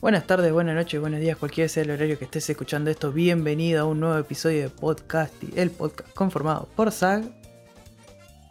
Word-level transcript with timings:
Buenas 0.00 0.24
tardes, 0.26 0.52
buenas 0.52 0.76
noches, 0.76 1.00
buenos 1.00 1.18
días, 1.18 1.36
cualquiera 1.36 1.68
sea 1.68 1.82
el 1.82 1.90
horario 1.90 2.16
que 2.16 2.26
estés 2.26 2.48
escuchando 2.48 2.90
esto. 2.90 3.10
Bienvenido 3.10 3.80
a 3.82 3.84
un 3.86 3.98
nuevo 3.98 4.16
episodio 4.16 4.62
de 4.62 4.68
Podcasty, 4.68 5.48
el 5.56 5.70
podcast 5.72 6.08
conformado 6.14 6.68
por 6.76 6.92
Zag 6.92 7.24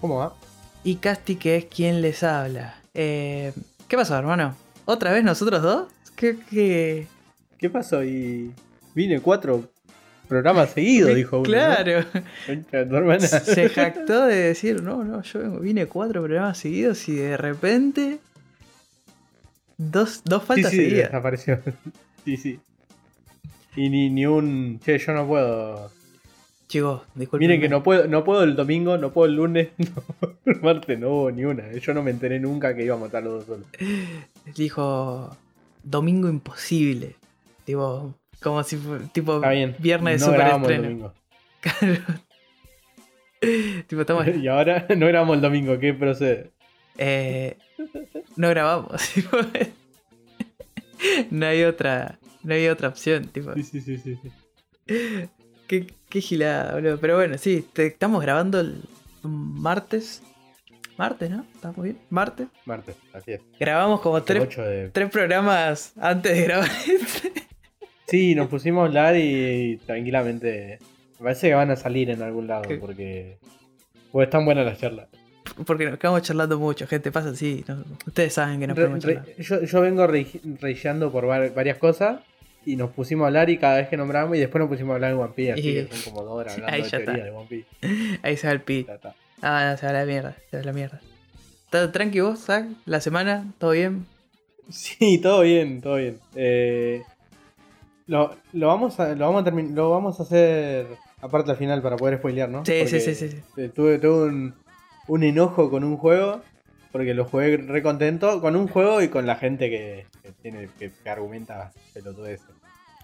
¿Cómo 0.02 0.18
va? 0.18 0.36
y 0.84 0.96
Casti, 0.98 1.38
que 1.38 1.56
es 1.56 1.66
quien 1.66 2.02
les 2.02 2.24
habla. 2.24 2.76
Eh, 2.94 3.54
¿Qué 3.88 3.96
pasó, 3.96 4.18
hermano? 4.18 4.54
¿Otra 4.84 5.14
vez 5.14 5.24
nosotros 5.24 5.62
dos? 5.62 5.88
¿Qué, 6.18 6.38
qué? 6.50 7.08
¿Qué 7.58 7.70
pasó? 7.70 8.04
Y 8.04 8.52
vine 8.96 9.22
cuatro 9.22 9.70
programas 10.28 10.72
seguidos, 10.72 11.16
dijo 11.16 11.38
uno. 11.40 11.44
¿no? 11.48 11.50
Claro. 11.54 12.06
Se 13.46 13.70
jactó 13.70 14.26
de 14.26 14.36
decir, 14.36 14.84
no, 14.84 15.06
no, 15.06 15.22
yo 15.24 15.40
vengo- 15.40 15.60
vine 15.62 15.86
cuatro 15.86 16.22
programas 16.22 16.58
seguidos 16.58 17.08
y 17.08 17.16
de 17.16 17.38
repente. 17.38 18.20
Dos, 19.78 20.22
dos 20.26 20.42
Sí, 20.42 20.48
faltas 20.48 20.72
sí, 20.72 20.78
seguidas. 20.78 21.10
desapareció. 21.12 21.60
Sí, 22.26 22.36
sí. 22.36 22.60
Y 23.78 23.90
ni, 23.90 24.10
ni 24.10 24.26
un. 24.26 24.80
Che, 24.84 24.98
yo 24.98 25.14
no 25.14 25.26
puedo. 25.28 25.90
Chicos, 26.68 27.04
disculpen. 27.16 27.48
Miren 27.48 27.62
que 27.62 27.70
no 27.70 27.82
puedo, 27.84 28.06
no 28.08 28.26
puedo 28.26 28.44
el 28.44 28.58
domingo, 28.58 28.98
no 28.98 29.14
puedo 29.14 29.28
el 29.30 29.36
lunes, 29.38 29.70
no, 29.78 30.04
el 30.46 30.62
martes 30.62 31.00
no 31.00 31.10
hubo 31.12 31.32
ni 31.32 31.46
una. 31.46 31.72
Yo 31.72 31.94
no 31.94 32.04
me 32.04 32.12
enteré 32.12 32.38
nunca 32.42 32.76
que 32.76 32.84
íbamos 32.84 33.04
a 33.04 33.06
estar 33.08 33.24
los 33.24 33.34
dos 33.36 33.46
solos. 33.46 33.68
Dijo 34.58 35.38
domingo 35.84 36.28
imposible. 36.28 37.16
Tipo, 37.64 38.14
como 38.42 38.62
si 38.64 38.78
tipo 39.14 39.40
viernes 39.80 40.20
de 40.20 40.20
no 40.20 40.26
super 40.26 40.40
grabamos 40.40 40.70
el 40.70 40.76
estreno. 40.76 41.14
domingo. 41.80 42.22
tipo, 43.88 44.02
estamos, 44.02 44.28
Y 44.36 44.48
ahora 44.48 44.86
no 44.98 45.08
grabamos 45.08 45.36
el 45.36 45.42
domingo, 45.42 45.80
¿qué 45.80 45.94
procede? 45.94 46.52
eh, 46.98 47.58
no 48.38 48.50
grabamos. 48.50 49.02
tipo, 49.14 49.38
no 51.32 51.46
hay 51.46 51.64
otra. 51.64 52.20
No 52.44 52.54
hay 52.54 52.68
otra 52.68 52.88
opción, 52.90 53.28
tipo. 53.28 53.54
Sí, 53.56 53.64
sí, 53.64 53.82
sí, 53.82 53.98
sí. 53.98 54.18
sí. 54.22 54.32
Qué, 55.68 55.88
qué 56.10 56.22
gilada, 56.22 56.76
boludo. 56.76 56.98
Pero 57.00 57.16
bueno, 57.18 57.38
sí, 57.38 57.66
te- 57.74 57.88
estamos 57.88 58.22
grabando 58.22 58.60
el 58.62 58.82
martes. 59.24 60.22
Martes, 60.98 61.30
¿no? 61.30 61.46
¿Estamos 61.54 61.84
bien? 61.84 61.98
Martes. 62.10 62.48
Martes, 62.66 62.96
así 63.14 63.34
es. 63.34 63.42
Grabamos 63.60 64.02
como 64.02 64.24
tres, 64.24 64.42
8 64.44 64.62
de 64.64 64.90
tres 64.90 65.12
programas 65.12 65.94
antes 66.00 66.36
de 66.36 66.44
grabar 66.44 66.70
este. 66.88 67.34
Sí, 68.08 68.34
nos 68.36 68.48
pusimos 68.48 68.84
a 68.84 68.86
hablar 68.88 69.16
y 69.18 69.78
tranquilamente. 69.86 70.80
Me 71.20 71.24
parece 71.26 71.50
que 71.50 71.54
van 71.56 71.70
a 71.72 71.76
salir 71.76 72.10
en 72.10 72.22
algún 72.22 72.48
lado 72.48 72.62
¿Qué? 72.64 72.78
porque. 72.78 73.38
Porque 74.12 74.24
están 74.24 74.46
buenas 74.46 74.66
las 74.66 74.80
charlas. 74.80 75.10
Porque 75.66 75.90
nos 75.90 76.00
quedamos 76.00 76.22
charlando 76.22 76.60
mucho, 76.60 76.86
gente. 76.88 77.12
Pasa 77.12 77.30
así. 77.30 77.64
¿no? 77.68 77.84
Ustedes 78.06 78.34
saben 78.34 78.60
que 78.60 78.68
nos 78.68 78.78
Re- 78.78 78.88
re- 79.00 79.36
yo, 79.40 79.62
yo 79.64 79.82
vengo 79.82 80.06
re- 80.08 80.28
reilleando 80.62 81.12
por 81.12 81.26
var- 81.26 81.54
varias 81.54 81.78
cosas 81.78 82.20
y 82.66 82.76
nos 82.76 82.92
pusimos 82.92 83.24
a 83.24 83.28
hablar 83.28 83.50
y 83.50 83.58
cada 83.58 83.78
vez 83.78 83.88
que 83.88 83.98
nombramos 83.98 84.36
y 84.38 84.40
después 84.40 84.60
nos 84.60 84.70
pusimos 84.70 84.92
a 84.92 84.96
hablar 84.96 85.12
de 85.16 85.18
One 85.22 85.34
Piece. 85.36 85.52
Así 85.54 85.62
que 85.62 85.88
son 85.96 86.14
como 86.14 86.24
dos 86.24 86.34
horas 86.34 86.54
hablando 86.54 86.76
Ahí 86.76 86.82
de 86.84 86.90
teoría 86.90 87.14
está. 87.14 87.24
de 87.26 87.32
One 87.32 87.48
Piece. 87.50 88.20
Ahí 88.24 88.38
se 88.38 88.48
va 88.48 88.54
el 88.54 88.62
está. 88.68 89.16
Ah, 89.42 89.70
no, 89.72 89.78
se 89.78 89.86
va 89.86 89.94
la 89.94 90.06
mierda. 90.06 90.36
Se 90.52 90.58
va 90.58 90.64
la 90.64 90.74
mierda. 90.74 91.02
¿Estás 91.66 91.92
tranqui 91.92 92.20
vos, 92.22 92.40
Zach? 92.40 92.66
¿La 92.86 93.02
semana? 93.02 93.46
¿Todo 93.58 93.72
bien? 93.72 94.06
Sí, 94.70 95.18
todo 95.20 95.42
bien, 95.44 95.80
todo 95.82 95.96
bien. 95.96 96.20
Eh, 96.36 97.02
lo, 98.08 98.36
lo 98.54 98.68
vamos 98.68 99.00
a, 99.00 99.16
lo 99.16 99.26
vamos 99.32 99.44
a 99.48 99.50
termin- 99.50 99.74
lo 99.74 99.90
vamos 99.92 100.20
a 100.20 100.24
hacer 100.24 100.88
aparte 101.22 101.52
al 101.52 101.58
final 101.58 101.82
para 101.82 101.96
poder 101.96 102.18
spoilear, 102.18 102.50
¿no? 102.50 102.66
Sí, 102.66 102.74
Porque, 102.82 103.00
sí, 103.00 103.16
sí, 103.16 103.30
sí. 103.30 103.38
eh, 103.58 103.70
Tuve, 103.74 103.98
tuve 103.98 104.28
un, 104.28 104.54
un 105.08 105.24
enojo 105.24 105.70
con 105.70 105.84
un 105.84 105.98
juego 105.98 106.42
porque 106.92 107.14
lo 107.14 107.26
jugué 107.26 107.58
re 107.58 107.82
contento 107.84 108.42
con 108.42 108.56
un 108.56 108.68
juego 108.68 109.02
y 109.02 109.10
con 109.10 109.26
la 109.26 109.36
gente 109.36 109.70
que, 109.70 110.06
que 110.24 110.32
tiene 110.42 110.70
que, 110.80 110.92
que 110.92 111.10
argumenta 111.10 111.72
pelotudeces 111.94 112.46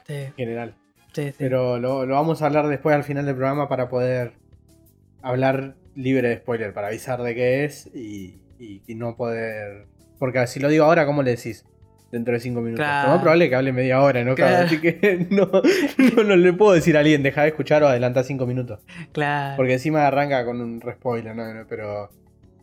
Sí, 0.07 0.13
en 0.13 0.33
general. 0.33 0.73
sí, 1.13 1.27
sí. 1.29 1.35
Pero 1.37 1.79
lo, 1.79 2.05
lo 2.05 2.15
vamos 2.15 2.41
a 2.41 2.47
hablar 2.47 2.67
después 2.67 2.95
al 2.95 3.03
final 3.03 3.25
del 3.25 3.35
programa 3.35 3.69
para 3.69 3.87
poder 3.89 4.33
hablar 5.21 5.75
libre 5.95 6.27
de 6.29 6.37
spoiler, 6.37 6.73
para 6.73 6.87
avisar 6.87 7.21
de 7.21 7.35
qué 7.35 7.63
es 7.65 7.87
y, 7.93 8.39
y- 8.59 8.81
y 8.87 8.95
no 8.95 9.15
poder... 9.15 9.85
Porque 10.19 10.45
si 10.47 10.59
lo 10.59 10.69
digo 10.69 10.85
ahora, 10.85 11.05
¿cómo 11.05 11.23
le 11.23 11.31
decís? 11.35 11.65
Dentro 12.13 12.35
de 12.35 12.39
cinco 12.39 12.61
minutos. 12.61 12.85
Claro. 12.85 13.07
Lo 13.07 13.13
más 13.15 13.21
probable 13.23 13.45
es 13.45 13.49
que 13.49 13.55
hable 13.55 13.73
media 13.73 13.99
hora, 13.99 14.23
¿no? 14.23 14.35
Claro. 14.35 14.67
Así 14.67 14.79
que 14.79 15.25
no, 15.31 15.49
no, 16.15 16.23
no 16.23 16.35
le 16.35 16.53
puedo 16.53 16.73
decir 16.73 16.95
a 16.95 16.99
alguien, 16.99 17.23
deja 17.23 17.41
de 17.41 17.47
escuchar 17.47 17.81
o 17.81 17.87
adelanta 17.87 18.23
cinco 18.23 18.45
minutos. 18.45 18.81
claro. 19.11 19.55
Porque 19.57 19.73
encima 19.73 20.05
arranca 20.05 20.45
con 20.45 20.61
un 20.61 20.79
respoiler, 20.79 21.35
¿no? 21.35 21.43
Pero, 21.67 22.11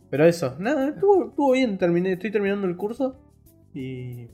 pero 0.09 0.25
eso, 0.25 0.55
nada, 0.57 0.87
estuvo, 0.87 1.27
estuvo 1.27 1.51
bien, 1.51 1.77
terminé, 1.77 2.13
estoy 2.13 2.31
terminando 2.31 2.65
el 2.65 2.77
curso 2.77 3.19
y... 3.73 4.27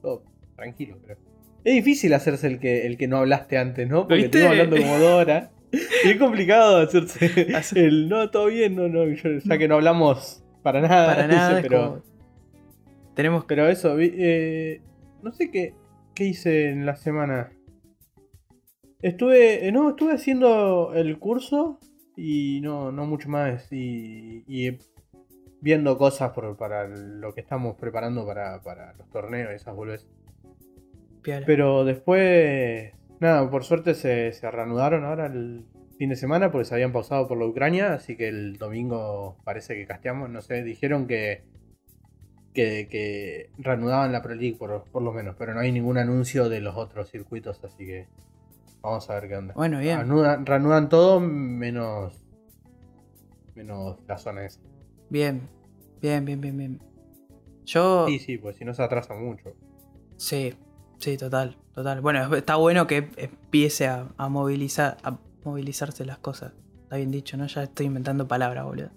Todo 0.00 0.22
tranquilo, 0.56 0.96
creo. 1.04 1.18
Es 1.62 1.74
difícil 1.74 2.14
hacerse 2.14 2.46
el 2.46 2.58
que, 2.58 2.86
el 2.86 2.96
que 2.96 3.08
no 3.08 3.18
hablaste 3.18 3.58
antes, 3.58 3.86
¿no? 3.86 4.08
Porque 4.08 4.24
estuvimos 4.24 4.52
hablando 4.52 4.76
como 4.78 4.98
dos 4.98 5.12
horas. 5.22 5.50
Y 6.04 6.08
es 6.10 6.16
complicado 6.16 6.78
hacerse 6.78 7.54
Hace- 7.54 7.84
el 7.84 8.08
no, 8.08 8.30
todo 8.30 8.46
bien, 8.46 8.76
no, 8.76 8.88
no, 8.88 9.04
ya 9.12 9.58
que 9.58 9.68
no 9.68 9.74
hablamos 9.74 10.42
para 10.62 10.80
nada. 10.80 11.06
Para 11.16 11.26
nada, 11.28 11.60
pero, 11.60 11.78
como- 11.82 12.15
Tenemos 13.16 13.42
que. 13.44 13.48
pero 13.48 13.66
eso, 13.68 13.96
vi- 13.96 14.14
eh, 14.16 14.80
no 15.22 15.32
sé 15.32 15.50
qué, 15.50 15.74
qué 16.14 16.24
hice 16.26 16.68
en 16.70 16.86
la 16.86 16.94
semana. 16.94 17.50
Estuve, 19.02 19.66
eh, 19.66 19.72
no, 19.72 19.90
estuve 19.90 20.12
haciendo 20.12 20.92
el 20.94 21.18
curso 21.18 21.80
y 22.16 22.60
no, 22.62 22.92
no 22.92 23.06
mucho 23.06 23.28
más. 23.28 23.72
Y, 23.72 24.44
y 24.46 24.78
viendo 25.60 25.98
cosas 25.98 26.30
por- 26.32 26.56
para 26.56 26.86
lo 26.86 27.32
que 27.34 27.40
estamos 27.40 27.76
preparando 27.76 28.24
para, 28.26 28.60
para 28.62 28.92
los 28.94 29.08
torneos 29.10 29.50
y 29.52 29.56
esas 29.56 29.74
piola. 31.22 31.44
Pero 31.46 31.84
después, 31.84 32.92
nada, 33.20 33.50
por 33.50 33.64
suerte 33.64 33.94
se, 33.94 34.32
se 34.32 34.50
reanudaron 34.50 35.04
ahora 35.04 35.26
el 35.26 35.64
fin 35.98 36.10
de 36.10 36.16
semana 36.16 36.52
porque 36.52 36.66
se 36.66 36.74
habían 36.74 36.92
pausado 36.92 37.26
por 37.26 37.38
la 37.38 37.46
Ucrania, 37.46 37.94
así 37.94 38.16
que 38.16 38.28
el 38.28 38.58
domingo 38.58 39.38
parece 39.44 39.74
que 39.74 39.86
casteamos, 39.86 40.30
no 40.30 40.40
sé, 40.42 40.62
dijeron 40.62 41.06
que, 41.08 41.42
que, 42.56 42.88
que 42.90 43.50
reanudaban 43.58 44.10
la 44.10 44.22
Pro 44.22 44.34
League 44.34 44.56
por, 44.58 44.84
por 44.84 45.02
lo 45.02 45.12
menos, 45.12 45.36
pero 45.38 45.52
no 45.54 45.60
hay 45.60 45.70
ningún 45.70 45.98
anuncio 45.98 46.48
de 46.48 46.60
los 46.60 46.74
otros 46.74 47.10
circuitos, 47.10 47.62
así 47.62 47.84
que 47.84 48.08
vamos 48.80 49.08
a 49.10 49.14
ver 49.14 49.28
qué 49.28 49.36
onda. 49.36 49.54
Bueno, 49.54 49.78
bien. 49.78 49.98
Reanudan, 49.98 50.46
reanudan 50.46 50.88
todo 50.88 51.20
menos, 51.20 52.14
menos 53.54 53.98
la 54.08 54.16
zona 54.16 54.46
esa. 54.46 54.60
Bien. 55.10 55.48
Bien, 56.00 56.24
bien, 56.24 56.40
bien, 56.40 56.56
bien. 56.56 56.80
Yo. 57.66 58.06
Sí, 58.08 58.18
sí, 58.18 58.38
pues 58.38 58.56
si 58.56 58.64
no 58.64 58.72
se 58.72 58.82
atrasa 58.82 59.14
mucho. 59.14 59.52
Sí, 60.16 60.54
sí, 60.98 61.16
total, 61.18 61.58
total. 61.74 62.00
Bueno, 62.00 62.34
está 62.34 62.56
bueno 62.56 62.86
que 62.86 63.10
empiece 63.16 63.86
a, 63.86 64.08
a 64.16 64.28
movilizar, 64.28 64.96
a 65.02 65.18
movilizarse 65.44 66.06
las 66.06 66.18
cosas. 66.18 66.52
Está 66.84 66.96
bien 66.96 67.10
dicho, 67.10 67.36
¿no? 67.36 67.46
Ya 67.46 67.64
estoy 67.64 67.86
inventando 67.86 68.26
palabras, 68.26 68.64
boludo. 68.64 68.90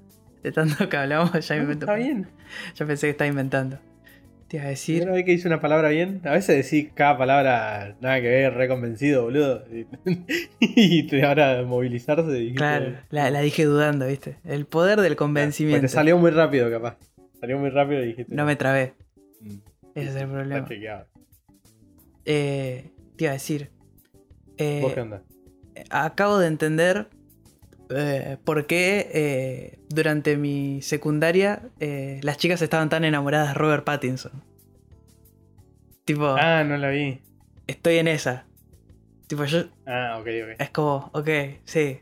De 0.44 0.52
tanto 0.52 0.88
que 0.90 0.98
hablamos, 0.98 1.32
ya 1.48 1.56
invento 1.56 1.86
está 1.86 1.86
palabras. 1.88 2.06
bien. 2.08 2.28
Ya 2.76 2.86
pensé 2.86 3.08
que 3.08 3.12
estaba 3.12 3.28
inventando. 3.28 3.80
Te 4.48 4.58
iba 4.58 4.66
a 4.66 4.70
decir. 4.70 4.96
Primera 5.00 5.16
vez 5.16 5.26
que 5.26 5.34
hice 5.34 5.48
una 5.48 5.60
palabra 5.62 5.90
bien, 5.90 6.22
a 6.24 6.32
veces 6.32 6.64
decís 6.70 6.92
cada 6.96 7.18
palabra 7.20 7.96
nada 8.02 8.20
que 8.20 8.28
ver, 8.30 8.54
re 8.56 8.68
convencido, 8.68 9.24
boludo. 9.24 9.64
Y, 10.60 11.06
te 11.08 11.24
ahora 11.24 11.62
movilizarse. 11.64 12.54
Claro, 12.56 12.96
la, 13.12 13.30
la 13.30 13.42
dije 13.42 13.66
dudando, 13.66 14.08
¿viste? 14.08 14.38
El 14.46 14.66
poder 14.66 15.02
del 15.02 15.10
Pues 15.12 15.18
convencimiento. 15.18 15.82
te 15.82 15.88
salió 15.90 16.18
muy 16.18 16.32
rápido, 16.32 16.70
capaz. 16.72 16.98
Salió 17.40 17.58
muy 17.60 17.70
rápido 17.70 18.04
y 18.04 18.08
dijiste. 18.08 18.34
No 18.34 18.46
me 18.46 18.56
trabé. 18.56 18.94
Mm, 19.42 19.50
Ese 19.96 20.10
es 20.10 20.16
el 20.16 20.28
problema. 20.30 20.68
Está. 20.68 21.08
Eh, 22.26 22.92
te 23.18 23.24
iba 23.26 23.32
a 23.32 23.34
decir. 23.34 23.70
eh, 24.58 24.80
¿Vos 24.82 24.94
qué 24.94 25.02
onda? 25.02 25.24
acabo 25.92 26.40
de 26.40 26.48
entender 26.48 27.08
eh, 27.90 28.38
por 28.44 28.66
qué 28.68 29.10
eh, 29.14 29.80
durante 29.90 30.38
mi 30.38 30.82
secundaria 30.82 31.62
eh, 31.80 32.20
las 32.24 32.38
chicas 32.38 32.62
estaban 32.62 32.90
tan 32.90 33.04
enamoradas 33.04 33.50
de 33.50 33.54
Robert 33.56 33.84
Pattinson. 33.84 34.32
Tipo, 36.06 36.36
Ah, 36.40 36.64
no 36.64 36.78
la 36.78 36.90
vi. 36.90 37.22
estoy 37.68 37.98
en 37.98 38.08
esa. 38.08 38.46
Tipo, 39.28 39.46
yo. 39.46 39.66
Ah, 39.86 40.18
ok, 40.20 40.28
ok. 40.28 40.56
Es 40.62 40.70
como, 40.72 41.10
ok, 41.14 41.30
sí. 41.66 42.00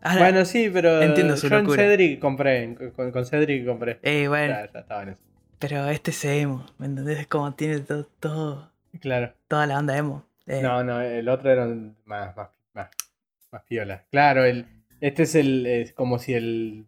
Ahora, 0.00 0.20
Bueno, 0.20 0.44
sí, 0.44 0.70
pero 0.72 1.02
entiendo 1.02 1.36
su 1.36 1.48
yo 1.48 1.56
en 1.58 1.64
locura. 1.64 1.82
Cedric 1.82 2.20
compré. 2.20 2.74
Con, 2.94 3.10
con 3.10 3.26
Cedric 3.26 3.66
compré. 3.66 3.98
eh, 4.02 4.28
bueno, 4.28 4.54
Ya, 4.54 4.70
ya 4.72 4.80
estaba 4.80 5.02
en 5.02 5.08
eso. 5.10 5.22
pero 5.58 5.88
este 5.88 6.10
es 6.10 6.24
emo, 6.26 6.64
¿me 6.78 6.86
entendés? 6.86 7.18
Es 7.20 7.26
como 7.26 7.52
tiene 7.54 7.80
todo, 7.80 8.04
todo- 8.20 8.70
Claro. 9.00 9.32
toda 9.48 9.66
la 9.66 9.78
onda 9.78 9.96
emo. 9.96 10.24
Eh, 10.46 10.60
No, 10.62 10.84
no, 10.84 11.00
el 11.00 11.28
otro 11.28 11.50
era 11.50 11.66
más, 12.04 12.36
más, 12.36 12.48
más, 12.74 12.90
más 13.50 13.62
piola. 13.64 14.04
Claro, 14.10 14.44
el, 14.44 14.66
este 15.00 15.24
es 15.24 15.34
el. 15.34 15.66
Es 15.66 15.92
como 15.92 16.18
si 16.18 16.34
el. 16.34 16.86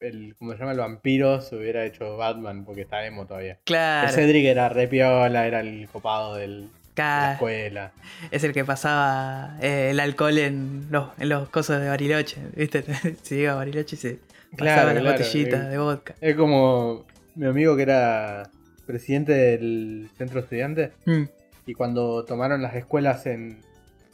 el 0.00 0.34
¿Cómo 0.38 0.52
se 0.52 0.58
llama? 0.58 0.72
El 0.72 0.78
vampiro 0.78 1.40
se 1.40 1.56
hubiera 1.56 1.84
hecho 1.84 2.16
Batman 2.16 2.64
porque 2.64 2.82
está 2.82 3.04
emo 3.06 3.26
todavía. 3.26 3.58
claro, 3.64 4.08
El 4.08 4.14
Cedric 4.14 4.44
era 4.46 4.68
re 4.68 4.88
piola, 4.88 5.46
era 5.46 5.60
el 5.60 5.88
copado 5.92 6.36
del, 6.36 6.62
de 6.62 6.68
la 6.96 7.32
escuela. 7.34 7.92
Es 8.30 8.44
el 8.44 8.52
que 8.52 8.64
pasaba 8.64 9.56
eh, 9.62 9.88
el 9.90 10.00
alcohol 10.00 10.38
en 10.38 10.86
los, 10.90 11.08
en 11.18 11.28
los 11.28 11.48
cosas 11.50 11.80
de 11.80 11.88
Bariloche, 11.88 12.38
¿viste? 12.56 12.84
si 13.22 13.36
iba 13.36 13.52
a 13.52 13.56
Bariloche 13.56 13.96
se 13.96 14.18
pasaba 14.56 14.56
Claro, 14.56 14.92
las 14.94 15.02
claro, 15.02 15.18
botellitas 15.18 15.70
de 15.70 15.78
vodka. 15.78 16.14
Es 16.20 16.36
como 16.36 17.06
mi 17.34 17.46
amigo 17.46 17.74
que 17.76 17.82
era 17.82 18.50
presidente 18.86 19.32
del 19.32 20.10
centro 20.18 20.40
estudiante. 20.40 20.92
Mm, 21.06 21.22
Y 21.66 21.74
cuando 21.74 22.24
tomaron 22.24 22.60
las 22.60 22.74
escuelas 22.74 23.24
en, 23.26 23.60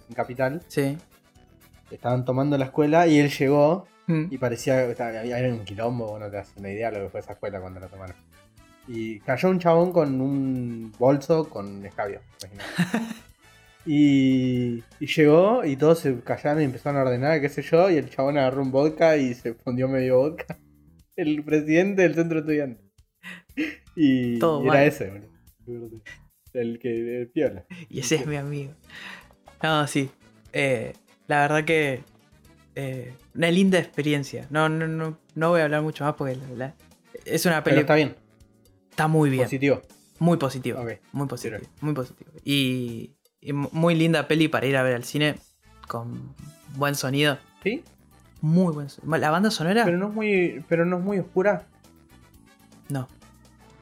en 0.08 0.14
Capital, 0.14 0.62
sí. 0.68 0.96
Estaban 1.90 2.24
tomando 2.24 2.56
la 2.58 2.66
escuela 2.66 3.06
y 3.06 3.18
él 3.18 3.30
llegó 3.30 3.86
Mm, 4.08 4.28
y 4.30 4.38
parecía 4.38 4.94
que 4.94 5.02
había 5.02 5.36
un 5.52 5.64
quilombo, 5.64 6.06
vos 6.06 6.18
no 6.18 6.30
te 6.30 6.36
das 6.36 6.54
una 6.56 6.70
idea 6.70 6.90
de 6.90 6.98
lo 6.98 7.04
que 7.04 7.10
fue 7.10 7.20
esa 7.20 7.34
escuela 7.34 7.60
cuando 7.60 7.78
la 7.78 7.88
tomaron. 7.88 8.16
Y 8.88 9.20
cayó 9.20 9.50
un 9.50 9.58
chabón 9.58 9.92
con 9.92 10.18
un 10.22 10.92
bolso 10.98 11.48
con 11.50 11.84
escabio, 11.84 12.22
imagínate. 12.42 13.14
y, 13.86 14.82
y 14.98 15.06
llegó 15.06 15.62
y 15.62 15.76
todos 15.76 15.98
se 15.98 16.18
callaron 16.20 16.62
y 16.62 16.64
empezaron 16.64 16.98
a 16.98 17.04
ordenar, 17.04 17.38
qué 17.42 17.50
sé 17.50 17.60
yo, 17.60 17.90
y 17.90 17.96
el 17.96 18.08
chabón 18.08 18.38
agarró 18.38 18.62
un 18.62 18.72
vodka 18.72 19.18
y 19.18 19.34
se 19.34 19.52
fundió 19.52 19.88
medio 19.88 20.18
vodka. 20.18 20.58
El 21.16 21.42
presidente 21.42 22.02
del 22.02 22.14
centro 22.14 22.38
estudiante. 22.38 22.80
Y, 23.96 24.38
Todo 24.38 24.62
era 24.62 24.72
mal. 24.72 24.82
ese, 24.84 25.22
boludo. 25.66 26.00
El 26.52 26.78
que 26.78 27.22
el 27.22 27.28
piola. 27.28 27.66
Y 27.88 27.98
ese 27.98 28.14
es 28.14 28.26
mi 28.26 28.36
amigo. 28.36 28.72
No, 29.60 29.84
sí. 29.88 30.08
Eh, 30.52 30.92
la 31.28 31.40
verdad 31.42 31.64
que. 31.64 32.02
eh, 32.74 33.14
una 33.34 33.50
linda 33.50 33.78
experiencia. 33.78 34.46
No, 34.50 34.68
no, 34.68 34.86
no, 34.88 35.18
no 35.34 35.48
voy 35.50 35.60
a 35.60 35.64
hablar 35.64 35.82
mucho 35.82 36.04
más 36.04 36.14
porque 36.14 36.34
la- 36.36 36.48
la- 36.56 36.74
es 37.24 37.44
una 37.46 37.62
Pero 37.64 37.74
peli. 37.74 37.80
está 37.82 37.94
bien, 37.94 38.16
está 38.90 39.08
muy 39.08 39.30
bien. 39.30 39.44
positivo. 39.44 39.82
Muy 40.20 40.36
positivo. 40.36 40.84
Muy 41.12 41.26
positivo. 41.28 41.58
Muy 41.80 41.94
positivo. 41.94 42.30
Y, 42.44 43.14
y 43.40 43.52
mu- 43.52 43.68
muy 43.72 43.94
linda 43.94 44.26
peli 44.28 44.48
para 44.48 44.66
ir 44.66 44.76
a 44.76 44.82
ver 44.82 44.94
al 44.94 45.04
cine. 45.04 45.36
Con 45.86 46.34
buen 46.76 46.94
sonido. 46.96 47.38
¿Sí? 47.62 47.82
Muy 48.40 48.72
buen 48.74 48.88
sonido. 48.90 49.16
La 49.18 49.30
banda 49.30 49.50
sonora. 49.50 49.84
Pero 49.84 49.96
no 49.98 50.08
es 50.08 50.14
muy, 50.14 50.64
pero 50.68 50.84
no 50.84 50.98
es 50.98 51.04
muy 51.04 51.18
oscura. 51.18 51.66
No. 52.88 53.08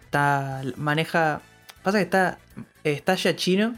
Está. 0.05 0.63
Maneja. 0.77 1.41
Pasa 1.83 1.99
que 1.99 2.05
está. 2.05 2.39
Está 2.85 3.15
Yachino. 3.15 3.75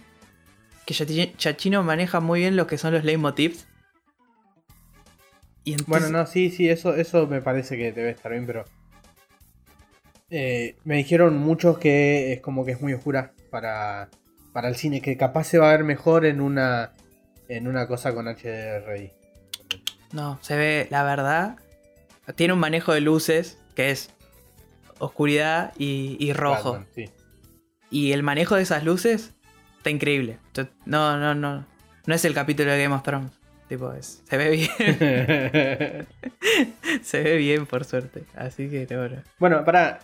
Que 0.88 1.34
Yachino 1.38 1.82
maneja 1.82 2.18
muy 2.20 2.40
bien 2.40 2.56
lo 2.56 2.66
que 2.66 2.78
son 2.78 2.94
los 2.94 3.04
leitmotivs. 3.04 3.66
Y 5.64 5.72
entonces, 5.72 5.86
Bueno, 5.86 6.08
no, 6.08 6.26
sí, 6.26 6.50
sí, 6.50 6.68
eso, 6.70 6.94
eso 6.94 7.26
me 7.26 7.42
parece 7.42 7.76
que 7.76 7.92
debe 7.92 8.08
estar 8.10 8.32
bien, 8.32 8.46
pero. 8.46 8.64
eh, 10.30 10.76
me 10.84 10.96
dijeron 10.96 11.36
muchos 11.36 11.78
que 11.78 12.32
es 12.32 12.40
como 12.40 12.64
que 12.64 12.72
es 12.72 12.80
muy 12.80 12.94
oscura 12.94 13.32
para, 13.50 14.08
para 14.52 14.68
el 14.68 14.76
cine, 14.76 15.02
que 15.02 15.16
capaz 15.18 15.44
se 15.44 15.58
va 15.58 15.68
a 15.68 15.72
ver 15.76 15.84
mejor 15.84 16.24
en 16.24 16.40
una 16.40 16.94
en 17.48 17.66
una 17.68 17.86
cosa 17.86 18.14
con 18.14 18.26
HDRI. 18.26 19.12
No, 20.12 20.38
se 20.42 20.56
ve, 20.56 20.86
la 20.90 21.02
verdad. 21.02 21.56
Tiene 22.34 22.54
un 22.54 22.60
manejo 22.60 22.92
de 22.94 23.00
luces 23.02 23.58
que 23.74 23.90
es 23.90 24.10
oscuridad 24.98 25.72
y, 25.78 26.16
y 26.18 26.32
rojo. 26.32 26.72
Batman, 26.72 26.88
sí. 26.94 27.10
Y 27.90 28.12
el 28.12 28.22
manejo 28.22 28.56
de 28.56 28.62
esas 28.62 28.84
luces 28.84 29.34
está 29.88 29.90
increíble. 29.90 30.38
No, 30.84 31.18
no, 31.18 31.34
no. 31.34 31.66
No 32.06 32.14
es 32.14 32.24
el 32.24 32.34
capítulo 32.34 32.70
de 32.70 32.82
Game 32.82 32.94
of 32.94 33.02
Thrones. 33.02 33.32
Tipo, 33.68 33.92
es, 33.92 34.22
se 34.28 34.36
ve 34.36 34.50
bien. 34.50 34.70
se 37.02 37.22
ve 37.22 37.36
bien, 37.36 37.66
por 37.66 37.84
suerte. 37.84 38.24
Así 38.34 38.68
que, 38.68 38.86
bueno. 38.86 39.22
bueno, 39.38 39.64
para. 39.64 40.00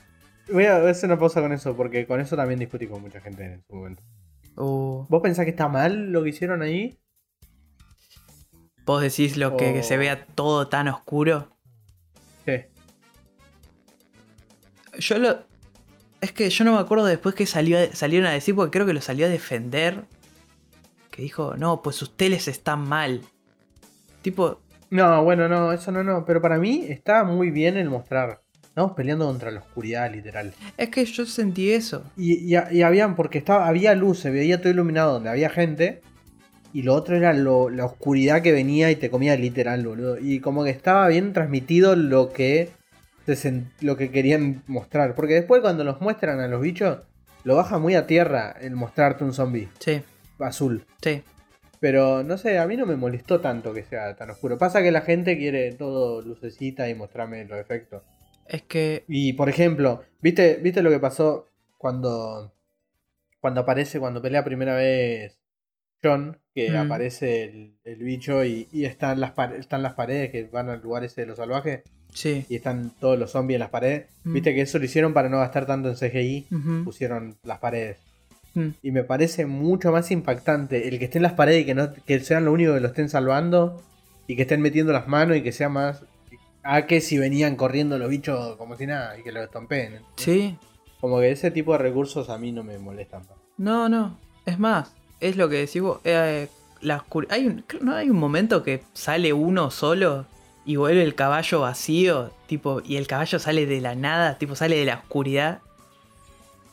Voy 0.50 0.66
a 0.66 0.86
hacer 0.88 1.08
una 1.08 1.18
pausa 1.18 1.40
con 1.40 1.52
eso, 1.52 1.74
porque 1.74 2.06
con 2.06 2.20
eso 2.20 2.36
también 2.36 2.60
discutí 2.60 2.86
con 2.86 3.00
mucha 3.00 3.20
gente 3.20 3.44
en 3.44 3.62
su 3.62 3.74
momento. 3.74 4.02
Uh, 4.56 5.06
¿Vos 5.08 5.22
pensás 5.22 5.44
que 5.44 5.50
está 5.50 5.68
mal 5.68 6.12
lo 6.12 6.22
que 6.22 6.30
hicieron 6.30 6.60
ahí? 6.60 6.98
Vos 8.84 9.00
decís 9.00 9.38
lo 9.38 9.56
que, 9.56 9.72
que 9.72 9.82
se 9.82 9.96
vea 9.96 10.26
todo 10.26 10.68
tan 10.68 10.88
oscuro. 10.88 11.56
Sí. 12.44 12.64
Yo 14.98 15.18
lo. 15.18 15.53
Es 16.24 16.32
que 16.32 16.48
yo 16.48 16.64
no 16.64 16.72
me 16.72 16.78
acuerdo 16.78 17.04
después 17.04 17.34
que 17.34 17.44
salió, 17.44 17.76
salieron 17.92 18.26
a 18.26 18.32
decir, 18.32 18.54
porque 18.54 18.70
creo 18.70 18.86
que 18.86 18.94
lo 18.94 19.02
salió 19.02 19.26
a 19.26 19.28
defender. 19.28 20.04
Que 21.10 21.20
dijo, 21.20 21.54
no, 21.58 21.82
pues 21.82 21.96
sus 21.96 22.16
teles 22.16 22.48
están 22.48 22.80
mal. 22.88 23.20
Tipo, 24.22 24.60
No, 24.88 25.22
bueno, 25.22 25.48
no, 25.50 25.70
eso 25.72 25.92
no, 25.92 26.02
no. 26.02 26.24
Pero 26.24 26.40
para 26.40 26.56
mí 26.58 26.86
está 26.88 27.24
muy 27.24 27.50
bien 27.50 27.76
el 27.76 27.90
mostrar. 27.90 28.40
Estamos 28.62 28.92
peleando 28.92 29.26
contra 29.26 29.50
la 29.50 29.60
oscuridad, 29.60 30.10
literal. 30.10 30.52
es 30.78 30.88
que 30.88 31.04
yo 31.04 31.26
sentí 31.26 31.70
eso. 31.72 32.02
Y, 32.16 32.54
y, 32.54 32.58
y 32.72 32.82
habían, 32.82 33.14
porque 33.16 33.36
estaba, 33.38 33.68
había 33.68 33.94
luz, 33.94 34.18
se 34.20 34.30
veía 34.30 34.58
todo 34.62 34.70
iluminado 34.72 35.12
donde 35.12 35.28
había 35.30 35.50
gente. 35.50 36.00
Y 36.72 36.82
lo 36.82 36.94
otro 36.94 37.16
era 37.16 37.34
lo- 37.34 37.68
la 37.68 37.84
oscuridad 37.84 38.40
que 38.40 38.50
venía 38.52 38.90
y 38.90 38.96
te 38.96 39.10
comía 39.10 39.36
literal, 39.36 39.86
boludo. 39.86 40.18
Y 40.18 40.40
como 40.40 40.64
que 40.64 40.70
estaba 40.70 41.06
bien 41.08 41.32
transmitido 41.34 41.94
lo 41.96 42.32
que, 42.32 42.70
lo 43.80 43.96
que 43.96 44.10
querían 44.10 44.62
mostrar. 44.66 45.14
Porque 45.14 45.34
después 45.34 45.60
cuando 45.62 45.84
los 45.84 46.00
muestran 46.00 46.40
a 46.40 46.48
los 46.48 46.60
bichos, 46.60 46.98
lo 47.44 47.56
baja 47.56 47.78
muy 47.78 47.94
a 47.94 48.06
tierra 48.06 48.54
el 48.60 48.74
mostrarte 48.74 49.24
un 49.24 49.32
zombie 49.34 49.68
Sí, 49.78 50.02
azul. 50.38 50.84
sí. 51.02 51.22
Pero 51.80 52.22
no 52.22 52.38
sé, 52.38 52.58
a 52.58 52.66
mí 52.66 52.76
no 52.78 52.86
me 52.86 52.96
molestó 52.96 53.40
tanto 53.40 53.74
que 53.74 53.82
sea 53.84 54.16
tan 54.16 54.30
oscuro. 54.30 54.56
Pasa 54.56 54.82
que 54.82 54.90
la 54.90 55.02
gente 55.02 55.36
quiere 55.36 55.72
todo 55.72 56.22
lucecita 56.22 56.88
y 56.88 56.94
mostrarme 56.94 57.44
los 57.44 57.58
efectos. 57.58 58.02
Es 58.48 58.62
que. 58.62 59.04
Y 59.08 59.34
por 59.34 59.48
ejemplo, 59.50 60.02
¿viste, 60.22 60.56
¿viste 60.62 60.82
lo 60.82 60.88
que 60.90 60.98
pasó 60.98 61.46
cuando, 61.76 62.54
cuando 63.40 63.60
aparece, 63.62 64.00
cuando 64.00 64.22
pelea 64.22 64.44
primera 64.44 64.74
vez 64.76 65.38
John? 66.02 66.38
Que 66.54 66.70
Mm. 66.70 66.76
aparece 66.76 67.44
el, 67.44 67.76
el 67.84 67.96
bicho 68.02 68.44
y, 68.44 68.68
y 68.72 68.84
están, 68.86 69.20
las 69.20 69.32
están 69.58 69.82
las 69.82 69.92
paredes 69.94 70.30
que 70.30 70.44
van 70.44 70.70
al 70.70 70.80
lugar 70.80 71.04
ese 71.04 71.22
de 71.22 71.26
los 71.26 71.36
salvajes 71.36 71.82
Sí. 72.14 72.46
y 72.48 72.56
están 72.56 72.92
todos 73.00 73.18
los 73.18 73.32
zombies 73.32 73.56
en 73.56 73.60
las 73.60 73.70
paredes. 73.70 74.06
Mm. 74.24 74.32
¿Viste 74.32 74.54
que 74.54 74.62
eso 74.62 74.78
lo 74.78 74.84
hicieron 74.86 75.12
para 75.12 75.28
no 75.28 75.38
gastar 75.38 75.66
tanto 75.66 75.88
en 75.90 75.96
CGI? 75.96 76.46
Pusieron 76.84 77.36
las 77.42 77.58
paredes. 77.58 77.98
mm. 78.54 78.68
Y 78.82 78.90
me 78.92 79.04
parece 79.04 79.44
mucho 79.46 79.92
más 79.92 80.10
impactante 80.10 80.88
el 80.88 80.98
que 80.98 81.04
esté 81.06 81.18
en 81.18 81.22
las 81.24 81.32
paredes 81.34 81.62
y 81.62 81.66
que, 81.66 81.74
no, 81.74 81.92
que 82.06 82.20
sean 82.20 82.44
lo 82.46 82.52
único 82.52 82.72
que 82.74 82.80
lo 82.80 82.88
estén 82.88 83.08
salvando 83.10 83.82
y 84.26 84.36
que 84.36 84.42
estén 84.42 84.62
metiendo 84.62 84.92
las 84.92 85.06
manos 85.08 85.36
y 85.36 85.42
que 85.42 85.52
sea 85.52 85.68
más... 85.68 86.02
A 86.62 86.86
que 86.86 87.02
si 87.02 87.18
venían 87.18 87.56
corriendo 87.56 87.98
los 87.98 88.08
bichos 88.08 88.56
como 88.56 88.74
si 88.76 88.86
nada 88.86 89.18
y 89.18 89.22
que 89.22 89.32
lo 89.32 89.42
estompeen. 89.42 89.98
Sí. 90.16 90.56
Como 91.00 91.20
que 91.20 91.30
ese 91.30 91.50
tipo 91.50 91.72
de 91.72 91.78
recursos 91.78 92.30
a 92.30 92.38
mí 92.38 92.52
no 92.52 92.64
me 92.64 92.78
molestan. 92.78 93.20
No, 93.58 93.88
no. 93.90 94.18
Es 94.46 94.58
más, 94.58 94.90
es 95.20 95.36
lo 95.36 95.48
que 95.50 95.56
decís 95.56 95.82
vos. 95.82 96.00
eh, 96.04 96.48
la 96.80 97.02
oscur- 97.04 97.26
hay 97.28 97.46
un, 97.46 97.64
¿No 97.82 97.94
hay 97.94 98.08
un 98.08 98.16
momento 98.18 98.62
que 98.62 98.82
sale 98.94 99.32
uno 99.34 99.70
solo 99.70 100.24
y 100.64 100.76
vuelve 100.76 101.02
el 101.02 101.14
caballo 101.14 101.60
vacío? 101.60 102.30
Tipo, 102.46 102.82
y 102.84 102.96
el 102.96 103.06
caballo 103.06 103.38
sale 103.38 103.66
de 103.66 103.80
la 103.80 103.94
nada, 103.94 104.38
tipo, 104.38 104.54
sale 104.56 104.76
de 104.76 104.84
la 104.84 104.94
oscuridad. 104.96 105.60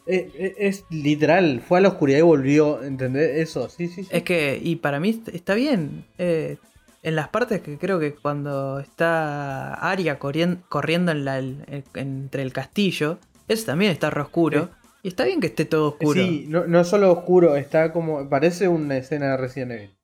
Es, 0.05 0.33
es- 0.36 0.53
es 0.57 0.86
literal, 0.89 1.62
fue 1.62 1.77
a 1.79 1.81
la 1.81 1.89
oscuridad 1.89 2.19
y 2.19 2.24
volvió, 2.24 2.83
¿entendés? 2.83 3.38
Eso, 3.38 3.69
sí, 3.69 3.88
sí, 3.88 4.03
sí. 4.03 4.10
Es 4.12 4.24
que, 4.24 4.60
y 4.62 4.77
para 4.77 5.00
mí 5.00 5.10
est- 5.10 5.27
está 5.29 5.53
bien. 5.53 6.05
eh, 6.17 6.57
en 7.03 7.15
las 7.15 7.29
partes 7.29 7.62
que 7.62 7.77
creo 7.79 8.00
que 8.00 8.13
cuando 8.13 8.79
está 8.79 9.75
corrien- 10.19 10.62
corriendo 10.69 11.12
en 11.12 11.25
la- 11.25 11.39
en- 11.39 11.83
entre 11.95 12.43
el 12.43 12.53
castillo, 12.53 13.17
eso 13.48 13.65
también 13.65 13.91
está 13.91 14.10
re 14.12 14.21
oscuro. 14.21 14.69
Y 15.03 15.07
está 15.07 15.24
bien 15.25 15.39
que 15.39 15.48
esté 15.48 15.65
todo 15.65 15.89
oscuro. 15.89 16.21
Sí, 16.21 16.45
no, 16.48 16.67
no 16.67 16.83
solo 16.83 17.12
oscuro, 17.12 17.55
está 17.55 17.91
como. 17.91 18.29
Parece 18.29 18.67
una 18.67 18.98
escena 18.98 19.31
de 19.31 19.38
Resident 19.38 19.71
Evil. 19.71 19.98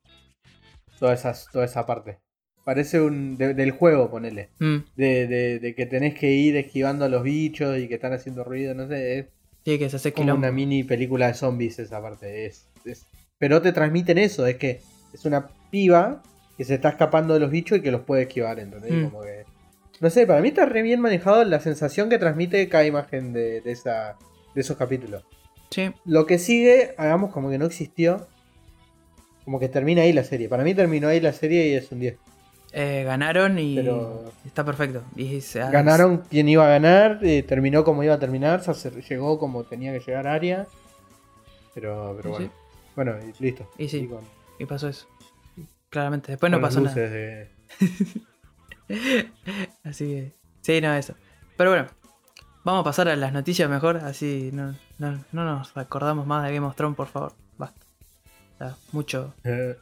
Toda, 1.00 1.14
esas, 1.14 1.48
toda 1.52 1.66
esa 1.66 1.86
parte. 1.86 2.18
Parece 2.68 3.00
un. 3.00 3.38
de- 3.38 3.54
del 3.54 3.72
juego, 3.72 4.12
ponele. 4.12 4.50
Mm, 4.60 4.78
De, 4.98 5.26
de, 5.28 5.60
de 5.60 5.74
que 5.74 5.86
tenés 5.86 6.16
que 6.20 6.32
ir 6.34 6.58
esquivando 6.58 7.06
a 7.06 7.08
los 7.08 7.24
bichos 7.24 7.78
y 7.80 7.88
que 7.88 7.96
están 7.96 8.12
haciendo 8.12 8.44
ruido, 8.44 8.74
no 8.74 8.90
sé. 8.90 9.20
Es 9.20 9.26
sí, 9.64 9.80
que 9.80 9.90
se 9.90 9.96
hace 9.96 10.12
como 10.12 10.26
quilombo. 10.26 10.40
una 10.40 10.52
mini 10.52 10.84
película 10.84 11.28
de 11.28 11.34
zombies 11.34 11.80
esa 11.80 12.02
parte. 12.02 12.46
Es, 12.46 12.68
es- 12.84 13.06
pero 13.38 13.62
te 13.62 13.72
transmiten 13.72 14.18
eso, 14.18 14.46
es 14.46 14.58
que 14.58 14.82
es 15.14 15.24
una 15.24 15.48
piba 15.72 16.22
que 16.58 16.66
se 16.66 16.74
está 16.76 16.90
escapando 16.90 17.36
de 17.36 17.40
los 17.40 17.52
bichos 17.52 17.78
y 17.78 17.82
que 17.82 17.90
los 17.92 18.02
puede 18.02 18.24
esquivar, 18.24 18.60
¿entendés? 18.60 18.92
Mm. 18.92 19.04
Como 19.06 19.22
que. 19.22 19.46
No 20.02 20.10
sé, 20.10 20.28
para 20.28 20.42
mí 20.42 20.50
está 20.50 20.66
re 20.66 20.82
bien 20.82 21.00
manejado 21.00 21.46
la 21.46 21.62
sensación 21.62 22.10
que 22.10 22.18
transmite 22.20 22.68
cada 22.68 22.86
imagen 22.86 23.32
de, 23.32 23.62
de 23.62 23.72
esa, 23.72 24.18
de 24.54 24.60
esos 24.62 24.76
capítulos. 24.76 25.24
Sí, 25.72 25.90
Lo 26.04 26.26
que 26.26 26.38
sigue, 26.38 26.96
hagamos 26.98 27.32
como 27.32 27.50
que 27.50 27.58
no 27.58 27.66
existió. 27.66 28.28
Como 29.46 29.60
que 29.60 29.70
termina 29.70 30.02
ahí 30.02 30.12
la 30.12 30.26
serie. 30.26 30.50
Para 30.50 30.64
mí 30.66 30.74
terminó 30.74 31.08
ahí 31.08 31.22
la 31.22 31.32
serie 31.32 31.70
y 31.70 31.74
es 31.76 31.90
un 31.94 32.00
10. 32.02 32.18
Eh, 32.80 33.04
ganaron 33.04 33.58
y 33.58 33.76
Pero- 33.76 34.24
está 34.46 34.64
perfecto. 34.64 35.02
Y 35.16 35.42
se- 35.42 35.60
Ganaron 35.60 36.20
quien 36.30 36.48
iba 36.48 36.64
a 36.66 36.70
ganar, 36.70 37.20
eh, 37.24 37.42
terminó 37.44 37.84
como 37.84 38.04
iba 38.04 38.14
a 38.14 38.20
terminar, 38.20 38.62
se 38.62 39.02
llegó 39.02 39.40
como 39.40 39.64
tenía 39.64 39.92
que 39.94 40.00
llegar 40.00 40.28
Aria. 40.28 40.68
Pero, 41.74 42.14
pero 42.22 42.38
Sí. 42.38 42.50
bueno. 42.96 43.14
Bueno, 43.16 43.28
y 43.40 43.44
listo. 43.44 43.70
Y 43.78 43.88
sí. 43.90 44.08
con- 44.08 44.22
Y 44.60 44.66
pasó 44.66 44.88
eso. 44.90 45.08
Claramente. 45.90 46.32
Después 46.34 46.52
no 46.52 46.60
pasó 46.62 46.82
nada. 46.82 46.96
de- 46.96 47.50
Así 49.84 50.06
que. 50.06 50.34
Sí, 50.62 50.82
no, 50.82 50.94
eso. 50.94 51.14
Pero 51.58 51.72
bueno. 51.72 51.88
Vamos 52.64 52.82
a 52.82 52.84
pasar 52.84 53.08
a 53.08 53.16
las 53.16 53.32
noticias 53.32 53.70
mejor. 53.70 53.98
Así 53.98 54.50
no, 54.54 54.76
no, 54.98 55.24
no 55.32 55.46
nos 55.46 55.76
acordamos 55.78 56.28
más 56.28 56.46
de 56.46 56.54
Game 56.54 56.68
of 56.68 56.76
Thrones, 56.76 56.98
por 56.98 57.08
favor. 57.08 57.34
Basta. 57.58 57.80
Mucho. 58.92 59.34
eh, 59.44 59.78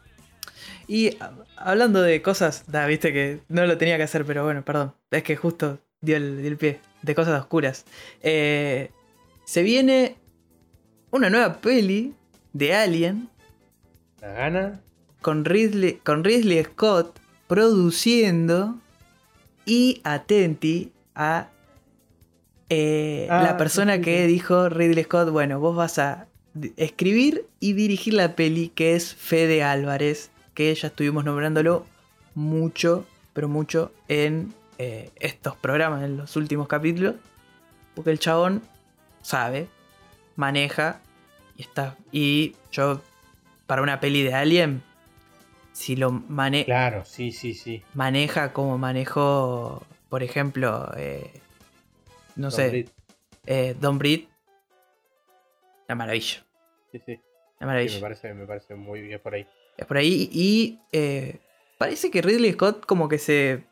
Y 0.88 1.17
a- 1.19 1.31
hablando 1.57 2.01
de 2.01 2.21
cosas. 2.21 2.63
Da, 2.67 2.85
viste 2.88 3.12
que 3.13 3.39
no 3.50 3.65
lo 3.65 3.77
tenía 3.77 3.97
que 3.97 4.03
hacer, 4.03 4.25
pero 4.25 4.43
bueno, 4.43 4.63
perdón. 4.63 4.93
Es 5.12 5.24
que 5.24 5.35
justo 5.35 5.79
dio 6.01 6.17
el, 6.17 6.38
dio 6.41 6.47
el 6.50 6.57
pie. 6.57 6.79
De 7.01 7.13
cosas 7.15 7.39
oscuras. 7.39 7.85
Eh, 8.21 8.91
se 9.45 9.62
viene 9.63 10.15
una 11.12 11.29
nueva 11.29 11.57
peli 11.62 12.13
de 12.53 12.74
Alien 12.74 13.29
¿La 14.21 14.29
gana? 14.33 14.81
con 15.21 15.45
Ridley, 15.45 15.93
con 16.03 16.24
Ridley 16.24 16.63
Scott 16.63 17.19
produciendo 17.47 18.75
y 19.65 20.01
atenti 20.03 20.91
a 21.13 21.50
eh, 22.69 23.27
Ah, 23.29 23.43
la 23.43 23.57
persona 23.57 23.95
sí, 23.97 24.01
que 24.01 24.25
dijo 24.27 24.69
Ridley 24.69 25.03
Scott, 25.03 25.29
bueno, 25.29 25.59
vos 25.59 25.75
vas 25.75 26.00
a 26.00 26.27
escribir 26.77 27.45
y 27.59 27.74
dirigir 27.74 28.13
la 28.15 28.35
peli 28.35 28.69
que 28.69 28.95
es 28.95 29.13
Fede 29.13 29.62
Álvarez, 29.63 30.31
que 30.55 30.74
ya 30.74 30.88
estuvimos 30.88 31.24
nombrándolo 31.25 31.85
mucho, 32.33 33.05
pero 33.33 33.47
mucho 33.47 33.91
en 34.07 34.53
eh, 34.79 35.12
estos 35.17 35.55
programas, 35.57 36.03
en 36.03 36.17
los 36.17 36.35
últimos 36.35 36.67
capítulos, 36.67 37.15
porque 37.93 38.09
el 38.12 38.19
chabón 38.19 38.63
sabe, 39.21 39.67
maneja 40.35 41.01
y 41.57 41.62
está. 41.62 41.95
Y 42.12 42.55
yo, 42.71 43.01
para 43.67 43.81
una 43.83 44.00
peli 44.00 44.24
de 44.24 44.33
Alien, 44.33 44.81
si 45.74 45.95
lo 45.95 46.12
mane 46.12 46.65
Claro, 46.65 47.03
sí, 47.05 47.31
sí, 47.31 47.53
sí. 47.53 47.83
maneja 47.93 48.53
como 48.53 48.77
manejó, 48.77 49.83
por 50.09 50.24
ejemplo, 50.24 50.89
eh, 50.97 51.29
no 52.35 52.50
Don 52.50 52.51
sé, 52.51 52.69
Brit, 52.69 52.89
eh, 53.45 53.75
Don 53.79 53.97
Brit, 53.97 54.29
la 55.88 55.95
maravilla. 55.95 56.45
Sí, 56.91 57.00
sí. 57.05 57.19
La 57.59 57.67
Sí, 57.67 57.67
maravilla. 57.67 57.95
me 57.95 58.01
parece, 58.01 58.33
me 58.33 58.45
parece 58.45 58.75
muy 58.75 59.01
bien 59.01 59.19
por 59.21 59.33
ahí. 59.33 59.45
Es 59.77 59.86
por 59.86 59.98
ahí. 59.98 60.29
Y 60.32 60.79
eh, 60.91 61.39
parece 61.77 62.12
que 62.12 62.22
Ridley 62.22 62.53
Scott 62.53 62.86
como 62.86 63.08
que 63.08 63.17
se... 63.17 63.65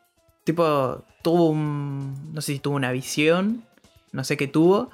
Tipo, 0.44 1.04
tuvo 1.22 1.50
un... 1.50 2.34
No 2.34 2.42
sé 2.42 2.54
si 2.54 2.60
tuvo 2.60 2.76
una 2.76 2.92
visión. 2.92 3.66
No 4.12 4.24
sé 4.24 4.38
qué 4.38 4.48
tuvo. 4.48 4.90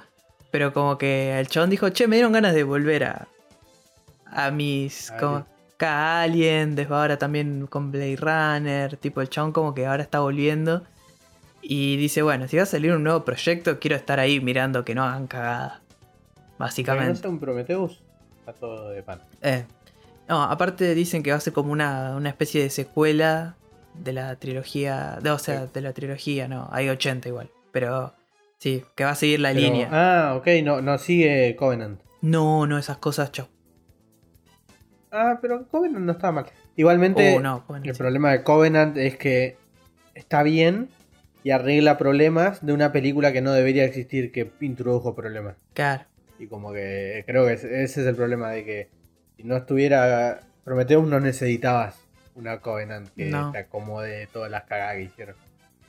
Pero 0.50 0.72
como 0.72 0.98
que 0.98 1.38
el 1.38 1.48
chabón 1.48 1.70
dijo, 1.70 1.88
che, 1.90 2.08
me 2.08 2.16
dieron 2.16 2.32
ganas 2.32 2.54
de 2.54 2.64
volver 2.64 3.04
a... 3.04 3.28
A 4.26 4.50
mis... 4.50 5.10
Alien. 5.10 5.20
Como, 5.20 5.46
acá 5.74 6.22
Alien, 6.22 6.74
después 6.76 6.98
ahora 6.98 7.18
también 7.18 7.66
con 7.66 7.90
Blade 7.90 8.16
Runner. 8.16 8.96
Tipo, 8.96 9.20
el 9.20 9.28
chabón 9.28 9.52
como 9.52 9.74
que 9.74 9.86
ahora 9.86 10.02
está 10.02 10.20
volviendo. 10.20 10.84
Y 11.62 11.96
dice, 11.96 12.22
bueno, 12.22 12.48
si 12.48 12.56
va 12.56 12.62
a 12.62 12.66
salir 12.66 12.92
un 12.92 13.02
nuevo 13.02 13.24
proyecto, 13.24 13.78
quiero 13.78 13.96
estar 13.96 14.18
ahí 14.18 14.40
mirando 14.40 14.84
que 14.84 14.94
no 14.94 15.04
hagan 15.04 15.26
cagada. 15.26 15.82
Básicamente. 16.58 17.26
Prometheus, 17.38 18.00
está 18.38 18.52
todo 18.52 18.90
de 18.90 19.02
pan. 19.02 19.22
Eh, 19.40 19.64
no, 20.30 20.42
aparte 20.42 20.94
dicen 20.94 21.22
que 21.22 21.30
va 21.32 21.36
a 21.36 21.40
ser 21.40 21.52
como 21.52 21.72
una, 21.72 22.16
una 22.16 22.30
especie 22.30 22.62
de 22.62 22.70
secuela 22.70 23.56
de 23.94 24.12
la 24.14 24.36
trilogía. 24.36 25.18
de- 25.22 25.30
o 25.30 25.38
sea, 25.38 25.64
Sí. 25.66 25.70
de 25.74 25.80
la 25.82 25.92
trilogía, 25.92 26.48
no, 26.48 26.68
hay 26.72 26.88
80 26.88 27.28
igual. 27.28 27.50
Pero 27.72 28.14
sí, 28.58 28.82
que 28.94 29.04
va 29.04 29.10
a 29.10 29.14
seguir 29.14 29.40
la 29.40 29.50
Pero- 29.52 29.60
línea. 29.60 29.88
Ah, 29.90 30.34
ok, 30.36 30.46
no, 30.64 30.80
no 30.80 30.96
sigue 30.98 31.54
Covenant. 31.56 32.00
No, 32.22 32.66
no, 32.66 32.78
esas 32.78 32.96
cosas, 32.98 33.30
chau. 33.32 33.48
Ah, 35.10 35.38
pero 35.40 35.66
Covenant 35.68 36.04
no 36.04 36.12
está 36.12 36.30
mal. 36.30 36.46
Igualmente, 36.76 37.34
Oh, 37.36 37.40
no, 37.40 37.64
bueno, 37.68 37.84
el 37.84 37.94
sí. 37.94 37.98
problema 37.98 38.30
de 38.30 38.42
Covenant 38.44 38.96
es 38.96 39.16
que 39.16 39.56
está 40.14 40.42
bien 40.42 40.88
y 41.42 41.50
arregla 41.50 41.98
problemas 41.98 42.64
de 42.64 42.72
una 42.72 42.92
película 42.92 43.32
que 43.32 43.40
no 43.40 43.52
debería 43.52 43.84
existir, 43.84 44.30
que 44.30 44.52
introdujo 44.60 45.14
problemas. 45.16 45.56
Claro. 45.74 46.04
Y 46.38 46.46
como 46.46 46.72
que 46.72 47.24
creo 47.26 47.46
que 47.46 47.54
ese 47.54 47.82
es 47.84 47.96
el 47.98 48.14
problema 48.14 48.50
de 48.50 48.64
que 48.64 48.88
si 49.40 49.46
no 49.46 49.56
estuviera 49.56 50.40
Prometheus 50.64 51.08
no 51.08 51.18
necesitabas 51.18 51.96
una 52.34 52.60
Covenant 52.60 53.08
que 53.14 53.26
No. 53.26 53.52
te 53.52 53.58
acomode 53.58 54.26
todas 54.26 54.50
las 54.50 54.64
cagadas 54.64 54.96
que 54.96 55.02
hicieron. 55.02 55.36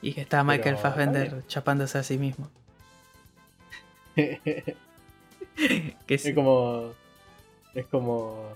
Y 0.01 0.13
que 0.13 0.21
está 0.21 0.43
Michael 0.43 0.75
Pero, 0.75 0.77
Fassbender 0.77 1.47
chapándose 1.47 1.97
a 1.97 2.03
sí 2.03 2.17
mismo. 2.17 2.49
es 4.15 6.21
sí. 6.21 6.33
como. 6.33 6.93
Es 7.73 7.85
como. 7.87 8.53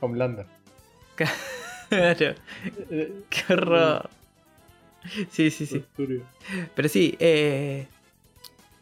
Homelander. 0.00 0.46
Claro, 1.88 2.18
qué 3.30 3.54
horror. 3.54 4.10
Sí, 5.30 5.50
sí, 5.50 5.64
sí. 5.64 5.82
Pero 6.74 6.88
sí, 6.90 7.16
eh, 7.18 7.86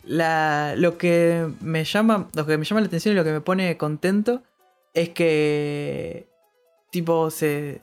la, 0.03 0.75
lo 0.77 0.99
que 0.99 1.47
me 1.61 1.85
llama. 1.85 2.29
Lo 2.35 2.45
que 2.45 2.59
me 2.59 2.65
llama 2.65 2.81
la 2.81 2.89
atención 2.89 3.15
y 3.15 3.17
lo 3.17 3.23
que 3.23 3.31
me 3.31 3.41
pone 3.41 3.77
contento 3.77 4.43
es 4.97 5.11
que. 5.11 6.29
Tipo, 6.91 7.31
se. 7.31 7.83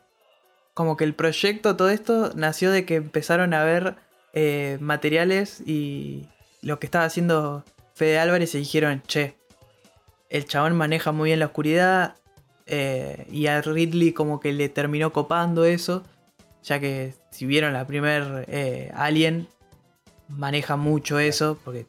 Como 0.73 0.97
que 0.97 1.03
el 1.03 1.13
proyecto, 1.13 1.75
todo 1.75 1.89
esto, 1.89 2.31
nació 2.35 2.71
de 2.71 2.83
que 2.85 2.95
empezaron 2.95 3.53
a 3.53 3.63
ver 3.63 3.95
eh, 4.33 4.77
materiales 4.81 5.61
y 5.65 6.27
lo 6.63 6.79
que 6.79 6.87
estaba 6.87 7.05
haciendo 7.05 7.63
Fede 7.93 8.17
Álvarez 8.17 8.55
y 8.55 8.59
dijeron, 8.59 9.03
che, 9.05 9.35
el 10.29 10.45
chabón 10.45 10.75
maneja 10.75 11.11
muy 11.11 11.29
bien 11.29 11.39
la 11.39 11.45
oscuridad. 11.45 12.15
eh, 12.65 13.27
y 13.29 13.45
a 13.47 13.61
Ridley 13.61 14.13
como 14.13 14.39
que 14.39 14.51
le 14.53 14.67
terminó 14.69 15.13
copando 15.13 15.63
eso. 15.65 16.03
Ya 16.63 16.79
que 16.79 17.13
si 17.29 17.45
vieron 17.45 17.73
la 17.73 17.85
primer 17.85 18.45
eh, 18.47 18.89
Alien, 18.95 19.47
maneja 20.29 20.75
mucho 20.75 21.19
eso. 21.19 21.59
Porque 21.63 21.85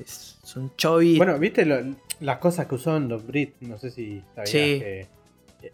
es, 0.00 0.38
un. 0.56 0.72
Bueno, 1.18 1.38
¿viste 1.38 1.64
lo- 1.64 1.94
las 2.20 2.38
cosas 2.38 2.66
que 2.66 2.74
usó 2.74 2.96
en 2.96 3.08
Don 3.08 3.26
Brit? 3.26 3.54
No 3.60 3.78
sé 3.78 3.90
si 3.90 4.22
sabías 4.34 4.50
Sí. 4.50 4.78
que 4.80 5.08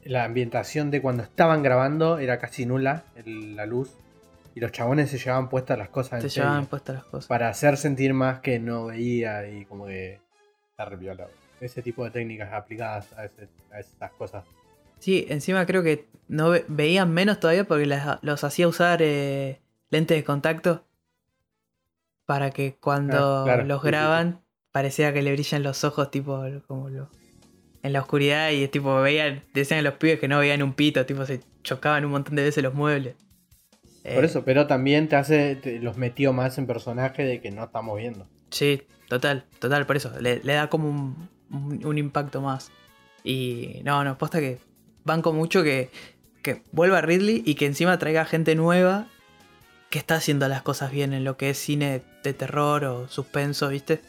la 0.04 0.24
ambientación 0.24 0.90
de 0.90 1.00
cuando 1.02 1.22
estaban 1.22 1.62
grabando 1.62 2.18
era 2.18 2.38
casi 2.38 2.64
nula, 2.66 3.04
el- 3.16 3.56
la 3.56 3.66
luz. 3.66 3.92
Y 4.54 4.60
los 4.60 4.72
chabones 4.72 5.10
se 5.10 5.18
llevaban 5.18 5.48
puestas 5.48 5.78
las 5.78 5.90
cosas 5.90 6.22
en 6.24 6.28
serio, 6.30 6.44
llevaban 6.44 6.66
puestas 6.66 6.96
las 6.96 7.04
cosas. 7.04 7.28
para 7.28 7.48
hacer 7.48 7.76
sentir 7.76 8.14
más 8.14 8.40
que 8.40 8.58
no 8.58 8.86
veía 8.86 9.48
y 9.48 9.64
como 9.64 9.86
que 9.86 10.20
está 10.70 10.84
re 10.86 10.96
piola. 10.98 11.28
Ese 11.60 11.82
tipo 11.82 12.04
de 12.04 12.10
técnicas 12.10 12.52
aplicadas 12.52 13.12
a, 13.12 13.26
ese- 13.26 13.48
a 13.72 13.78
esas 13.80 14.10
cosas. 14.12 14.44
Sí, 14.98 15.26
encima 15.28 15.64
creo 15.66 15.82
que 15.82 16.08
no 16.28 16.50
ve- 16.50 16.64
veían 16.68 17.12
menos 17.12 17.38
todavía 17.38 17.64
porque 17.64 17.86
las- 17.86 18.18
los 18.22 18.42
hacía 18.44 18.66
usar 18.66 19.00
eh, 19.02 19.60
lentes 19.90 20.16
de 20.16 20.24
contacto. 20.24 20.84
Para 22.26 22.50
que 22.50 22.76
cuando 22.76 23.40
Ah, 23.40 23.44
claro, 23.44 23.64
los 23.64 23.82
graban 23.82 24.40
parecía 24.72 25.12
que 25.12 25.22
le 25.22 25.32
brillan 25.32 25.62
los 25.62 25.84
ojos 25.84 26.10
tipo 26.10 26.42
como 26.66 26.88
lo, 26.90 27.08
en 27.82 27.92
la 27.92 28.00
oscuridad 28.00 28.50
y 28.50 28.66
tipo 28.68 29.00
veían, 29.00 29.42
decían 29.54 29.84
los 29.84 29.94
pibes 29.94 30.20
que 30.20 30.28
no 30.28 30.38
veían 30.38 30.62
un 30.62 30.74
pito, 30.74 31.04
tipo 31.06 31.24
se 31.26 31.40
chocaban 31.62 32.04
un 32.04 32.12
montón 32.12 32.36
de 32.36 32.42
veces 32.44 32.62
los 32.62 32.74
muebles. 32.74 33.14
Por 34.02 34.24
Eh, 34.24 34.26
eso, 34.26 34.44
pero 34.44 34.66
también 34.66 35.08
te 35.08 35.16
hace, 35.16 35.56
te- 35.56 35.78
los 35.78 35.96
metió 35.96 36.32
más 36.32 36.56
en 36.58 36.66
personaje 36.66 37.22
de 37.24 37.40
que 37.40 37.50
no 37.50 37.64
estamos 37.64 37.98
viendo. 37.98 38.26
Sí, 38.50 38.82
total, 39.08 39.44
total, 39.58 39.86
por 39.86 39.96
eso. 39.96 40.10
Le, 40.20 40.40
le 40.42 40.54
da 40.54 40.68
como 40.70 40.88
un, 40.88 41.28
un- 41.50 41.84
un 41.84 41.98
impacto 41.98 42.40
más. 42.40 42.70
Y 43.22 43.80
no, 43.84 44.02
no, 44.04 44.16
posta 44.16 44.40
que 44.40 44.58
banco 45.04 45.32
mucho 45.34 45.62
que, 45.62 45.90
que 46.42 46.62
vuelva 46.72 47.02
Ridley 47.02 47.42
y 47.44 47.54
que 47.56 47.66
encima 47.66 47.98
traiga 47.98 48.24
gente 48.24 48.54
nueva 48.54 49.06
que 49.90 49.98
está 49.98 50.14
haciendo 50.14 50.48
las 50.48 50.62
cosas 50.62 50.90
bien 50.92 51.12
en 51.12 51.24
lo 51.24 51.36
que 51.36 51.50
es 51.50 51.58
cine 51.58 52.02
de 52.24 52.32
terror 52.32 52.84
o 52.84 53.08
suspenso, 53.08 53.68
¿viste? 53.68 54.00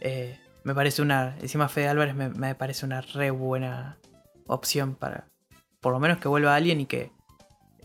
Eh, 0.00 0.38
me 0.64 0.74
parece 0.74 1.02
una. 1.02 1.36
Encima 1.40 1.68
Fede 1.68 1.88
Álvarez 1.88 2.14
me, 2.14 2.28
me 2.30 2.54
parece 2.54 2.86
una 2.86 3.00
re 3.00 3.30
buena 3.30 3.98
opción 4.46 4.94
para. 4.94 5.28
Por 5.80 5.92
lo 5.92 6.00
menos 6.00 6.18
que 6.18 6.28
vuelva 6.28 6.54
alguien 6.54 6.80
y 6.80 6.86
que. 6.86 7.10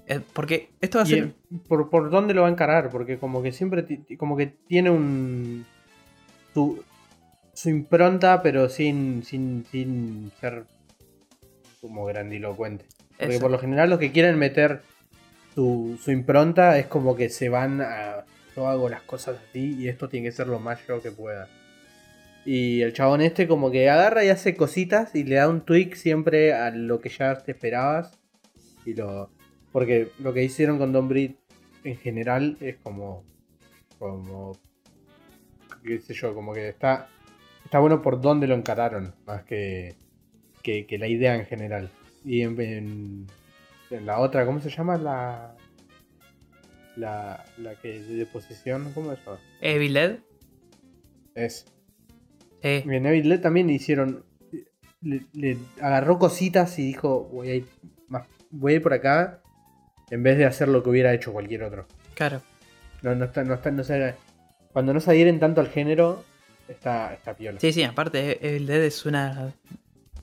eh, 0.07 0.21
porque 0.33 0.69
esto 0.81 0.97
va 0.97 1.03
a 1.03 1.07
ser. 1.07 1.33
¿por, 1.67 1.89
¿Por 1.89 2.09
dónde 2.09 2.33
lo 2.33 2.41
va 2.41 2.47
a 2.47 2.51
encarar? 2.51 2.89
Porque 2.89 3.17
como 3.17 3.41
que 3.41 3.51
siempre 3.51 3.85
como 4.17 4.35
que 4.35 4.47
tiene 4.47 4.89
un 4.89 5.65
su, 6.53 6.83
su 7.53 7.69
impronta, 7.69 8.41
pero 8.41 8.69
sin, 8.69 9.23
sin, 9.23 9.65
sin 9.71 10.31
ser 10.39 10.65
como 11.81 12.05
grandilocuente. 12.05 12.85
Porque 13.17 13.35
eso. 13.35 13.41
por 13.41 13.51
lo 13.51 13.59
general 13.59 13.89
los 13.89 13.99
que 13.99 14.11
quieren 14.11 14.37
meter 14.37 14.81
su, 15.53 15.97
su 16.01 16.11
impronta 16.11 16.77
es 16.77 16.87
como 16.87 17.15
que 17.15 17.29
se 17.29 17.49
van 17.49 17.81
a 17.81 18.25
yo 18.55 18.67
hago 18.67 18.89
las 18.89 19.01
cosas 19.01 19.37
así 19.49 19.75
y 19.77 19.89
esto 19.89 20.07
tiene 20.07 20.27
que 20.27 20.31
ser 20.31 20.47
lo 20.47 20.59
más 20.59 20.79
yo 20.87 21.01
que 21.01 21.11
pueda. 21.11 21.49
Y 22.45 22.83
el 22.83 22.93
chabón 22.93 23.21
este 23.21 23.47
como 23.47 23.71
que 23.71 23.89
agarra 23.89 24.23
y 24.23 24.29
hace 24.29 24.55
cositas 24.55 25.15
y 25.15 25.23
le 25.23 25.35
da 25.35 25.49
un 25.49 25.65
tweak 25.65 25.95
siempre 25.95 26.53
a 26.53 26.69
lo 26.69 26.99
que 27.01 27.09
ya 27.09 27.35
te 27.39 27.51
esperabas. 27.51 28.11
Y 28.85 28.93
lo. 28.93 29.31
Porque 29.71 30.11
lo 30.19 30.31
que 30.31 30.43
hicieron 30.43 30.77
con 30.77 30.93
Don 30.93 31.09
Brit 31.09 31.39
en 31.83 31.97
general 31.97 32.55
es 32.61 32.77
como. 32.77 33.23
como. 33.97 34.57
qué 35.83 35.99
sé 35.99 36.13
yo, 36.13 36.35
como 36.35 36.53
que 36.53 36.69
está. 36.69 37.09
Está 37.63 37.79
bueno 37.79 38.03
por 38.03 38.21
dónde 38.21 38.45
lo 38.45 38.53
encararon, 38.53 39.15
más 39.25 39.43
que. 39.43 39.95
que, 40.61 40.85
que 40.85 40.99
la 40.99 41.07
idea 41.07 41.35
en 41.35 41.47
general. 41.47 41.89
Y 42.23 42.41
en, 42.41 42.61
en, 42.61 43.27
en 43.89 44.05
la 44.05 44.19
otra, 44.19 44.45
¿cómo 44.45 44.61
se 44.61 44.69
llama? 44.69 44.97
La. 44.97 45.55
La, 46.95 47.43
la 47.57 47.75
que 47.81 47.99
de 47.99 48.25
posesión, 48.27 48.93
¿cómo 48.93 49.11
es 49.11 49.19
eso? 49.19 49.37
Evil 49.59 49.95
Dead. 49.95 50.19
Es. 51.33 51.74
Sí. 52.65 52.83
En 52.89 53.05
Evil 53.05 53.29
Dead 53.29 53.39
también 53.41 53.67
le 53.67 53.73
hicieron. 53.73 54.23
Le, 55.01 55.21
le 55.33 55.57
agarró 55.81 56.17
cositas 56.17 56.79
y 56.79 56.87
dijo: 56.87 57.29
voy 57.31 57.49
a, 57.49 57.55
ir 57.55 57.65
más, 58.07 58.27
voy 58.49 58.73
a 58.73 58.75
ir 58.77 58.81
por 58.81 58.93
acá. 58.93 59.39
En 60.09 60.23
vez 60.23 60.37
de 60.37 60.45
hacer 60.45 60.67
lo 60.67 60.81
que 60.83 60.89
hubiera 60.89 61.13
hecho 61.13 61.31
cualquier 61.31 61.63
otro. 61.63 61.85
Claro. 62.15 62.41
No, 63.01 63.13
no 63.15 63.25
está, 63.25 63.43
no 63.43 63.53
está, 63.53 63.69
no 63.71 63.83
se- 63.83 64.15
cuando 64.73 64.93
no 64.93 64.99
se 64.99 65.11
adhieren 65.11 65.39
tanto 65.39 65.61
al 65.61 65.69
género, 65.69 66.23
está, 66.67 67.13
está 67.13 67.35
piola. 67.35 67.59
Sí, 67.59 67.71
sí, 67.71 67.83
aparte 67.83 68.39
Evil 68.47 68.65
Dead 68.67 68.83
es 68.83 69.05
una 69.05 69.53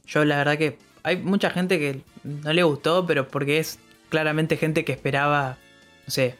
Yo 0.05 0.25
la 0.25 0.37
verdad 0.39 0.59
que 0.59 0.79
hay 1.05 1.17
mucha 1.17 1.51
gente 1.51 1.79
que 1.79 2.01
no 2.25 2.53
le 2.53 2.63
gustó, 2.65 3.07
pero 3.07 3.29
porque 3.29 3.59
es 3.59 3.79
claramente 4.09 4.57
gente 4.57 4.85
que 4.85 4.93
esperaba, 4.93 5.59
no 6.07 6.11
sé, 6.11 6.35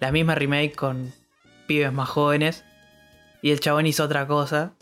la 0.00 0.12
misma 0.12 0.34
remake 0.34 0.74
con 0.74 1.12
pibes 1.66 1.92
más 1.92 2.08
jóvenes. 2.08 2.64
Y 3.42 3.50
el 3.50 3.60
chabón 3.60 3.86
hizo 3.86 4.04
otra 4.04 4.26
cosa. 4.26 4.72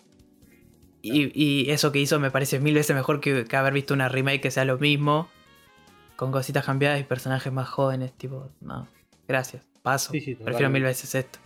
Y, 1.02 1.30
y 1.34 1.70
eso 1.70 1.92
que 1.92 1.98
hizo 1.98 2.20
me 2.20 2.30
parece 2.30 2.60
mil 2.60 2.74
veces 2.74 2.94
mejor 2.94 3.20
que, 3.20 3.44
que 3.44 3.56
haber 3.56 3.72
visto 3.72 3.94
una 3.94 4.08
remake 4.08 4.40
que 4.42 4.50
sea 4.50 4.64
lo 4.64 4.78
mismo. 4.78 5.28
Con 6.16 6.32
cositas 6.32 6.64
cambiadas 6.66 7.00
y 7.00 7.04
personajes 7.04 7.50
más 7.52 7.68
jóvenes. 7.68 8.12
Tipo, 8.12 8.50
no, 8.60 8.86
gracias, 9.26 9.62
paso. 9.82 10.12
Sí, 10.12 10.20
sí, 10.20 10.34
Prefiero 10.34 10.68
mil 10.70 10.82
veces 10.82 11.14
esto. 11.14 11.38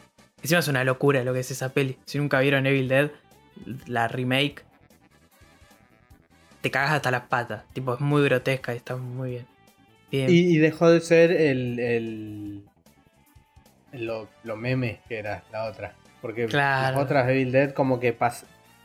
Encima 0.42 0.58
es 0.60 0.68
una 0.68 0.82
locura 0.84 1.22
lo 1.24 1.32
que 1.32 1.40
es 1.40 1.50
esa 1.50 1.72
peli. 1.72 1.96
Si 2.04 2.18
nunca 2.18 2.40
vieron 2.40 2.66
Evil 2.66 2.88
Dead, 2.88 3.10
la 3.86 4.08
remake, 4.08 4.64
te 6.60 6.70
cagas 6.70 6.90
hasta 6.92 7.10
las 7.10 7.22
patas. 7.28 7.64
Tipo, 7.72 7.94
es 7.94 8.00
muy 8.00 8.24
grotesca 8.24 8.74
y 8.74 8.78
está 8.78 8.96
muy 8.96 9.30
bien. 9.30 9.46
Bien. 10.10 10.30
Y, 10.30 10.34
y 10.54 10.58
dejó 10.58 10.90
de 10.90 11.00
ser 11.00 11.30
el. 11.32 11.78
el 11.78 12.64
lo, 13.92 14.28
lo 14.42 14.56
meme 14.56 15.00
que 15.08 15.18
era 15.18 15.44
la 15.52 15.64
otra. 15.64 15.94
Porque 16.20 16.46
Claro. 16.46 16.96
las 16.96 17.04
otras 17.04 17.28
Evil 17.28 17.52
Dead 17.52 17.72
como 17.72 18.00
que 18.00 18.12
pas, 18.12 18.44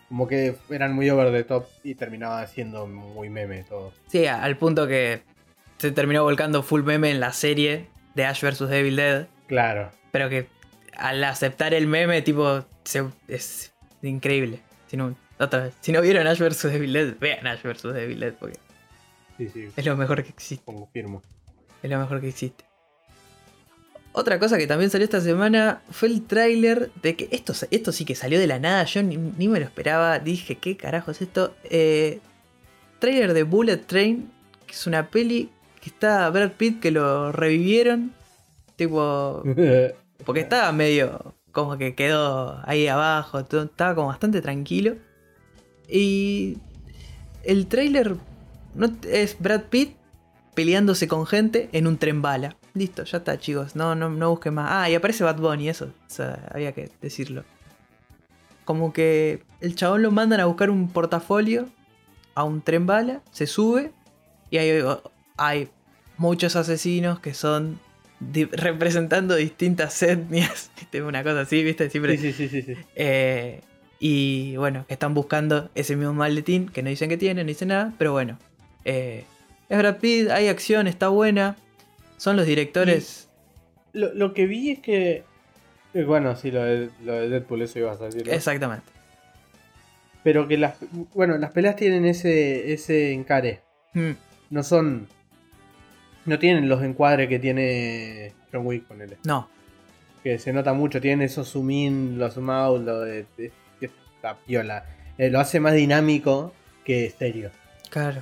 como 0.10 0.28
que 0.28 0.56
eran 0.70 0.94
muy 0.94 1.10
over 1.10 1.32
the 1.32 1.44
top 1.44 1.66
y 1.84 1.96
terminaban 1.96 2.48
siendo 2.48 2.86
muy 2.88 3.30
meme 3.30 3.64
todo. 3.64 3.94
Sí, 4.08 4.26
al 4.28 4.58
punto 4.58 4.88
que 4.88 5.22
se 5.78 5.92
terminó 5.92 6.24
volcando 6.24 6.62
full 6.64 6.84
meme 6.84 7.10
en 7.12 7.20
la 7.20 7.32
serie 7.32 7.88
de 8.16 8.26
Ash 8.26 8.42
vs. 8.44 8.62
Evil 8.72 8.96
Dead. 8.98 9.28
Claro. 9.48 9.92
Pero 10.12 10.28
que 10.30 10.48
al 10.98 11.24
aceptar 11.24 11.74
el 11.74 11.88
meme, 11.88 12.22
tipo, 12.22 12.66
se- 12.84 13.06
es 13.28 13.72
increíble. 14.02 14.60
Si 14.88 14.98
no, 14.98 15.16
otra 15.40 15.64
vez, 15.66 15.76
si 15.80 15.92
no 15.92 16.02
vieron 16.02 16.28
Ash 16.28 16.40
vs. 16.40 16.66
Evil 16.66 16.92
Dead, 16.94 17.14
vean 17.20 17.48
Ash 17.48 17.62
vs. 17.64 17.86
Evil 17.96 18.20
Dead 18.20 18.34
porque 18.34 18.58
Sí, 19.38 19.48
sí, 19.54 19.70
es 19.76 19.86
lo 19.86 19.96
mejor 19.96 20.22
que 20.24 20.30
existe. 20.30 20.66
confirmo. 20.66 21.22
Es 21.82 21.90
lo 21.90 21.98
mejor 22.00 22.20
que 22.20 22.28
existe. 22.28 22.66
Otra 24.12 24.40
cosa 24.40 24.58
que 24.58 24.66
también 24.68 24.90
salió 24.90 25.06
esta 25.06 25.22
semana 25.22 25.82
fue 25.92 26.08
el 26.10 26.24
tráiler 26.26 26.92
de 27.02 27.16
que 27.16 27.30
esto, 27.32 27.54
esto 27.72 27.92
sí 27.92 28.06
que 28.06 28.16
salió 28.16 28.40
de 28.40 28.48
la 28.48 28.60
nada, 28.60 28.84
yo 28.86 29.04
ni, 29.04 29.18
ni 29.18 29.48
me 29.48 29.60
lo 29.60 29.66
esperaba, 29.66 30.18
dije, 30.20 30.56
¿qué 30.56 30.76
carajo 30.76 31.12
es 31.12 31.22
esto? 31.22 31.54
Eh, 31.66 32.20
tráiler 32.98 33.34
de 33.34 33.44
Bullet 33.44 33.78
Train, 33.78 34.30
que 34.66 34.74
es 34.74 34.88
una 34.88 35.10
peli 35.10 35.50
que 35.80 35.90
está 35.92 36.30
Brad 36.32 36.52
Pitt 36.54 36.80
que 36.80 36.92
lo 36.92 37.32
revivieron, 37.32 38.12
tipo, 38.76 39.44
porque 40.26 40.42
estaba 40.42 40.72
medio 40.72 41.34
como 41.52 41.78
que 41.78 41.94
quedó 41.96 42.60
ahí 42.66 42.88
abajo, 42.88 43.46
todo- 43.46 43.64
estaba 43.64 43.94
como 43.96 44.08
bastante 44.08 44.42
tranquilo. 44.42 44.96
Y 45.88 46.58
el 47.44 47.68
tráiler 47.68 48.16
no, 48.76 48.92
es 49.10 49.38
Brad 49.40 49.64
Pitt 49.70 49.96
peleándose 50.56 51.08
con 51.08 51.26
gente 51.26 51.70
en 51.72 51.88
un 51.88 51.98
tren 51.98 52.22
bala. 52.22 52.56
Listo, 52.74 53.04
ya 53.04 53.18
está, 53.20 53.38
chicos. 53.40 53.76
No, 53.76 53.96
no, 53.96 54.10
no 54.10 54.30
busquen 54.30 54.54
más. 54.56 54.68
Ah, 54.72 54.90
y 54.90 54.96
aparece 54.96 55.24
Bad 55.24 55.38
Bunny, 55.38 55.70
eso. 55.70 55.86
O 55.86 55.90
sea, 56.10 56.48
había 56.54 56.72
que 56.72 56.90
decirlo. 57.02 57.44
Como 58.66 58.94
que 58.94 59.42
el 59.62 59.76
chabón 59.76 60.04
lo 60.04 60.12
mandan 60.12 60.40
a 60.40 60.46
buscar 60.46 60.70
un 60.70 60.90
portafolio 60.90 61.68
a 62.36 62.44
un 62.44 62.62
tren 62.62 62.86
bala, 62.86 63.22
se 63.32 63.48
sube 63.48 63.92
y 64.52 64.58
hay, 64.60 64.84
hay 65.38 65.70
muchos 66.18 66.56
asesinos 66.56 67.20
que 67.20 67.34
son 67.34 67.80
di- 68.20 68.46
representando 68.46 69.36
distintas 69.36 70.02
etnias. 70.04 70.70
Una 70.94 71.24
cosa 71.24 71.42
así, 71.42 71.64
¿viste? 71.64 71.90
Siempre. 71.90 72.18
Sí, 72.18 72.32
sí, 72.32 72.48
sí, 72.48 72.62
sí, 72.62 72.74
sí. 72.76 72.80
Eh, 72.96 73.62
y 74.00 74.56
bueno, 74.58 74.86
que 74.88 74.94
están 74.94 75.14
buscando 75.16 75.70
ese 75.76 75.96
mismo 75.96 76.14
maletín 76.14 76.70
que 76.70 76.84
no 76.84 76.90
dicen 76.90 77.10
que 77.10 77.18
tienen, 77.18 77.46
no 77.48 77.50
dicen 77.50 77.70
nada, 77.70 77.94
pero 77.98 78.12
bueno. 78.14 78.38
eh, 78.86 79.26
es 79.68 79.78
Brad 79.78 79.98
Pitt, 79.98 80.30
hay 80.30 80.48
acción, 80.48 80.88
está 80.88 81.10
buena. 81.10 81.58
Son 82.20 82.36
los 82.36 82.46
directores. 82.46 83.28
Lo, 83.94 84.14
lo 84.14 84.34
que 84.34 84.46
vi 84.46 84.70
es 84.72 84.80
que. 84.80 85.24
eh, 85.94 86.04
Bueno, 86.04 86.36
sí, 86.36 86.52
lo 86.52 86.64
de, 86.64 86.90
lo 87.04 87.14
de 87.14 87.30
Deadpool, 87.30 87.62
eso 87.64 87.80
ibas 87.80 88.00
a 88.02 88.06
decir. 88.06 88.28
¿no? 88.28 88.34
Exactamente. 88.34 88.86
Pero 90.24 90.48
que 90.48 90.58
las. 90.58 90.76
Bueno, 91.16 91.38
las 91.38 91.52
peleas 91.52 91.76
tienen 91.76 92.06
ese, 92.06 92.74
ese 92.74 93.14
encare. 93.14 93.62
Mm, 93.94 94.12
No 94.52 94.64
son. 94.64 95.08
No 96.26 96.38
tienen 96.38 96.68
los 96.70 96.84
encuadres 96.84 97.30
que 97.30 97.40
tiene 97.40 98.34
John 98.52 98.66
Wick 98.68 98.86
con 98.88 99.02
él. 99.02 99.16
no, 99.24 99.50
Que 100.24 100.38
se 100.38 100.52
nota 100.54 100.74
mucho. 100.74 101.00
Tienen 101.02 101.22
esos 101.26 101.50
zoom 101.52 101.72
in, 101.72 102.20
los 102.20 102.34
zoom 102.36 102.50
out, 102.50 102.84
lo 102.86 103.00
de. 103.00 103.26
está 103.80 104.38
piola. 104.46 104.86
Eh, 105.18 105.30
lo 105.30 105.40
hace 105.40 105.60
más 105.60 105.74
dinámico 105.74 106.54
que 106.84 107.10
serio. 107.18 107.50
claro. 107.90 108.22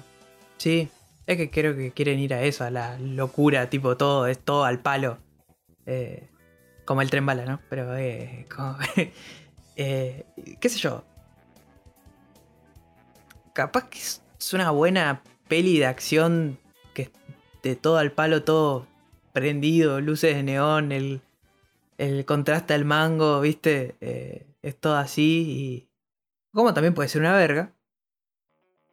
Sí, 0.58 0.88
es 1.28 1.38
que 1.38 1.52
creo 1.52 1.76
que 1.76 1.92
quieren 1.92 2.20
ir 2.20 2.34
a 2.34 2.42
eso, 2.42 2.64
a 2.64 2.72
la 2.72 2.98
locura, 2.98 3.70
tipo 3.70 3.98
todo, 3.98 4.28
es 4.28 4.40
todo 4.40 4.64
al 4.64 4.80
palo. 4.80 5.20
Eh, 5.86 6.30
como 6.86 7.02
el 7.02 7.10
tren 7.10 7.26
bala, 7.26 7.46
¿no? 7.46 7.60
Pero, 7.70 7.96
eh, 7.98 8.48
como- 8.56 8.78
eh, 9.76 10.26
qué 10.60 10.70
sé 10.70 10.80
yo. 10.80 11.04
Capaz 13.54 13.90
que 13.90 14.00
es 14.00 14.54
una 14.54 14.72
buena 14.72 15.22
peli 15.50 15.78
de 15.80 15.86
acción 15.86 16.58
que 16.94 17.12
de 17.62 17.76
todo 17.76 17.98
al 17.98 18.12
palo, 18.14 18.44
todo 18.44 18.88
prendido, 19.34 20.00
luces 20.00 20.36
de 20.36 20.44
neón, 20.44 20.92
el, 20.92 21.22
el 21.98 22.24
contraste 22.26 22.74
al 22.74 22.86
mango, 22.86 23.42
¿viste? 23.42 23.96
Es 24.62 24.76
todo 24.80 24.96
así 24.96 25.44
y... 25.48 25.90
Como 26.54 26.74
también 26.74 26.94
puede 26.94 27.10
ser 27.10 27.22
una 27.22 27.36
verga. 27.36 27.74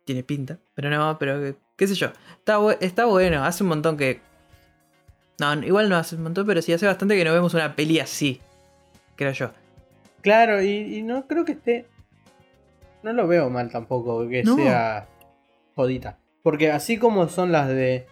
Tiene 0.04 0.22
pinta, 0.22 0.58
pero 0.74 0.90
no, 0.90 1.16
pero 1.18 1.56
qué- 1.76 1.86
sé 1.86 1.94
yo. 1.94 2.08
Está, 2.38 2.58
bu- 2.58 2.76
está 2.80 3.04
bueno, 3.06 3.44
hace 3.44 3.62
un 3.62 3.68
montón 3.70 3.96
que... 3.96 4.20
No, 5.40 5.52
igual 5.64 5.88
no 5.88 5.96
hace 5.96 6.14
un 6.16 6.22
montón, 6.22 6.46
pero 6.46 6.62
sí 6.62 6.72
hace 6.72 6.86
bastante 6.86 7.16
que 7.16 7.24
no 7.24 7.32
vemos 7.32 7.54
una 7.54 7.74
peli 7.74 7.98
así. 8.00 8.40
Creo 9.16 9.32
yo. 9.32 9.50
Claro, 10.22 10.62
y, 10.62 10.98
y 10.98 11.02
no 11.02 11.26
creo 11.26 11.44
que 11.44 11.52
esté. 11.52 11.86
No 13.02 13.12
lo 13.12 13.26
veo 13.26 13.50
mal 13.50 13.70
tampoco 13.70 14.28
que 14.28 14.42
No. 14.44 14.56
sea 14.56 15.06
jodita. 15.74 16.18
Porque 16.42 16.70
así 16.70 16.98
como 16.98 17.28
son 17.28 17.50
las 17.52 17.68
de. 17.68 18.06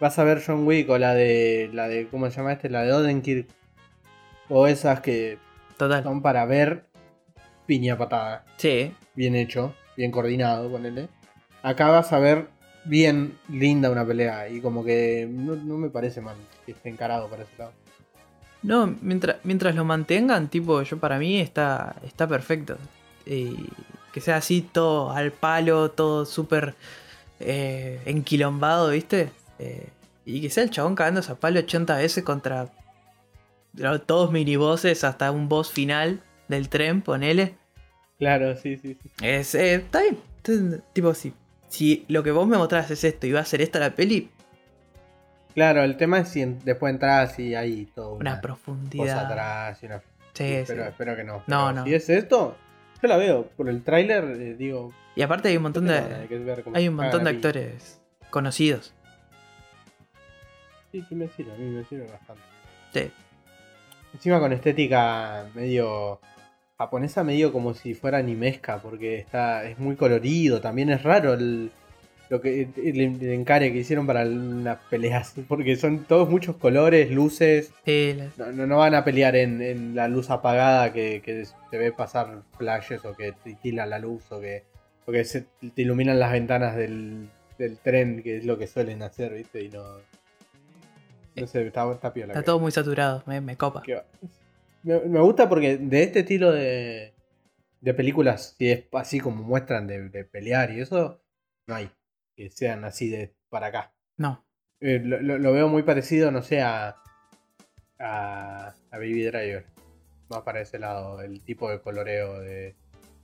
Vas 0.00 0.18
a 0.18 0.24
ver 0.24 0.42
John 0.44 0.66
Wick 0.66 0.88
o 0.88 0.98
la 0.98 1.14
de. 1.14 1.68
la 1.72 1.88
de. 1.88 2.06
¿Cómo 2.08 2.30
se 2.30 2.36
llama 2.36 2.52
este? 2.52 2.70
La 2.70 2.82
de 2.82 2.92
Odenkirk. 2.92 3.48
O 4.48 4.66
esas 4.68 5.00
que 5.00 5.38
Total. 5.76 6.02
son 6.02 6.22
para 6.22 6.44
ver 6.46 6.84
piña 7.66 7.98
patada. 7.98 8.44
Sí, 8.56 8.94
Bien 9.14 9.34
hecho, 9.34 9.74
bien 9.96 10.10
coordinado, 10.10 10.70
ponele. 10.70 11.08
Acá 11.62 11.88
vas 11.88 12.12
a 12.12 12.18
ver 12.18 12.46
bien 12.84 13.38
linda 13.48 13.90
una 13.90 14.06
pelea. 14.06 14.48
Y 14.48 14.60
como 14.60 14.84
que 14.84 15.28
no, 15.30 15.56
no 15.56 15.76
me 15.76 15.90
parece 15.90 16.20
mal 16.20 16.36
que 16.66 16.72
esté 16.72 16.88
encarado 16.88 17.28
para 17.28 17.44
ese 17.44 17.52
lado. 17.58 17.72
No, 18.62 18.94
mientras, 19.02 19.36
mientras 19.44 19.74
lo 19.74 19.84
mantengan, 19.84 20.48
tipo, 20.48 20.82
yo 20.82 20.98
para 20.98 21.18
mí 21.18 21.40
está, 21.40 21.96
está 22.04 22.28
perfecto. 22.28 22.76
Y 23.26 23.56
que 24.12 24.20
sea 24.20 24.36
así 24.36 24.62
todo 24.62 25.10
al 25.10 25.32
palo, 25.32 25.90
todo 25.90 26.24
súper 26.24 26.74
eh, 27.40 28.00
enquilombado, 28.06 28.90
¿viste? 28.90 29.30
Eh, 29.58 29.88
y 30.24 30.40
que 30.40 30.50
sea 30.50 30.62
el 30.62 30.70
chabón 30.70 30.94
cagándose 30.94 31.32
a 31.32 31.34
palo 31.34 31.58
80 31.58 31.96
veces 31.96 32.22
contra 32.22 32.68
todos 34.06 34.30
minibosses 34.30 35.02
hasta 35.02 35.30
un 35.32 35.48
boss 35.48 35.72
final 35.72 36.20
del 36.48 36.68
tren, 36.68 37.02
ponele. 37.02 37.54
Claro, 38.18 38.56
sí, 38.56 38.76
sí, 38.76 38.96
sí. 39.02 39.10
Es, 39.22 39.54
eh, 39.54 39.74
está 39.74 40.02
bien. 40.02 40.82
Tipo, 40.92 41.14
si, 41.14 41.32
si 41.72 42.04
lo 42.08 42.22
que 42.22 42.30
vos 42.32 42.46
me 42.46 42.58
mostrás 42.58 42.90
es 42.90 43.02
esto 43.02 43.26
y 43.26 43.32
va 43.32 43.40
a 43.40 43.44
ser 43.46 43.62
esta 43.62 43.78
la 43.80 43.94
peli, 43.94 44.30
Claro, 45.54 45.82
el 45.82 45.96
tema 45.98 46.18
es 46.20 46.28
si 46.28 46.42
después 46.44 46.92
entras 46.94 47.38
y 47.38 47.54
hay 47.54 47.84
todo 47.94 48.14
una 48.14 48.30
cosa 48.32 48.40
profundidad. 48.42 49.26
atrás 49.26 49.82
y 49.82 49.86
una 49.86 49.98
Sí, 50.32 50.62
pero 50.66 50.84
sí. 50.84 50.88
espero 50.88 51.14
que 51.16 51.24
no. 51.24 51.42
No, 51.46 51.66
Pero 51.66 51.72
no. 51.72 51.84
Si 51.84 51.94
es 51.94 52.08
esto, 52.08 52.56
yo 53.02 53.08
la 53.08 53.18
veo. 53.18 53.44
Por 53.48 53.68
el 53.68 53.82
tráiler, 53.82 54.24
eh, 54.24 54.54
digo. 54.54 54.94
Y 55.14 55.20
aparte 55.20 55.48
hay 55.48 55.58
un 55.58 55.64
montón 55.64 55.86
de, 55.88 56.02
hay 56.72 56.88
un 56.88 56.94
montón 56.94 57.24
de 57.24 57.30
actores 57.30 58.00
conocidos. 58.30 58.94
Sí, 60.90 61.04
sí, 61.06 61.14
me 61.14 61.28
sirve, 61.28 61.52
a 61.52 61.56
mí 61.56 61.68
me 61.68 61.84
sirve 61.84 62.06
bastante. 62.06 62.42
Sí. 62.94 63.10
Encima 64.14 64.40
con 64.40 64.52
estética 64.54 65.46
medio 65.54 66.18
japonesa, 66.82 67.24
medio 67.24 67.52
como 67.52 67.74
si 67.74 67.94
fuera 67.94 68.18
animesca, 68.18 68.78
porque 68.78 69.18
está 69.18 69.64
es 69.68 69.78
muy 69.78 69.96
colorido. 69.96 70.60
También 70.60 70.90
es 70.90 71.02
raro 71.02 71.34
el, 71.34 71.70
lo 72.28 72.40
que 72.40 72.62
el, 72.76 73.00
el 73.00 73.32
encare 73.32 73.72
que 73.72 73.78
hicieron 73.80 74.06
para 74.06 74.24
las 74.24 74.78
peleas, 74.90 75.34
porque 75.48 75.76
son 75.76 76.04
todos 76.04 76.28
muchos 76.28 76.56
colores, 76.56 77.10
luces. 77.10 77.72
Sí, 77.84 78.14
la- 78.36 78.52
No, 78.52 78.66
no, 78.66 78.78
van 78.78 78.94
a 78.94 79.04
pelear 79.04 79.36
en, 79.36 79.60
en 79.62 79.94
la 79.94 80.08
luz 80.08 80.30
apagada 80.30 80.92
que, 80.92 81.20
que 81.24 81.44
se 81.44 81.78
ve 81.78 81.92
pasar 81.92 82.42
flashes 82.58 83.04
o 83.04 83.14
que 83.14 83.32
titila 83.32 83.86
la 83.86 83.98
luz 83.98 84.30
o 84.30 84.40
que, 84.40 84.64
o 85.06 85.12
que 85.12 85.24
se 85.24 85.42
te 85.74 85.82
iluminan 85.82 86.18
las 86.18 86.32
ventanas 86.32 86.76
del, 86.76 87.28
del 87.58 87.76
tren, 87.78 88.22
que 88.22 88.38
es 88.38 88.44
lo 88.44 88.58
que 88.58 88.66
suelen 88.66 89.02
hacer, 89.02 89.34
¿viste? 89.34 89.62
Y 89.64 89.68
no. 89.68 89.82
No 91.34 91.46
sé, 91.46 91.66
está, 91.66 91.90
está 91.90 92.12
piola. 92.12 92.34
está 92.34 92.42
todo 92.44 92.58
muy 92.60 92.72
saturado, 92.72 93.22
me, 93.26 93.40
me 93.40 93.56
copa. 93.56 93.82
que. 93.82 93.98
Me, 94.82 94.98
me 95.00 95.20
gusta 95.20 95.48
porque 95.48 95.76
de 95.78 96.02
este 96.02 96.20
estilo 96.20 96.50
de, 96.52 97.14
de 97.80 97.94
películas, 97.94 98.54
si 98.58 98.70
es 98.70 98.84
así 98.92 99.20
como 99.20 99.42
muestran 99.42 99.86
de, 99.86 100.08
de 100.08 100.24
pelear 100.24 100.70
y 100.72 100.80
eso, 100.80 101.22
no 101.66 101.74
hay. 101.74 101.90
que 102.36 102.50
sean 102.50 102.84
así 102.84 103.08
de 103.08 103.34
para 103.48 103.68
acá. 103.68 103.92
No. 104.16 104.44
Eh, 104.80 105.00
lo, 105.02 105.20
lo- 105.20 105.38
lo 105.38 105.52
veo 105.52 105.68
muy 105.68 105.82
parecido, 105.84 106.30
no 106.32 106.42
sé, 106.42 106.60
a, 106.62 106.96
a, 107.98 108.68
a 108.90 108.96
Baby 108.98 109.24
Driver. 109.24 109.66
Más 110.28 110.40
para 110.42 110.60
ese 110.60 110.78
lado, 110.78 111.20
el 111.20 111.42
tipo 111.44 111.70
de 111.70 111.80
coloreo 111.80 112.40
de, 112.40 112.74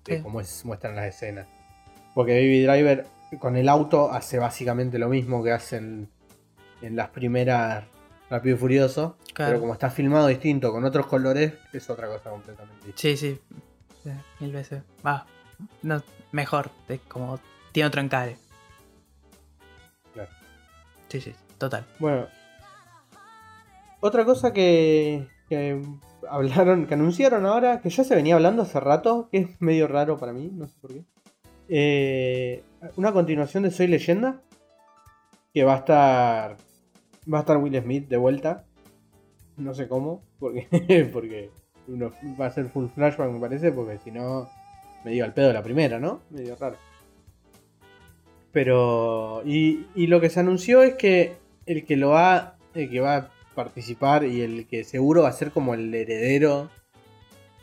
de 0.04 0.16
Sí. 0.16 0.22
cómo 0.22 0.40
es- 0.40 0.64
muestran 0.64 0.94
las 0.96 1.06
escenas. 1.06 1.48
Porque 2.14 2.32
Baby 2.34 2.62
Driver 2.64 3.06
con 3.40 3.56
el 3.56 3.68
auto 3.68 4.10
hace 4.12 4.38
básicamente 4.38 4.98
lo 4.98 5.08
mismo 5.08 5.42
que 5.42 5.52
hacen 5.52 6.08
en 6.82 6.96
las 6.96 7.08
primeras 7.10 7.84
Rápido 8.30 8.56
y 8.56 8.58
Furioso. 8.58 9.16
Claro. 9.32 9.52
Pero 9.52 9.60
como 9.60 9.72
está 9.72 9.90
filmado 9.90 10.26
distinto, 10.26 10.72
con 10.72 10.84
otros 10.84 11.06
colores, 11.06 11.54
es 11.72 11.88
otra 11.88 12.08
cosa 12.08 12.30
completamente 12.30 12.86
distinta. 12.86 13.00
Sí, 13.00 13.16
sí. 13.16 13.40
Mil 14.40 14.52
veces. 14.52 14.82
Va. 15.06 15.26
No, 15.82 16.02
mejor. 16.32 16.70
Es 16.88 17.00
como. 17.00 17.38
Tiene 17.72 17.88
otro 17.88 18.00
encare. 18.00 18.36
Claro. 20.14 20.30
Sí, 21.08 21.20
sí. 21.20 21.34
Total. 21.58 21.86
Bueno. 21.98 22.26
Otra 24.00 24.24
cosa 24.24 24.52
que, 24.52 25.26
que 25.48 25.82
hablaron, 26.28 26.86
que 26.86 26.94
anunciaron 26.94 27.46
ahora, 27.46 27.80
que 27.80 27.90
ya 27.90 28.04
se 28.04 28.14
venía 28.14 28.36
hablando 28.36 28.62
hace 28.62 28.78
rato, 28.78 29.28
que 29.30 29.38
es 29.38 29.60
medio 29.60 29.88
raro 29.88 30.18
para 30.18 30.32
mí, 30.32 30.50
no 30.52 30.68
sé 30.68 30.76
por 30.80 30.92
qué. 30.92 31.04
Eh, 31.68 32.62
una 32.96 33.12
continuación 33.12 33.64
de 33.64 33.70
Soy 33.70 33.88
Leyenda. 33.88 34.40
Que 35.52 35.64
va 35.64 35.74
a 35.74 35.78
estar. 35.78 36.56
Va 37.32 37.38
a 37.38 37.40
estar 37.42 37.56
Will 37.58 37.80
Smith 37.82 38.08
de 38.08 38.16
vuelta. 38.16 38.64
No 39.56 39.74
sé 39.74 39.88
cómo. 39.88 40.22
Porque. 40.38 40.66
porque 41.12 41.50
uno 41.88 42.12
va 42.40 42.46
a 42.46 42.50
ser 42.52 42.66
full 42.68 42.86
flashback, 42.94 43.30
me 43.30 43.40
parece. 43.40 43.72
Porque 43.72 43.98
si 43.98 44.10
no. 44.10 44.48
Medio 45.04 45.24
al 45.24 45.32
pedo 45.34 45.52
la 45.52 45.62
primera, 45.62 45.98
¿no? 46.00 46.20
Medio 46.30 46.56
raro. 46.56 46.76
Pero. 48.52 49.42
Y, 49.44 49.86
y 49.94 50.06
lo 50.06 50.20
que 50.20 50.30
se 50.30 50.40
anunció 50.40 50.82
es 50.82 50.94
que 50.94 51.36
el 51.66 51.84
que 51.84 51.96
lo 51.96 52.10
va. 52.10 52.56
El 52.74 52.90
que 52.90 53.00
va 53.00 53.16
a 53.16 53.30
participar 53.54 54.24
y 54.24 54.42
el 54.42 54.66
que 54.68 54.84
seguro 54.84 55.22
va 55.22 55.30
a 55.30 55.32
ser 55.32 55.50
como 55.50 55.74
el 55.74 55.92
heredero 55.92 56.70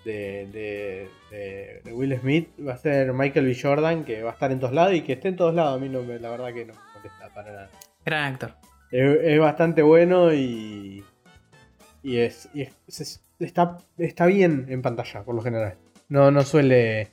de, 0.03 0.47
de, 0.51 1.09
de- 1.31 1.81
de 1.85 1.93
Will 1.93 2.19
Smith 2.19 2.49
va 2.67 2.73
a 2.73 2.77
ser 2.77 3.13
Michael 3.13 3.45
B. 3.45 3.57
Jordan, 3.59 4.03
que 4.03 4.21
va 4.21 4.31
a 4.31 4.33
estar 4.33 4.51
en 4.51 4.59
todos 4.59 4.73
lados 4.73 4.93
y 4.93 5.01
que 5.01 5.13
esté 5.13 5.29
en 5.29 5.37
todos 5.37 5.55
lados. 5.55 5.77
A 5.77 5.79
mí 5.81 5.87
no 5.89 6.01
me- 6.03 6.19
la 6.19 6.29
verdad 6.31 6.53
que 6.53 6.65
no 6.65 6.73
me 6.73 6.79
molesta 6.95 7.29
para 7.33 7.51
nada. 7.51 7.69
Gran 8.05 8.33
actor. 8.33 8.55
Es, 8.97 9.19
es 9.23 9.39
bastante 9.39 9.81
bueno 9.81 10.33
y. 10.33 11.03
Y 12.03 12.17
es. 12.17 12.49
y 12.53 12.61
es- 12.63 12.73
es- 12.99 13.23
está, 13.39 13.77
está 13.97 14.25
bien 14.27 14.65
en 14.69 14.81
pantalla, 14.81 15.23
por 15.23 15.35
lo 15.35 15.41
general. 15.41 15.75
No, 16.09 16.31
no 16.31 16.41
suele. 16.43 17.09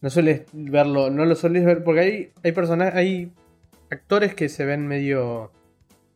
No 0.00 0.08
sueles 0.10 0.42
verlo. 0.52 1.10
No 1.10 1.24
lo 1.26 1.34
sueles 1.34 1.64
ver. 1.64 1.84
Porque 1.84 2.00
hay, 2.00 2.32
hay 2.42 2.52
personajes. 2.52 2.94
Hay 2.94 3.32
actores 3.90 4.34
que 4.34 4.48
se 4.48 4.64
ven 4.64 4.86
medio. 4.86 5.52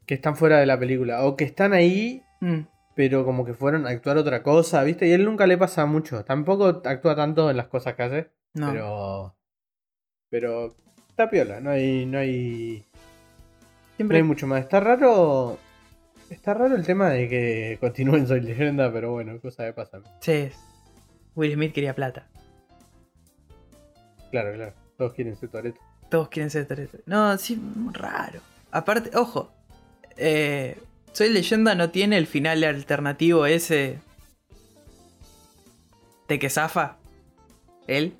que 0.06 0.14
están 0.14 0.36
fuera 0.36 0.58
de 0.58 0.66
la 0.66 0.78
película. 0.78 1.24
O 1.24 1.36
que 1.36 1.44
están 1.44 1.72
ahí. 1.74 2.22
Mm, 2.40 2.60
Pero 2.94 3.24
como 3.24 3.44
que 3.44 3.54
fueron 3.54 3.86
a 3.86 3.90
actuar 3.90 4.16
otra 4.18 4.42
cosa, 4.42 4.82
¿viste? 4.84 5.06
Y 5.06 5.12
él 5.12 5.24
nunca 5.24 5.46
le 5.46 5.58
pasa 5.58 5.84
mucho. 5.86 6.24
Tampoco 6.24 6.82
actúa 6.84 7.14
tanto 7.16 7.50
en 7.50 7.56
las 7.56 7.68
cosas 7.68 7.94
que 7.94 8.02
hace. 8.02 8.26
no. 8.54 8.70
Pero. 8.72 9.36
Pero. 10.30 10.74
Está 11.10 11.28
piola, 11.30 11.60
no 11.60 11.70
hay. 11.70 12.06
No 12.06 12.18
hay. 12.18 12.84
No 13.94 13.96
Siempre 13.96 14.16
hay 14.18 14.22
mucho 14.24 14.46
más. 14.46 14.60
Está 14.62 14.80
raro. 14.80 15.58
Está 16.30 16.54
raro 16.54 16.74
el 16.74 16.84
tema 16.84 17.10
de 17.10 17.28
que 17.28 17.78
continúen 17.80 18.26
Soy 18.26 18.40
Leyenda, 18.40 18.92
pero 18.92 19.12
bueno, 19.12 19.38
cosa 19.40 19.64
que 19.66 19.72
pasa. 19.72 20.00
Sí. 20.20 20.50
Will 21.36 21.52
Smith 21.52 21.72
quería 21.72 21.94
plata. 21.94 22.26
Claro, 24.30 24.52
claro. 24.54 24.72
Todos 24.96 25.14
quieren 25.14 25.36
ser 25.36 25.48
Toreto. 25.50 25.80
Todos 26.08 26.28
quieren 26.28 26.50
ser 26.50 26.66
Toretto. 26.66 26.98
No, 27.06 27.36
sí, 27.38 27.60
raro. 27.92 28.40
Aparte, 28.72 29.16
ojo. 29.16 29.52
eh, 30.16 30.76
Soy 31.12 31.28
leyenda 31.30 31.76
no 31.76 31.90
tiene 31.90 32.18
el 32.18 32.26
final 32.26 32.64
alternativo 32.64 33.46
ese. 33.46 34.00
De 36.26 36.38
que 36.40 36.50
zafa. 36.50 36.96
Él. 37.86 38.14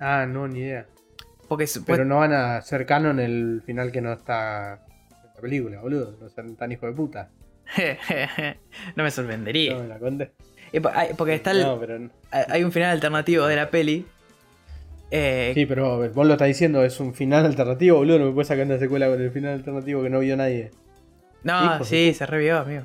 Ah, 0.00 0.24
no, 0.26 0.48
ni 0.48 0.60
idea. 0.60 0.86
Porque 1.48 1.66
Pero 1.84 2.06
no 2.06 2.16
van 2.18 2.32
a 2.32 2.56
hacer 2.56 2.86
canon 2.86 3.20
el 3.20 3.62
final 3.66 3.92
que 3.92 4.00
no 4.00 4.12
está 4.14 4.86
película, 5.42 5.80
boludo. 5.82 6.16
No 6.20 6.28
sean 6.30 6.56
tan 6.56 6.72
hijo 6.72 6.86
de 6.86 6.92
puta. 6.92 7.28
no 8.96 9.04
me 9.04 9.10
sorprendería. 9.10 9.74
No 9.74 9.80
me 9.82 9.88
la 9.88 9.98
conté. 9.98 10.32
Porque 11.18 11.34
está 11.34 11.50
el- 11.50 11.60
No, 11.62 11.78
pero. 11.78 12.08
hay 12.30 12.64
un 12.64 12.72
final 12.72 12.90
alternativo 12.92 13.46
de 13.46 13.56
la 13.56 13.68
peli. 13.70 14.06
eh, 15.10 15.52
Sí, 15.54 15.66
pero 15.66 16.08
vos 16.12 16.26
lo 16.26 16.32
estás 16.32 16.48
diciendo, 16.48 16.82
es 16.84 16.98
un 17.00 17.12
final 17.14 17.44
alternativo, 17.44 17.98
boludo. 17.98 18.18
No 18.20 18.24
me 18.26 18.32
puedes 18.32 18.48
sacar 18.48 18.64
una 18.64 18.78
secuela 18.78 19.08
con 19.08 19.20
el 19.20 19.30
final 19.30 19.52
alternativo 19.52 20.02
que 20.02 20.08
no 20.10 20.20
vio 20.20 20.36
nadie. 20.36 20.70
no, 21.42 21.84
sí, 21.84 22.14
se 22.14 22.24
revió, 22.24 22.58
amigo. 22.58 22.84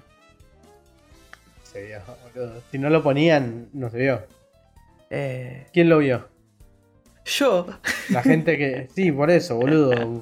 Se 1.63 1.86
vio, 1.86 2.00
boludo. 2.34 2.62
Si 2.72 2.78
no 2.78 2.89
lo 2.89 3.02
ponían, 3.04 3.70
no 3.74 3.89
se 3.89 3.98
vio. 4.00 4.22
Eh, 5.10 5.67
¿Quién 5.74 5.88
lo 5.89 6.00
vio? 6.00 6.28
yo. 7.26 7.67
La 8.10 8.22
gente 8.24 8.58
que. 8.58 8.88
Sí, 8.96 9.12
por 9.12 9.30
eso, 9.32 9.56
boludo. 9.56 10.22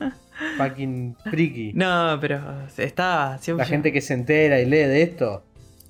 Fucking 0.57 1.15
friki. 1.29 1.71
No, 1.73 2.17
pero 2.21 2.41
está 2.77 3.37
siempre. 3.39 3.65
La 3.65 3.69
gente 3.69 3.91
que 3.93 4.01
se 4.01 4.13
entera 4.13 4.59
y 4.59 4.65
lee 4.65 4.77
de 4.77 5.01
esto. 5.03 5.43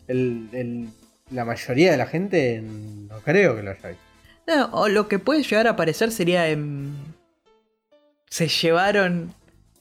El, 0.08 0.50
el- 0.54 0.90
la 1.32 1.44
mayoría 1.46 1.90
de 1.92 1.98
la 1.98 2.06
gente 2.06 2.62
no 2.62 3.18
creo 3.22 3.56
que 3.56 3.64
lo 3.64 3.72
haya 3.72 3.90
visto. 3.90 4.04
No, 4.48 4.66
o 4.74 4.88
lo 4.90 5.08
que 5.08 5.18
puede 5.18 5.42
llegar 5.44 5.66
a 5.68 5.72
aparecer 5.72 6.12
sería. 6.12 6.46
Se 8.30 8.48
llevaron... 8.48 9.34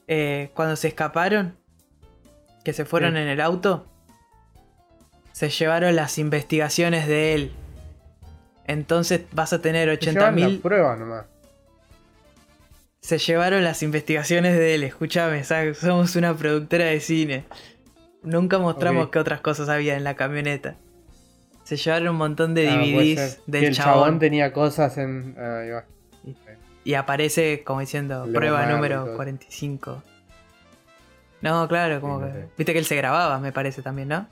eh, 0.07 0.49
cuando 0.53 0.75
se 0.75 0.87
escaparon, 0.87 1.55
que 2.63 2.73
se 2.73 2.85
fueron 2.85 3.13
Sí. 3.13 3.19
en 3.19 3.27
el 3.27 3.41
auto, 3.41 3.85
se 5.33 5.49
llevaron 5.49 5.95
las 5.95 6.17
investigaciones 6.17 7.07
de 7.07 7.33
él. 7.35 7.51
Entonces 8.65 9.21
vas 9.33 9.53
a 9.53 9.61
tener 9.61 9.89
Se 9.99 10.11
llevan 10.11 10.39
la 10.39 10.47
80.000... 10.47 10.61
prueba 10.61 10.95
nomás. 10.95 11.25
Se 13.05 13.19
llevaron 13.19 13.63
las 13.63 13.83
investigaciones 13.83 14.55
de 14.57 14.73
él, 14.73 14.83
escúchame, 14.83 15.43
somos 15.75 16.15
una 16.15 16.33
productora 16.35 16.85
de 16.85 16.99
cine. 16.99 17.45
Nunca 18.23 18.57
mostramos 18.57 19.05
Ok. 19.05 19.13
qué 19.13 19.19
otras 19.19 19.41
cosas 19.41 19.69
había 19.69 19.95
en 19.95 20.03
la 20.03 20.15
camioneta. 20.15 20.75
Se 21.63 21.77
llevaron 21.77 22.07
un 22.09 22.15
montón 22.15 22.55
de 22.55 22.67
Ah, 22.67 22.77
DVDs 22.77 23.41
del 23.45 23.61
que 23.61 23.67
el 23.67 23.75
chabón. 23.75 23.93
chabón 24.05 24.19
tenía 24.19 24.51
cosas 24.51 24.97
en. 24.97 25.35
ah. 25.37 25.83
Y 26.83 26.95
aparece 26.95 27.63
como 27.63 27.81
diciendo 27.81 28.27
prueba 28.33 28.65
y 28.67 28.73
número 28.73 29.05
todo. 29.05 29.15
45. 29.17 30.01
No, 31.41 31.67
claro, 31.67 32.01
como 32.01 32.19
Sí, 32.21 32.25
no 32.25 32.33
que. 32.33 32.39
sé. 32.41 32.49
Viste 32.57 32.73
que 32.73 32.79
él 32.79 32.85
se 32.85 32.95
grababa, 32.95 33.39
me 33.39 33.51
parece 33.51 33.83
también, 33.83 34.07
¿no? 34.07 34.27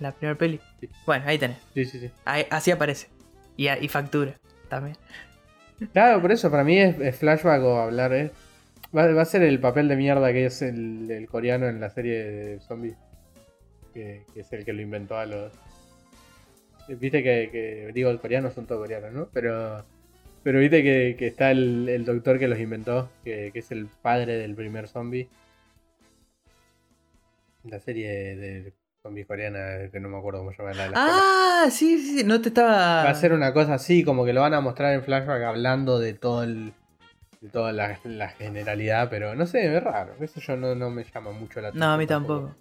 La 0.00 0.10
primera 0.10 0.36
peli. 0.36 0.60
Sí. 0.80 0.88
Bueno, 1.06 1.24
ahí 1.28 1.38
tenés. 1.38 1.58
Sí, 1.72 1.84
sí, 1.84 2.00
sí. 2.00 2.10
Ahí- 2.24 2.46
así 2.50 2.72
aparece. 2.72 3.08
Y, 3.56 3.68
y 3.68 3.86
factura 3.88 4.34
también. 4.68 4.96
Claro, 5.92 6.20
por 6.20 6.32
eso 6.32 6.50
para 6.50 6.64
mí 6.64 6.78
es, 6.78 7.16
flashback 7.16 7.62
o 7.62 7.78
hablar, 7.78 8.12
¿eh? 8.12 8.30
Va, 8.96 9.04
a 9.20 9.24
ser 9.24 9.42
el 9.42 9.60
papel 9.60 9.86
de 9.88 9.96
mierda 9.96 10.32
que 10.32 10.46
es 10.46 10.62
el, 10.62 11.28
coreano 11.30 11.68
en 11.68 11.80
la 11.80 11.90
serie 11.90 12.24
de 12.24 12.60
zombies. 12.60 12.96
Que, 13.94 14.24
es 14.34 14.52
el 14.52 14.64
que 14.64 14.72
lo 14.72 14.82
inventó 14.82 15.16
a 15.16 15.26
los. 15.26 15.52
Viste 16.88 17.22
que, 17.22 17.90
digo, 17.94 18.10
el 18.10 18.18
coreano 18.18 18.50
son 18.50 18.66
todos 18.66 18.80
coreanos, 18.80 19.12
¿no? 19.12 19.28
Pero. 19.32 19.84
Pero 20.42 20.60
viste 20.60 20.82
que, 20.82 21.26
está 21.26 21.50
el, 21.50 21.88
el 21.88 22.04
doctor 22.04 22.38
que 22.38 22.48
los 22.48 22.58
inventó, 22.58 23.10
que, 23.24 23.50
que 23.52 23.58
es 23.58 23.70
el 23.70 23.88
padre 24.02 24.38
del 24.38 24.54
primer 24.54 24.88
zombie. 24.88 25.28
La 27.64 27.80
serie 27.80 28.36
de 28.36 28.72
zombies 29.08 29.26
coreana, 29.26 29.90
que 29.90 30.00
no 30.00 30.08
me 30.08 30.18
acuerdo 30.18 30.40
cómo 30.40 30.52
se 30.52 30.58
llama 30.58 30.74
la 30.74 30.82
de 30.84 30.90
la 30.90 30.96
escuela. 30.96 31.18
Ah, 31.64 31.70
sí, 31.70 31.98
sí, 31.98 32.18
sí, 32.18 32.24
no 32.24 32.40
te 32.40 32.48
estaba. 32.48 33.04
Va 33.04 33.10
a 33.10 33.14
ser 33.14 33.32
una 33.32 33.52
cosa 33.54 33.74
así, 33.74 34.04
como 34.04 34.24
que 34.24 34.32
lo 34.32 34.42
van 34.42 34.54
a 34.54 34.60
mostrar 34.60 34.92
en 34.94 35.02
flashback 35.02 35.42
hablando 35.42 35.98
de 35.98 36.12
todo 36.14 36.42
el. 36.42 36.72
de 37.40 37.48
toda 37.48 37.72
la, 37.72 37.98
la 38.04 38.28
generalidad, 38.28 39.08
pero 39.10 39.34
no 39.34 39.46
sé, 39.46 39.74
es 39.74 39.82
raro. 39.82 40.14
Eso 40.20 40.40
yo 40.40 40.56
no, 40.56 40.74
no 40.74 40.90
me 40.90 41.04
llama 41.04 41.32
mucho 41.32 41.60
la 41.60 41.68
atención. 41.68 41.88
No, 41.88 41.94
a 41.94 41.98
mí 41.98 42.06
tampoco. 42.06 42.54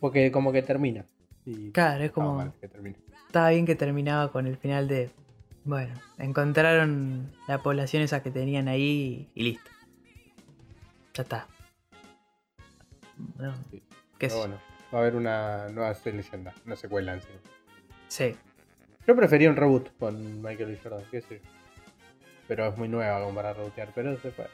Porque 0.00 0.30
como 0.32 0.52
que 0.52 0.62
termina. 0.62 1.04
Y 1.44 1.70
Claro, 1.72 2.04
es 2.04 2.12
como. 2.12 2.52
que. 2.60 2.70
Estaba 3.26 3.50
bien 3.50 3.66
que 3.66 3.74
terminaba 3.74 4.30
con 4.30 4.46
el 4.46 4.56
final 4.56 4.86
de. 4.88 5.10
Bueno, 5.64 5.94
encontraron 6.18 7.32
la 7.48 7.58
población 7.58 8.02
esa 8.02 8.22
que 8.22 8.30
tenían 8.30 8.68
ahí 8.68 9.28
y 9.34 9.42
listo. 9.44 9.70
Ya 11.14 11.22
está. 11.22 11.46
No, 13.38 13.54
Sí. 13.70 13.82
qué 14.18 14.28
yo. 14.28 14.38
bueno, 14.38 14.58
va 14.92 14.98
a 14.98 15.00
haber 15.02 15.16
una 15.16 15.68
nueva 15.70 15.94
leyenda, 16.04 16.52
una 16.66 16.76
secuela 16.76 17.14
encima. 17.14 17.38
Sí. 18.08 18.36
Yo 19.06 19.16
prefería 19.16 19.50
un 19.50 19.56
reboot 19.56 19.88
con 19.98 20.42
Michael 20.42 20.70
B. 20.70 20.78
Jordan, 20.82 21.04
qué 21.10 21.20
sé 21.22 21.40
yo. 21.42 21.50
Pero 22.48 22.66
es 22.68 22.76
muy 22.76 22.88
nueva 22.88 23.20
como 23.22 23.34
para 23.34 23.52
rebotear, 23.54 23.88
pero 23.94 24.16
se 24.20 24.30
puede. 24.30 24.48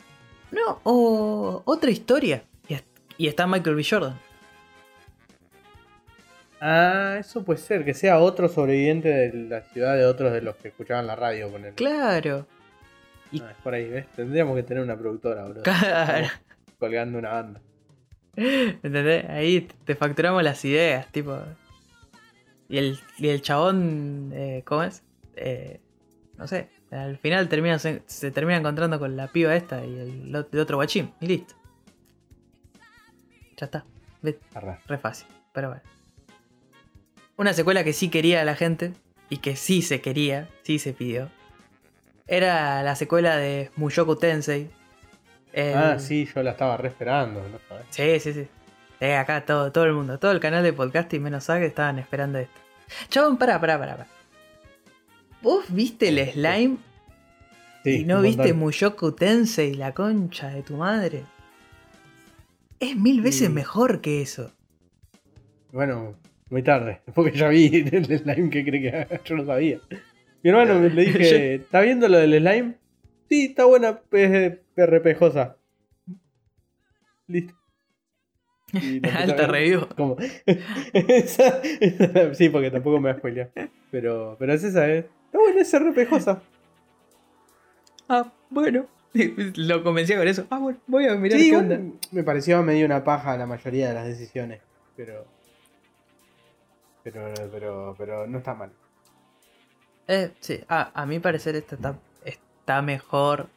No, 0.53 0.81
o 0.85 1.63
otra 1.65 1.91
historia. 1.91 2.43
Y, 2.69 2.75
est- 2.75 2.87
y 3.17 3.27
está 3.29 3.47
Michael 3.47 3.77
B. 3.77 3.85
Jordan. 3.89 4.19
Ah, 6.61 7.17
eso 7.21 7.45
puede 7.45 7.61
ser, 7.61 7.85
que 7.85 7.95
sea 7.95 8.19
otro 8.19 8.49
sobreviviente 8.49 9.09
de 9.09 9.33
la 9.49 9.61
ciudad 9.63 9.97
de 9.97 10.05
otros 10.07 10.33
de 10.33 10.43
los 10.43 10.57
que 10.57 10.69
escuchaban 10.69 11.07
la 11.07 11.15
radio. 11.15 11.51
Poner. 11.51 11.75
Claro. 11.75 12.47
Ah, 13.41 13.51
es 13.51 13.57
por 13.63 13.75
ahí, 13.75 13.89
¿ves? 13.89 14.07
Tendríamos 14.17 14.57
que 14.57 14.63
tener 14.65 14.83
una 14.83 14.97
productora, 14.97 15.45
bro. 15.45 15.63
Claro. 15.63 16.29
colgando 16.79 17.19
una 17.19 17.31
banda. 17.31 17.61
¿Entendés? 18.39 19.29
Ahí 19.29 19.69
te 19.85 19.97
facturamos 19.97 20.43
las 20.43 20.65
ideas, 20.65 21.11
tipo. 21.11 21.37
Y 22.69 22.79
el, 22.79 23.01
y 23.19 23.29
el 23.29 23.43
chabón, 23.43 24.31
eh, 24.33 24.63
¿cómo 24.65 24.85
es? 24.85 25.03
Eh, 25.35 25.81
no 26.37 26.47
sé, 26.47 26.69
al 26.91 27.19
final 27.19 27.49
termina, 27.49 27.79
se, 27.79 28.03
se 28.07 28.31
termina 28.31 28.59
encontrando 28.59 28.99
con 28.99 29.17
la 29.17 29.29
piba 29.29 29.57
esta 29.57 29.85
y 29.85 29.99
el, 29.99 30.47
el 30.53 30.61
otro 30.61 30.77
guachín, 30.77 31.13
y 31.21 31.27
listo. 31.27 31.55
Ya 33.57 33.67
está. 33.67 33.85
¿Ves? 34.23 34.37
Arre. 34.55 34.79
Re 34.87 34.99
fácil, 34.99 35.27
pero 35.53 35.69
bueno. 35.69 35.83
Una 37.37 37.53
secuela 37.55 37.83
que 37.83 37.93
sí 37.93 38.09
quería 38.09 38.45
la 38.45 38.55
gente, 38.55 38.93
y 39.31 39.39
que 39.39 39.57
sí 39.57 39.83
se 39.83 40.01
quería, 40.01 40.49
sí 40.63 40.79
se 40.79 40.93
pidió, 40.93 41.31
era 42.27 42.83
la 42.83 42.95
secuela 42.95 43.37
de 43.37 43.71
Mushoku 43.77 44.17
Tensei. 44.17 44.71
Ah, 45.75 45.97
sí, 45.99 46.29
yo 46.35 46.43
la 46.43 46.51
estaba 46.53 46.77
re 46.77 46.89
esperando, 46.89 47.41
¿no? 47.49 47.59
Sí, 47.91 48.21
sí, 48.21 48.33
sí. 48.33 48.47
Eh, 49.01 49.15
acá 49.15 49.45
todo, 49.45 49.71
todo 49.73 49.85
el 49.85 49.93
mundo, 49.93 50.19
todo 50.19 50.33
el 50.33 50.41
canal 50.41 50.63
de 50.63 50.73
podcast 50.73 51.13
y 51.15 51.19
menos 51.21 51.45
Zack 51.45 51.63
estaban 51.63 51.99
esperando 51.99 52.39
esto. 52.39 52.61
Chabón, 53.09 53.37
pará, 53.39 53.61
pará, 53.61 53.79
pará. 53.79 54.07
¿Vos 55.43 55.67
viste 55.69 56.09
el 56.09 56.19
slime 56.33 56.77
Sí, 57.85 58.01
y 58.01 58.05
no 58.05 58.21
viste. 58.23 58.53
Mushoku 58.53 59.13
Tensei, 59.13 59.75
la 59.75 59.93
concha 59.95 60.49
de 60.49 60.63
tu 60.63 60.77
madre? 60.77 61.23
Es 62.81 62.97
mil 62.97 63.21
veces 63.23 63.51
mejor 63.51 64.01
que 64.01 64.21
eso. 64.23 64.53
Bueno, 65.73 66.17
muy 66.51 66.63
tarde, 66.63 67.01
porque 67.15 67.37
ya 67.39 67.49
vi 67.49 67.67
el 67.93 68.05
slime 68.19 68.51
que 68.51 68.65
cree 68.65 68.81
que 68.83 69.21
yo 69.25 69.37
no 69.37 69.47
sabía. 69.47 69.79
Mi 70.43 70.51
hermano 70.51 70.79
me- 70.81 70.91
le 70.91 71.05
dije, 71.05 71.55
¿está 71.57 71.81
viendo 71.81 72.09
lo 72.09 72.19
del 72.19 72.39
slime? 72.39 72.75
Sí, 73.29 73.47
está 73.47 73.65
buena, 73.67 74.01
es 74.13 74.59
PRPjosa. 74.75 75.57
Listo. 77.27 77.55
Y 78.73 78.79
lo 79.01 79.09
empecé 79.09 79.17
a 79.17 79.23
Alta 79.23 79.47
review. 79.47 79.89
Como- 79.97 80.17
Esa- 80.93 81.61
esa- 81.63 82.35
sí, 82.35 82.49
porque 82.49 82.71
tampoco 82.71 83.01
me 83.01 83.11
va 83.11 83.15
a 83.17 83.19
spoilear. 83.19 83.51
Pero, 83.91 84.37
pero 84.39 84.53
es 84.55 84.65
esa, 84.65 84.89
¿eh? 84.89 85.09
Está 85.27 85.39
buena, 85.39 85.61
es 85.61 85.73
RPjosa. 85.79 86.43
Ah, 88.09 88.33
bueno. 88.51 88.87
Lo 89.57 89.83
convencía 89.83 90.17
con 90.19 90.29
eso. 90.29 90.47
Ah, 90.51 90.59
bueno, 90.59 90.79
voy 90.87 91.07
a 91.07 91.15
mirar 91.15 91.39
Sí, 91.39 91.51
qué 91.51 91.57
onda. 91.57 91.81
me 92.13 92.23
pareció 92.23 92.63
medio 92.63 92.87
una 92.87 93.05
paja 93.05 93.37
la 93.37 93.47
mayoría 93.47 93.89
de 93.89 93.95
las 93.95 94.07
decisiones. 94.07 94.61
Pero. 94.97 95.27
Pero, 97.05 97.33
pero, 97.53 97.95
pero 97.97 98.27
no 98.27 98.39
está 98.39 98.55
mal. 98.55 98.71
Eh, 100.07 100.33
sí, 100.41 100.61
ah, 100.69 100.91
a 100.95 101.07
mi 101.07 101.19
parecer 101.21 101.57
esta 101.57 101.75
está, 101.77 101.99
está 102.69 102.83
mejor. 102.83 103.49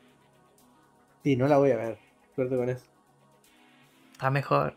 Sí, 1.22 1.36
no 1.36 1.46
la 1.50 1.58
voy 1.58 1.72
a 1.72 1.76
ver. 1.76 1.98
Suerte 2.34 2.56
con 2.56 2.70
eso. 2.70 2.86
Está 4.14 4.32
mejor. 4.32 4.74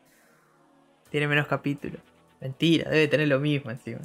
Tiene 1.11 1.29
menos 1.29 1.47
capítulos. 1.47 2.01
Mentira, 2.40 2.90
debe 2.90 3.07
tener 3.07 3.29
lo 3.29 3.38
mismo 3.38 3.70
encima. 3.70 4.01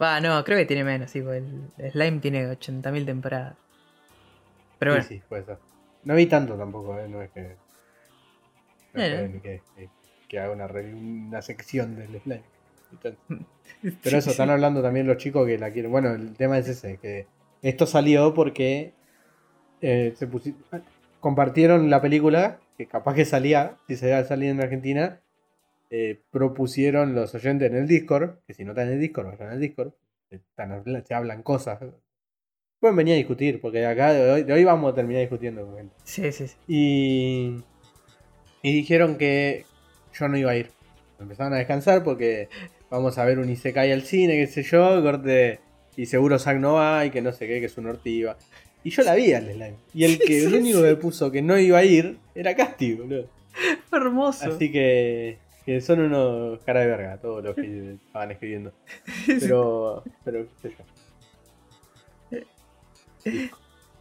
Va, 0.00 0.20
no, 0.20 0.42
creo 0.44 0.58
que 0.58 0.64
tiene 0.64 0.84
menos, 0.84 1.10
sí, 1.10 1.20
porque 1.20 1.42
el 1.78 1.90
Slime 1.90 2.20
tiene 2.20 2.46
80.000 2.52 3.04
temporadas. 3.04 3.56
Pero 4.78 4.92
bueno, 4.92 5.04
Sí, 5.08 5.16
sí, 5.16 5.22
puede 5.28 5.44
ser. 5.44 5.58
No 6.04 6.14
vi 6.14 6.26
tanto 6.26 6.56
tampoco, 6.56 6.96
¿eh? 6.98 7.08
No 7.08 7.20
es 7.20 7.30
que. 7.32 7.56
No 8.94 9.02
es 9.02 9.30
que, 9.32 9.40
que- 9.40 9.62
que- 9.76 9.88
que 10.28 10.38
haga 10.38 10.52
una, 10.52 10.68
review- 10.68 11.26
una 11.28 11.42
sección 11.42 11.96
del 11.96 12.20
slime. 12.20 12.42
Pero 14.02 14.18
eso, 14.18 14.30
están 14.30 14.50
hablando 14.50 14.82
también 14.82 15.06
los 15.08 15.16
chicos 15.16 15.46
que 15.46 15.58
la 15.58 15.72
quieren. 15.72 15.90
Bueno, 15.90 16.10
el 16.12 16.34
tema 16.34 16.58
es 16.58 16.68
ese, 16.68 16.98
que 16.98 17.26
esto 17.62 17.86
salió 17.86 18.34
porque 18.34 18.92
eh, 19.82 20.14
se 20.16 20.28
compartieron 21.20 21.90
la 21.90 22.00
película, 22.00 22.58
que 22.78 22.86
capaz 22.86 23.14
que 23.14 23.24
salía, 23.24 23.76
si 23.86 23.96
se 23.96 24.08
iba 24.08 24.18
a 24.18 24.24
salir 24.24 24.50
en 24.50 24.60
Argentina, 24.60 25.20
eh, 25.90 26.20
propusieron 26.30 27.14
los 27.14 27.34
oyentes 27.34 27.70
en 27.70 27.76
el 27.76 27.86
Discord, 27.86 28.38
que 28.46 28.54
si 28.54 28.64
no 28.64 28.70
están 28.72 28.88
en 28.88 28.94
el 28.94 29.00
Discord, 29.00 29.26
vayan 29.26 29.50
al 29.50 29.60
Discord, 29.60 29.92
están 30.30 30.72
habla- 30.72 31.02
se 31.04 31.14
hablan 31.14 31.42
cosas. 31.42 31.78
Pueden 32.80 32.96
venir 32.96 33.14
a 33.14 33.16
discutir, 33.18 33.60
porque 33.60 33.84
acá 33.86 34.12
de 34.12 34.30
hoy, 34.30 34.42
de 34.42 34.52
hoy 34.54 34.64
vamos 34.64 34.90
a 34.90 34.94
terminar 34.94 35.20
discutiendo. 35.20 35.64
con 35.66 35.76
gente. 35.76 35.94
Sí, 36.04 36.32
sí, 36.32 36.48
sí. 36.48 36.56
Y, 36.66 37.62
y 38.62 38.72
dijeron 38.72 39.16
que 39.18 39.66
yo 40.14 40.28
no 40.28 40.36
iba 40.36 40.50
a 40.52 40.56
ir. 40.56 40.70
Empezaron 41.20 41.52
a 41.52 41.58
descansar 41.58 42.02
porque 42.02 42.48
vamos 42.90 43.18
a 43.18 43.24
ver 43.24 43.38
un 43.38 43.48
Isekai 43.50 43.92
al 43.92 44.02
cine, 44.02 44.34
qué 44.34 44.46
sé 44.48 44.62
yo, 44.64 45.00
corte. 45.02 45.60
Y 45.96 46.06
seguro 46.06 46.38
Zack 46.38 46.58
no 46.58 46.74
va 46.74 47.04
y 47.04 47.10
que 47.10 47.20
no 47.22 47.32
sé 47.32 47.46
qué, 47.46 47.60
que 47.60 47.66
es 47.66 47.76
un 47.78 47.86
ortiva. 47.86 48.36
Y 48.84 48.90
yo 48.90 49.02
la 49.02 49.14
vi 49.14 49.32
al 49.32 49.44
slime. 49.44 49.76
Y 49.94 50.04
el 50.04 50.18
que 50.26 50.44
el 50.44 50.54
único 50.54 50.82
que 50.82 50.96
puso 50.96 51.30
que 51.30 51.42
no 51.42 51.58
iba 51.58 51.78
a 51.78 51.84
ir 51.84 52.18
era 52.34 52.54
Casti, 52.54 52.94
boludo. 52.94 53.28
Hermoso. 53.92 54.52
Así 54.52 54.72
que, 54.72 55.38
que 55.64 55.80
son 55.80 56.00
unos 56.00 56.60
cara 56.60 56.80
de 56.80 56.86
verga 56.86 57.18
todos 57.18 57.44
los 57.44 57.54
que 57.54 57.94
estaban 58.06 58.30
escribiendo. 58.30 58.72
Pero, 59.40 60.02
pero 60.24 60.46
qué 60.46 60.68
sé 60.68 60.76
yo. 60.76 60.84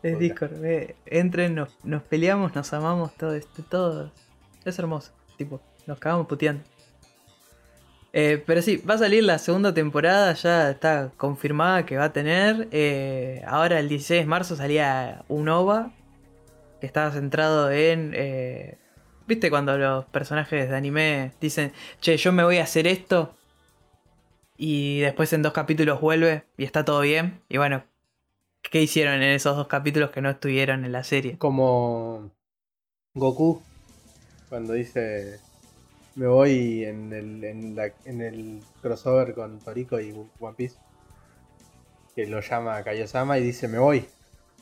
Es 0.03 0.17
Discord, 0.17 0.65
eh, 0.65 0.95
entren, 1.05 1.53
nos, 1.53 1.77
nos 1.83 2.01
peleamos, 2.01 2.55
nos 2.55 2.73
amamos, 2.73 3.15
todo 3.15 3.35
esto, 3.35 3.63
todo. 3.63 4.11
Es 4.65 4.79
hermoso, 4.79 5.11
tipo, 5.37 5.61
nos 5.85 5.99
cagamos 5.99 6.25
puteando. 6.25 6.63
Eh, 8.13 8.43
pero 8.45 8.61
sí, 8.61 8.77
va 8.77 8.95
a 8.95 8.97
salir 8.97 9.23
la 9.23 9.39
segunda 9.39 9.73
temporada, 9.73 10.33
ya 10.33 10.71
está 10.71 11.11
confirmada 11.15 11.85
que 11.85 11.97
va 11.97 12.05
a 12.05 12.13
tener. 12.13 12.67
eh, 12.71 13.41
ahora 13.47 13.79
el 13.79 13.87
16 13.89 14.21
de 14.21 14.25
marzo 14.25 14.55
salía 14.55 15.23
un 15.29 15.47
OVA 15.49 15.91
que 16.79 16.87
estaba 16.87 17.11
centrado 17.11 17.71
en... 17.71 18.11
eh, 18.15 18.77
¿Viste 19.27 19.49
cuando 19.49 19.77
los 19.77 20.05
personajes 20.05 20.69
de 20.69 20.75
anime 20.75 21.31
dicen, 21.39 21.71
che, 22.01 22.17
yo 22.17 22.33
me 22.33 22.43
voy 22.43 22.57
a 22.57 22.63
hacer 22.63 22.85
esto? 22.85 23.33
Y 24.57 24.99
después 24.99 25.31
en 25.31 25.41
dos 25.41 25.53
capítulos 25.53 26.01
vuelve 26.01 26.43
y 26.57 26.65
está 26.65 26.83
todo 26.83 27.01
bien. 27.01 27.41
Y 27.47 27.57
bueno, 27.57 27.83
¿qué 28.61 28.81
hicieron 28.81 29.15
en 29.15 29.31
esos 29.31 29.55
dos 29.55 29.67
capítulos 29.67 30.09
que 30.11 30.21
no 30.21 30.29
estuvieron 30.29 30.83
en 30.83 30.91
la 30.91 31.03
serie? 31.03 31.37
Como 31.37 32.31
Goku, 33.13 33.63
cuando 34.49 34.73
dice 34.73 35.39
me 36.21 36.27
voy 36.27 36.83
en 36.85 37.11
el, 37.13 37.43
en, 37.43 37.75
la- 37.75 37.91
en 38.05 38.21
el 38.21 38.61
crossover 38.81 39.33
con 39.33 39.57
Toriko 39.59 39.99
y 39.99 40.11
One 40.39 40.55
Piece, 40.55 40.75
que 42.15 42.27
lo 42.27 42.41
llama 42.41 42.83
Kaiosama 42.83 43.39
y 43.39 43.43
dice 43.43 43.67
me 43.67 43.79
voy. 43.79 44.05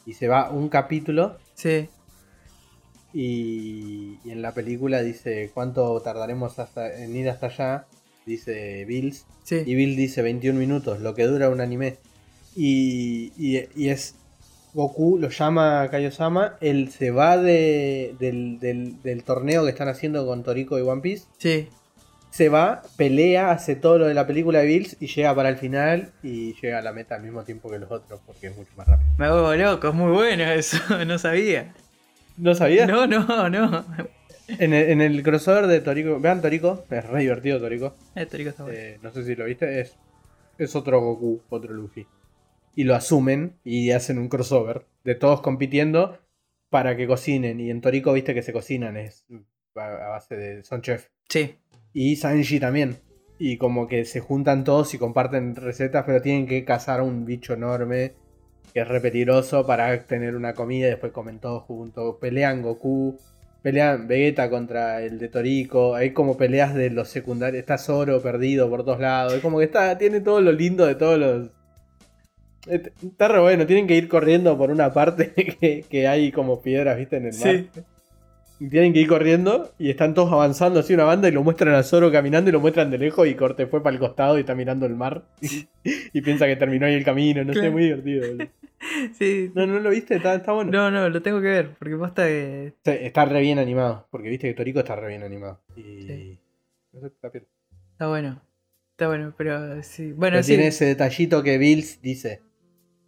Y 0.05 0.13
se 0.13 0.29
va 0.29 0.49
un 0.51 0.69
capítulo 0.69 1.37
Sí, 1.55 1.89
y, 3.13 4.17
y 4.23 4.31
en 4.31 4.41
la 4.41 4.53
película 4.53 5.01
dice 5.01 5.51
cuánto 5.53 5.99
tardaremos 6.01 6.59
hasta, 6.59 7.03
en 7.03 7.15
ir 7.15 7.29
hasta 7.29 7.47
allá, 7.47 7.87
dice 8.25 8.85
Bills. 8.85 9.25
sí. 9.43 9.63
Y 9.65 9.75
Bill 9.75 9.95
dice 9.97 10.21
21 10.21 10.57
minutos, 10.57 11.01
lo 11.01 11.13
que 11.15 11.25
dura 11.25 11.49
un 11.49 11.59
anime. 11.59 11.97
Y, 12.55 13.33
y- 13.37 13.67
y 13.75 13.89
es. 13.89 14.15
Goku 14.73 15.17
lo 15.19 15.29
llama 15.29 15.81
a 15.81 15.89
Kaiosama, 15.89 16.57
él 16.61 16.91
se 16.91 17.11
va 17.11 17.37
de, 17.37 18.15
del, 18.19 18.59
del- 18.59 19.01
del 19.01 19.23
torneo 19.23 19.63
que 19.63 19.71
están 19.71 19.87
haciendo 19.89 20.25
con 20.25 20.43
Toriko 20.43 20.77
y 20.77 20.81
One 20.81 21.01
Piece. 21.01 21.25
Sí, 21.37 21.67
Se 22.29 22.49
va, 22.49 22.83
pelea, 22.95 23.49
hace 23.51 23.75
todo 23.75 23.97
lo 23.97 24.05
de 24.07 24.13
la 24.13 24.27
película 24.27 24.59
de 24.59 24.67
Bills 24.67 24.97
y 24.99 25.07
llega 25.07 25.33
para 25.33 25.49
el 25.49 25.57
final 25.57 26.11
y 26.21 26.53
llega 26.61 26.77
a 26.77 26.81
la 26.83 26.93
meta 26.93 27.15
al 27.15 27.23
mismo 27.23 27.43
tiempo 27.43 27.71
que 27.71 27.79
los 27.79 27.89
otros 27.89 28.19
porque 28.27 28.47
es 28.47 28.55
mucho 28.57 28.71
más 28.77 28.87
rápido. 28.87 29.09
me 29.17 29.29
vuelvo 29.31 29.55
loco, 29.55 29.87
es 29.89 29.93
muy 29.95 30.11
bueno 30.11 30.43
eso, 30.43 30.77
no 31.07 31.17
sabía. 31.17 31.73
¿No 32.37 32.53
sabías? 32.53 32.87
No, 32.87 33.07
no, 33.07 33.49
no. 33.49 33.85
En, 34.47 34.73
el, 34.73 34.89
en 34.91 35.01
el 35.01 35.21
crossover 35.23 35.67
de 35.67 35.81
Toriko, 35.81 36.19
vean 36.19 36.41
Toriko, 36.41 36.85
es 36.89 37.05
re 37.05 37.21
divertido 37.21 37.59
Toriko. 37.59 37.95
Este 38.15 38.37
rico 38.37 38.49
está 38.51 38.63
bueno. 38.63 38.77
Eh, 38.79 38.99
no 39.01 39.11
sé 39.11 39.23
si 39.25 39.35
lo 39.35 39.45
viste, 39.45 39.81
es, 39.81 39.95
es 40.57 40.75
otro 40.75 41.01
Goku, 41.01 41.41
otro 41.49 41.73
Luffy. 41.73 42.05
Y 42.75 42.83
lo 42.83 42.95
asumen 42.95 43.57
y 43.63 43.91
hacen 43.91 44.19
un 44.19 44.29
crossover 44.29 44.85
de 45.03 45.15
todos 45.15 45.41
compitiendo 45.41 46.19
para 46.69 46.95
que 46.95 47.07
cocinen. 47.07 47.59
Y 47.59 47.69
en 47.71 47.81
Toriko 47.81 48.13
viste 48.13 48.33
que 48.33 48.43
se 48.43 48.53
cocinan, 48.53 48.97
es 48.97 49.25
a 49.75 50.05
a 50.05 50.09
base 50.09 50.35
de. 50.35 50.63
son 50.63 50.81
chef. 50.81 51.07
Sí, 51.27 51.55
Y 51.93 52.15
Sanji 52.15 52.59
también. 52.59 52.97
Y 53.37 53.57
como 53.57 53.87
que 53.87 54.05
se 54.05 54.19
juntan 54.19 54.63
todos 54.63 54.93
y 54.93 54.97
comparten 54.97 55.55
recetas, 55.55 56.03
pero 56.05 56.21
tienen 56.21 56.45
que 56.45 56.65
cazar 56.65 57.01
un 57.01 57.25
bicho 57.25 57.53
enorme 57.53 58.13
que 58.73 58.81
es 58.81 58.87
re 58.87 58.99
peligroso 59.01 59.65
para 59.65 60.05
tener 60.05 60.35
una 60.35 60.53
comida 60.53 60.87
y 60.87 60.91
después 60.91 61.11
comen 61.11 61.39
todos 61.39 61.63
juntos. 61.63 62.17
Pelean 62.19 62.61
Goku, 62.61 63.17
pelean 63.61 64.07
Vegeta 64.07 64.49
contra 64.49 65.01
el 65.01 65.19
de 65.19 65.29
Toriko. 65.29 65.95
Hay 65.95 66.11
como 66.11 66.37
peleas 66.37 66.75
de 66.75 66.89
los 66.89 67.09
secundarios. 67.09 67.61
Está 67.61 67.77
Zoro 67.77 68.21
perdido 68.21 68.69
por 68.69 68.83
todos 68.83 68.99
lados. 68.99 69.33
Es 69.33 69.41
como 69.41 69.59
que 69.59 69.65
está, 69.65 69.97
tiene 69.97 70.21
todo 70.21 70.41
lo 70.41 70.51
lindo 70.51 70.85
de 70.85 70.95
todos 70.95 71.17
los. 71.17 71.51
Está 72.67 73.27
re 73.27 73.39
bueno, 73.39 73.65
tienen 73.65 73.87
que 73.87 73.95
ir 73.95 74.07
corriendo 74.07 74.57
por 74.57 74.69
una 74.71 74.93
parte 74.93 75.31
que, 75.59 75.85
que 75.89 76.07
hay 76.07 76.31
como 76.31 76.61
piedras, 76.61 76.97
viste, 76.97 77.17
en 77.17 77.25
el 77.27 77.33
mar. 77.33 77.41
sí. 77.41 77.69
Y 78.61 78.67
tienen 78.67 78.91
que 78.91 78.99
ir 78.99 79.07
corriendo 79.07 79.71
y 79.79 79.89
están 79.89 80.13
todos 80.13 80.33
avanzando 80.33 80.81
así 80.81 80.93
una 80.93 81.05
banda 81.05 81.29
y 81.29 81.31
lo 81.31 81.41
muestran 81.43 81.73
a 81.75 81.81
Zoro 81.81 82.11
caminando 82.11 82.49
y 82.49 82.51
lo 82.51 82.59
muestran 82.59 82.91
de 82.91 82.97
lejos 82.97 83.25
y 83.25 83.33
Corte 83.35 83.67
fue 83.67 83.81
para 83.81 83.93
el 83.93 84.01
costado 84.01 84.35
y 84.37 84.41
está 84.41 84.53
mirando 84.53 84.85
el 84.85 84.95
mar 84.95 85.23
y, 86.13 86.21
piensa 86.21 86.45
que 86.45 86.57
terminó 86.57 86.85
ahí 86.85 86.93
el 86.95 87.05
camino, 87.05 87.41
no 87.45 87.53
sé, 87.53 87.59
Claro. 87.59 87.71
muy 87.71 87.83
divertido. 87.83 88.27
boludo. 88.27 88.47
Sí. 89.17 89.51
No, 89.55 89.67
no 89.67 89.79
lo 89.79 89.89
viste, 89.89 90.15
está, 90.15 90.35
está 90.35 90.53
bueno. 90.53 90.71
No, 90.71 90.89
no, 90.89 91.09
lo 91.09 91.21
tengo 91.21 91.41
que 91.41 91.47
ver, 91.47 91.71
porque 91.77 91.95
posta 91.97 92.25
que. 92.25 92.73
Está 92.85 93.25
re 93.25 93.41
bien 93.41 93.59
animado, 93.59 94.07
porque 94.09 94.29
viste 94.29 94.47
que 94.47 94.53
Toriko 94.53 94.79
está 94.79 94.95
re 94.95 95.09
bien 95.09 95.23
animado. 95.23 95.59
Y... 95.75 96.01
Sí. 96.01 96.39
No 96.93 97.01
sé, 97.01 97.07
está 97.07 97.29
bien. 97.29 97.45
Está 97.91 98.07
bueno. 98.07 98.41
Está 98.91 99.07
bueno, 99.07 99.33
pero 99.37 99.83
sí. 99.83 100.13
Bueno, 100.13 100.35
Pero 100.35 100.43
sí. 100.43 100.51
tiene 100.53 100.67
ese 100.67 100.85
detallito 100.85 101.43
que 101.43 101.57
Bills 101.57 102.01
dice. 102.01 102.41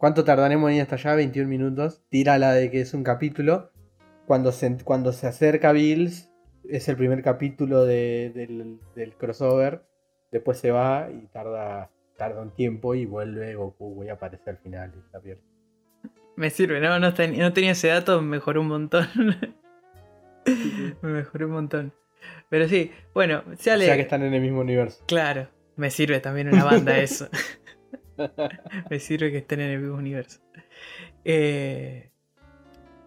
¿Cuánto 0.02 0.24
tardaremos 0.24 0.68
en 0.68 0.78
ir 0.78 0.82
hasta 0.82 0.96
allá? 0.96 1.14
21 1.14 1.48
minutos. 1.48 2.02
Tira 2.08 2.36
la 2.36 2.52
de 2.54 2.72
que 2.72 2.80
es 2.80 2.92
un 2.92 3.04
capítulo. 3.04 3.70
Cuando 4.26 4.50
se, 4.50 4.76
cuando 4.82 5.12
se 5.12 5.28
acerca 5.28 5.70
Bills, 5.70 6.28
es 6.68 6.88
el 6.88 6.96
primer 6.96 7.22
capítulo 7.22 7.84
de- 7.84 8.32
del, 8.34 8.80
del 8.96 9.14
crossover. 9.14 9.84
Después 10.32 10.58
se 10.58 10.72
va 10.72 11.08
y 11.08 11.28
tarda, 11.28 11.88
tarda 12.16 12.42
un 12.42 12.50
tiempo 12.50 12.96
y 12.96 13.06
vuelve 13.06 13.54
Goku 13.54 13.94
güey, 13.94 14.08
aparece 14.08 14.50
al 14.50 14.58
final 14.58 14.90
y 14.92 14.98
está 14.98 15.20
bien. 15.20 15.38
Me 16.34 16.50
sirve, 16.50 16.80
no, 16.80 16.98
no, 16.98 17.14
ten- 17.14 17.38
no 17.38 17.52
tenía 17.52 17.70
ese 17.70 17.86
dato, 17.86 18.20
me 18.22 18.28
mejoró 18.38 18.60
un 18.62 18.66
montón. 18.68 19.06
me 21.00 21.10
mejoró 21.12 21.46
un 21.46 21.52
montón. 21.52 21.92
Pero 22.48 22.66
sí, 22.68 22.90
bueno, 23.14 23.44
O 23.52 23.56
sale. 23.56 23.84
sea 23.84 23.94
que 23.94 24.02
están 24.02 24.24
en 24.24 24.34
el 24.34 24.42
mismo 24.42 24.62
universo. 24.62 25.04
Claro, 25.06 25.46
me 25.76 25.92
sirve 25.92 26.18
también 26.18 26.48
una 26.48 26.64
banda 26.64 26.98
eso. 26.98 27.28
me 28.90 28.98
sirve 28.98 29.30
que 29.30 29.38
estén 29.38 29.60
en 29.60 29.70
el 29.70 29.80
mismo 29.80 29.96
universo. 29.96 30.40
Eh, 31.24 32.10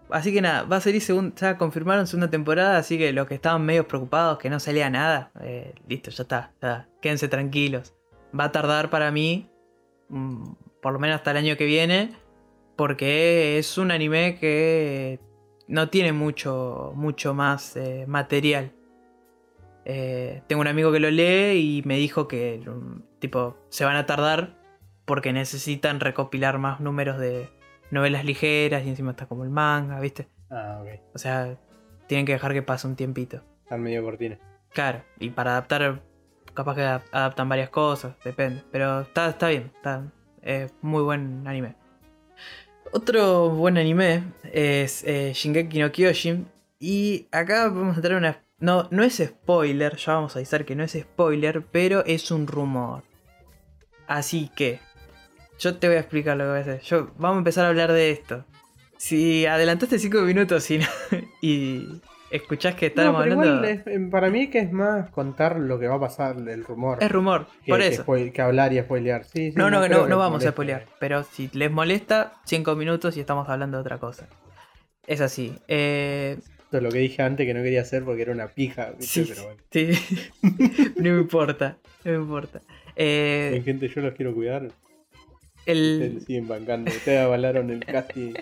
así 0.10 0.34
que 0.34 0.42
nada, 0.42 0.64
va 0.64 0.78
a 0.78 0.82
salir 0.82 1.02
segunda, 1.02 1.36
ya 1.36 1.58
confirmaron 1.58 2.08
segunda 2.08 2.30
temporada, 2.30 2.78
así 2.78 2.98
que 2.98 3.12
los 3.14 3.28
que 3.28 3.36
estaban 3.36 3.66
medio 3.66 3.88
preocupados 3.88 4.38
que 4.38 4.50
no 4.50 4.60
salía 4.60 4.90
nada, 4.90 5.32
eh, 5.42 5.74
listo, 5.88 6.12
ya 6.12 6.24
está, 6.24 6.54
ya, 6.62 6.88
quédense 7.02 7.28
tranquilos. 7.28 7.94
Va 8.38 8.46
a 8.46 8.52
tardar 8.52 8.90
para 8.90 9.12
mí, 9.12 9.50
mm, 10.10 10.54
por 10.82 10.94
lo 10.94 11.00
menos 11.00 11.18
hasta 11.18 11.32
el 11.32 11.38
año 11.38 11.58
que 11.58 11.66
viene, 11.66 12.12
porque 12.76 13.58
es 13.58 13.78
un 13.78 13.92
anime 13.92 14.38
que 14.40 15.20
no 15.68 15.90
tiene 15.90 16.12
mucho, 16.12 16.92
mucho 16.96 17.34
más 17.34 17.76
eh, 17.76 18.06
material. 18.08 18.72
Tengo 20.48 20.62
un 20.62 20.68
amigo 20.68 20.92
que 20.92 21.00
lo 21.00 21.12
lee 21.12 21.78
y 21.78 21.84
me 21.86 21.98
dijo 21.98 22.28
que 22.28 22.60
mm, 22.66 23.20
tipo 23.20 23.58
se 23.70 23.86
van 23.86 23.96
a 23.96 24.08
tardar 24.08 24.65
porque 25.06 25.34
necesitan 25.34 26.00
recopilar 26.00 26.58
más 26.58 26.80
números 26.80 27.18
de 27.18 27.50
novelas 27.92 28.26
ligeras 28.26 28.84
y 28.86 28.90
encima 28.90 29.12
está 29.12 29.28
como 29.28 29.44
el 29.44 29.50
manga, 29.50 30.00
¿viste? 30.00 30.28
Ah, 30.50 30.82
ok. 30.82 31.00
O 31.14 31.18
sea, 31.18 31.58
tienen 32.08 32.26
que 32.26 32.34
dejar 32.34 32.54
que 32.54 32.62
pase 32.62 32.88
un 32.88 32.96
tiempito. 32.96 33.42
Están 33.64 33.82
medio 33.82 34.04
cortines. 34.04 34.40
Claro, 34.74 35.04
y 35.20 35.30
para 35.30 35.52
adaptar, 35.52 36.02
capaz 36.54 36.76
que 36.76 36.82
adap- 36.82 37.10
adaptan 37.12 37.48
varias 37.50 37.70
cosas, 37.70 38.16
depende. 38.24 38.64
Pero 38.72 39.02
está, 39.02 39.30
está 39.30 39.48
bien, 39.50 39.72
está 39.76 40.12
eh, 40.42 40.70
muy 40.82 41.04
buen 41.04 41.48
anime. 41.48 41.76
Otro 42.92 43.50
buen 43.50 43.78
anime 43.78 44.24
es 44.44 45.04
eh, 45.04 45.32
Shingeki 45.34 45.80
no 45.80 45.92
Kyojin. 45.92 46.48
Y 46.80 47.28
acá 47.32 47.70
vamos 47.70 47.98
a 47.98 48.02
traer 48.02 48.18
una... 48.18 48.42
No, 48.60 48.88
no 48.92 49.04
es 49.04 49.18
spoiler, 49.18 49.96
ya 49.98 50.14
vamos 50.14 50.36
a 50.36 50.40
avisar 50.40 50.66
que 50.66 50.76
no 50.76 50.84
es 50.84 50.94
spoiler, 50.94 51.66
pero 51.66 52.06
es 52.06 52.32
un 52.32 52.48
rumor. 52.48 53.04
Así 54.08 54.50
que, 54.56 54.80
yo 55.60 55.76
te 55.78 55.88
voy 55.88 55.98
a 55.98 56.00
explicar 56.00 56.38
lo 56.38 56.44
que 56.46 56.50
voy 56.50 56.58
a 56.60 56.62
hacer. 56.62 56.82
Yo, 56.82 57.12
vamos 57.18 57.36
a 57.36 57.38
empezar 57.40 57.66
a 57.66 57.70
hablar 57.70 57.92
de 57.92 58.12
esto. 58.12 58.46
Si 58.98 59.46
adelantaste 59.46 60.00
5 60.00 60.22
minutos 60.22 60.70
y, 60.72 60.78
no- 60.80 60.86
y 61.42 62.02
escuchás 62.32 62.76
que 62.76 62.86
No, 62.88 62.90
estábamos 62.90 63.24
pero 63.24 63.40
hablando... 63.40 63.68
es- 63.68 63.84
para 64.10 64.30
mí 64.30 64.50
que 64.50 64.60
es 64.60 64.72
más 64.72 65.10
contar 65.12 65.60
lo 65.60 65.78
que 65.80 65.88
va 65.88 65.96
a 65.96 66.00
pasar, 66.00 66.38
el 66.48 66.64
rumor. 66.64 66.98
Es 67.02 67.12
rumor, 67.12 67.48
que, 67.66 67.70
por 67.72 67.80
que 67.80 67.88
eso. 67.88 68.04
spoil- 68.06 68.32
que 68.32 68.42
hablar 68.42 68.74
y 68.74 68.80
spoilear. 68.80 69.26
Sí, 69.26 69.52
sí, 69.52 69.58
No, 69.58 69.70
no, 69.70 69.88
no, 69.88 70.08
no 70.08 70.18
vamos 70.18 70.46
a 70.46 70.50
spoilear. 70.52 70.86
Pero 71.00 71.24
si 71.24 71.50
les 71.54 71.72
molesta, 71.72 72.34
5 72.46 72.76
minutos 72.76 73.16
y 73.18 73.20
estamos 73.20 73.48
hablando 73.50 73.78
de 73.78 73.82
otra 73.82 73.98
cosa. 74.00 74.28
Es 75.08 75.22
así. 75.22 75.56
Eh, 75.68 76.38
Esto 76.40 76.78
es 76.78 76.84
lo 76.84 76.90
que 76.90 76.98
dije 77.00 77.22
antes 77.22 77.46
que 77.46 77.54
no 77.54 77.62
quería 77.62 77.82
hacer 77.82 78.04
porque 78.04 78.24
era 78.24 78.32
una 78.32 78.48
pija, 78.48 78.92
¿viste? 78.98 79.24
sí, 79.26 79.26
pero 79.30 79.44
bueno. 79.44 79.62
sí. 79.72 79.90
no 80.96 81.12
me 81.14 81.20
importa. 81.22 81.78
No 82.04 82.12
me 82.12 82.18
importa. 82.18 82.62
Eh, 82.96 83.52
Hay 83.54 83.62
gente, 83.62 83.88
yo 83.88 84.02
los 84.02 84.14
quiero 84.14 84.34
cuidar. 84.34 84.70
El, 85.66 86.22
siguen 86.28 86.48
bancando. 86.48 86.92
Ustedes 86.92 87.20
avalaron 87.20 87.70
el 87.70 87.86
casting. 87.86 88.34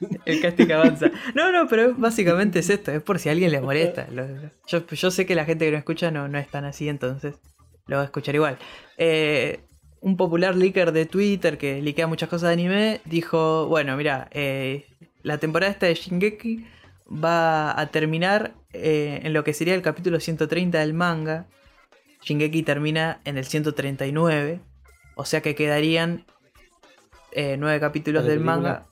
el 0.24 0.40
casting 0.40 0.70
avanza. 0.70 1.10
No, 1.34 1.52
no, 1.52 1.68
pero 1.68 1.94
básicamente 1.94 2.60
es 2.60 2.70
esto. 2.70 2.92
Es 2.92 3.02
por 3.02 3.18
si 3.18 3.28
a 3.28 3.32
alguien 3.32 3.52
le 3.52 3.60
molesta. 3.60 4.06
Yo 4.66 5.10
sé 5.10 5.26
que 5.26 5.34
la 5.34 5.44
gente 5.44 5.64
que 5.64 5.72
no 5.72 5.78
escucha 5.78 6.10
no, 6.10 6.28
no 6.28 6.38
es 6.38 6.48
tan 6.48 6.64
así, 6.64 6.88
entonces 6.88 7.36
lo 7.86 7.96
va 7.96 8.02
a 8.02 8.06
escuchar 8.06 8.34
igual. 8.34 8.58
Eh, 8.96 9.60
un 10.00 10.16
popular 10.16 10.56
leaker 10.56 10.92
de 10.92 11.06
Twitter 11.06 11.58
que 11.58 11.80
liquea 11.80 12.06
muchas 12.06 12.28
cosas 12.28 12.48
de 12.48 12.54
anime 12.54 13.00
dijo, 13.04 13.66
bueno, 13.68 13.96
mira, 13.96 14.28
eh, 14.32 14.86
la 15.22 15.38
temporada 15.38 15.70
esta 15.70 15.86
de 15.86 15.94
Shingeki 15.94 16.66
va 17.12 17.78
a 17.78 17.86
terminar 17.86 18.54
eh, 18.72 19.20
en 19.22 19.32
lo 19.32 19.44
que 19.44 19.54
sería 19.54 19.74
el 19.74 19.82
capítulo 19.82 20.18
130 20.18 20.78
del 20.78 20.94
manga. 20.94 21.46
Shingeki 22.22 22.62
termina 22.62 23.20
en 23.24 23.36
el 23.38 23.44
139, 23.44 24.60
o 25.14 25.24
sea 25.24 25.40
que 25.42 25.54
quedarían 25.54 26.24
eh, 27.32 27.56
nueve 27.58 27.80
capítulos 27.80 28.24
¿De 28.24 28.30
del 28.30 28.40
película? 28.40 28.56
manga, 28.56 28.86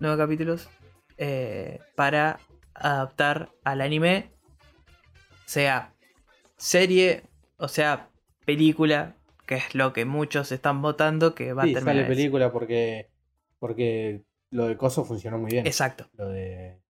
nueve 0.00 0.16
capítulos 0.18 0.68
eh, 1.18 1.80
para 1.94 2.38
adaptar 2.74 3.50
al 3.64 3.80
anime, 3.80 4.30
sea 5.46 5.92
serie, 6.56 7.22
o 7.56 7.68
sea 7.68 8.08
película, 8.44 9.14
que 9.46 9.56
es 9.56 9.74
lo 9.74 9.92
que 9.92 10.04
muchos 10.04 10.52
están 10.52 10.82
votando 10.82 11.34
que 11.34 11.52
va 11.52 11.64
Sí, 11.64 11.70
a 11.70 11.74
terminar. 11.74 11.96
sale 11.96 12.08
película 12.08 12.52
porque, 12.52 13.10
porque 13.58 14.22
lo 14.50 14.66
de 14.66 14.76
Coso 14.76 15.04
funcionó 15.04 15.38
muy 15.38 15.50
bien. 15.50 15.66
Exacto, 15.66 16.08
Lo 16.14 16.28
de 16.28 16.80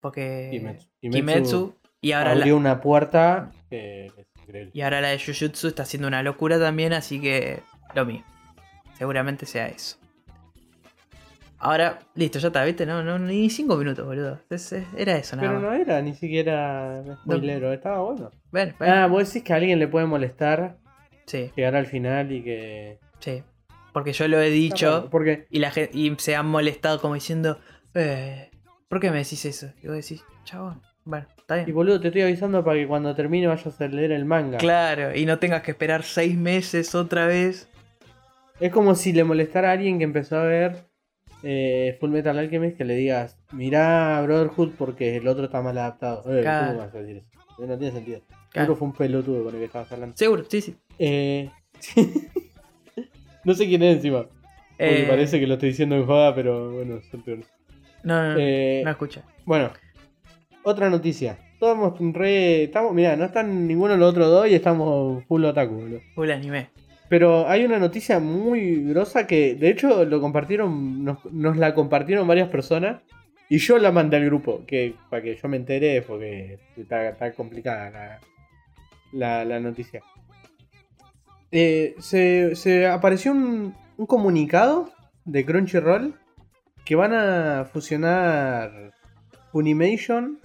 porque 0.00 0.48
Kimetsu. 0.50 0.88
Kimetsu, 1.00 1.16
Kimetsu 1.20 1.74
y 2.00 2.12
ahora 2.12 2.32
abrió 2.32 2.54
la, 2.54 2.60
una 2.60 2.80
puerta 2.80 3.52
que 3.70 4.10
increíble. 4.42 4.70
y 4.74 4.80
ahora 4.82 5.00
la 5.00 5.08
de 5.08 5.18
Jujutsu 5.18 5.68
está 5.68 5.82
haciendo 5.84 6.08
una 6.08 6.22
locura 6.22 6.58
también, 6.58 6.92
así 6.92 7.20
que 7.20 7.60
lo 7.94 8.04
mismo. 8.06 8.24
Seguramente 8.98 9.46
sea 9.46 9.68
eso. 9.68 9.96
Ahora, 11.58 12.00
listo, 12.16 12.40
ya 12.40 12.48
está, 12.48 12.64
¿viste? 12.64 12.84
No, 12.86 13.04
no, 13.04 13.18
ni 13.20 13.48
cinco 13.48 13.76
minutos, 13.76 14.04
boludo. 14.04 14.40
Es- 14.50 14.72
es- 14.72 14.86
era 14.96 15.16
eso 15.16 15.36
nada 15.36 15.48
Pero 15.48 15.60
no 15.60 15.72
era 15.72 16.02
ni 16.02 16.12
siquiera 16.14 17.04
spoilero, 17.22 17.72
estaba 17.72 18.00
bueno. 18.02 18.30
Bueno, 18.50 18.74
bueno, 18.78 18.94
Ah, 18.94 19.06
vos 19.06 19.28
decís 19.28 19.44
que 19.46 19.52
a 19.52 19.56
alguien 19.56 19.78
le 19.78 19.86
puede 19.86 20.06
molestar 20.06 20.76
sí, 21.26 21.52
llegar 21.54 21.76
al 21.76 21.86
final 21.86 22.32
y 22.32 22.42
que. 22.42 22.98
sí. 23.20 23.42
Porque 23.92 24.12
yo 24.14 24.26
lo 24.26 24.40
he 24.40 24.48
dicho 24.48 24.90
bueno, 24.90 25.10
Porque 25.10 25.46
y 25.50 25.58
la 25.58 25.70
gente 25.70 25.96
y 25.96 26.14
se 26.18 26.34
han 26.34 26.46
molestado 26.46 26.98
como 27.00 27.12
diciendo, 27.14 27.60
eh, 27.94 28.50
¿por 28.88 29.00
qué 29.00 29.10
me 29.10 29.18
decís 29.18 29.44
eso? 29.44 29.66
Y 29.82 29.86
vos 29.86 29.96
decís, 29.96 30.24
chabón, 30.44 30.80
bueno, 31.04 31.26
está 31.52 31.64
bien. 31.64 31.68
Y 31.68 31.72
boludo, 31.72 32.00
te 32.00 32.08
estoy 32.08 32.22
avisando 32.22 32.64
para 32.64 32.78
que 32.78 32.86
cuando 32.86 33.14
termine 33.14 33.46
vayas 33.46 33.80
a 33.80 33.86
leer 33.88 34.12
el 34.12 34.24
manga. 34.24 34.58
Claro, 34.58 35.14
y 35.16 35.24
no 35.26 35.38
tengas 35.38 35.62
que 35.62 35.70
esperar 35.72 36.02
seis 36.02 36.36
meses 36.36 36.94
otra 36.94 37.26
vez. 37.26 37.68
Es 38.60 38.70
como 38.72 38.94
si 38.94 39.12
le 39.12 39.24
molestara 39.24 39.70
a 39.70 39.72
alguien 39.72 39.98
que 39.98 40.04
empezó 40.04 40.38
a 40.38 40.44
ver 40.44 40.84
eh, 41.42 41.96
Full 42.00 42.10
Metal 42.10 42.38
Alchemist 42.38 42.76
que 42.76 42.84
le 42.84 42.94
digas, 42.94 43.36
mirá 43.52 44.20
Brotherhood 44.22 44.72
porque 44.78 45.16
el 45.16 45.26
otro 45.26 45.44
está 45.46 45.60
mal 45.62 45.76
adaptado. 45.78 46.22
Eh, 46.32 46.42
Claro. 46.42 46.66
¿Cómo 46.68 46.78
vas 46.78 46.94
a 46.94 46.98
decir 46.98 47.16
eso? 47.16 47.66
No 47.66 47.78
tiene 47.78 47.92
sentido. 47.92 48.20
Claro. 48.50 48.66
Seguro 48.66 48.76
fue 48.76 48.88
un 48.88 48.94
pelotudo 48.94 49.44
con 49.44 49.54
el 49.54 49.60
que 49.60 49.66
estabas 49.66 49.90
hablando. 49.92 50.16
Seguro, 50.16 50.44
sí, 50.48 50.60
sí. 50.60 50.76
Eh, 50.98 51.50
no 53.44 53.54
sé 53.54 53.66
quién 53.66 53.82
es 53.82 53.96
encima. 53.96 54.22
Porque 54.78 55.02
Eh, 55.02 55.06
parece 55.08 55.38
que 55.40 55.46
lo 55.46 55.54
estoy 55.54 55.70
diciendo 55.70 55.96
en 55.96 56.06
joda, 56.06 56.34
pero 56.34 56.72
bueno, 56.72 57.00
son 57.10 57.22
peores. 57.22 57.46
No, 58.02 58.20
no, 58.22 58.32
no, 58.34 58.38
Eh, 58.38 58.82
no 58.84 58.90
escucha. 58.90 59.22
Bueno, 59.44 59.70
otra 60.62 60.90
noticia. 60.90 61.38
Estamos 61.54 61.94
re. 62.14 62.64
Estamos, 62.64 62.94
mira, 62.94 63.16
no 63.16 63.26
están 63.26 63.66
ninguno 63.66 63.92
de 63.92 63.98
los 63.98 64.10
otros 64.10 64.28
dos 64.28 64.48
y 64.48 64.54
estamos 64.54 65.24
full 65.26 65.44
otaku, 65.44 65.74
boludo. 65.74 66.00
Full 66.14 66.30
anime. 66.30 66.70
Pero 67.08 67.46
hay 67.46 67.64
una 67.64 67.78
noticia 67.78 68.18
muy 68.20 68.84
grosa 68.84 69.26
que, 69.26 69.54
de 69.54 69.68
hecho, 69.68 70.04
lo 70.04 70.20
compartieron, 70.20 71.04
nos, 71.04 71.24
nos 71.30 71.56
la 71.56 71.74
compartieron 71.74 72.26
varias 72.26 72.48
personas 72.48 73.02
y 73.50 73.58
yo 73.58 73.78
la 73.78 73.92
mandé 73.92 74.16
al 74.16 74.24
grupo, 74.24 74.64
que 74.66 74.94
para 75.10 75.22
que 75.22 75.36
yo 75.36 75.48
me 75.48 75.58
entere 75.58 76.00
porque 76.02 76.58
está, 76.76 77.10
está 77.10 77.32
complicada 77.32 77.90
la, 77.90 78.20
la, 79.12 79.44
la 79.44 79.60
noticia. 79.60 80.00
Eh, 81.50 81.94
se, 81.98 82.56
se 82.56 82.86
apareció 82.86 83.32
un, 83.32 83.74
un 83.98 84.06
comunicado 84.06 84.90
de 85.26 85.44
Crunchyroll 85.44 86.14
que 86.84 86.96
van 86.96 87.12
a 87.12 87.66
fusionar 87.70 88.92
Funimation 89.52 90.40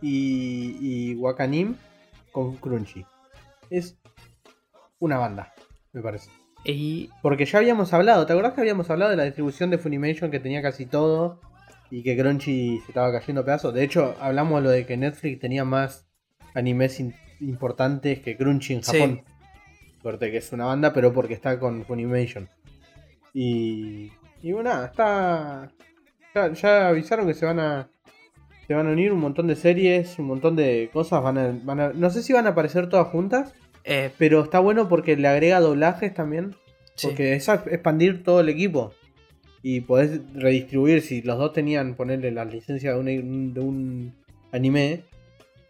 y, 0.00 0.76
y 0.80 1.14
Wakanim 1.16 1.76
con 2.32 2.56
Crunchy. 2.56 3.04
Es 3.70 3.98
una 4.98 5.18
banda, 5.18 5.52
me 5.92 6.00
parece. 6.02 6.30
Y 6.64 7.10
Porque 7.22 7.44
ya 7.46 7.58
habíamos 7.58 7.92
hablado, 7.92 8.26
¿te 8.26 8.32
acordás 8.32 8.52
que 8.54 8.60
habíamos 8.60 8.90
hablado 8.90 9.10
de 9.10 9.16
la 9.16 9.24
distribución 9.24 9.70
de 9.70 9.78
Funimation 9.78 10.30
que 10.30 10.40
tenía 10.40 10.62
casi 10.62 10.86
todo? 10.86 11.40
y 11.90 12.02
que 12.02 12.18
Crunchy 12.18 12.80
se 12.80 12.88
estaba 12.88 13.10
cayendo 13.10 13.40
a 13.40 13.44
pedazos. 13.46 13.72
De 13.72 13.82
hecho, 13.82 14.14
hablamos 14.20 14.62
lo 14.62 14.68
de 14.68 14.84
que 14.84 14.98
Netflix 14.98 15.40
tenía 15.40 15.64
más 15.64 16.06
animes 16.54 17.02
importantes 17.40 18.20
que 18.20 18.36
Crunchy 18.36 18.74
en 18.74 18.82
Sí. 18.84 18.98
Japón. 18.98 19.22
Suerte 20.02 20.30
que 20.30 20.36
es 20.36 20.52
una 20.52 20.66
banda, 20.66 20.92
pero 20.92 21.14
porque 21.14 21.32
está 21.32 21.58
con 21.58 21.86
Funimation. 21.86 22.46
Y, 23.32 24.12
y 24.42 24.52
bueno, 24.52 24.84
está. 24.84 25.70
Ya, 26.34 26.52
ya 26.52 26.88
avisaron 26.88 27.26
que 27.26 27.32
se 27.32 27.46
van 27.46 27.58
a. 27.60 27.90
Se 28.68 28.74
van 28.74 28.86
a 28.86 28.92
unir 28.92 29.12
un 29.12 29.18
montón 29.20 29.46
de 29.48 29.56
series, 29.56 30.18
un 30.18 30.26
montón 30.26 30.54
de 30.54 30.90
cosas. 30.92 31.22
Van 31.22 31.38
a, 31.38 31.58
van 31.64 31.80
a- 31.80 31.92
no 31.94 32.10
sé 32.10 32.22
si 32.22 32.32
van 32.32 32.46
a 32.46 32.50
aparecer 32.50 32.88
todas 32.88 33.08
juntas, 33.08 33.54
Eh, 33.84 34.10
pero 34.18 34.42
está 34.42 34.58
bueno 34.60 34.88
porque 34.88 35.16
le 35.16 35.26
agrega 35.28 35.60
doblajes 35.60 36.12
también. 36.14 36.54
sí. 36.94 37.06
Porque 37.06 37.32
es 37.34 37.48
expandir 37.48 38.22
todo 38.22 38.40
el 38.40 38.48
equipo. 38.50 38.92
Y 39.62 39.80
podés 39.80 40.20
redistribuir, 40.34 41.00
si 41.00 41.22
los 41.22 41.38
dos 41.38 41.52
tenían, 41.54 41.94
ponerle 41.94 42.30
la 42.30 42.44
licencia 42.44 42.92
de 42.94 42.98
un, 42.98 43.54
de 43.54 43.60
un 43.60 44.14
anime, 44.52 45.04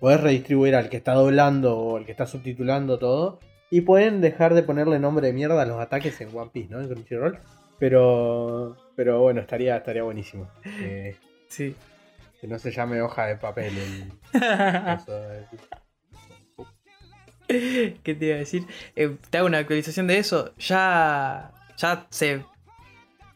podés 0.00 0.20
redistribuir 0.20 0.74
al 0.74 0.88
que 0.88 0.96
está 0.98 1.12
doblando 1.14 1.78
o 1.78 1.96
al 1.96 2.04
que 2.04 2.10
está 2.12 2.26
subtitulando 2.26 2.98
todo. 2.98 3.38
Y 3.70 3.82
pueden 3.82 4.20
dejar 4.20 4.54
de 4.54 4.62
ponerle 4.64 4.98
nombre 4.98 5.26
de 5.28 5.32
mierda 5.32 5.62
a 5.62 5.66
los 5.66 5.78
ataques 5.80 6.20
en 6.20 6.36
One 6.36 6.50
Piece, 6.52 6.70
¿no? 6.70 6.80
En 6.80 6.88
Crunchyroll. 6.88 7.38
Pero, 7.78 8.76
pero 8.96 9.20
bueno, 9.20 9.40
estaría, 9.40 9.76
estaría 9.76 10.02
buenísimo. 10.02 10.48
Eh, 10.82 11.14
Sí. 11.48 11.74
Que 12.40 12.46
no 12.46 12.58
se 12.58 12.70
llame 12.70 13.00
hoja 13.02 13.26
de 13.26 13.36
papel 13.36 13.76
el 13.78 14.12
¿Qué 17.48 18.14
te 18.14 18.26
iba 18.26 18.34
a 18.36 18.38
decir? 18.38 18.66
Eh, 18.94 19.16
te 19.30 19.38
hago 19.38 19.46
una 19.46 19.58
actualización 19.58 20.06
de 20.06 20.18
eso. 20.18 20.54
Ya, 20.58 21.50
ya 21.78 22.06
se 22.10 22.44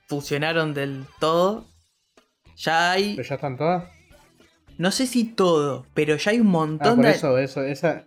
fusionaron 0.07 0.75
del 0.75 1.07
todo. 1.19 1.67
Ya 2.57 2.93
hay. 2.93 3.17
¿Pero 3.17 3.29
ya 3.29 3.35
están 3.37 3.57
todas? 3.57 3.85
No 4.79 4.91
sé 4.91 5.07
si 5.07 5.25
todo, 5.25 5.87
pero 5.95 6.17
ya 6.17 6.31
hay 6.33 6.41
un 6.41 6.49
Ah, 6.49 6.51
montón 6.51 6.97
por 6.97 7.05
de. 7.07 7.13
eso, 7.13 7.39
eso, 7.39 7.63
esa, 7.63 8.05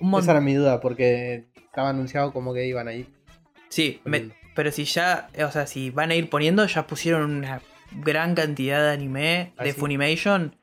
mon- 0.00 0.22
esa 0.22 0.32
era 0.32 0.40
mi 0.40 0.54
duda, 0.54 0.80
porque 0.80 1.48
estaba 1.56 1.90
anunciado 1.90 2.32
como 2.32 2.54
que 2.54 2.66
iban 2.66 2.86
a 2.88 2.92
ir. 2.92 3.08
Sí, 3.68 4.00
me- 4.04 4.30
pero 4.54 4.70
si 4.70 4.84
ya. 4.84 5.28
O 5.46 5.50
sea, 5.50 5.66
si 5.66 5.90
van 5.90 6.10
a 6.10 6.14
ir 6.14 6.30
poniendo, 6.30 6.64
ya 6.66 6.86
pusieron 6.86 7.30
una 7.36 7.60
gran 7.92 8.34
cantidad 8.34 8.82
de 8.82 8.90
anime 8.92 9.52
¿Ah, 9.56 9.64
de? 9.64 9.72
Funimation. 9.72 10.54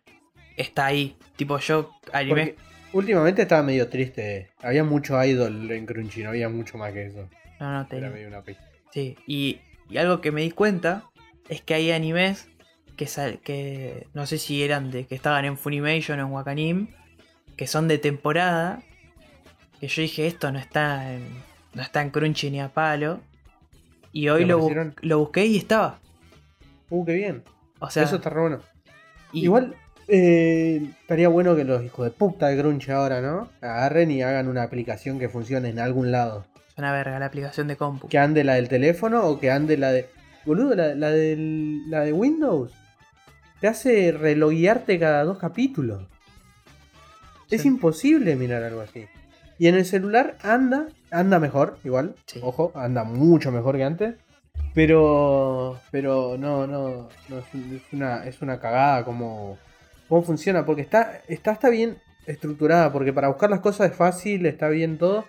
Está 0.58 0.86
ahí. 0.88 1.18
Tipo, 1.36 1.58
yo. 1.60 1.92
Anime. 2.14 2.30
Porque 2.30 2.56
últimamente 2.94 3.42
estaba 3.42 3.64
medio 3.64 3.90
triste. 3.90 4.50
Había 4.62 4.84
mucho 4.84 5.22
idol 5.24 5.70
en 5.72 5.86
Crunchy, 5.86 6.24
no 6.24 6.30
había 6.30 6.50
mucho 6.50 6.78
más 6.78 6.94
que 6.94 7.08
eso. 7.08 7.30
No, 7.60 7.72
no, 7.84 7.88
Era 7.90 8.10
medio 8.10 8.28
una 8.28 8.42
pista. 8.42 8.64
Sí, 8.92 9.18
y, 9.28 9.60
y 9.90 9.98
algo 9.98 10.22
que 10.22 10.32
me 10.32 10.42
di 10.42 10.52
cuenta 10.52 11.04
es 11.50 11.62
que 11.62 11.74
hay 11.74 11.92
animes 11.92 12.48
que, 12.96 13.08
sal- 13.08 13.40
que 13.40 14.08
no 14.14 14.26
sé 14.26 14.38
si 14.38 14.64
eran 14.64 14.92
de 14.92 15.06
que 15.06 15.16
estaban 15.16 15.44
en 15.46 15.58
Funimation 15.58 16.20
o 16.20 16.26
en 16.28 16.32
Wakanim, 16.32 16.88
que 17.58 17.68
son 17.68 17.88
de 17.90 17.98
temporada, 17.98 18.82
que 19.82 19.88
yo 19.90 20.02
dije 20.02 20.28
esto 20.28 20.52
no 20.52 20.60
está 20.60 21.14
en, 21.14 21.24
no 21.74 21.82
está 21.82 22.02
en 22.02 22.10
Crunchy 22.12 22.50
ni 22.52 22.62
a 22.62 22.70
palo, 22.70 23.20
y 24.14 24.30
hoy 24.30 24.44
¿Te 24.44 24.48
lo, 24.48 24.70
lo 25.02 25.20
busqué 25.20 25.46
y 25.46 25.58
estaba. 25.58 26.00
Uh, 26.90 27.06
qué 27.06 27.14
bien. 27.14 27.44
O 27.80 27.90
sea, 27.90 28.04
eso 28.04 28.18
está 28.18 28.30
re 28.30 28.42
bueno. 28.42 28.60
y- 29.34 29.44
Igual 29.46 29.76
eh, 30.08 30.90
estaría 31.02 31.28
bueno 31.30 31.56
que 31.56 31.64
los 31.64 31.84
hijos 31.84 32.06
de 32.06 32.12
puta 32.12 32.48
de 32.48 32.58
Crunchy 32.62 32.92
ahora, 32.92 33.22
¿no? 33.22 33.50
Agarren 33.62 34.12
y 34.12 34.22
hagan 34.22 34.48
una 34.48 34.64
aplicación 34.64 35.18
que 35.20 35.30
funcione 35.30 35.70
en 35.70 35.80
algún 35.80 36.12
lado. 36.12 36.46
es 36.70 36.78
una 36.78 36.92
verga 36.92 37.18
la 37.20 37.26
aplicación 37.28 37.68
de 37.68 37.76
compu. 37.78 38.08
Que 38.08 38.18
ande 38.20 38.44
la 38.44 38.54
del 38.56 38.70
teléfono 38.70 39.24
o 39.26 39.40
que 39.40 39.50
ande 39.52 39.78
la 39.78 39.92
de. 39.92 40.08
Boludo, 40.46 40.76
la, 40.76 40.94
la 40.96 41.10
del- 41.12 41.90
la 41.90 42.02
de 42.02 42.14
Windows. 42.14 42.72
Te 43.62 43.68
hace 43.68 44.12
reloguearte 44.12 45.00
cada 45.00 45.24
dos 45.24 45.38
capítulos. 45.40 46.04
Es 47.50 47.66
imposible 47.66 48.36
mirar 48.36 48.64
algo 48.64 48.82
así. 48.82 49.06
Y 49.58 49.68
en 49.68 49.76
el 49.76 49.86
celular 49.86 50.38
anda, 50.44 50.88
anda 51.12 51.40
mejor, 51.40 51.78
igual. 51.84 52.16
Sí. 52.26 52.40
Ojo, 52.44 52.72
anda 52.76 53.04
mucho 53.06 53.52
mejor 53.52 53.78
que 53.78 53.84
antes. 53.86 54.16
Pero, 54.76 55.80
pero 55.90 56.38
no, 56.38 56.68
no, 56.68 57.10
no 57.30 57.40
es, 57.40 57.46
un- 57.54 57.76
es 57.76 57.94
una, 57.94 58.26
es 58.26 58.42
una 58.42 58.60
cagada 58.60 59.06
como, 59.06 59.58
cómo 60.10 60.22
funciona. 60.22 60.66
Porque 60.66 60.82
está, 60.82 61.22
está, 61.28 61.54
está 61.54 61.70
bien 61.70 61.98
estructurada. 62.28 62.92
Porque 62.92 63.14
para 63.14 63.30
buscar 63.30 63.50
las 63.50 63.62
cosas 63.62 63.90
es 63.90 63.96
fácil, 63.98 64.46
está 64.46 64.68
bien 64.70 64.98
todo. 64.98 65.24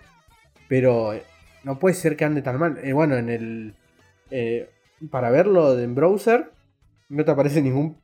Pero 0.67 1.13
eh, 1.13 1.23
no 1.63 1.79
puede 1.79 1.95
ser 1.95 2.17
que 2.17 2.25
ande 2.25 2.41
tan 2.41 2.59
mal. 2.59 2.77
Eh, 2.83 2.91
bueno, 2.93 3.15
en 3.15 3.29
el, 3.29 3.73
eh, 4.31 4.69
para 5.09 5.29
verlo 5.31 5.79
en 5.79 5.95
browser 5.95 6.51
no 7.09 7.23
te 7.23 7.31
aparece 7.31 7.61
ningún 7.61 7.97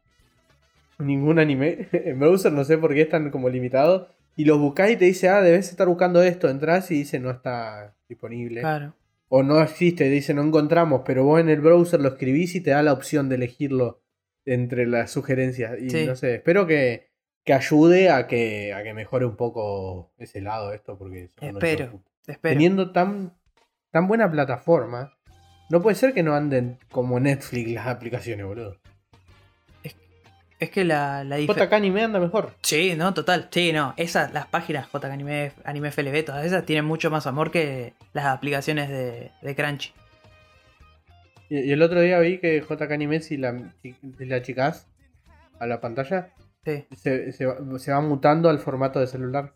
ningún 0.99 1.39
anime 1.39 1.89
en 1.91 2.19
browser, 2.19 2.51
no 2.53 2.63
sé 2.63 2.77
por 2.77 2.93
qué 2.93 3.01
están 3.01 3.29
como 3.31 3.49
limitados. 3.49 4.07
Y 4.35 4.45
los 4.45 4.57
buscás 4.57 4.89
y 4.89 4.95
te 4.95 5.05
dice, 5.05 5.29
ah, 5.29 5.41
debes 5.41 5.69
estar 5.69 5.87
buscando 5.87 6.23
esto. 6.23 6.49
Entrás 6.49 6.89
y 6.89 6.95
dice, 6.95 7.19
no 7.19 7.29
está 7.29 7.93
disponible. 8.09 8.61
Claro. 8.61 8.93
O 9.35 9.41
no 9.41 9.63
existe, 9.63 10.09
dice, 10.11 10.35
no 10.35 10.43
encontramos. 10.43 11.01
Pero 11.03 11.23
vos 11.23 11.41
en 11.41 11.49
el 11.49 11.59
browser 11.59 11.99
lo 11.99 12.09
escribís 12.09 12.53
y 12.53 12.61
te 12.61 12.69
da 12.69 12.83
la 12.83 12.93
opción 12.93 13.29
de 13.29 13.35
elegirlo 13.35 14.03
entre 14.45 14.85
las 14.85 15.09
sugerencias. 15.09 15.79
Y 15.81 15.89
Sí. 15.89 16.05
no 16.05 16.15
sé, 16.15 16.35
espero 16.35 16.67
que, 16.67 17.09
que 17.43 17.53
ayude 17.53 18.11
a 18.11 18.27
que, 18.27 18.75
a 18.75 18.83
que 18.83 18.93
mejore 18.93 19.25
un 19.25 19.35
poco 19.35 20.13
ese 20.19 20.39
lado 20.39 20.71
esto. 20.71 20.99
Porque 20.99 21.31
Espero. 21.41 22.03
Espero. 22.27 22.53
Teniendo 22.53 22.91
tan, 22.91 23.35
tan 23.91 24.07
buena 24.07 24.29
plataforma, 24.29 25.17
no 25.71 25.81
puede 25.81 25.95
ser 25.95 26.13
que 26.13 26.21
no 26.21 26.35
anden 26.35 26.77
como 26.91 27.19
Netflix 27.19 27.71
las 27.71 27.87
aplicaciones, 27.87 28.45
boludo. 28.45 28.82
Es 30.63 30.69
que 30.71 30.83
la, 30.85 31.23
la 31.23 31.35
diferencia. 31.37 31.65
JK 31.65 31.73
Anime 31.73 32.03
anda 32.03 32.19
mejor. 32.19 32.53
Sí, 32.61 32.93
no, 32.97 33.13
total. 33.13 33.47
Sí, 33.51 33.73
no. 33.73 33.93
Esas, 33.97 34.33
las 34.33 34.47
páginas 34.47 34.87
JK 34.93 35.05
Anime, 35.05 35.51
Anime 35.65 35.91
FLB, 35.91 36.23
todas 36.25 36.45
esas 36.45 36.65
tienen 36.65 36.85
mucho 36.85 37.09
más 37.11 37.27
amor 37.27 37.51
que 37.51 37.93
las 38.13 38.25
aplicaciones 38.25 38.89
de, 38.89 39.31
de 39.41 39.55
Crunchy. 39.55 39.91
Y, 41.49 41.59
y 41.59 41.71
el 41.71 41.81
otro 41.81 42.01
día 42.01 42.19
vi 42.19 42.37
que 42.39 42.61
JK 42.61 42.91
Anime, 42.91 43.19
si 43.19 43.37
la, 43.37 43.71
si 43.81 44.25
la 44.25 44.41
chicas 44.41 44.87
a 45.59 45.65
la 45.67 45.81
pantalla, 45.81 46.29
Sí. 46.65 46.85
se, 46.95 47.33
se 47.33 47.45
va, 47.45 47.57
se 47.77 47.91
va 47.91 47.99
mutando 47.99 48.49
al 48.49 48.57
formato 48.59 48.99
de 49.01 49.07
celular. 49.07 49.53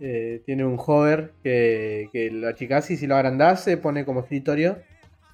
Eh, 0.00 0.42
tiene 0.44 0.64
un 0.64 0.76
hover 0.84 1.32
que, 1.42 2.08
que 2.12 2.30
lo 2.30 2.48
achicás 2.48 2.90
y 2.90 2.96
si 2.96 3.06
lo 3.06 3.14
agrandás 3.16 3.62
se 3.64 3.76
pone 3.76 4.04
como 4.04 4.20
escritorio. 4.20 4.78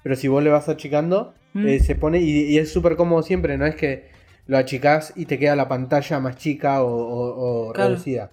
Pero 0.03 0.15
si 0.15 0.27
vos 0.27 0.43
le 0.43 0.49
vas 0.49 0.69
achicando, 0.69 1.33
Mm. 1.55 1.67
eh, 1.67 1.79
se 1.81 1.93
pone 1.95 2.19
y, 2.19 2.45
y 2.51 2.57
es 2.57 2.71
súper 2.73 2.95
cómodo 2.95 3.21
siempre. 3.21 3.57
No 3.59 3.65
es 3.67 3.75
que 3.75 4.09
lo 4.47 4.57
achicás 4.57 5.13
y 5.15 5.25
te 5.25 5.39
queda 5.39 5.55
la 5.55 5.67
pantalla 5.67 6.19
más 6.19 6.35
chica 6.37 6.83
o, 6.83 6.87
o- 6.87 7.69
o 7.69 7.73
Claro. 7.73 7.89
reducida. 7.91 8.29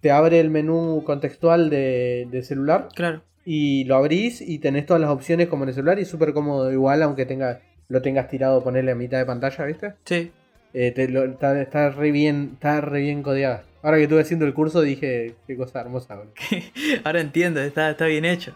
Te 0.00 0.10
abre 0.10 0.38
el 0.40 0.50
menú 0.50 1.02
contextual 1.04 1.70
de, 1.70 2.28
de 2.30 2.42
celular 2.42 2.88
Claro. 2.94 3.22
y 3.44 3.84
lo 3.84 3.96
abrís 3.96 4.40
y 4.40 4.58
tenés 4.58 4.86
todas 4.86 5.00
las 5.00 5.10
opciones 5.10 5.48
como 5.48 5.64
en 5.64 5.70
el 5.70 5.74
celular 5.74 5.98
y 5.98 6.02
es 6.02 6.08
súper 6.08 6.32
cómodo 6.32 6.70
igual 6.72 7.02
aunque 7.02 7.26
tenga, 7.26 7.60
lo 7.88 8.02
tengas 8.02 8.28
tirado 8.28 8.62
ponerle 8.62 8.92
a 8.92 8.94
mitad 8.94 9.18
de 9.18 9.24
pantalla, 9.26 9.64
¿viste? 9.64 9.94
Sí. 10.04 10.30
Eh, 10.74 10.92
te 10.92 11.08
lo- 11.08 11.24
está, 11.24 11.58
está 11.60 11.88
re 11.90 12.10
bien, 12.12 12.50
está 12.54 12.80
re 12.82 13.00
bien 13.00 13.22
codeada. 13.22 13.64
Ahora 13.82 13.96
que 13.96 14.02
estuve 14.04 14.20
haciendo 14.20 14.44
el 14.46 14.52
curso 14.54 14.82
dije, 14.82 15.34
qué 15.46 15.56
cosa 15.56 15.80
hermosa. 15.80 16.18
Ahora 17.04 17.20
entiendo, 17.20 17.60
está, 17.60 17.90
está 17.90 18.04
bien 18.06 18.24
hecho. 18.26 18.54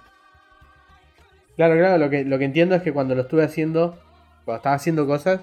Claro, 1.56 1.76
claro, 1.76 1.98
lo 1.98 2.10
que, 2.10 2.24
lo 2.24 2.38
que 2.38 2.44
entiendo 2.44 2.74
es 2.74 2.82
que 2.82 2.92
cuando 2.92 3.14
lo 3.14 3.22
estuve 3.22 3.44
haciendo, 3.44 3.98
cuando 4.44 4.56
estaba 4.58 4.76
haciendo 4.76 5.06
cosas, 5.06 5.40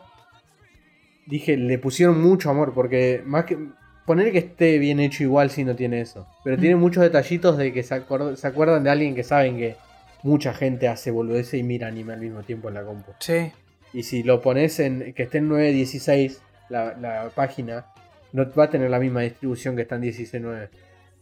dije, 1.27 1.55
le 1.57 1.77
pusieron 1.77 2.21
mucho 2.21 2.49
amor, 2.49 2.73
porque 2.73 3.21
más 3.25 3.45
que... 3.45 3.57
Poner 4.05 4.31
que 4.31 4.37
esté 4.37 4.77
bien 4.79 5.01
hecho 5.01 5.23
igual 5.23 5.49
si 5.49 5.65
no 5.65 5.75
tiene 5.75 5.99
eso. 5.99 6.25
Pero 6.43 6.55
Mm. 6.57 6.59
tiene 6.61 6.75
muchos 6.77 7.03
detallitos 7.03 7.57
de 7.57 7.73
que 7.73 7.83
se, 7.83 7.93
acuer- 7.93 8.35
se 8.37 8.47
acuerdan 8.47 8.81
de 8.85 8.89
alguien 8.89 9.13
que 9.15 9.23
saben 9.25 9.57
que 9.57 9.75
mucha 10.23 10.53
gente 10.53 10.87
hace 10.87 11.11
boludece 11.11 11.57
y 11.57 11.63
mira 11.63 11.87
anime 11.89 12.13
al 12.13 12.21
mismo 12.21 12.41
tiempo 12.43 12.69
en 12.69 12.75
la 12.75 12.83
compu. 12.85 13.11
Sí. 13.19 13.51
Y 13.93 14.03
si 14.03 14.23
lo 14.23 14.41
pones 14.41 14.79
en 14.79 15.13
que 15.13 15.23
esté 15.23 15.39
en 15.39 15.49
9.16 15.49 16.39
la, 16.69 16.95
la 16.97 17.29
página, 17.35 17.87
no 18.31 18.49
va 18.57 18.63
a 18.65 18.69
tener 18.69 18.89
la 18.89 18.99
misma 18.99 19.21
distribución 19.21 19.75
que 19.75 19.81
está 19.81 19.95
en 19.95 20.03
16.9. 20.03 20.69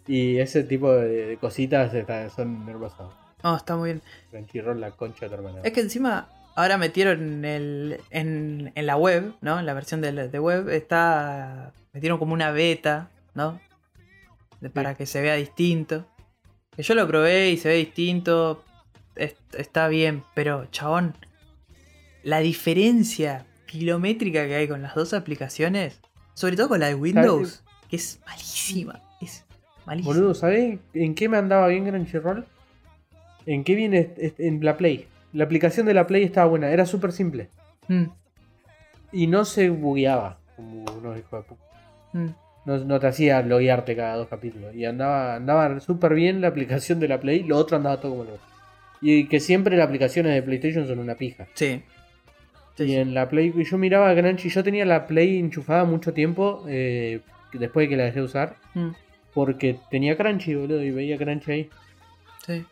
Y 0.07 0.37
ese 0.37 0.63
tipo 0.63 0.91
de, 0.93 1.25
de 1.25 1.37
cositas 1.37 1.91
está- 1.93 2.29
son 2.29 2.69
hermosas. 2.69 3.07
No, 3.43 3.57
está 3.57 3.75
muy 3.75 3.89
bien. 3.93 4.01
Crunchyroll, 4.29 4.79
la 4.79 4.91
concha 4.91 5.25
de 5.25 5.29
tu 5.29 5.35
hermana. 5.35 5.61
Es 5.63 5.71
que 5.73 5.81
encima 5.81 6.29
ahora 6.55 6.77
metieron 6.77 7.21
en, 7.21 7.45
el, 7.45 7.99
en, 8.09 8.71
en 8.75 8.85
la 8.85 8.97
web, 8.97 9.33
¿no? 9.41 9.59
En 9.59 9.65
la 9.65 9.73
versión 9.73 10.01
de, 10.01 10.11
la- 10.11 10.27
de 10.27 10.39
web 10.39 10.69
está... 10.69 11.73
Metieron 11.93 12.17
como 12.17 12.33
una 12.33 12.51
beta, 12.51 13.09
¿no? 13.33 13.59
De- 14.61 14.69
para 14.69 14.95
que 14.95 15.05
se 15.05 15.21
vea 15.21 15.35
distinto. 15.35 16.05
Que 16.75 16.83
yo 16.83 16.95
lo 16.95 17.07
probé 17.07 17.51
y 17.51 17.57
se 17.57 17.69
ve 17.69 17.75
distinto. 17.75 18.63
es- 19.15 19.35
está 19.57 19.87
bien, 19.87 20.23
pero 20.33 20.65
chabón, 20.71 21.15
la 22.23 22.39
diferencia 22.39 23.45
kilométrica 23.67 24.45
que 24.47 24.55
hay 24.55 24.67
con 24.67 24.81
las 24.81 24.95
dos 24.95 25.13
aplicaciones, 25.13 25.99
sobre 26.33 26.55
todo 26.55 26.69
con 26.69 26.79
la 26.79 26.87
de 26.87 26.95
Windows, 26.95 27.63
que 27.89 27.95
es 27.97 28.19
malísima. 28.25 29.01
Es 29.21 29.45
malísima. 29.85 30.13
Boludo, 30.15 30.33
¿sabés 30.33 30.79
en 30.93 31.15
qué 31.15 31.29
me 31.29 31.37
andaba 31.37 31.67
bien 31.67 31.85
Crunchyroll? 31.87 32.45
¿En 33.45 33.63
qué 33.63 33.75
viene 33.75 34.13
en 34.37 34.63
la 34.65 34.75
Play? 34.75 35.07
La 35.35 35.43
aplicación 35.43 35.85
de 35.85 35.93
la 35.93 36.07
Play 36.07 36.23
estaba 36.23 36.47
buena, 36.47 36.69
era 36.69 36.85
súper 36.85 37.11
simple. 37.11 37.49
Mm, 37.87 38.05
Y 39.11 39.27
no 39.27 39.45
se 39.45 39.69
bugueaba, 39.69 40.39
como 40.55 40.83
unos 40.97 41.17
hijos 41.17 41.43
de 41.43 41.49
puta. 41.49 41.63
Mm. 42.13 42.27
No, 42.65 42.77
no 42.79 42.99
te 42.99 43.07
hacía 43.07 43.41
loguearte 43.41 43.95
cada 43.95 44.15
dos 44.15 44.27
capítulos. 44.27 44.73
Y 44.73 44.85
andaba, 44.85 45.35
andaba 45.35 45.79
súper 45.79 46.15
bien 46.15 46.41
la 46.41 46.47
aplicación 46.47 46.99
de 46.99 47.07
la 47.07 47.19
Play, 47.19 47.43
lo 47.43 47.57
otro 47.57 47.77
andaba 47.77 47.99
todo 47.99 48.11
como 48.13 48.23
loco. 48.23 48.39
Y 49.01 49.27
que 49.27 49.39
siempre 49.39 49.77
las 49.77 49.87
aplicaciones 49.87 50.33
de 50.33 50.41
PlayStation 50.41 50.87
son 50.87 50.99
una 50.99 51.15
pija. 51.15 51.47
Sí. 51.53 51.83
Sí, 52.75 52.83
Y 52.85 52.95
en 52.95 53.13
la 53.13 53.29
Play, 53.29 53.53
yo 53.63 53.77
miraba 53.77 54.09
a 54.09 54.15
Crunchy, 54.15 54.49
yo 54.49 54.63
tenía 54.63 54.85
la 54.85 55.05
Play 55.05 55.37
enchufada 55.39 55.83
mucho 55.85 56.13
tiempo, 56.13 56.63
eh, 56.67 57.21
después 57.53 57.85
de 57.85 57.89
que 57.89 57.97
la 57.97 58.03
dejé 58.05 58.19
de 58.19 58.25
usar, 58.25 58.55
Mm, 58.73 58.89
porque 59.33 59.77
tenía 59.91 60.17
Crunchy, 60.17 60.55
boludo, 60.55 60.81
y 60.83 60.91
veía 60.91 61.17
Crunchy 61.17 61.51
ahí. 61.51 61.69
sí. 62.45 62.65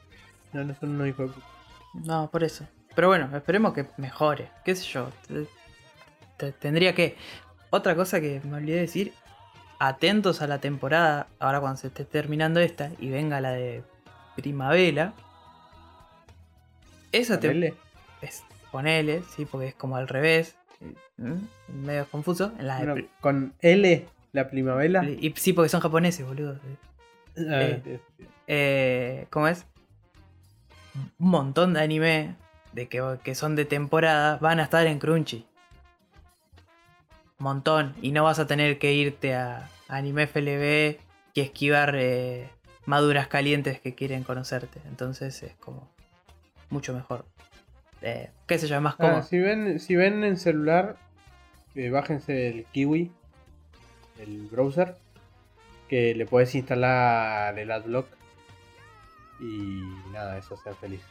No, 0.54 0.64
no 0.64 0.74
son 0.76 0.92
unos 0.92 1.08
hijos 1.08 1.28
de 1.30 1.34
puta. 1.36 1.48
No, 1.94 2.30
por 2.32 2.44
eso. 2.44 2.68
Pero 2.96 3.08
bueno, 3.08 3.30
esperemos 3.36 3.74
que 3.74 3.86
mejore. 3.98 4.50
¿Qué 4.66 4.76
sé 4.76 4.84
yo? 4.86 5.10
Te- 5.28 5.48
te- 6.38 6.52
tendría 6.52 6.94
que. 6.96 7.16
Otra 7.70 7.96
cosa 7.96 8.20
que 8.22 8.42
me 8.44 8.58
olvidé 8.58 8.76
de 8.76 8.82
decir. 8.82 9.14
Atentos 9.80 10.42
a 10.42 10.48
la 10.48 10.60
temporada. 10.60 11.28
Ahora 11.40 11.60
cuando 11.60 11.78
se 11.78 11.88
esté 11.88 12.06
terminando 12.06 12.60
esta 12.60 12.92
y 13.00 13.10
venga 13.10 13.42
la 13.42 13.52
de 13.52 13.84
primavera. 14.36 15.14
Esa 17.12 17.40
te. 17.40 17.74
Ponele. 18.72 19.22
Sí, 19.36 19.46
porque 19.46 19.68
es 19.68 19.76
como 19.76 19.96
al 19.98 20.08
revés. 20.08 20.56
¿Mm? 21.18 21.84
Medio 21.86 22.08
confuso. 22.10 22.52
En 22.60 22.68
la 22.68 22.78
Bueno, 22.80 23.08
con 23.22 23.54
L, 23.62 24.08
la 24.32 24.50
primavera. 24.50 25.04
y 25.06 25.34
sí, 25.38 25.54
porque 25.54 25.70
son 25.70 25.80
japoneses, 25.82 26.26
boludo. 26.26 26.58
Ah, 27.38 27.62
eh. 27.62 28.00
Eh, 28.48 29.28
¿Cómo 29.30 29.48
es? 29.48 29.66
Un 30.96 31.30
montón 31.30 31.74
de 31.74 31.82
anime 31.82 32.36
de 32.74 32.88
que, 32.88 33.02
que 33.24 33.36
son 33.36 33.56
de 33.56 33.66
temporada 33.66 34.38
van 34.38 34.60
a 34.60 34.64
estar 34.64 34.86
en 34.88 35.00
Crunchy. 35.00 35.46
Montón. 37.40 37.94
Y 38.02 38.12
no 38.12 38.24
vas 38.24 38.40
a 38.40 38.48
tener 38.48 38.80
que 38.80 38.94
irte 38.94 39.36
a 39.36 39.70
Anime 39.88 40.28
FLB 40.28 40.98
y 41.34 41.42
esquivar 41.42 41.96
eh, 41.98 42.50
maduras 42.86 43.28
calientes 43.28 43.80
que 43.80 43.96
quieren 43.96 44.24
conocerte. 44.24 44.80
Entonces 44.88 45.44
es 45.44 45.54
como 45.56 45.90
mucho 46.70 46.94
mejor. 46.94 47.26
Eh, 48.02 48.30
¿Qué 48.48 48.58
yo? 48.58 48.76
Es 48.76 48.82
más 48.82 48.94
Ah, 48.96 48.98
cómodo. 48.98 49.24
si, 49.24 49.40
ven, 49.40 49.80
si 49.80 49.96
ven 49.96 50.24
en 50.24 50.38
celular, 50.38 50.98
eh, 51.76 51.90
bájense 51.90 52.48
el 52.50 52.66
Kiwi, 52.66 53.12
el 54.20 54.48
browser, 54.48 54.98
que 55.90 56.14
le 56.16 56.26
podés 56.26 56.54
instalar 56.56 57.58
el 57.58 57.72
adblock. 57.72 58.08
Y 59.40 59.82
nada, 60.12 60.38
eso 60.38 60.56
sea 60.58 60.74
feliz. 60.76 61.02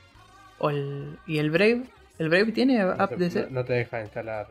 O 0.59 0.71
el- 0.71 1.19
¿Y 1.27 1.39
el 1.39 1.51
Brave? 1.51 1.85
¿El 2.19 2.29
Brave 2.29 2.53
tiene 2.53 2.79
No, 2.79 2.91
app 2.93 3.11
te, 3.11 3.17
de 3.17 3.27
no- 3.27 3.31
ser? 3.33 3.53
no 3.53 3.65
te 3.65 3.73
deja 3.73 4.01
instalar. 4.03 4.47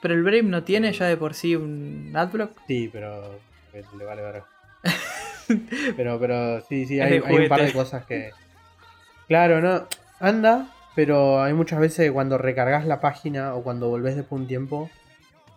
Pero 0.00 0.14
el 0.14 0.22
Brave 0.22 0.42
no 0.44 0.62
tiene 0.64 0.92
ya 0.92 1.06
de 1.06 1.16
por 1.16 1.34
sí 1.34 1.56
un 1.56 2.12
adblock. 2.14 2.52
Sí, 2.66 2.88
pero 2.92 3.34
eh, 3.72 3.84
le 3.96 4.04
vale 4.04 4.22
ver. 4.22 4.42
pero, 5.96 6.18
pero 6.18 6.60
sí, 6.62 6.86
sí, 6.86 7.00
hay, 7.00 7.18
un 7.18 7.48
par 7.48 7.62
de 7.62 7.72
cosas 7.72 8.04
que. 8.06 8.30
Claro, 9.26 9.60
no. 9.60 9.86
Anda, 10.20 10.68
pero 10.94 11.42
hay 11.42 11.52
muchas 11.52 11.80
veces 11.80 12.06
que 12.06 12.12
cuando 12.12 12.38
recargas 12.38 12.86
la 12.86 13.00
página 13.00 13.54
o 13.54 13.62
cuando 13.62 13.88
volvés 13.88 14.16
después 14.16 14.38
de 14.38 14.42
un 14.42 14.48
tiempo, 14.48 14.90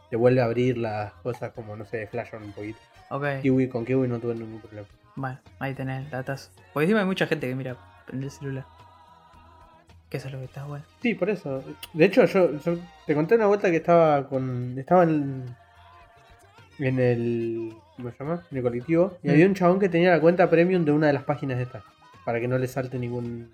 te 0.10 0.16
vuelve 0.16 0.42
a 0.42 0.46
abrir 0.46 0.78
las 0.78 1.14
cosas 1.24 1.52
como, 1.54 1.76
no 1.76 1.86
sé, 1.86 2.08
flashan 2.08 2.44
un 2.44 2.52
poquito. 2.52 2.80
Ok. 3.10 3.26
Kiwi 3.42 3.68
con 3.70 3.86
Kiwi 3.86 4.08
no 4.08 4.20
tuve 4.20 4.36
ningún 4.36 4.60
problema. 4.62 4.88
Bueno, 5.16 5.40
ahí 5.60 5.74
tenés 5.74 6.04
el 6.06 6.10
datazo. 6.10 6.50
Porque 6.74 6.86
encima 6.86 7.02
hay 7.02 7.06
mucha 7.06 7.28
gente 7.28 7.48
que 7.48 7.56
mira 7.56 7.76
en 8.12 8.24
el 8.24 8.32
celular. 8.32 8.66
Que 10.10 10.18
eso 10.18 10.28
es 10.28 10.34
lo 10.34 10.40
que 10.40 10.46
está 10.46 10.66
bueno. 10.66 10.84
Sí, 11.02 11.14
por 11.14 11.30
eso. 11.30 11.64
De 11.94 12.06
hecho, 12.06 12.26
yo, 12.26 12.58
yo 12.60 12.78
te 13.08 13.16
conté 13.16 13.36
una 13.36 13.46
vuelta 13.48 13.70
que 13.72 13.78
estaba 13.78 14.28
con. 14.28 14.78
Estaba 14.78 15.04
en. 15.04 15.46
En 16.80 17.00
el. 17.00 17.74
¿Cómo 17.96 18.12
se 18.12 18.18
llama? 18.18 18.42
En 18.52 18.58
el 18.58 18.64
colectivo. 18.64 19.18
Y 19.24 19.28
Mm. 19.28 19.32
había 19.32 19.46
un 19.46 19.54
chabón 19.54 19.80
que 19.80 19.90
tenía 19.90 20.12
la 20.12 20.20
cuenta 20.20 20.50
premium 20.50 20.84
de 20.84 20.92
una 20.92 21.08
de 21.08 21.14
las 21.14 21.24
páginas 21.24 21.60
estas. 21.60 21.84
Para 22.26 22.40
que 22.40 22.48
no 22.48 22.58
le 22.58 22.68
salte 22.68 22.98
ningún. 23.00 23.50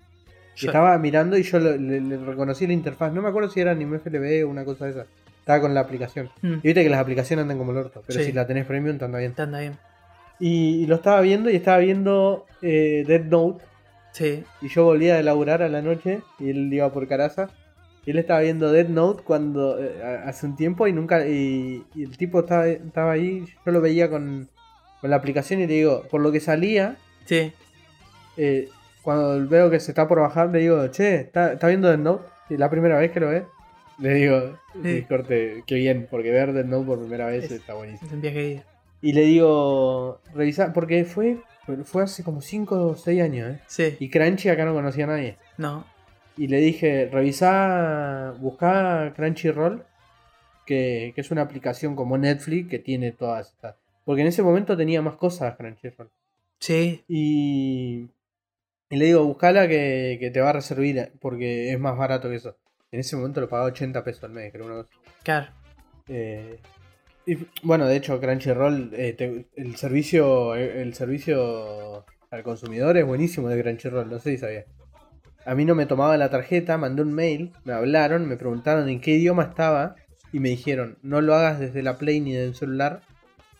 Y 0.56 0.60
Yo- 0.62 0.68
estaba 0.70 0.96
mirando 0.98 1.36
y 1.36 1.42
yo 1.44 1.58
le, 1.60 1.78
le- 1.78 2.00
le 2.00 2.16
reconocí 2.16 2.66
la 2.66 2.72
interfaz. 2.72 3.12
No 3.12 3.22
me 3.22 3.28
acuerdo 3.28 3.48
si 3.48 3.60
era 3.60 3.70
Anime 3.72 3.98
FLB 3.98 4.44
o 4.44 4.48
una 4.48 4.64
cosa 4.64 4.86
de 4.86 4.90
esa. 4.92 5.06
Estaba 5.40 5.60
con 5.60 5.72
la 5.74 5.80
aplicación. 5.80 6.28
Mm, 6.42 6.54
Y 6.54 6.60
viste 6.62 6.82
que 6.82 6.90
las 6.90 7.00
aplicaciones 7.00 7.42
andan 7.42 7.58
como 7.58 7.70
el 7.72 7.78
orto. 7.78 8.02
Pero 8.06 8.18
Sí. 8.18 8.26
si 8.26 8.32
la 8.32 8.46
tenés 8.46 8.66
premium, 8.66 8.98
te 8.98 9.04
anda 9.04 9.18
bien. 9.18 9.32
te 9.34 9.42
anda 9.42 9.60
bien. 9.60 9.78
Y, 10.40 10.82
y 10.82 10.86
lo 10.86 10.96
estaba 10.96 11.20
viendo 11.20 11.50
y 11.50 11.56
estaba 11.56 11.78
viendo 11.78 12.46
eh, 12.62 13.04
Dead 13.06 13.24
Note. 13.24 13.64
Sí. 14.12 14.44
Y 14.62 14.68
yo 14.68 14.84
volvía 14.84 15.16
de 15.16 15.22
laburar 15.22 15.62
a 15.62 15.68
la 15.68 15.82
noche 15.82 16.20
y 16.38 16.50
él 16.50 16.72
iba 16.72 16.92
por 16.92 17.06
Caraza. 17.08 17.48
Y 18.06 18.10
él 18.12 18.18
estaba 18.18 18.40
viendo 18.40 18.72
Dead 18.72 18.88
Note 18.88 19.22
cuando 19.22 19.78
eh, 19.82 20.00
hace 20.24 20.46
un 20.46 20.56
tiempo 20.56 20.86
y 20.86 20.92
nunca. 20.92 21.26
Y, 21.28 21.84
y 21.94 22.04
el 22.04 22.16
tipo 22.16 22.40
estaba, 22.40 22.66
estaba 22.68 23.12
ahí. 23.12 23.44
Yo 23.66 23.72
lo 23.72 23.80
veía 23.80 24.08
con, 24.10 24.48
con 25.00 25.10
la 25.10 25.16
aplicación 25.16 25.60
y 25.60 25.66
le 25.66 25.74
digo, 25.74 26.04
por 26.10 26.20
lo 26.20 26.32
que 26.32 26.40
salía, 26.40 26.96
Sí. 27.26 27.52
eh, 28.36 28.68
cuando 29.02 29.46
veo 29.48 29.70
que 29.70 29.80
se 29.80 29.90
está 29.90 30.08
por 30.08 30.20
bajar, 30.20 30.50
le 30.50 30.60
digo, 30.60 30.86
che, 30.88 31.16
¿está, 31.16 31.52
está 31.52 31.68
viendo 31.68 31.88
Dead 31.88 31.98
Note? 31.98 32.24
Y 32.50 32.56
la 32.56 32.70
primera 32.70 32.98
vez 32.98 33.10
que 33.12 33.20
lo 33.20 33.28
ve, 33.28 33.44
le 33.98 34.14
digo, 34.14 34.58
Sí. 34.82 34.96
"Sí, 34.98 35.02
corte, 35.02 35.64
qué 35.66 35.74
bien, 35.74 36.06
porque 36.10 36.30
ver 36.30 36.52
Dead 36.52 36.64
Note 36.64 36.86
por 36.86 36.98
primera 37.00 37.26
vez 37.26 37.44
Es- 37.44 37.50
está 37.52 37.74
buenísimo. 37.74 38.06
Es 38.06 38.12
un 38.14 38.20
viaje. 38.22 38.62
Y 39.00 39.12
le 39.12 39.22
digo, 39.22 40.20
revisa, 40.34 40.72
porque 40.72 41.04
fue, 41.04 41.38
fue 41.84 42.02
hace 42.02 42.24
como 42.24 42.40
5 42.40 42.86
o 42.86 42.94
6 42.96 43.22
años, 43.22 43.50
¿eh? 43.52 43.60
Sí. 43.66 43.96
Y 44.00 44.10
Crunchy 44.10 44.48
acá 44.48 44.64
no 44.64 44.74
conocía 44.74 45.04
a 45.04 45.08
nadie. 45.08 45.36
No. 45.56 45.84
Y 46.36 46.48
le 46.48 46.58
dije, 46.58 47.08
revisá, 47.10 48.34
buscá 48.38 49.12
Crunchyroll, 49.14 49.84
que, 50.66 51.12
que 51.14 51.20
es 51.20 51.30
una 51.30 51.42
aplicación 51.42 51.96
como 51.96 52.18
Netflix 52.18 52.68
que 52.68 52.78
tiene 52.78 53.12
todas 53.12 53.50
estas. 53.50 53.76
Porque 54.04 54.22
en 54.22 54.28
ese 54.28 54.42
momento 54.42 54.76
tenía 54.76 55.02
más 55.02 55.16
cosas 55.16 55.56
Crunchyroll. 55.56 56.10
Sí. 56.60 57.04
Y, 57.08 58.08
y 58.90 58.96
le 58.96 59.06
digo, 59.06 59.24
buscala 59.24 59.68
que, 59.68 60.16
que 60.20 60.30
te 60.30 60.40
va 60.40 60.50
a 60.50 60.54
reservar 60.54 61.12
porque 61.20 61.72
es 61.72 61.78
más 61.78 61.96
barato 61.96 62.28
que 62.28 62.36
eso. 62.36 62.56
En 62.90 63.00
ese 63.00 63.16
momento 63.16 63.40
lo 63.40 63.48
pagaba 63.48 63.68
80 63.68 64.02
pesos 64.02 64.24
al 64.24 64.30
mes, 64.30 64.52
creo. 64.52 64.66
Una 64.66 64.76
cosa. 64.76 64.88
Claro. 65.22 65.52
Eh, 66.08 66.58
y, 67.32 67.46
bueno, 67.62 67.86
de 67.86 67.96
hecho, 67.96 68.20
Crunchyroll, 68.20 68.90
eh, 68.94 69.12
te- 69.12 69.48
el 69.56 69.76
servicio 69.76 70.54
el 70.54 70.94
servicio 70.94 72.04
al 72.30 72.42
consumidor 72.42 72.96
es 72.96 73.06
buenísimo 73.06 73.48
de 73.48 73.62
Crunchyroll, 73.62 74.10
no 74.10 74.18
sé 74.18 74.30
si 74.32 74.38
sabía. 74.38 74.64
A 75.44 75.54
mí 75.54 75.64
no 75.64 75.74
me 75.74 75.86
tomaba 75.86 76.16
la 76.16 76.30
tarjeta, 76.30 76.76
mandé 76.78 77.02
un 77.02 77.12
mail, 77.12 77.52
me 77.64 77.72
hablaron, 77.72 78.28
me 78.28 78.36
preguntaron 78.36 78.88
en 78.88 79.00
qué 79.00 79.12
idioma 79.12 79.44
estaba 79.44 79.96
y 80.32 80.40
me 80.40 80.50
dijeron, 80.50 80.98
no 81.02 81.20
lo 81.20 81.34
hagas 81.34 81.58
desde 81.58 81.82
la 81.82 81.96
Play 81.96 82.20
ni 82.20 82.32
del 82.34 82.54
celular, 82.54 83.00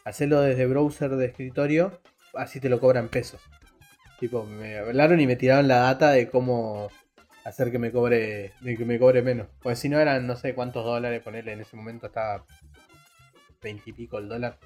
hacelo 0.04 0.40
desde 0.40 0.66
browser 0.66 1.16
de 1.16 1.26
escritorio, 1.26 2.00
así 2.34 2.60
te 2.60 2.68
lo 2.68 2.80
cobran 2.80 3.08
pesos. 3.08 3.40
Tipo, 4.20 4.44
me 4.44 4.76
hablaron 4.78 5.20
y 5.20 5.26
me 5.26 5.36
tiraron 5.36 5.68
la 5.68 5.78
data 5.78 6.10
de 6.10 6.28
cómo 6.28 6.88
hacer 7.44 7.70
que 7.70 7.78
me 7.78 7.90
cobre 7.92 8.52
de 8.60 8.76
que 8.76 8.84
me 8.84 8.98
cobre 8.98 9.22
menos. 9.22 9.46
Pues 9.62 9.78
si 9.78 9.88
no 9.88 9.98
eran 9.98 10.26
no 10.26 10.36
sé 10.36 10.54
cuántos 10.54 10.84
dólares, 10.84 11.22
ponerle 11.22 11.52
en 11.52 11.60
ese 11.60 11.76
momento 11.76 12.08
estaba 12.08 12.44
20 13.62 13.90
y 13.90 13.92
pico 13.92 14.18
el 14.18 14.28
dólar. 14.28 14.58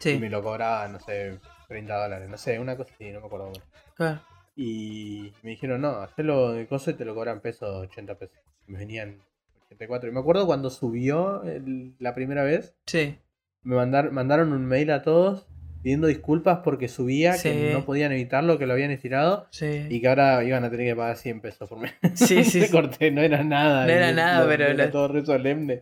Y 0.00 0.02
Sí. 0.02 0.18
me 0.18 0.28
lo 0.30 0.42
cobraba, 0.42 0.86
no 0.88 1.00
sé, 1.00 1.38
30 1.68 1.96
dólares, 1.96 2.28
no 2.28 2.36
sé, 2.36 2.58
una 2.58 2.76
cosa 2.76 2.92
así, 2.94 3.10
no 3.10 3.20
me 3.20 3.26
acuerdo. 3.26 3.52
Claro. 3.96 4.20
Y 4.56 5.32
me 5.42 5.50
dijeron, 5.50 5.80
no, 5.80 5.88
hacelo 5.96 6.52
de 6.52 6.66
coso 6.66 6.90
y 6.90 6.94
te 6.94 7.04
lo 7.04 7.14
cobran 7.14 7.40
pesos, 7.40 7.74
80 7.88 8.16
pesos. 8.16 8.38
Me 8.66 8.78
venían 8.78 9.18
84. 9.66 10.08
Y 10.08 10.12
me 10.12 10.20
acuerdo 10.20 10.46
cuando 10.46 10.70
subió 10.70 11.42
el- 11.44 11.94
la 11.98 12.14
primera 12.14 12.44
vez, 12.44 12.76
Sí. 12.86 13.18
me 13.62 13.74
mandar- 13.76 14.10
mandaron 14.12 14.52
un 14.52 14.64
mail 14.66 14.90
a 14.90 15.02
todos 15.02 15.46
pidiendo 15.82 16.06
disculpas 16.06 16.60
porque 16.64 16.88
subía, 16.88 17.34
Sí. 17.34 17.50
que 17.50 17.72
no 17.72 17.84
podían 17.84 18.12
evitarlo, 18.12 18.58
que 18.58 18.66
lo 18.66 18.72
habían 18.74 18.90
estirado. 18.90 19.48
Sí. 19.50 19.86
Y 19.90 20.00
que 20.00 20.08
ahora 20.08 20.42
iban 20.44 20.64
a 20.64 20.70
tener 20.70 20.86
que 20.86 20.96
pagar 20.96 21.16
100 21.16 21.40
pesos 21.40 21.68
por 21.68 21.78
mes. 21.78 21.92
Sí, 22.14 22.44
sí, 22.44 22.70
corté, 22.70 23.10
no 23.10 23.20
era 23.22 23.42
nada. 23.42 23.86
No 23.86 23.92
era 23.92 24.10
y 24.10 24.14
nada, 24.14 24.42
lo- 24.44 24.48
pero 24.48 24.64
Era 24.66 24.86
lo- 24.86 24.90
todo 24.90 25.08
re 25.08 25.24
solemne. 25.26 25.80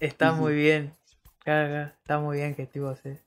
Está 0.00 0.32
muy 0.32 0.54
bien. 0.54 0.92
Claro, 1.44 1.68
claro. 1.68 1.90
Está 2.00 2.18
muy 2.18 2.38
bien 2.38 2.54
que 2.54 2.66
tipo 2.66 2.94
se. 2.96 3.20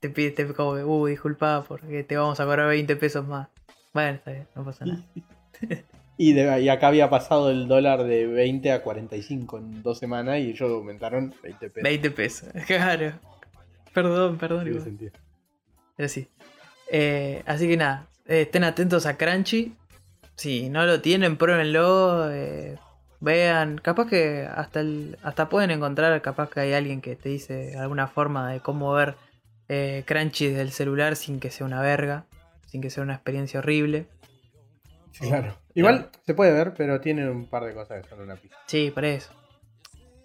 Te 0.00 0.10
pide, 0.10 0.32
te 0.32 0.46
como, 0.52 0.72
uh, 0.72 1.06
disculpa 1.06 1.64
porque 1.66 2.02
te 2.04 2.16
vamos 2.16 2.38
a 2.40 2.44
cobrar 2.44 2.68
20 2.68 2.96
pesos 2.96 3.26
más. 3.26 3.48
Bueno, 3.94 4.16
está 4.16 4.32
bien, 4.32 4.46
no 4.54 4.64
pasa 4.64 4.84
nada. 4.86 5.00
Y, 6.16 6.32
de- 6.32 6.60
y 6.60 6.68
acá 6.68 6.86
había 6.88 7.10
pasado 7.10 7.50
el 7.50 7.66
dólar 7.66 8.04
de 8.04 8.26
20 8.28 8.70
a 8.70 8.82
45 8.84 9.58
en 9.58 9.82
dos 9.82 9.98
semanas 9.98 10.38
y 10.38 10.50
ellos 10.50 10.70
aumentaron 10.70 11.34
20 11.42 11.66
pesos. 11.70 11.82
20 11.82 12.10
pesos, 12.12 12.48
claro. 12.68 13.12
Perdón, 13.92 14.38
perdón. 14.38 15.00
Pero 15.96 16.08
sí. 16.08 16.28
Eh, 16.88 17.42
así 17.46 17.66
que 17.66 17.76
nada, 17.76 18.06
eh, 18.26 18.42
estén 18.42 18.62
atentos 18.62 19.06
a 19.06 19.16
Crunchy. 19.16 19.74
Si 20.36 20.68
no 20.70 20.86
lo 20.86 21.00
tienen, 21.00 21.36
pruébenlo. 21.36 22.30
eh, 22.32 22.76
vean, 23.24 23.78
capaz 23.78 24.06
que 24.08 24.46
hasta 24.46 24.80
el, 24.80 25.18
hasta 25.22 25.48
pueden 25.48 25.70
encontrar, 25.70 26.20
capaz 26.22 26.50
que 26.50 26.60
hay 26.60 26.72
alguien 26.74 27.00
que 27.00 27.16
te 27.16 27.28
dice 27.30 27.76
alguna 27.78 28.06
forma 28.06 28.52
de 28.52 28.60
cómo 28.60 28.92
ver 28.92 29.16
eh, 29.68 30.04
Crunchy 30.06 30.48
desde 30.48 30.62
el 30.62 30.70
celular 30.72 31.16
sin 31.16 31.40
que 31.40 31.50
sea 31.50 31.66
una 31.66 31.80
verga, 31.80 32.26
sin 32.66 32.80
que 32.82 32.90
sea 32.90 33.02
una 33.02 33.14
experiencia 33.14 33.58
horrible. 33.60 34.06
Sí, 35.12 35.26
claro. 35.28 35.56
Igual 35.74 36.10
se 36.26 36.34
puede 36.34 36.52
ver, 36.52 36.74
pero 36.76 37.00
tiene 37.00 37.28
un 37.28 37.46
par 37.46 37.64
de 37.64 37.72
cosas 37.72 38.02
que 38.02 38.08
son 38.10 38.20
una 38.20 38.36
pista. 38.36 38.56
Sí, 38.66 38.90
por 38.94 39.04
eso. 39.04 39.32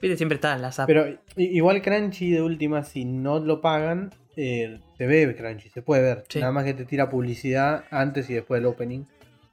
Viste, 0.02 0.18
siempre 0.18 0.36
está 0.36 0.56
en 0.56 0.62
las 0.62 0.80
apps. 0.80 0.88
Pero 0.88 1.20
igual 1.36 1.82
Crunchy 1.82 2.32
de 2.32 2.42
última, 2.42 2.84
si 2.84 3.06
no 3.06 3.40
lo 3.40 3.62
pagan, 3.62 4.12
eh, 4.36 4.80
se 4.98 5.08
ve 5.08 5.36
Crunchy, 5.36 5.70
se 5.70 5.82
puede 5.82 6.02
ver. 6.02 6.24
Sí. 6.30 6.40
Nada 6.40 6.52
más 6.52 6.64
que 6.66 6.74
te 6.74 6.86
tira 6.86 7.10
publicidad 7.10 7.84
antes 7.92 8.30
y 8.30 8.34
después 8.34 8.62
del 8.62 8.68
opening, 8.68 9.04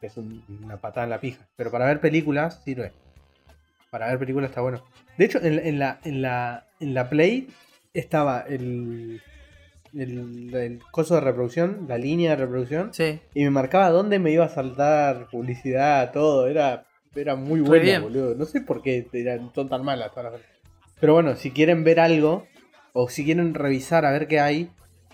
que 0.00 0.06
es 0.06 0.16
un- 0.16 0.44
una 0.64 0.76
patada 0.78 1.04
en 1.04 1.10
la 1.10 1.20
pija. 1.20 1.46
Pero 1.56 1.70
para 1.70 1.86
ver 1.86 2.00
películas 2.00 2.62
sirve. 2.64 2.92
Para 3.96 4.08
ver 4.10 4.18
películas 4.18 4.50
está 4.50 4.60
bueno. 4.60 4.82
De 5.16 5.24
hecho, 5.24 5.38
en, 5.42 5.56
la- 5.56 5.62
en 5.62 5.78
la, 5.78 5.98
en, 6.04 6.20
la, 6.20 6.66
en 6.80 6.92
la 6.92 7.08
Play 7.08 7.48
estaba 7.94 8.40
el, 8.40 9.22
el, 9.94 10.54
el 10.54 10.80
coso 10.90 11.14
de 11.14 11.22
reproducción, 11.22 11.86
la 11.88 11.96
línea 11.96 12.32
de 12.32 12.36
reproducción, 12.36 12.92
Sí, 12.92 13.20
y 13.32 13.42
me 13.44 13.48
marcaba 13.48 13.88
dónde 13.88 14.18
me 14.18 14.32
iba 14.32 14.44
a 14.44 14.50
saltar 14.50 15.28
publicidad, 15.30 16.12
todo. 16.12 16.46
Era, 16.46 16.84
era 17.14 17.36
muy 17.36 17.60
bien. 17.80 18.02
boludo. 18.02 18.34
No 18.34 18.44
sé 18.44 18.60
por 18.60 18.82
qué 18.82 19.06
eran, 19.14 19.50
son 19.54 19.70
tan 19.70 19.82
malas 19.82 20.10
todas 20.12 20.32
las 20.32 20.42
Pero 21.00 21.14
bueno, 21.14 21.34
si 21.36 21.50
quieren 21.50 21.82
ver 21.82 21.98
algo, 21.98 22.46
o 22.92 23.08
si 23.08 23.24
quieren 23.24 23.54
revisar 23.54 24.04
a 24.04 24.10
ver 24.10 24.28
qué 24.28 24.40
hay, 24.40 24.70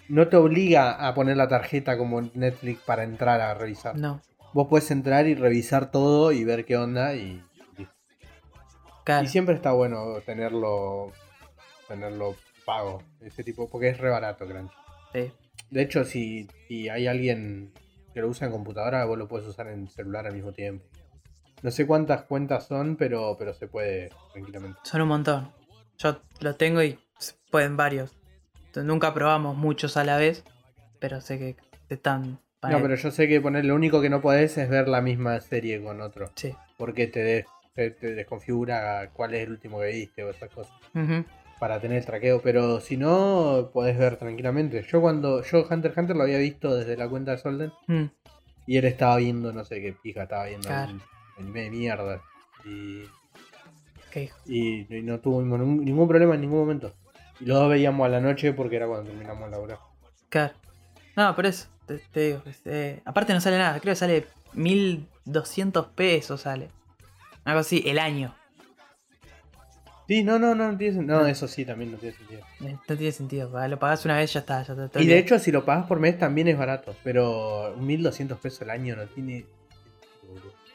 no 0.08 0.26
te 0.26 0.36
obliga 0.36 1.06
a 1.06 1.14
poner 1.14 1.36
la 1.36 1.46
tarjeta 1.46 1.96
como 1.96 2.20
Netflix 2.34 2.80
para 2.80 3.04
entrar 3.04 3.40
a 3.40 3.54
revisar. 3.54 3.96
no. 3.96 4.20
Vos 4.54 4.66
puedes 4.68 4.90
entrar 4.90 5.28
y 5.28 5.34
revisar 5.34 5.90
todo 5.92 6.30
y 6.32 6.44
ver 6.44 6.64
qué 6.66 6.76
onda 6.76 7.14
y- 7.14 7.40
Claro. 9.04 9.24
y 9.24 9.28
siempre 9.28 9.54
está 9.54 9.72
bueno 9.72 10.20
tenerlo 10.24 11.12
tenerlo 11.88 12.36
pago, 12.64 13.02
ese 13.20 13.42
tipo, 13.44 13.68
porque 13.68 13.88
es 13.88 13.98
re 13.98 14.08
barato, 14.10 14.46
Crunchy. 14.46 14.74
Sí. 15.12 15.32
De 15.70 15.82
hecho, 15.82 16.04
si, 16.04 16.48
si 16.68 16.88
hay 16.88 17.06
alguien 17.06 17.72
que 18.14 18.20
lo 18.20 18.28
usa 18.28 18.46
en 18.46 18.52
computadora, 18.52 19.04
vos 19.04 19.18
lo 19.18 19.26
puedes 19.28 19.46
usar 19.48 19.66
en 19.68 19.88
celular 19.88 20.26
al 20.26 20.34
mismo 20.34 20.52
tiempo. 20.52 20.84
No 21.62 21.70
sé 21.70 21.86
cuántas 21.86 22.22
cuentas 22.22 22.66
son, 22.66 22.96
pero, 22.96 23.36
pero 23.38 23.54
se 23.54 23.66
puede 23.68 24.10
tranquilamente. 24.32 24.78
Son 24.84 25.00
un 25.02 25.08
montón. 25.08 25.50
Yo 25.98 26.20
lo 26.40 26.54
tengo 26.56 26.82
y 26.82 26.98
se 27.18 27.34
pueden 27.50 27.76
varios. 27.76 28.16
Nunca 28.74 29.12
probamos 29.12 29.56
muchos 29.56 29.96
a 29.96 30.04
la 30.04 30.16
vez, 30.16 30.44
pero 30.98 31.20
sé 31.20 31.38
que 31.38 31.56
están. 31.88 32.40
para- 32.60 32.76
No, 32.76 32.82
pero 32.82 32.94
yo 32.96 33.10
sé 33.10 33.28
que 33.28 33.40
poner 33.40 33.64
lo 33.64 33.74
único 33.74 34.00
que 34.00 34.08
no 34.10 34.20
podés 34.22 34.56
es 34.58 34.68
ver 34.70 34.88
la 34.88 35.00
misma 35.00 35.40
serie 35.40 35.82
con 35.82 36.00
otro. 36.00 36.30
Sí. 36.36 36.54
Porque 36.78 37.06
te, 37.06 37.22
des- 37.22 37.46
te, 37.74 37.90
te 37.90 38.14
desconfigura 38.14 39.10
cuál 39.12 39.34
es 39.34 39.42
el 39.44 39.50
último 39.50 39.80
que 39.80 39.88
viste 39.92 40.24
o 40.24 40.30
esas 40.30 40.50
cosas. 40.50 40.72
Para 41.58 41.80
tener 41.80 41.98
el 41.98 42.04
traqueo. 42.06 42.40
Pero 42.42 42.80
si 42.80 42.96
no, 42.96 43.70
podés 43.72 43.96
ver 43.96 44.16
tranquilamente. 44.16 44.82
Yo 44.90 45.00
cuando. 45.00 45.42
Yo 45.42 45.66
Hunter 45.70 45.90
x 45.92 45.98
Hunter 45.98 46.16
lo 46.16 46.22
había 46.24 46.38
visto 46.38 46.74
desde 46.74 46.96
la 46.96 47.08
cuenta 47.08 47.32
de 47.32 47.38
Solden. 47.38 47.72
Mm. 47.86 48.04
Y 48.66 48.76
él 48.76 48.84
estaba 48.84 49.16
viendo, 49.16 49.52
no 49.52 49.64
sé 49.64 49.80
qué 49.80 49.92
pija, 49.92 50.24
estaba 50.24 50.46
viendo 50.46 50.68
Claro. 50.68 50.92
un 50.92 51.02
anime 51.38 51.60
de 51.62 51.70
mierda. 51.70 52.22
Y 52.64 53.02
Qué 54.10 54.24
hijo. 54.24 54.38
Y, 54.46 54.94
y 54.94 55.02
no 55.02 55.18
tuvo 55.20 55.40
ningún, 55.42 55.84
ningún 55.84 56.06
problema 56.08 56.34
en 56.34 56.42
ningún 56.42 56.60
momento. 56.60 56.92
Y 57.40 57.46
los 57.46 57.58
dos 57.58 57.70
veíamos 57.70 58.04
a 58.06 58.08
la 58.10 58.20
noche 58.20 58.52
porque 58.52 58.76
era 58.76 58.86
cuando 58.86 59.10
terminamos 59.10 59.50
la 59.50 59.58
hora. 59.58 59.78
Claro. 60.28 60.54
No, 61.16 61.34
por 61.34 61.46
eso. 61.46 61.66
Te, 61.86 61.98
te 61.98 62.20
digo. 62.20 62.42
eh, 62.66 63.00
aparte 63.04 63.32
no 63.34 63.40
sale 63.40 63.58
nada. 63.58 63.80
Creo 63.80 63.92
que 63.92 63.96
sale 63.96 64.26
1200 64.52 65.86
pesos. 65.88 66.42
Sale. 66.42 66.68
Algo 67.44 67.60
así, 67.60 67.82
el 67.86 67.98
año. 67.98 68.34
Sí, 70.08 70.22
no, 70.24 70.38
no, 70.38 70.54
no, 70.54 70.72
no 70.72 70.76
tiene 70.78 70.98
sen- 70.98 71.06
No, 71.06 71.26
eso 71.26 71.48
sí, 71.48 71.64
también 71.64 71.92
no 71.92 71.98
tiene 71.98 72.16
sentido. 72.16 72.40
Eh, 72.60 72.76
No 72.88 72.96
tiene 72.96 73.12
sentido. 73.12 73.50
va, 73.50 73.66
Lo 73.68 73.78
pagás 73.78 74.04
una 74.04 74.16
vez, 74.16 74.32
ya 74.32 74.40
está. 74.40 74.62
Ya 74.62 74.74
está 74.84 75.00
Y 75.00 75.06
de 75.06 75.18
hecho, 75.18 75.38
si 75.38 75.50
lo 75.52 75.64
pagas 75.64 75.86
por 75.86 76.00
mes 76.00 76.18
también 76.18 76.48
es 76.48 76.58
barato. 76.58 76.94
Pero 77.02 77.74
1200 77.78 78.38
pesos 78.38 78.62
al 78.62 78.70
año 78.70 78.96
no 78.96 79.06
tiene. 79.06 79.46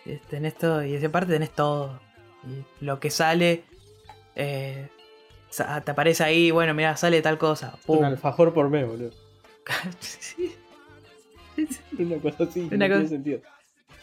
Eh, 0.06 0.22
Tenés 0.30 0.56
todo, 0.56 0.84
y 0.84 1.04
aparte 1.04 1.34
tenés 1.34 1.52
todo. 1.52 2.00
Y 2.48 2.86
lo 2.86 3.00
que 3.00 3.12
sale, 3.12 3.64
eh, 4.36 4.88
sa- 5.50 5.82
te 5.82 5.92
aparece 5.92 6.24
ahí, 6.24 6.50
bueno, 6.52 6.74
mira, 6.74 6.96
sale 6.98 7.22
tal 7.22 7.38
cosa. 7.38 7.78
Un 7.88 8.06
alfajor 8.06 8.54
por 8.54 8.70
mes, 8.70 8.88
boludo. 8.88 9.12
Sí. 10.00 10.56
Una 12.00 12.18
cosa 12.18 12.44
así, 12.46 12.62
Una 12.62 12.78
no 12.78 12.86
cosa- 12.88 12.94
tiene 13.02 13.08
sentido. 13.10 13.42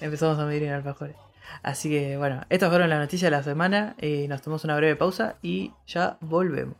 Empezamos 0.00 0.38
a 0.38 0.44
medir 0.44 0.64
en 0.64 0.72
alfajores. 0.72 1.16
Así 1.62 1.88
que 1.90 2.16
bueno, 2.16 2.42
estas 2.50 2.68
fueron 2.70 2.90
las 2.90 2.98
noticias 2.98 3.30
de 3.30 3.36
la 3.36 3.42
semana. 3.42 3.94
eh, 3.98 4.26
nos 4.28 4.42
tomamos 4.42 4.64
una 4.64 4.76
breve 4.76 4.96
pausa 4.96 5.36
y 5.42 5.72
ya 5.86 6.18
volvemos. 6.20 6.76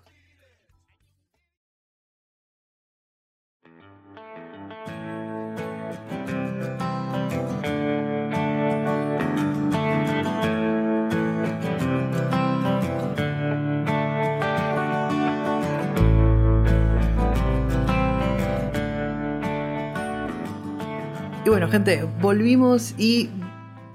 Y 21.45 21.51
bueno, 21.51 21.69
gente, 21.69 22.09
volvimos 22.23 22.95
y 22.97 23.29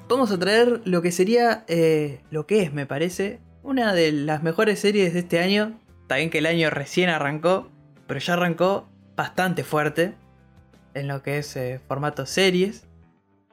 vamos 0.09 0.31
a 0.31 0.39
traer 0.39 0.81
lo 0.85 1.01
que 1.01 1.11
sería, 1.11 1.63
eh, 1.67 2.21
lo 2.31 2.47
que 2.47 2.63
es, 2.63 2.73
me 2.73 2.85
parece, 2.85 3.39
una 3.63 3.93
de 3.93 4.11
las 4.11 4.43
mejores 4.43 4.79
series 4.79 5.13
de 5.13 5.19
este 5.19 5.39
año. 5.39 5.79
Bien 6.09 6.31
que 6.31 6.39
el 6.39 6.47
año 6.47 6.69
recién 6.71 7.09
arrancó, 7.09 7.69
pero 8.07 8.19
ya 8.19 8.33
arrancó 8.33 8.89
bastante 9.15 9.63
fuerte 9.63 10.15
en 10.95 11.07
lo 11.07 11.21
que 11.21 11.37
es 11.37 11.55
eh, 11.55 11.79
formato 11.87 12.25
series. 12.25 12.87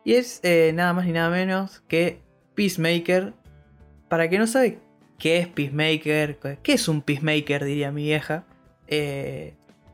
Y 0.04 0.14
es 0.14 0.40
eh, 0.42 0.72
nada 0.74 0.94
más 0.94 1.04
ni 1.04 1.12
nada 1.12 1.28
menos 1.28 1.82
que 1.88 2.20
Peacemaker. 2.54 3.34
Para 4.08 4.30
que 4.30 4.38
no 4.38 4.46
sabe 4.46 4.78
qué 5.18 5.38
es 5.38 5.48
Peacemaker, 5.48 6.38
qué 6.62 6.72
es 6.72 6.88
un 6.88 7.02
Peacemaker, 7.02 7.64
diría 7.64 7.92
mi 7.92 8.04
vieja. 8.04 8.44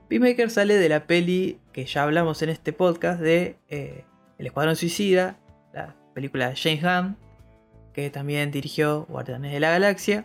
Peacemaker 0.08 0.50
sale 0.50 0.76
de 0.76 0.88
la 0.88 1.06
peli 1.06 1.58
que 1.72 1.86
ya 1.86 2.04
hablamos 2.04 2.42
en 2.42 2.50
este 2.50 2.72
podcast 2.72 3.20
de 3.20 3.56
El 3.68 4.46
Escuadrón 4.46 4.76
Suicida, 4.76 5.38
película 6.12 6.48
de 6.50 6.56
James 6.56 6.82
Gunn, 6.82 7.16
que 7.92 8.10
también 8.10 8.50
dirigió 8.50 9.04
Guardianes 9.08 9.52
de 9.52 9.60
la 9.60 9.70
Galaxia. 9.70 10.24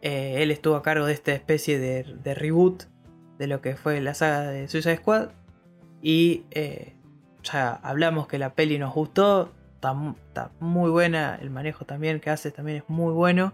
Eh, 0.00 0.42
él 0.42 0.50
estuvo 0.50 0.74
a 0.76 0.82
cargo 0.82 1.06
de 1.06 1.12
esta 1.12 1.32
especie 1.32 1.78
de, 1.78 2.02
de 2.02 2.34
reboot 2.34 2.84
de 3.38 3.46
lo 3.46 3.60
que 3.60 3.76
fue 3.76 4.00
la 4.00 4.14
saga 4.14 4.42
de 4.50 4.68
Suicide 4.68 4.96
Squad. 4.96 5.30
Y 6.02 6.44
eh, 6.50 6.94
ya 7.44 7.74
hablamos 7.74 8.26
que 8.26 8.38
la 8.38 8.54
peli 8.54 8.78
nos 8.78 8.92
gustó, 8.92 9.52
está, 9.74 9.92
mu- 9.92 10.16
está 10.28 10.50
muy 10.58 10.90
buena, 10.90 11.38
el 11.40 11.50
manejo 11.50 11.84
también 11.84 12.18
que 12.18 12.30
hace 12.30 12.50
también 12.50 12.78
es 12.78 12.84
muy 12.88 13.12
bueno. 13.12 13.52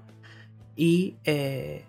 Y 0.77 1.17
eh, 1.25 1.85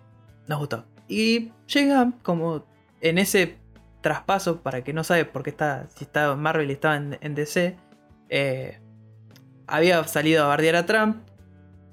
nos 0.46 0.58
gustó. 0.58 0.84
Y 1.08 1.52
Gunn, 1.94 2.12
como 2.22 2.64
en 3.00 3.16
ese 3.18 3.56
traspaso, 4.02 4.60
para 4.62 4.82
que 4.84 4.92
no 4.92 5.04
sabe 5.04 5.24
por 5.24 5.42
qué 5.42 5.50
está, 5.50 5.86
si 5.94 6.04
en 6.34 6.40
Marvel 6.40 6.68
y 6.70 6.74
estaba 6.74 6.96
en, 6.96 7.18
en 7.20 7.34
DC, 7.34 7.76
eh, 8.28 8.78
había 9.70 10.02
salido 10.04 10.44
a 10.44 10.48
bardear 10.48 10.76
a 10.76 10.86
Trump. 10.86 11.16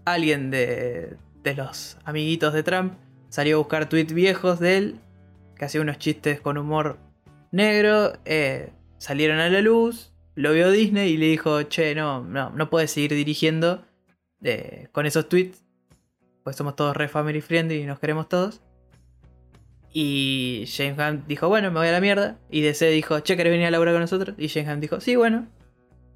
Alguien 0.06 0.52
de, 0.52 1.18
de 1.44 1.56
los 1.56 1.98
amiguitos 2.06 2.54
de 2.54 2.64
Trump 2.64 2.94
salió 3.30 3.56
a 3.56 3.60
buscar 3.60 3.90
tweets 3.90 4.14
viejos 4.14 4.60
de 4.60 4.78
él, 4.78 5.00
que 5.56 5.66
hacía 5.66 5.82
unos 5.82 5.98
chistes 5.98 6.40
con 6.42 6.58
humor 6.58 6.98
negro. 7.52 8.14
eh, 8.26 8.72
salieron 8.98 9.40
a 9.40 9.50
la 9.50 9.62
luz, 9.62 10.14
lo 10.36 10.54
vio 10.54 10.72
Disney 10.72 11.12
y 11.12 11.18
le 11.18 11.28
dijo: 11.28 11.62
Che, 11.64 11.96
no, 11.96 12.24
no, 12.24 12.50
no 12.52 12.70
puedes 12.70 12.92
seguir 12.92 13.14
dirigiendo 13.14 13.84
eh, 14.44 14.88
con 14.92 15.06
esos 15.06 15.28
tweets, 15.30 15.64
pues 16.44 16.56
somos 16.56 16.76
todos 16.76 16.96
re 16.96 17.08
family 17.08 17.42
friendly 17.42 17.82
y 17.82 17.86
nos 17.86 18.00
queremos 18.00 18.30
todos. 18.30 18.62
Y 19.94 20.66
James 20.68 20.96
Gunn 20.96 21.24
dijo, 21.28 21.48
bueno, 21.50 21.72
me 21.72 21.80
voy 21.80 21.88
a 21.88 21.92
la 21.92 22.02
mierda. 22.02 22.38
Y 22.52 22.62
DC 22.62 22.90
dijo, 22.90 23.20
che, 23.22 23.36
¿querés 23.36 23.52
venir 23.52 23.66
a 23.66 23.72
laburar 23.72 23.96
con 23.96 24.02
nosotros? 24.02 24.36
Y 24.38 24.48
James 24.48 24.70
Gunn 24.70 24.80
dijo, 24.80 25.02
sí, 25.02 25.16
bueno. 25.16 25.48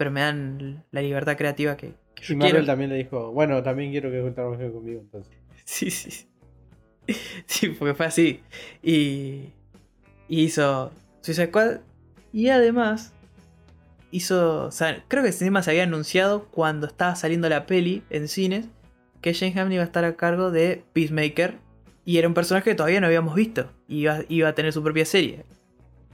Pero 0.02 0.10
me 0.10 0.22
dan 0.22 0.84
la 0.89 1.04
libertad 1.04 1.38
creativa 1.38 1.78
que, 1.78 1.93
que 2.16 2.24
yo 2.24 2.34
Y 2.34 2.38
Marvel 2.38 2.52
quiero. 2.54 2.66
también 2.66 2.89
le 2.89 2.95
dijo, 2.95 3.32
bueno, 3.34 3.62
también 3.62 3.91
quiero 3.91 4.10
que 4.10 4.32
trabajes 4.32 4.72
conmigo 4.72 4.99
entonces. 5.02 5.32
Sí, 5.64 5.91
sí. 5.91 6.28
sí. 7.45 7.70
Porque 7.70 7.93
fue 7.93 8.08
así. 8.08 8.39
Y, 8.82 9.52
y 10.28 10.41
hizo 10.41 10.91
Suicide 11.22 11.49
Squad. 11.49 11.82
Y 12.34 12.47
además 12.49 13.14
hizo... 14.10 14.66
O 14.66 14.72
sea, 14.72 15.04
creo 15.08 15.22
que 15.22 15.30
encima 15.30 15.62
se 15.62 15.70
había 15.70 15.84
anunciado 15.84 16.45
cuando 16.45 16.88
estaba 16.88 17.16
saliendo 17.16 17.47
la 17.47 17.68
peli 17.68 18.02
en 18.10 18.28
cines 18.28 18.70
que 19.22 19.36
James 19.36 19.54
Gunn 19.54 19.72
iba 19.72 19.84
a 19.84 19.86
estar 19.86 20.04
a 20.04 20.16
cargo 20.16 20.49
de 20.49 20.84
Peacemaker. 20.93 21.60
Y 22.06 22.18
era 22.18 22.28
un 22.28 22.34
personaje 22.34 22.72
que 22.72 22.76
todavía 22.76 23.02
no 23.02 23.06
habíamos 23.06 23.36
visto. 23.36 23.72
Y 23.88 23.99
iba, 23.99 24.22
iba 24.30 24.49
a 24.49 24.56
tener 24.56 24.74
su 24.74 24.82
propia 24.82 25.06
serie. 25.06 25.45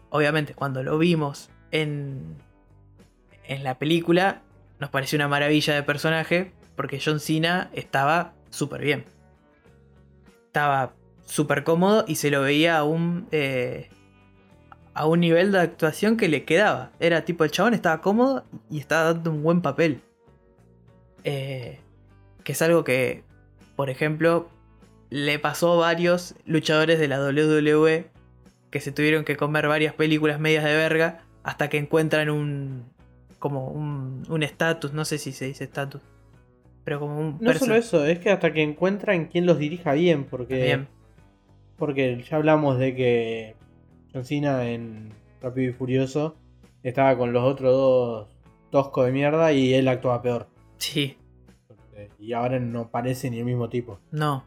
Obviamente, 0.10 0.56
cuando 0.56 0.84
lo 0.84 0.98
vimos 0.98 1.50
en, 1.72 2.36
en 3.48 3.64
la 3.64 3.80
película, 3.80 4.42
nos 4.80 4.90
pareció 4.90 5.18
una 5.18 5.28
maravilla 5.28 5.74
de 5.74 5.84
personaje. 5.84 6.52
Porque 6.76 7.02
John 7.04 7.20
Cena 7.20 7.72
estaba 7.74 8.34
súper 8.52 8.82
bien. 8.82 9.06
Estaba 10.46 10.94
súper 11.26 11.64
cómodo 11.64 12.06
y 12.08 12.16
se 12.16 12.30
lo 12.30 12.42
veía 12.42 12.78
a 12.78 12.84
un, 12.84 13.28
eh, 13.32 13.90
a 14.94 15.08
un 15.08 15.20
nivel 15.20 15.52
de 15.52 15.60
actuación 15.60 16.18
que 16.18 16.28
le 16.28 16.46
quedaba. 16.46 16.92
Era 17.00 17.26
tipo, 17.26 17.44
el 17.44 17.52
chabón 17.52 17.74
estaba 17.74 18.02
cómodo 18.02 18.46
y 18.70 18.80
estaba 18.80 19.14
dando 19.14 19.32
un 19.32 19.42
buen 19.42 19.62
papel. 19.62 20.02
Eh, 21.24 21.80
que 22.44 22.52
es 22.52 22.62
algo 22.62 22.84
que, 22.84 23.24
por 23.76 23.90
ejemplo, 23.90 24.50
le 25.10 25.40
pasó 25.40 25.74
a 25.74 25.88
varios 25.88 26.36
luchadores 26.46 27.00
de 27.00 27.08
la 27.08 27.20
WWE 27.20 28.10
que 28.72 28.82
se 28.82 28.92
tuvieron 28.92 29.24
que 29.24 29.38
comer 29.38 29.68
varias 29.68 29.94
películas 29.94 30.40
medias 30.40 30.64
de 30.64 30.76
verga 30.76 31.24
hasta 31.44 31.70
que 31.70 31.78
encuentran 31.78 32.30
un. 32.30 32.86
Como 33.40 33.70
un 33.70 34.44
estatus, 34.44 34.94
no 34.94 35.06
sé 35.06 35.18
si 35.18 35.32
se 35.32 35.46
dice 35.46 35.64
estatus. 35.66 36.02
Pero 36.88 37.02
como 37.02 37.20
un. 37.20 37.38
No 37.42 37.54
solo 37.54 37.76
eso, 37.76 38.06
es 38.06 38.20
que 38.20 38.32
hasta 38.32 38.54
que 38.54 38.64
encuentran 38.64 39.26
quien 39.26 39.46
los 39.46 39.60
dirija 39.60 39.92
bien, 39.92 40.24
porque. 40.24 40.64
Bien. 40.64 40.88
Porque 41.76 42.24
ya 42.24 42.38
hablamos 42.38 42.80
de 42.80 42.96
que 42.96 43.56
John 44.14 44.24
Cena 44.24 44.70
en 44.70 45.12
Rápido 45.42 45.72
y 45.72 45.74
Furioso 45.74 46.38
estaba 46.84 47.18
con 47.18 47.34
los 47.34 47.44
otros 47.44 47.74
dos 47.74 48.30
toscos 48.70 49.06
de 49.06 49.12
mierda 49.12 49.52
y 49.52 49.74
él 49.74 49.90
actuaba 49.90 50.22
peor. 50.22 50.48
Sí. 50.78 51.18
Y 52.20 52.32
ahora 52.32 52.58
no 52.58 52.90
parece 52.90 53.30
ni 53.30 53.40
el 53.40 53.46
mismo 53.46 53.68
tipo. 53.68 54.00
No. 54.12 54.46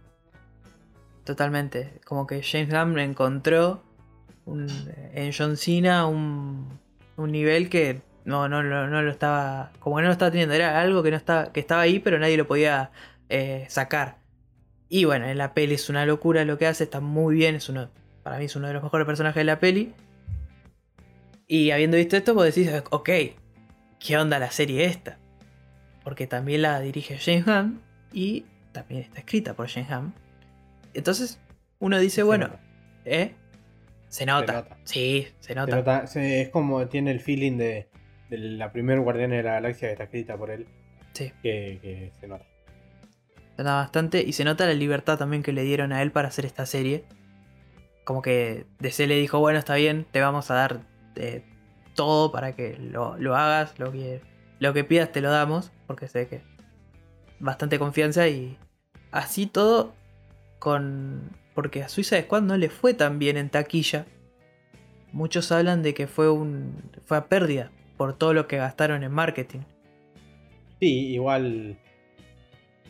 Totalmente. 1.25 2.01
Como 2.07 2.27
que 2.27 2.43
James 2.43 2.71
Gunn 2.71 2.99
encontró 3.01 3.83
en 4.47 5.31
John 5.37 5.59
Cena 5.59 6.07
un, 6.07 6.81
un 7.19 7.31
nivel 7.31 7.69
que 7.69 8.01
no, 8.25 8.49
no, 8.49 8.63
no, 8.63 8.87
no, 8.89 9.03
lo 9.03 9.11
estaba. 9.11 9.73
Como 9.79 9.97
que 9.97 10.03
no 10.03 10.09
lo 10.09 10.13
estaba 10.13 10.31
teniendo. 10.31 10.55
Era 10.55 10.81
algo 10.81 11.03
que 11.03 11.11
no 11.11 11.17
estaba. 11.17 11.53
que 11.53 11.61
estaba 11.61 11.83
ahí, 11.83 11.99
pero 11.99 12.19
nadie 12.19 12.37
lo 12.37 12.47
podía 12.47 12.91
eh, 13.29 13.67
sacar. 13.69 14.19
Y 14.89 15.05
bueno, 15.05 15.27
en 15.27 15.39
la 15.39 15.55
peli 15.55 15.75
es 15.75 15.89
una 15.89 16.05
locura 16.05 16.45
lo 16.45 16.59
que 16.59 16.67
hace, 16.67 16.85
está 16.85 17.01
muy 17.01 17.37
bien. 17.37 17.55
Es 17.55 17.69
uno. 17.69 17.91
Para 18.23 18.39
mí 18.39 18.45
es 18.47 18.57
uno 18.57 18.69
de 18.69 18.75
los 18.75 18.83
mejores 18.83 19.07
personajes 19.07 19.41
de 19.41 19.45
la 19.45 19.61
peli. 19.61 19.95
Y 21.47 21.73
habiendo 21.73 21.97
visto 21.97 22.17
esto, 22.17 22.35
vos 22.35 22.45
decís, 22.45 22.71
ok, 22.91 23.11
¿qué 23.99 24.19
onda 24.19 24.39
la 24.39 24.51
serie 24.51 24.85
esta? 24.85 25.19
Porque 26.05 26.27
también 26.27 26.63
la 26.63 26.81
dirige 26.81 27.19
James 27.19 27.45
Gunn 27.45 27.81
y 28.13 28.45
también 28.73 29.03
está 29.03 29.19
escrita 29.19 29.55
por 29.55 29.69
James 29.69 29.91
Gunn. 29.91 30.15
Entonces, 30.95 31.41
uno 31.81 31.99
dice, 31.99 32.23
bueno, 32.23 32.51
¿eh? 33.05 33.35
Se 34.09 34.27
nota. 34.27 34.67
Sí, 34.85 35.29
se 35.41 35.55
nota. 35.55 36.05
es 36.15 36.49
como 36.51 36.87
tiene 36.89 37.11
el 37.11 37.21
feeling 37.21 37.57
de, 37.57 37.90
la 38.31 38.73
primer 38.73 39.01
Guardián 39.01 39.31
de 39.31 39.43
la 39.43 39.53
Galaxia 39.53 39.89
que 39.89 39.93
está 39.93 40.05
escrita 40.05 40.37
por 40.37 40.51
él. 40.51 40.67
Sí. 41.13 41.33
Que, 41.43 42.13
se 42.21 42.29
nota. 42.29 42.45
Se 43.57 43.63
nota 43.63 43.75
bastante 43.77 44.23
y 44.23 44.33
se 44.33 44.45
nota 44.45 44.67
la 44.67 44.75
libertad 44.75 45.19
también 45.19 45.43
que 45.43 45.53
le 45.53 45.63
dieron 45.63 45.93
a 45.93 46.03
él 46.03 46.13
para 46.13 46.29
hacer 46.29 46.47
esta 46.47 46.67
serie. 46.67 47.05
Como 48.05 48.23
que 48.23 48.67
DC 48.79 49.07
le 49.07 49.17
dijo, 49.17 49.39
bueno, 49.39 49.59
está 49.59 49.75
bien, 49.75 50.07
te 50.11 50.21
vamos 50.21 50.51
a 50.51 50.55
dar 50.55 50.81
eh, 51.17 51.43
todo 51.95 52.33
para 52.33 52.53
que 52.53 52.77
lo, 52.79 53.15
hagas, 53.37 53.79
lo 53.79 53.93
que, 53.93 54.23
lo 54.59 54.73
que 54.73 54.85
pidas 54.85 55.13
te 55.13 55.21
lo 55.21 55.31
damos, 55.31 55.71
porque 55.87 56.09
sé 56.09 56.27
que 56.29 56.43
bastante 57.39 57.79
confianza 57.79 58.29
y 58.29 58.59
así 59.11 59.47
todo 59.47 59.95
con 60.59 61.31
porque 61.55 61.83
a 61.83 61.89
Suiza 61.89 62.21
Squad 62.21 62.43
no 62.43 62.57
le 62.57 62.71
fue 62.71 62.95
tan 62.95 63.19
bien 63.19 63.37
en 63.37 63.51
taquilla. 63.51 64.07
Muchos 65.13 65.51
hablan 65.51 65.83
de 65.83 65.95
que 65.95 66.07
fue 66.07 66.31
un 66.31 66.83
fue 67.05 67.17
a 67.17 67.27
pérdida 67.27 67.71
por 68.01 68.17
todo 68.17 68.33
lo 68.33 68.49
que 68.49 68.57
gastaron 68.57 69.03
en 69.03 69.13
marketing. 69.13 69.59
Sí, 70.81 71.09
igual 71.09 71.77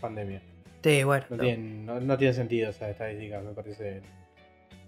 pandemia. 0.01 0.41
Sí, 0.85 1.03
bueno. 1.03 1.27
No, 1.31 2.17
tiene, 2.17 2.33
sentido 2.33 2.71
esa 2.71 2.89
estadística, 2.89 3.41
me 3.41 3.53
parece 3.53 4.03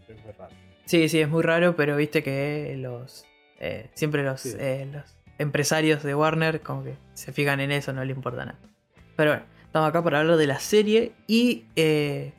muy 0.06 0.32
raro. 0.38 0.54
Sí, 0.84 1.08
sí, 1.08 1.18
es 1.18 1.28
muy 1.28 1.42
raro, 1.42 1.74
pero 1.74 1.96
viste 1.96 2.22
que 2.22 2.76
los 2.78 3.26
eh, 3.58 3.88
siempre 3.94 4.22
los, 4.22 4.46
eh, 4.46 4.88
los 4.92 5.02
empresarios 5.38 6.04
de 6.04 6.14
Warner 6.14 6.60
como 6.60 6.84
que 6.84 6.94
se 7.14 7.32
fijan 7.32 7.58
en 7.58 7.72
eso, 7.72 7.92
no 7.92 8.04
le 8.04 8.12
importa 8.12 8.44
nada. 8.44 8.58
Pero 9.16 9.32
bueno, 9.32 9.44
estamos 9.64 9.88
acá 9.88 10.04
para 10.04 10.20
hablar 10.20 10.36
de 10.36 10.46
la 10.46 10.60
serie 10.60 11.10
y 11.26 11.64
eh, 11.74 12.30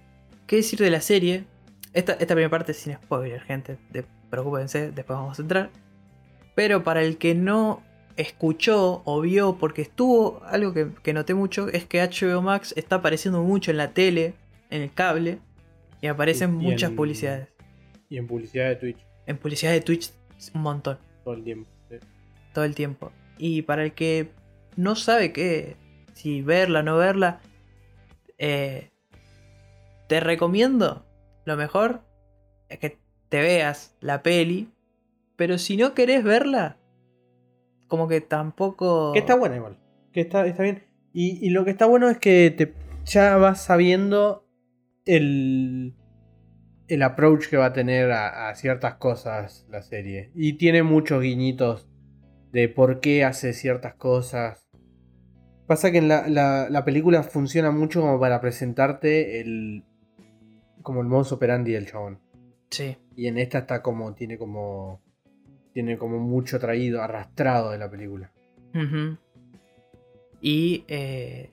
¿Qué 0.47 0.55
decir 0.55 0.79
de 0.79 0.89
la 0.89 1.01
serie? 1.01 1.43
Esta, 1.91 2.13
esta 2.13 2.27
primera 2.33 2.49
parte 2.49 2.71
es 2.71 2.77
sin 2.77 2.93
spoiler, 2.93 3.41
gente. 3.41 3.77
De, 3.89 4.05
preocúpense, 4.29 4.91
después 4.91 5.19
vamos 5.19 5.37
a 5.37 5.41
entrar. 5.41 5.82
Pero 6.55 6.83
para 6.83 7.01
el 7.01 7.17
que 7.17 7.35
no 7.35 7.81
escuchó 8.15 9.01
o 9.05 9.21
vio, 9.21 9.57
porque 9.57 9.81
estuvo 9.81 10.43
algo 10.45 10.73
que, 10.73 11.13
noté 11.13 11.33
mucho, 11.33 11.67
es 11.69 11.85
que 11.85 12.01
HBO 12.01 12.41
Max 12.41 12.73
está 12.77 12.97
apareciendo 12.97 13.41
mucho 13.41 13.71
en 13.71 13.77
la 13.77 13.91
tele, 13.91 14.35
en 14.69 14.81
el 14.83 14.93
cable, 14.93 15.39
y 16.01 16.07
aparecen 16.07 16.53
muchas 16.53 16.91
publicidades. 16.91 17.47
Y 18.09 18.17
en 18.17 18.27
publicidad 18.27 18.69
de 18.69 18.75
Twitch. 18.75 18.97
En 19.25 19.37
publicidad 19.37 19.71
de 19.71 19.81
Twitch 19.81 20.11
un 20.53 20.61
montón. 20.61 20.97
Todo 21.23 21.35
el 21.35 21.43
tiempo. 21.43 21.69
Todo 22.53 22.65
el 22.65 22.75
tiempo. 22.75 23.11
Y 23.37 23.63
para 23.63 23.83
el 23.83 23.93
que 23.93 24.29
no 24.75 24.95
sabe 24.95 25.31
qué, 25.31 25.75
si 26.13 26.41
verla 26.41 26.81
o 26.81 26.83
no 26.83 26.97
verla, 26.97 27.39
eh, 28.37 28.89
te 30.07 30.19
recomiendo, 30.19 31.05
lo 31.45 31.55
mejor 31.55 32.01
es 32.69 32.79
que 32.79 32.97
te 33.29 33.41
veas 33.41 33.95
la 33.99 34.21
peli, 34.21 34.69
pero 35.43 35.57
si 35.57 35.75
no 35.75 35.93
querés 35.93 36.23
verla, 36.23 36.77
como 37.89 38.07
que 38.07 38.21
tampoco... 38.21 39.11
Que 39.11 39.19
está 39.19 39.35
buena 39.35 39.57
igual, 39.57 39.77
que 40.13 40.21
está, 40.21 40.47
está 40.47 40.63
bien. 40.63 40.85
Y, 41.11 41.49
lo 41.49 41.65
que 41.65 41.71
está 41.71 41.85
bueno 41.85 42.09
es 42.09 42.17
que 42.17 42.49
te, 42.49 42.73
ya 43.03 43.35
vas 43.35 43.61
sabiendo 43.61 44.47
el, 45.05 45.95
el 46.87 47.03
approach 47.03 47.49
que 47.49 47.57
va 47.57 47.65
a 47.65 47.73
tener 47.73 48.09
a, 48.13 48.55
ciertas 48.55 48.95
cosas 48.95 49.67
la 49.69 49.81
serie. 49.81 50.31
Y 50.33 50.53
tiene 50.53 50.81
muchos 50.81 51.21
guiñitos 51.21 51.89
de 52.53 52.69
por 52.69 53.01
qué 53.01 53.25
hace 53.25 53.51
ciertas 53.51 53.95
cosas. 53.95 54.65
Pasa 55.67 55.91
que 55.91 55.97
en 55.97 56.07
la, 56.07 56.25
la 56.69 56.85
película 56.85 57.21
funciona 57.21 57.69
mucho 57.69 57.99
como 57.99 58.17
para 58.17 58.39
presentarte 58.39 59.41
el, 59.41 59.83
como 60.83 61.01
el 61.01 61.07
modus 61.07 61.33
operandi 61.33 61.73
del 61.73 61.85
chabón. 61.85 62.21
Sí. 62.73 62.97
Y 63.15 63.27
en 63.27 63.37
esta 63.37 63.59
está 63.59 63.83
como, 63.83 64.15
tiene 64.15 64.39
como, 64.39 65.02
tiene 65.73 65.97
como 65.97 66.19
mucho 66.19 66.59
traído, 66.59 67.01
arrastrado 67.01 67.71
de 67.71 67.77
la 67.77 67.89
película. 67.89 68.31
Y, 70.41 70.83
eh, 70.87 71.51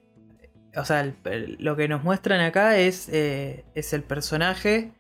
o 0.77 0.85
sea, 0.85 1.13
lo 1.59 1.77
que 1.77 1.89
nos 1.89 2.05
muestran 2.05 2.41
acá 2.41 2.79
es, 2.79 3.09
eh, 3.09 3.65
es 3.75 3.93
el 3.93 4.03
personaje 4.03 4.93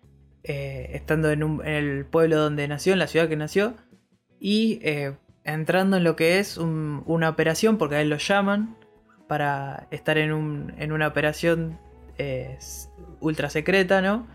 eh, 0.45 0.91
estando 0.95 1.31
en, 1.31 1.61
el 1.64 2.07
pueblo 2.07 2.39
donde 2.39 2.66
nació, 2.68 2.93
en 2.95 2.99
la 2.99 3.07
ciudad 3.07 3.29
que 3.29 3.37
nació, 3.37 3.75
y 4.39 4.81
entrando 5.45 5.99
en 5.99 6.05
lo 6.05 6.16
que 6.16 6.39
es 6.39 6.57
una 6.57 7.29
operación, 7.29 7.77
porque 7.77 7.97
a 7.97 8.01
él 8.01 8.09
lo 8.09 8.16
llaman 8.16 8.77
para 9.29 9.87
estar 9.91 10.18
en, 10.18 10.33
un, 10.33 10.73
en 10.79 10.93
una 10.93 11.07
operación 11.07 11.79
ultra 13.21 13.51
secreta, 13.51 14.01
¿no? 14.03 14.27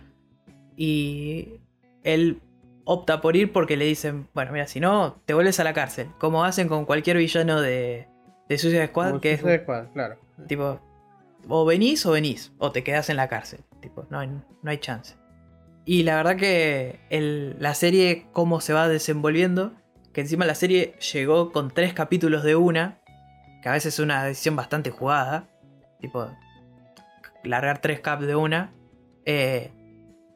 Y 0.75 1.59
él 2.03 2.39
opta 2.85 3.19
por 3.19 3.35
ir 3.35 3.51
porque 3.51 3.77
le 3.77 3.85
dicen, 3.85 4.27
bueno, 4.33 4.51
mira, 4.51 4.67
si 4.67 4.79
no, 4.79 5.21
te 5.25 5.33
vuelves 5.33 5.59
a 5.59 5.63
la 5.63 5.73
cárcel. 5.73 6.07
Como 6.17 6.43
hacen 6.43 6.67
con 6.67 6.85
cualquier 6.85 7.17
villano 7.17 7.59
de, 7.59 8.07
de 8.47 8.57
Suicide 8.57 8.87
Squad, 8.87 9.19
que 9.19 9.37
Suicide 9.37 9.63
Squad, 9.63 9.87
claro. 9.91 10.17
Tipo, 10.47 10.79
o 11.47 11.65
venís 11.65 12.05
o 12.05 12.11
venís, 12.11 12.53
o 12.57 12.71
te 12.71 12.83
quedas 12.83 13.09
en 13.09 13.17
la 13.17 13.27
cárcel. 13.27 13.61
Tipo, 13.81 14.05
no 14.09 14.19
hay, 14.19 14.27
no 14.27 14.71
hay 14.71 14.77
chance. 14.77 15.15
Y 15.85 16.03
la 16.03 16.15
verdad 16.15 16.35
que 16.35 16.99
la 17.59 17.73
serie, 17.75 18.25
cómo 18.31 18.59
se 18.61 18.73
va 18.73 18.87
desenvolviendo, 18.87 19.73
que 20.13 20.21
encima 20.21 20.45
la 20.45 20.55
serie 20.55 20.95
llegó 21.13 21.51
con 21.51 21.71
tres 21.71 21.93
capítulos 21.93 22.43
de 22.43 22.55
una, 22.55 22.99
que 23.61 23.69
a 23.69 23.73
veces 23.73 23.95
es 23.95 23.99
una 23.99 24.23
decisión 24.23 24.55
bastante 24.55 24.89
jugada. 24.89 25.47
Tipo, 25.99 26.27
largar 27.43 27.81
tres 27.81 27.99
caps 27.99 28.25
de 28.25 28.35
una. 28.35 28.71
Eh, 29.25 29.71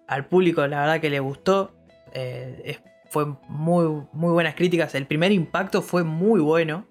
al 0.07 0.25
público 0.25 0.65
la 0.67 0.81
verdad 0.81 1.01
que 1.01 1.09
le 1.09 1.19
gustó. 1.19 1.75
Eh, 2.13 2.77
fue 3.09 3.25
muy, 3.47 4.05
muy 4.13 4.31
buenas 4.31 4.55
críticas. 4.55 4.93
El 4.95 5.07
primer 5.07 5.31
impacto 5.31 5.81
fue 5.81 6.03
muy 6.03 6.39
bueno. 6.39 6.85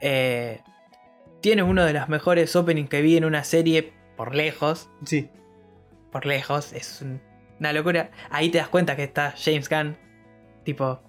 Eh, 0.00 0.60
tiene 1.40 1.62
uno 1.62 1.84
de 1.84 1.92
los 1.92 2.08
mejores 2.08 2.54
openings 2.54 2.88
que 2.88 3.02
vi 3.02 3.16
en 3.16 3.24
una 3.24 3.44
serie 3.44 3.92
por 4.16 4.34
lejos. 4.34 4.90
Sí. 5.04 5.30
Por 6.12 6.26
lejos. 6.26 6.72
Es 6.72 7.04
una 7.58 7.72
locura. 7.72 8.10
Ahí 8.30 8.50
te 8.50 8.58
das 8.58 8.68
cuenta 8.68 8.96
que 8.96 9.04
está 9.04 9.34
James 9.36 9.68
Gunn. 9.68 9.96
Tipo, 10.64 11.00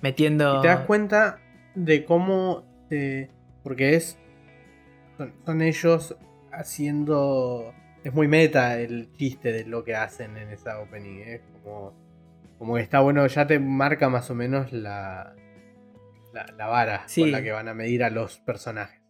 metiendo. 0.00 0.58
Y 0.58 0.62
te 0.62 0.68
das 0.68 0.86
cuenta 0.86 1.40
de 1.74 2.04
cómo. 2.04 2.64
porque 3.62 3.94
es. 3.94 4.18
son 5.44 5.62
ellos 5.62 6.16
haciendo. 6.52 7.72
Es 8.04 8.14
muy 8.14 8.28
meta 8.28 8.78
el 8.78 9.12
chiste 9.16 9.52
de 9.52 9.64
lo 9.64 9.84
que 9.84 9.94
hacen 9.94 10.36
en 10.36 10.50
esa 10.50 10.80
opening. 10.80 11.20
Es 11.20 11.40
como. 11.62 11.92
Como 12.58 12.74
que 12.74 12.80
está 12.82 13.00
bueno, 13.00 13.24
ya 13.26 13.46
te 13.46 13.60
marca 13.60 14.08
más 14.08 14.30
o 14.30 14.34
menos 14.34 14.72
la. 14.72 15.34
La, 16.56 16.66
vara 16.66 17.04
con 17.12 17.32
la 17.32 17.42
que 17.42 17.50
van 17.50 17.68
a 17.68 17.74
medir 17.74 18.04
a 18.04 18.10
los 18.10 18.38
personajes. 18.38 19.00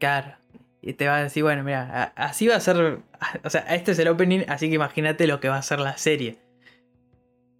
Claro. 0.00 0.34
Y 0.80 0.94
te 0.94 1.06
va 1.06 1.16
a 1.16 1.22
decir, 1.22 1.42
bueno, 1.42 1.62
mira, 1.62 2.12
así 2.16 2.48
va 2.48 2.56
a 2.56 2.60
ser. 2.60 3.00
O 3.44 3.50
sea, 3.50 3.60
este 3.74 3.92
es 3.92 3.98
el 3.98 4.08
opening, 4.08 4.44
así 4.48 4.68
que 4.68 4.74
imagínate 4.74 5.26
lo 5.26 5.40
que 5.40 5.48
va 5.48 5.56
a 5.56 5.62
ser 5.62 5.78
la 5.78 5.96
serie. 5.98 6.38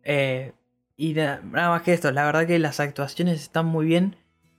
Eh, 0.03 0.53
y 0.97 1.15
nada, 1.15 1.41
más 1.43 1.83
que 1.83 1.93
esto, 1.93 2.11
la 2.13 2.25
verdad 2.25 2.47
que 2.47 2.59
las 2.59 2.81
actuaciones 2.81 3.43
están 3.43 3.67
muy 3.67 3.87
bien. 3.87 4.17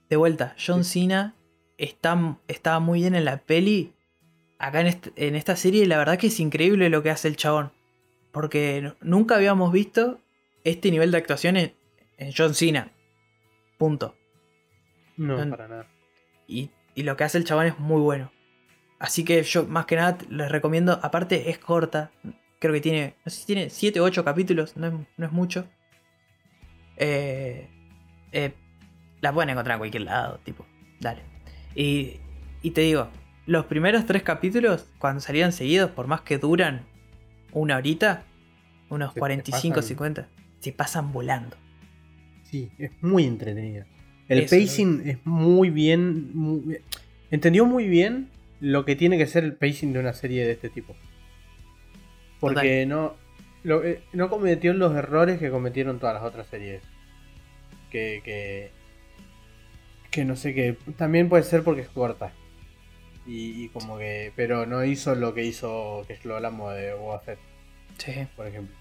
De 0.08 0.16
vuelta, 0.16 0.54
John 0.64 0.84
Cena 0.84 1.34
está, 1.76 2.38
estaba 2.46 2.80
muy 2.80 3.00
bien 3.00 3.14
en 3.14 3.24
la 3.24 3.38
peli 3.38 3.94
acá 4.58 4.80
en, 4.80 4.86
est- 4.88 5.08
en 5.16 5.34
esta 5.36 5.56
serie 5.56 5.86
la 5.86 5.98
verdad 5.98 6.18
que 6.18 6.28
es 6.28 6.40
increíble 6.40 6.88
lo 6.90 7.02
que 7.02 7.10
hace 7.10 7.28
el 7.28 7.36
chabón. 7.36 7.72
Porque 8.32 8.92
nunca 9.00 9.36
habíamos 9.36 9.72
visto 9.72 10.20
este 10.64 10.90
nivel 10.90 11.10
de 11.10 11.18
actuación 11.18 11.56
en, 11.56 11.74
en 12.18 12.32
John 12.36 12.54
Cena. 12.54 12.92
Punto. 13.78 14.14
No, 15.16 15.36
para 15.50 15.66
nada. 15.68 15.86
Y, 16.46 16.70
y 16.94 17.02
lo 17.02 17.16
que 17.16 17.24
hace 17.24 17.38
el 17.38 17.44
chabón 17.44 17.66
es 17.66 17.78
muy 17.78 18.00
bueno. 18.00 18.30
Así 18.98 19.24
que 19.24 19.42
yo 19.42 19.64
más 19.66 19.86
que 19.86 19.96
nada 19.96 20.18
les 20.28 20.50
recomiendo, 20.50 20.98
aparte 21.02 21.50
es 21.50 21.58
corta, 21.58 22.10
creo 22.58 22.72
que 22.74 22.80
tiene, 22.80 23.14
no 23.24 23.30
sé 23.30 23.40
si 23.40 23.46
tiene 23.46 23.70
7 23.70 24.00
u 24.00 24.04
8 24.04 24.24
capítulos, 24.24 24.76
no 24.76 24.88
es, 24.88 24.92
no 25.16 25.26
es 25.26 25.32
mucho. 25.32 25.68
Eh, 26.96 27.68
eh, 28.32 28.52
la 29.20 29.32
pueden 29.32 29.50
encontrar 29.50 29.76
en 29.76 29.78
cualquier 29.78 30.02
lado, 30.02 30.38
tipo, 30.44 30.66
dale. 31.00 31.22
Y, 31.74 32.18
y 32.62 32.70
te 32.72 32.80
digo, 32.82 33.08
los 33.48 33.64
primeros 33.64 34.04
tres 34.06 34.22
capítulos, 34.22 34.86
cuando 34.98 35.20
salían 35.20 35.52
seguidos, 35.52 35.90
por 35.90 36.06
más 36.06 36.20
que 36.20 36.36
duran 36.38 36.82
una 37.52 37.76
horita, 37.78 38.24
unos 38.90 39.08
Se 39.10 39.14
te 39.14 39.20
45, 39.20 39.74
pasan- 39.76 39.88
50, 39.88 40.28
se 40.60 40.72
pasan 40.72 41.12
volando. 41.12 41.56
Sí, 42.44 42.70
es 42.78 42.90
muy 43.02 43.24
entretenida. 43.24 43.86
El 44.28 44.40
Eso, 44.40 44.54
pacing 44.54 45.02
es 45.06 45.18
muy 45.24 45.70
bien. 45.70 46.30
muy- 46.36 46.78
entendió 47.30 47.64
muy 47.64 47.88
bien 47.88 48.28
lo 48.60 48.84
que 48.84 48.96
tiene 48.96 49.16
que 49.16 49.26
ser 49.26 49.44
el 49.44 49.54
pacing 49.54 49.92
de 49.94 50.00
una 50.00 50.12
serie 50.12 50.44
de 50.44 50.52
este 50.52 50.68
tipo. 50.68 50.94
Porque 52.40 52.84
no, 52.86 53.14
lo- 53.64 53.82
eh, 53.84 54.02
no 54.12 54.28
cometió 54.28 54.72
los 54.74 54.94
errores 54.94 55.38
que 55.38 55.50
cometieron 55.50 55.98
todas 55.98 56.14
las 56.14 56.22
otras 56.22 56.46
series. 56.48 56.82
Que, 57.90 58.20
que, 58.22 58.70
que 60.10 60.24
no 60.26 60.36
sé, 60.36 60.54
que 60.54 60.76
también 60.98 61.28
puede 61.30 61.42
ser 61.44 61.62
porque 61.64 61.80
es 61.82 61.88
corta. 61.88 62.32
Y, 63.28 63.64
y 63.64 63.68
como 63.68 63.98
que. 63.98 64.32
Pero 64.34 64.66
no 64.66 64.82
hizo 64.84 65.14
lo 65.14 65.34
que 65.34 65.44
hizo, 65.44 66.02
que 66.08 66.18
lo 66.24 66.36
hablamos 66.36 66.74
de 66.74 66.94
Boba 66.94 67.20
Fett 67.20 67.38
Sí. 67.98 68.26
por 68.34 68.46
ejemplo. 68.46 68.74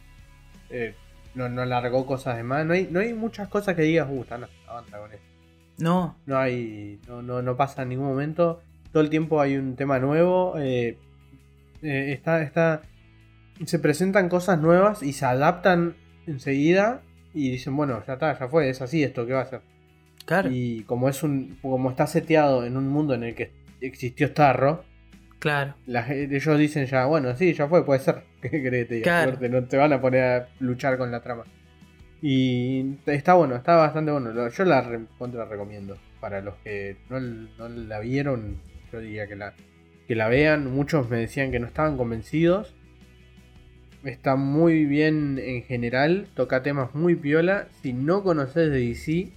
Eh, 0.69 0.95
no, 1.35 1.49
no 1.49 1.65
largó 1.65 2.05
cosas 2.05 2.37
de 2.37 2.43
más. 2.43 2.65
No 2.65 2.73
hay, 2.73 2.87
no 2.89 2.99
hay 3.01 3.13
muchas 3.13 3.47
cosas 3.49 3.75
que 3.75 3.81
digas, 3.83 4.07
uh, 4.09 4.21
están 4.21 4.45
avanza 4.67 4.97
con 4.97 5.11
esto. 5.11 5.25
No, 5.79 6.17
No 6.25 6.37
hay. 6.39 6.99
No, 7.07 7.21
no, 7.21 7.41
no 7.41 7.55
pasa 7.57 7.83
en 7.83 7.89
ningún 7.89 8.07
momento. 8.07 8.61
Todo 8.91 9.03
el 9.03 9.09
tiempo 9.09 9.39
hay 9.41 9.57
un 9.57 9.75
tema 9.75 9.99
nuevo. 9.99 10.57
eh, 10.57 10.97
eh, 11.83 12.11
está, 12.13 12.41
está. 12.41 12.81
Se 13.65 13.79
presentan 13.79 14.29
cosas 14.29 14.59
nuevas 14.59 15.03
y 15.03 15.13
se 15.13 15.25
adaptan 15.25 15.95
enseguida. 16.25 17.01
Y 17.33 17.51
dicen, 17.51 17.75
bueno, 17.75 18.01
ya 18.07 18.13
está, 18.13 18.37
ya 18.39 18.47
fue, 18.47 18.69
es 18.69 18.81
así 18.81 19.03
esto, 19.03 19.25
¿qué 19.27 19.33
va 19.33 19.41
a 19.41 19.45
ser? 19.45 19.61
claro, 20.25 20.49
Y 20.51 20.83
como 20.83 21.09
es 21.09 21.21
un. 21.23 21.57
como 21.61 21.89
está 21.91 22.07
seteado 22.07 22.65
en 22.65 22.77
un 22.77 22.87
mundo 22.87 23.13
en 23.13 23.23
el 23.23 23.35
que 23.35 23.51
existió 23.81 24.27
Starro, 24.27 24.83
claro. 25.39 25.75
la 25.85 26.03
ge- 26.03 26.23
ellos 26.31 26.57
dicen 26.59 26.85
ya, 26.85 27.05
bueno, 27.05 27.35
sí, 27.35 27.53
ya 27.53 27.67
fue, 27.67 27.85
puede 27.85 27.99
ser. 27.99 28.23
¿Qué 28.41 28.49
te 28.49 28.85
diga? 28.85 29.03
Claro. 29.03 29.31
Suerte, 29.31 29.49
No 29.49 29.63
te 29.65 29.77
van 29.77 29.93
a 29.93 30.01
poner 30.01 30.23
a 30.23 30.47
luchar 30.59 30.97
con 30.97 31.11
la 31.11 31.21
trama. 31.21 31.43
Y 32.21 32.95
está 33.05 33.35
bueno, 33.35 33.55
está 33.55 33.75
bastante 33.75 34.11
bueno. 34.11 34.49
Yo 34.49 34.65
la 34.65 34.81
re- 34.81 35.05
contra 35.17 35.45
recomiendo. 35.45 35.97
Para 36.19 36.41
los 36.41 36.55
que 36.63 36.97
no, 37.09 37.19
no 37.19 37.69
la 37.69 37.99
vieron, 37.99 38.57
yo 38.91 38.99
diría 38.99 39.27
que 39.27 39.35
la, 39.35 39.53
que 40.07 40.15
la 40.15 40.27
vean. 40.27 40.71
Muchos 40.73 41.09
me 41.09 41.17
decían 41.17 41.51
que 41.51 41.59
no 41.59 41.67
estaban 41.67 41.95
convencidos. 41.97 42.73
Está 44.03 44.35
muy 44.35 44.85
bien 44.85 45.37
en 45.41 45.63
general, 45.63 46.27
toca 46.33 46.63
temas 46.63 46.95
muy 46.95 47.15
piola. 47.15 47.67
Si 47.81 47.93
no 47.93 48.23
conoces 48.23 48.71
de 48.71 48.79
DC, 48.79 49.29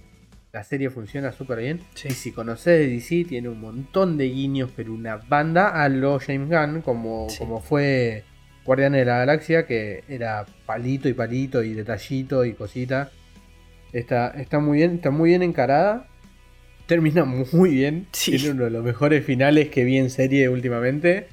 la 0.53 0.63
serie 0.63 0.89
funciona 0.89 1.31
súper 1.31 1.59
bien. 1.59 1.79
Sí. 1.93 2.09
Y 2.09 2.11
si 2.11 2.31
conoces 2.31 2.79
de 2.79 2.87
DC, 2.87 3.25
tiene 3.27 3.47
un 3.49 3.61
montón 3.61 4.17
de 4.17 4.27
guiños, 4.29 4.69
pero 4.75 4.93
una 4.93 5.15
banda 5.17 5.69
a 5.69 5.87
lo 5.89 6.19
James 6.19 6.49
Gunn, 6.49 6.81
como, 6.81 7.29
Sí. 7.29 7.37
como 7.39 7.61
fue 7.61 8.23
Guardianes 8.65 8.99
de 9.01 9.05
la 9.05 9.17
Galaxia, 9.19 9.65
que 9.65 10.03
era 10.09 10.45
palito 10.65 11.07
y 11.07 11.13
palito 11.13 11.63
y 11.63 11.73
detallito 11.73 12.43
y 12.45 12.53
cosita. 12.53 13.11
Está, 13.93 14.29
está 14.29 14.59
muy 14.59 14.79
bien, 14.79 14.95
está 14.95 15.09
muy 15.09 15.29
bien 15.29 15.41
encarada. 15.41 16.07
Termina 16.85 17.23
muy 17.53 17.71
bien. 17.71 18.07
Sí. 18.11 18.31
Tiene 18.31 18.51
uno 18.51 18.65
de 18.65 18.71
los 18.71 18.83
mejores 18.83 19.25
finales 19.25 19.69
que 19.69 19.85
vi 19.85 19.97
en 19.97 20.09
serie 20.09 20.49
últimamente. 20.49 21.27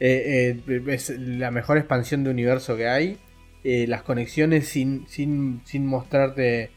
Eh, 0.00 0.58
eh, 0.68 0.82
es 0.88 1.10
la 1.16 1.52
mejor 1.52 1.78
expansión 1.78 2.24
de 2.24 2.30
universo 2.30 2.76
que 2.76 2.88
hay. 2.88 3.18
Eh, 3.62 3.86
las 3.86 4.02
conexiones 4.02 4.68
sin, 4.68 5.06
sin, 5.06 5.62
sin 5.64 5.86
mostrarte 5.86 6.70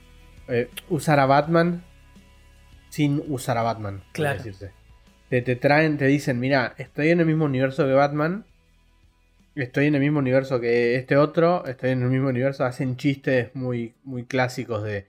usar 0.88 1.20
a 1.20 1.26
Batman 1.26 1.84
sin 2.98 3.24
usar 3.28 3.58
a 3.60 3.62
Batman. 3.62 4.02
Claro. 4.12 4.38
decirse. 4.40 4.72
Te, 5.30 5.44
te 5.44 5.56
traen, 5.56 5.98
te 6.00 6.06
dicen, 6.08 6.40
mira, 6.40 6.74
estoy 6.80 7.10
en 7.10 7.20
el 7.20 7.28
mismo 7.28 7.46
universo 7.46 7.86
que 7.86 7.94
Batman. 7.94 8.44
Estoy 9.56 9.86
en 9.86 9.94
el 9.96 10.02
mismo 10.02 10.18
universo 10.20 10.60
que 10.60 10.96
este 10.96 11.16
otro. 11.16 11.64
Estoy 11.68 11.92
en 11.92 12.02
el 12.02 12.10
mismo 12.10 12.30
universo. 12.30 12.66
Hacen 12.66 12.98
chistes 12.98 13.54
muy, 13.56 13.94
muy 14.04 14.26
clásicos 14.26 14.84
de, 14.84 15.08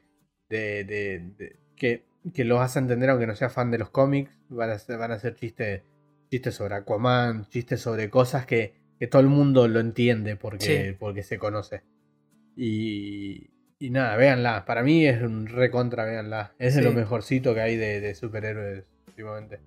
de, 0.50 0.84
de- 0.84 1.32
de- 1.38 1.56
que, 1.76 2.04
que 2.34 2.44
los 2.44 2.60
hace 2.60 2.78
entender 2.78 3.08
aunque 3.08 3.26
no 3.26 3.34
sea 3.36 3.48
fan 3.48 3.70
de 3.70 3.78
los 3.78 3.88
cómics. 3.90 4.30
Van 4.50 4.68
a 4.70 4.74
hacer, 4.74 4.98
van 4.98 5.12
a 5.12 5.14
hacer 5.14 5.34
chistes, 5.34 5.82
chistes 6.30 6.54
sobre 6.54 6.74
Aquaman, 6.74 7.46
chistes 7.48 7.80
sobre 7.80 8.10
cosas 8.10 8.44
que, 8.44 8.74
que 8.98 9.06
todo 9.06 9.22
el 9.22 9.28
mundo 9.28 9.66
lo 9.66 9.80
entiende 9.80 10.36
porque, 10.36 10.90
Sí. 10.90 10.96
porque 10.98 11.22
se 11.22 11.38
conoce. 11.38 11.82
Y, 12.56 13.50
y 13.78 13.90
nada, 13.90 14.16
véanla. 14.16 14.64
Para 14.64 14.82
mí 14.82 15.06
es 15.06 15.22
un 15.22 15.46
recontra, 15.46 16.04
véanla. 16.04 16.52
Es 16.58 16.74
Sí. 16.74 16.80
lo 16.82 16.92
mejorcito 16.92 17.54
que 17.54 17.60
hay 17.60 17.76
de, 17.76 18.00
de 18.00 18.14
superhéroes 18.14 18.84
últimamente. 19.08 19.60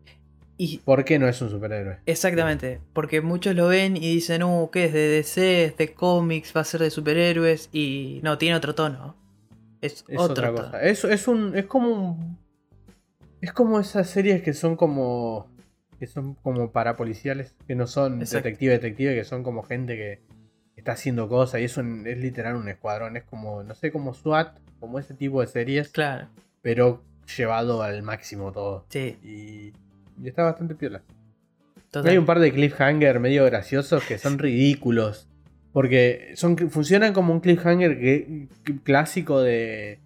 Y 0.57 0.77
¿Por 0.79 1.03
qué 1.05 1.17
no 1.17 1.27
es 1.27 1.41
un 1.41 1.49
superhéroe? 1.49 1.97
exactamente, 2.05 2.79
porque 2.93 3.21
muchos 3.21 3.55
lo 3.55 3.67
ven 3.67 3.97
y 3.97 4.01
dicen, 4.01 4.43
uh, 4.43 4.69
¿qué 4.71 4.85
es 4.85 4.93
de 4.93 5.07
DC, 5.07 5.63
es 5.65 5.77
de 5.77 5.93
cómics, 5.93 6.53
va 6.55 6.61
a 6.61 6.65
ser 6.65 6.81
de 6.81 6.91
superhéroes? 6.91 7.69
Y 7.71 8.19
no, 8.21 8.37
tiene 8.37 8.55
otro 8.55 8.75
tono. 8.75 9.15
Es, 9.81 10.05
Es 10.07 10.19
otro 10.19 10.33
otra 10.33 10.47
tono. 10.53 10.65
cosa. 10.65 10.81
Es, 10.83 11.03
es 11.03 11.27
un. 11.27 11.57
Es 11.57 11.65
como 11.65 11.89
un. 11.89 12.37
Es 13.41 13.51
como 13.53 13.79
esas 13.79 14.07
series 14.07 14.43
que 14.43 14.53
son 14.53 14.75
como. 14.75 15.49
que 15.99 16.05
son 16.05 16.35
como 16.35 16.71
parapoliciales. 16.71 17.55
Que 17.65 17.73
no 17.73 17.87
son 17.87 18.19
Exacto. 18.21 18.43
detective 18.45 18.73
detective, 18.73 19.15
que 19.15 19.23
son 19.23 19.41
como 19.41 19.63
gente 19.63 19.95
que 19.95 20.19
está 20.81 20.93
haciendo 20.93 21.29
cosas. 21.29 21.61
Y 21.61 21.65
eso 21.65 21.81
es 21.81 22.17
literal 22.17 22.55
un 22.55 22.67
escuadrón. 22.67 23.15
Es 23.17 23.23
como. 23.23 23.63
no 23.63 23.73
sé, 23.75 23.91
como 23.91 24.13
SWAT. 24.13 24.57
Como 24.79 24.99
ese 24.99 25.13
tipo 25.13 25.41
de 25.41 25.47
series. 25.47 25.89
Claro, 25.89 26.27
Pero 26.61 27.03
llevado 27.37 27.81
al 27.83 28.01
máximo 28.03 28.51
todo. 28.51 28.85
sí, 28.89 29.17
Y. 29.23 29.73
y 30.23 30.27
está 30.27 30.43
bastante 30.43 30.75
piola. 30.75 31.01
total. 31.91 32.11
Hay 32.11 32.17
un 32.17 32.25
par 32.25 32.39
de 32.39 32.51
cliffhanger 32.51 33.19
medio 33.19 33.45
graciosos 33.45 34.03
que 34.03 34.17
son 34.17 34.37
ridículos. 34.47 35.27
Porque 35.73 36.33
son, 36.35 36.57
funcionan 36.69 37.13
como 37.13 37.31
un 37.31 37.39
cliffhanger 37.39 37.97
que- 37.99 38.47
que- 38.65 38.77
clásico 38.83 39.39
de, 39.41 39.99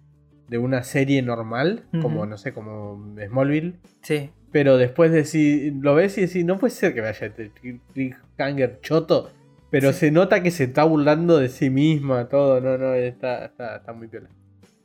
de 0.48 0.58
una 0.58 0.82
serie 0.84 1.22
normal. 1.22 1.82
Como, 2.02 2.24
no 2.26 2.38
sé, 2.38 2.52
como 2.52 3.02
Smallville. 3.26 3.74
Sí, 4.02 4.30
Pero 4.52 4.76
después 4.78 5.10
de 5.10 5.24
si 5.24 5.70
lo 5.72 5.94
ves 5.96 6.18
y 6.18 6.20
decís, 6.22 6.44
no 6.44 6.58
puede 6.58 6.70
ser 6.72 6.94
que 6.94 7.00
vaya 7.00 7.26
este 7.26 7.50
cliffhanger 7.94 8.80
choto. 8.80 9.30
Pero 9.78 9.92
Sí. 9.92 9.98
se 10.00 10.10
nota 10.10 10.42
que 10.42 10.50
se 10.50 10.64
está 10.64 10.84
burlando 10.84 11.38
de 11.38 11.48
sí 11.48 11.70
misma, 11.70 12.28
todo. 12.28 12.60
No, 12.60 12.76
no, 12.78 12.94
está, 12.94 13.44
está, 13.46 13.76
está 13.76 13.92
muy 13.92 14.08
piola. 14.08 14.28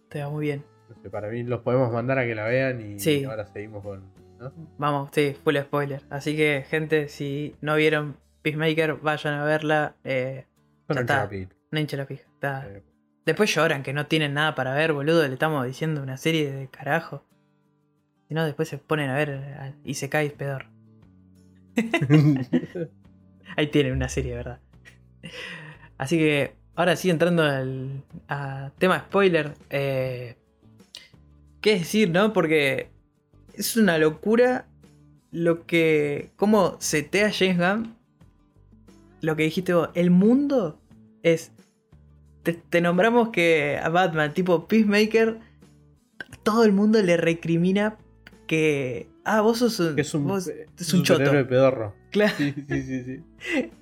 te 0.10 0.22
va 0.24 0.30
muy 0.30 0.46
bien. 0.48 0.64
No 0.90 0.96
sé, 1.02 1.10
para 1.10 1.30
mí 1.30 1.44
los 1.44 1.62
podemos 1.62 1.92
mandar 1.94 2.20
a 2.20 2.26
que 2.26 2.36
la 2.36 2.46
vean 2.46 2.82
y 2.82 3.00
Sí. 3.00 3.24
ahora 3.24 3.46
seguimos 3.46 3.84
con. 3.84 4.04
¿no? 4.40 4.52
Vamos, 4.78 5.10
sí, 5.14 5.36
full 5.44 5.56
spoiler. 5.58 6.02
Así 6.10 6.36
que, 6.36 6.66
gente, 6.70 7.08
si 7.08 7.56
no 7.62 7.76
vieron 7.76 8.18
Peacemaker, 8.42 8.96
vayan 8.96 9.36
a 9.36 9.46
verla. 9.46 9.96
Eh, 10.04 10.46
Ya 10.46 10.86
ocho 10.90 11.00
está. 11.02 11.16
capítulos. 11.24 11.58
no 11.72 11.80
hinche 11.80 11.96
la 11.98 12.06
pija. 12.06 12.24
está. 12.34 12.68
Eh, 12.68 12.84
Después 13.26 13.54
lloran 13.54 13.84
que 13.84 13.94
no 13.94 14.08
tienen 14.08 14.34
nada 14.34 14.56
para 14.56 14.74
ver, 14.74 14.94
boludo. 14.94 15.26
Le 15.28 15.34
estamos 15.34 15.66
diciendo 15.66 16.02
una 16.02 16.18
serie 16.18 16.52
de 16.52 16.68
carajo. 16.70 17.24
Si 18.28 18.34
no, 18.34 18.44
después 18.46 18.68
se 18.68 18.80
ponen 18.80 19.10
a 19.12 19.16
ver 19.16 19.76
y 19.84 19.94
se 19.94 20.10
cae 20.10 20.32
peor. 20.32 20.66
Ahí 23.58 23.68
tienen 23.68 23.94
una 23.94 24.10
serie, 24.10 24.34
¿verdad? 24.36 24.60
Así 25.98 26.18
que 26.18 26.54
ahora 26.76 26.96
sí, 26.96 27.10
entrando 27.10 27.44
al 27.44 28.04
a 28.28 28.72
tema 28.78 29.00
spoiler. 29.00 29.54
eh, 29.70 30.36
¿Qué 31.62 31.80
decir, 31.80 32.10
no? 32.10 32.34
Porque 32.34 32.90
es 33.54 33.78
una 33.78 33.98
locura 33.98 34.66
lo 35.32 35.66
que. 35.66 36.32
cómo 36.36 36.76
setea 36.80 37.32
James 37.32 37.58
Gunn. 37.58 37.96
Lo 39.22 39.36
que 39.36 39.44
dijiste 39.44 39.74
vos. 39.74 39.90
El 39.94 40.10
mundo 40.12 40.80
es. 41.24 41.52
Te, 42.44 42.54
te 42.54 42.82
nombramos 42.82 43.30
que 43.30 43.78
a 43.82 43.90
Batman, 43.90 44.34
tipo 44.34 44.68
Peacemaker, 44.68 45.38
todo 46.42 46.64
el 46.64 46.72
mundo 46.72 47.02
le 47.04 47.16
recrimina 47.18 47.98
que. 48.48 49.08
Ah, 49.24 49.42
vos 49.42 49.60
sos 49.60 49.80
un. 49.80 49.96
que 49.96 50.02
es 50.02 50.14
un, 50.16 50.26
vos- 50.28 50.48
es 50.48 50.94
un 50.96 51.04
choto. 51.04 51.30
pedorro. 51.48 51.94
Claro. 52.10 52.34
Sí, 52.38 52.52
sí, 52.68 52.82
sí, 52.84 53.04
sí. 53.04 53.72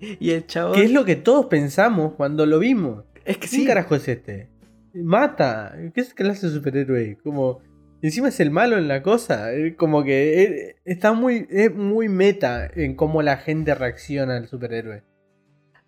Y 0.00 0.30
el 0.30 0.46
chabón. 0.46 0.74
¿Qué 0.74 0.84
es 0.84 0.92
lo 0.92 1.04
que 1.04 1.16
todos 1.16 1.46
pensamos 1.46 2.14
cuando 2.14 2.46
lo 2.46 2.58
vimos? 2.58 3.04
Es 3.24 3.36
que 3.38 3.48
¿Quién 3.48 3.62
sí. 3.62 3.66
carajo 3.66 3.94
es 3.94 4.08
este? 4.08 4.48
Mata. 4.94 5.74
¿Qué 5.94 6.00
es 6.00 6.14
clase 6.14 6.48
de 6.48 6.54
superhéroe? 6.54 7.18
Como. 7.22 7.60
Encima 8.02 8.28
es 8.28 8.40
el 8.40 8.50
malo 8.50 8.78
en 8.78 8.88
la 8.88 9.02
cosa. 9.02 9.52
eh, 9.54 9.76
Como 9.76 10.02
que 10.04 10.42
eh, 10.42 10.76
está 10.84 11.12
muy, 11.12 11.46
es 11.50 11.72
muy 11.74 12.08
meta 12.08 12.68
en 12.74 12.96
cómo 12.96 13.22
la 13.22 13.36
gente 13.36 13.74
reacciona 13.74 14.36
al 14.36 14.48
superhéroe. 14.48 15.02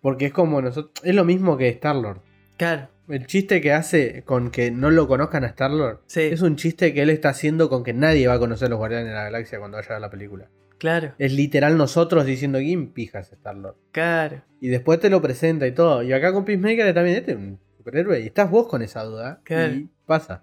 Porque 0.01 0.27
es 0.27 0.33
como 0.33 0.61
nosotros. 0.61 0.93
Es 1.03 1.13
lo 1.15 1.25
mismo 1.25 1.57
que 1.57 1.67
Star-Lord. 1.69 2.21
Claro, 2.57 2.87
El 3.09 3.25
chiste 3.27 3.59
que 3.59 3.73
hace 3.73 4.23
con 4.23 4.49
que 4.49 4.71
no 4.71 4.89
lo 4.91 5.09
conozcan 5.09 5.43
a 5.43 5.47
Star-Lord 5.47 6.03
sí, 6.07 6.21
es 6.21 6.41
un 6.41 6.55
chiste 6.55 6.93
que 6.93 7.01
él 7.01 7.09
está 7.09 7.29
haciendo 7.29 7.67
con 7.67 7.83
que 7.83 7.91
nadie 7.93 8.27
va 8.27 8.35
a 8.35 8.39
conocer 8.39 8.67
a 8.67 8.69
los 8.69 8.77
Guardianes 8.79 9.07
de 9.09 9.13
la 9.13 9.23
Galaxia 9.25 9.59
cuando 9.59 9.75
vaya 9.75 9.89
a 9.89 9.93
ver 9.95 10.01
la 10.01 10.09
película. 10.09 10.49
Claro, 10.77 11.13
Es 11.17 11.31
literal 11.33 11.77
nosotros 11.77 12.25
diciendo 12.25 12.59
quién 12.59 12.89
pijas 12.91 13.31
Star-Lord. 13.31 13.75
claro. 13.91 14.41
Y 14.61 14.69
después 14.69 14.99
te 14.99 15.09
lo 15.11 15.21
presenta 15.21 15.67
y 15.67 15.73
todo. 15.73 16.01
Y 16.01 16.11
acá 16.13 16.33
con 16.33 16.43
Peacemaker 16.43 16.91
también 16.93 17.17
este 17.17 17.31
es 17.33 17.37
un 17.37 17.59
superhéroe. 17.77 18.19
Y 18.21 18.25
estás 18.27 18.49
vos 18.49 18.67
con 18.67 18.81
esa 18.81 19.03
duda. 19.03 19.41
Claro. 19.43 19.73
Y 19.73 19.89
pasa. 20.07 20.41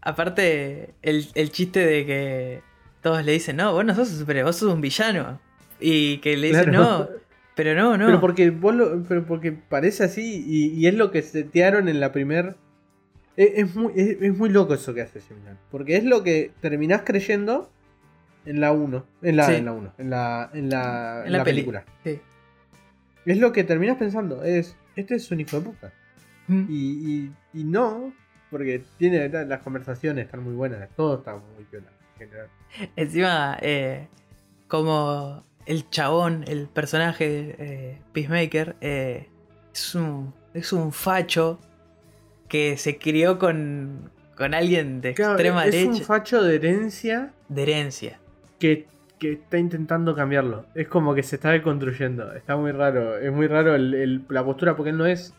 Aparte, 0.00 0.94
el, 1.02 1.26
el 1.34 1.50
chiste 1.52 1.86
de 1.86 2.04
que 2.06 2.62
todos 3.00 3.24
le 3.24 3.32
dicen, 3.32 3.56
no, 3.56 3.72
vos 3.72 3.84
no 3.84 3.94
sos 3.94 4.10
un 4.10 4.18
superhéroe, 4.18 4.48
vos 4.48 4.56
sos 4.56 4.72
un 4.74 4.80
villano. 4.80 5.40
Y 5.80 6.18
que 6.18 6.36
le 6.36 6.48
dicen, 6.48 6.70
Claro. 6.70 6.82
no, 6.84 7.08
pero 7.54 7.74
no, 7.74 7.96
no. 7.96 8.06
Pero 8.06 8.20
porque 8.20 8.50
vos 8.50 8.74
lo- 8.74 9.02
pero 9.04 9.24
porque 9.26 9.52
parece 9.52 10.04
así 10.04 10.44
y, 10.46 10.68
y 10.80 10.86
es 10.88 10.94
lo 10.94 11.10
que 11.12 11.22
setearon 11.22 11.88
en 11.88 12.00
la 12.00 12.10
primer. 12.12 12.56
Es, 13.36 13.50
es 13.54 13.74
muy, 13.76 13.92
es, 13.94 14.20
es 14.20 14.36
muy 14.36 14.50
loco 14.50 14.74
eso 14.74 14.92
que 14.94 15.02
hace 15.02 15.20
Gunn. 15.20 15.58
Porque 15.70 15.96
es 15.96 16.04
lo 16.04 16.22
que 16.24 16.50
terminás 16.60 17.02
creyendo 17.04 17.70
en 18.44 18.60
la 18.60 18.72
1. 18.72 19.04
En 19.22 19.36
la 19.36 19.46
Sí. 19.46 19.54
en 19.54 19.64
la 19.64 19.72
1. 19.72 19.92
En 19.98 20.10
la, 20.10 20.50
en 20.52 20.70
la, 20.70 21.22
En 21.26 21.32
la 21.32 21.44
película. 21.44 21.84
Sí. 22.04 22.20
Es 23.26 23.38
lo 23.38 23.52
que 23.52 23.64
terminás 23.64 23.96
pensando. 23.98 24.42
Es. 24.42 24.76
Este 24.96 25.14
es 25.14 25.30
un 25.30 25.40
hijo 25.40 25.58
de 25.58 25.62
puta. 25.66 25.92
Mm. 26.48 26.64
Y, 26.68 26.74
y, 26.74 27.32
y 27.60 27.64
no. 27.64 28.12
Porque 28.50 28.82
tiene 28.98 29.28
las 29.28 29.60
conversaciones 29.62 30.26
están 30.26 30.42
muy 30.42 30.54
buenas. 30.54 30.88
Todo 30.96 31.18
está 31.18 31.34
muy 31.34 31.64
piola 31.70 31.86
en 32.14 32.18
general. 32.28 32.48
Encima, 32.96 33.56
eh, 33.62 34.08
como 34.68 35.42
el 35.64 35.88
chabón, 35.88 36.44
el 36.46 36.66
personaje 36.68 37.54
eh, 37.58 37.98
Peacemaker, 38.12 38.76
eh, 38.82 39.28
es, 39.72 39.94
un, 39.94 40.34
es 40.52 40.72
un 40.74 40.92
facho 40.92 41.60
que 42.48 42.76
se 42.76 42.98
crió 42.98 43.38
con, 43.38 44.10
con 44.36 44.52
alguien 44.52 45.00
de 45.00 45.14
Claro, 45.14 45.32
extrema 45.32 45.64
es 45.64 45.72
derecha, 45.72 45.90
un 45.90 46.02
facho 46.02 46.42
de 46.42 46.56
herencia 46.56 47.32
de 47.48 47.62
herencia. 47.62 48.20
Que, 48.62 48.86
que 49.18 49.32
está 49.32 49.58
intentando 49.58 50.14
cambiarlo. 50.14 50.66
Es 50.76 50.86
como 50.86 51.14
que 51.16 51.24
se 51.24 51.34
está 51.34 51.50
deconstruyendo. 51.50 52.32
Está 52.32 52.56
muy 52.56 52.70
raro. 52.70 53.18
Es 53.18 53.32
muy 53.32 53.48
raro 53.48 53.74
el- 53.74 53.92
el- 53.94 54.24
la 54.28 54.44
postura 54.44 54.76
porque 54.76 54.90
él 54.90 54.98
no 54.98 55.04
es 55.06 55.34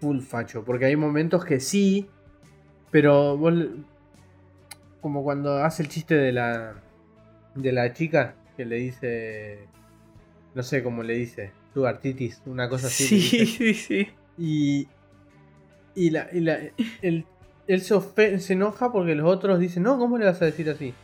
full 0.00 0.20
facho. 0.20 0.64
Porque 0.64 0.86
hay 0.86 0.96
momentos 0.96 1.44
que 1.44 1.60
sí. 1.60 2.08
Pero 2.90 3.36
vos 3.36 3.52
Como 5.02 5.22
cuando 5.24 5.56
hace 5.62 5.82
el 5.82 5.88
chiste 5.90 6.14
de 6.14 6.32
la. 6.32 6.74
De 7.54 7.70
la 7.72 7.92
chica 7.92 8.34
que 8.56 8.64
le 8.64 8.76
dice. 8.76 9.66
No 10.54 10.62
sé 10.62 10.82
cómo 10.82 11.02
le 11.02 11.14
dice. 11.14 11.52
Tu 11.74 11.86
artitis. 11.86 12.40
Una 12.46 12.66
cosa 12.68 12.86
así. 12.86 13.20
Sí, 13.20 13.46
sí, 13.46 13.74
sí. 13.74 14.08
Y. 14.38 14.88
Y, 15.94 16.08
la, 16.10 16.28
y 16.32 16.40
la- 16.40 16.60
el- 17.02 17.26
él 17.66 17.80
se, 17.82 18.38
se 18.38 18.52
enoja 18.54 18.90
porque 18.90 19.14
los 19.14 19.26
otros 19.30 19.58
dicen, 19.60 19.82
no, 19.82 19.98
¿cómo 19.98 20.16
le 20.16 20.24
vas 20.24 20.40
a 20.40 20.46
decir 20.46 20.70
así? 20.70 20.94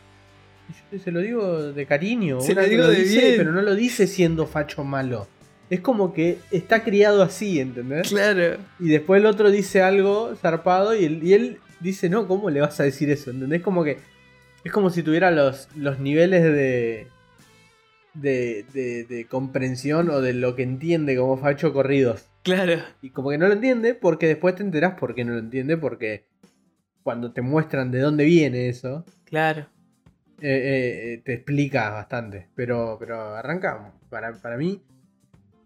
Yo 0.91 0.99
se 0.99 1.11
lo 1.11 1.19
digo 1.19 1.71
de 1.71 1.85
cariño. 1.85 2.41
Se 2.41 2.53
lo 2.53 2.63
digo 2.63 2.87
de 2.87 2.95
dice, 2.95 3.19
bien. 3.21 3.37
Pero 3.37 3.51
no 3.51 3.61
lo 3.61 3.75
dice 3.75 4.07
siendo 4.07 4.45
facho 4.45 4.83
malo. 4.83 5.27
Es 5.69 5.81
como 5.81 6.13
que 6.13 6.39
está 6.51 6.83
criado 6.83 7.21
así, 7.21 7.59
¿entendés? 7.59 8.09
Claro. 8.09 8.57
Y 8.79 8.89
después 8.89 9.19
el 9.21 9.27
otro 9.27 9.51
dice 9.51 9.81
algo 9.81 10.35
zarpado 10.35 10.95
y 10.95 11.05
él, 11.05 11.19
y 11.23 11.33
él 11.33 11.57
dice, 11.79 12.09
no, 12.09 12.27
¿cómo 12.27 12.49
le 12.49 12.61
vas 12.61 12.79
a 12.79 12.83
decir 12.83 13.09
eso? 13.09 13.29
¿Entendés? 13.31 13.61
Como 13.61 13.83
que 13.83 13.97
es 14.63 14.71
como 14.71 14.89
si 14.89 15.03
tuviera 15.03 15.31
los, 15.31 15.67
los 15.75 15.99
niveles 15.99 16.43
de, 16.43 17.07
de, 18.13 18.65
de, 18.73 19.03
de 19.05 19.25
comprensión 19.25 20.09
o 20.09 20.21
de 20.21 20.33
lo 20.33 20.55
que 20.55 20.63
entiende 20.63 21.15
como 21.15 21.37
facho 21.37 21.71
corridos. 21.71 22.25
Claro. 22.43 22.81
Y 23.01 23.11
como 23.11 23.29
que 23.29 23.37
no 23.37 23.47
lo 23.47 23.53
entiende 23.53 23.93
porque 23.93 24.27
después 24.27 24.55
te 24.55 24.63
enterás 24.63 24.95
por 24.99 25.13
qué 25.13 25.23
no 25.23 25.33
lo 25.33 25.39
entiende 25.39 25.77
porque 25.77 26.25
cuando 27.03 27.31
te 27.31 27.41
muestran 27.41 27.91
de 27.91 27.99
dónde 27.99 28.25
viene 28.25 28.69
eso, 28.69 29.05
Claro. 29.25 29.67
Eh, 30.41 31.13
eh, 31.13 31.21
te 31.23 31.33
explica 31.33 31.89
bastante. 31.91 32.47
Pero, 32.55 32.97
pero 32.99 33.35
arranca, 33.35 33.91
para, 34.09 34.33
para 34.33 34.57
mí, 34.57 34.81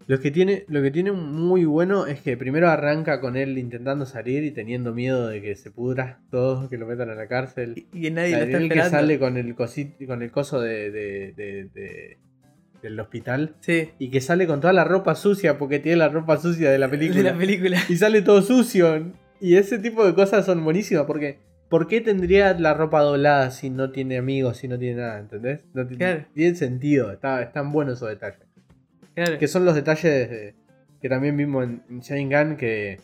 lo 0.06 0.20
que, 0.20 0.30
tiene, 0.30 0.64
lo 0.68 0.82
que 0.82 0.90
tiene 0.90 1.12
muy 1.12 1.64
bueno 1.64 2.06
es 2.06 2.20
que 2.20 2.36
primero 2.36 2.68
arranca 2.68 3.20
con 3.20 3.36
él 3.36 3.56
intentando 3.56 4.04
salir 4.04 4.44
y 4.44 4.50
teniendo 4.50 4.92
miedo 4.92 5.28
de 5.28 5.40
que 5.40 5.56
se 5.56 5.70
pudra 5.70 6.20
todo, 6.30 6.68
que 6.68 6.76
lo 6.76 6.86
metan 6.86 7.08
a 7.10 7.14
la 7.14 7.26
cárcel. 7.26 7.86
Y, 7.92 8.06
y 8.08 8.10
nadie 8.10 8.32
La- 8.32 8.38
lo 8.40 8.44
está 8.44 8.58
él 8.58 8.68
que 8.68 8.82
sale 8.82 9.18
con 9.18 9.36
el, 9.38 9.56
cosi- 9.56 10.06
con 10.06 10.22
el 10.22 10.30
coso 10.30 10.60
de, 10.60 10.90
de- 10.90 11.32
de- 11.34 11.64
de- 11.72 12.18
del 12.82 13.00
hospital 13.00 13.54
Sí. 13.60 13.92
y 13.98 14.10
que 14.10 14.20
sale 14.20 14.46
con 14.46 14.60
toda 14.60 14.74
la 14.74 14.84
ropa 14.84 15.14
sucia 15.14 15.56
porque 15.56 15.78
tiene 15.78 15.96
la 15.96 16.10
ropa 16.10 16.36
sucia 16.36 16.70
de 16.70 16.78
la 16.78 16.90
película. 16.90 17.22
De 17.22 17.30
la 17.32 17.38
película. 17.38 17.78
y 17.88 17.96
sale 17.96 18.20
todo 18.20 18.42
sucio. 18.42 19.10
Y 19.40 19.56
ese 19.56 19.78
tipo 19.78 20.04
de 20.06 20.14
cosas 20.14 20.44
son 20.44 20.62
buenísimas 20.64 21.04
porque 21.06 21.38
¿por 21.68 21.86
qué 21.88 22.00
tendría 22.00 22.54
la 22.54 22.74
ropa 22.74 23.00
doblada 23.00 23.50
si 23.50 23.70
no 23.70 23.90
tiene 23.90 24.18
amigos, 24.18 24.58
si 24.58 24.68
no 24.68 24.78
tiene 24.78 25.00
nada? 25.00 25.18
¿Entendés? 25.18 25.60
No 25.74 25.86
Claro. 25.86 26.24
tiene 26.34 26.54
sentido, 26.56 27.10
está, 27.12 27.42
están 27.42 27.72
buenos 27.72 27.96
esos 27.98 28.08
detalles. 28.10 28.40
Claro. 29.14 29.38
Que 29.38 29.48
son 29.48 29.64
los 29.64 29.74
detalles 29.74 30.04
de- 30.30 30.54
que 31.00 31.08
también 31.08 31.36
vimos 31.36 31.64
en, 31.64 31.82
en 31.90 32.00
Sharingan 32.00 32.56
que... 32.56 32.98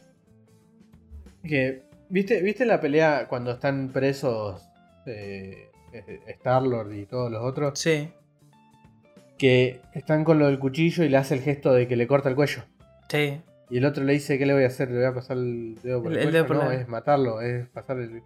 que 1.47 1.83
¿viste, 2.09 2.41
¿Viste 2.43 2.65
la 2.67 2.81
pelea 2.81 3.27
cuando 3.29 3.53
están 3.53 3.91
presos 3.93 4.63
eh, 5.07 5.69
eh, 5.93 6.21
Star-Lord 6.29 6.93
y 6.95 7.07
todos 7.07 7.31
los 7.31 7.43
otros? 7.43 7.79
Sí. 7.79 8.09
Que 9.39 9.81
están 9.95 10.25
con 10.25 10.39
lo 10.39 10.47
del 10.47 10.59
cuchillo 10.59 11.03
y 11.05 11.09
le 11.09 11.17
hace 11.17 11.35
el 11.35 11.41
gesto 11.41 11.73
de 11.73 11.89
que 11.89 11.97
le 11.97 12.07
corta 12.07 12.29
el 12.29 12.35
cuello. 12.35 12.63
Sí. 13.09 13.41
Y 13.71 13.79
el 13.79 13.85
otro 13.85 14.03
le 14.05 14.13
dice, 14.15 14.39
¿qué 14.39 14.47
le 14.47 14.53
voy 14.53 14.65
a 14.65 14.67
hacer? 14.67 14.91
¿Le 14.91 14.97
voy 14.99 15.07
a 15.07 15.15
pasar 15.15 15.37
el 15.37 15.77
dedo 15.83 16.03
por 16.03 16.13
el, 16.13 16.19
El- 16.19 16.23
el 16.23 16.25
cuello? 16.31 16.39
dedo 16.39 16.47
por 16.47 16.57
no, 16.57 16.65
la- 16.71 16.75
es 16.81 16.89
matarlo, 16.89 17.41
es 17.41 17.69
pasar 17.69 17.99
el... 18.01 18.23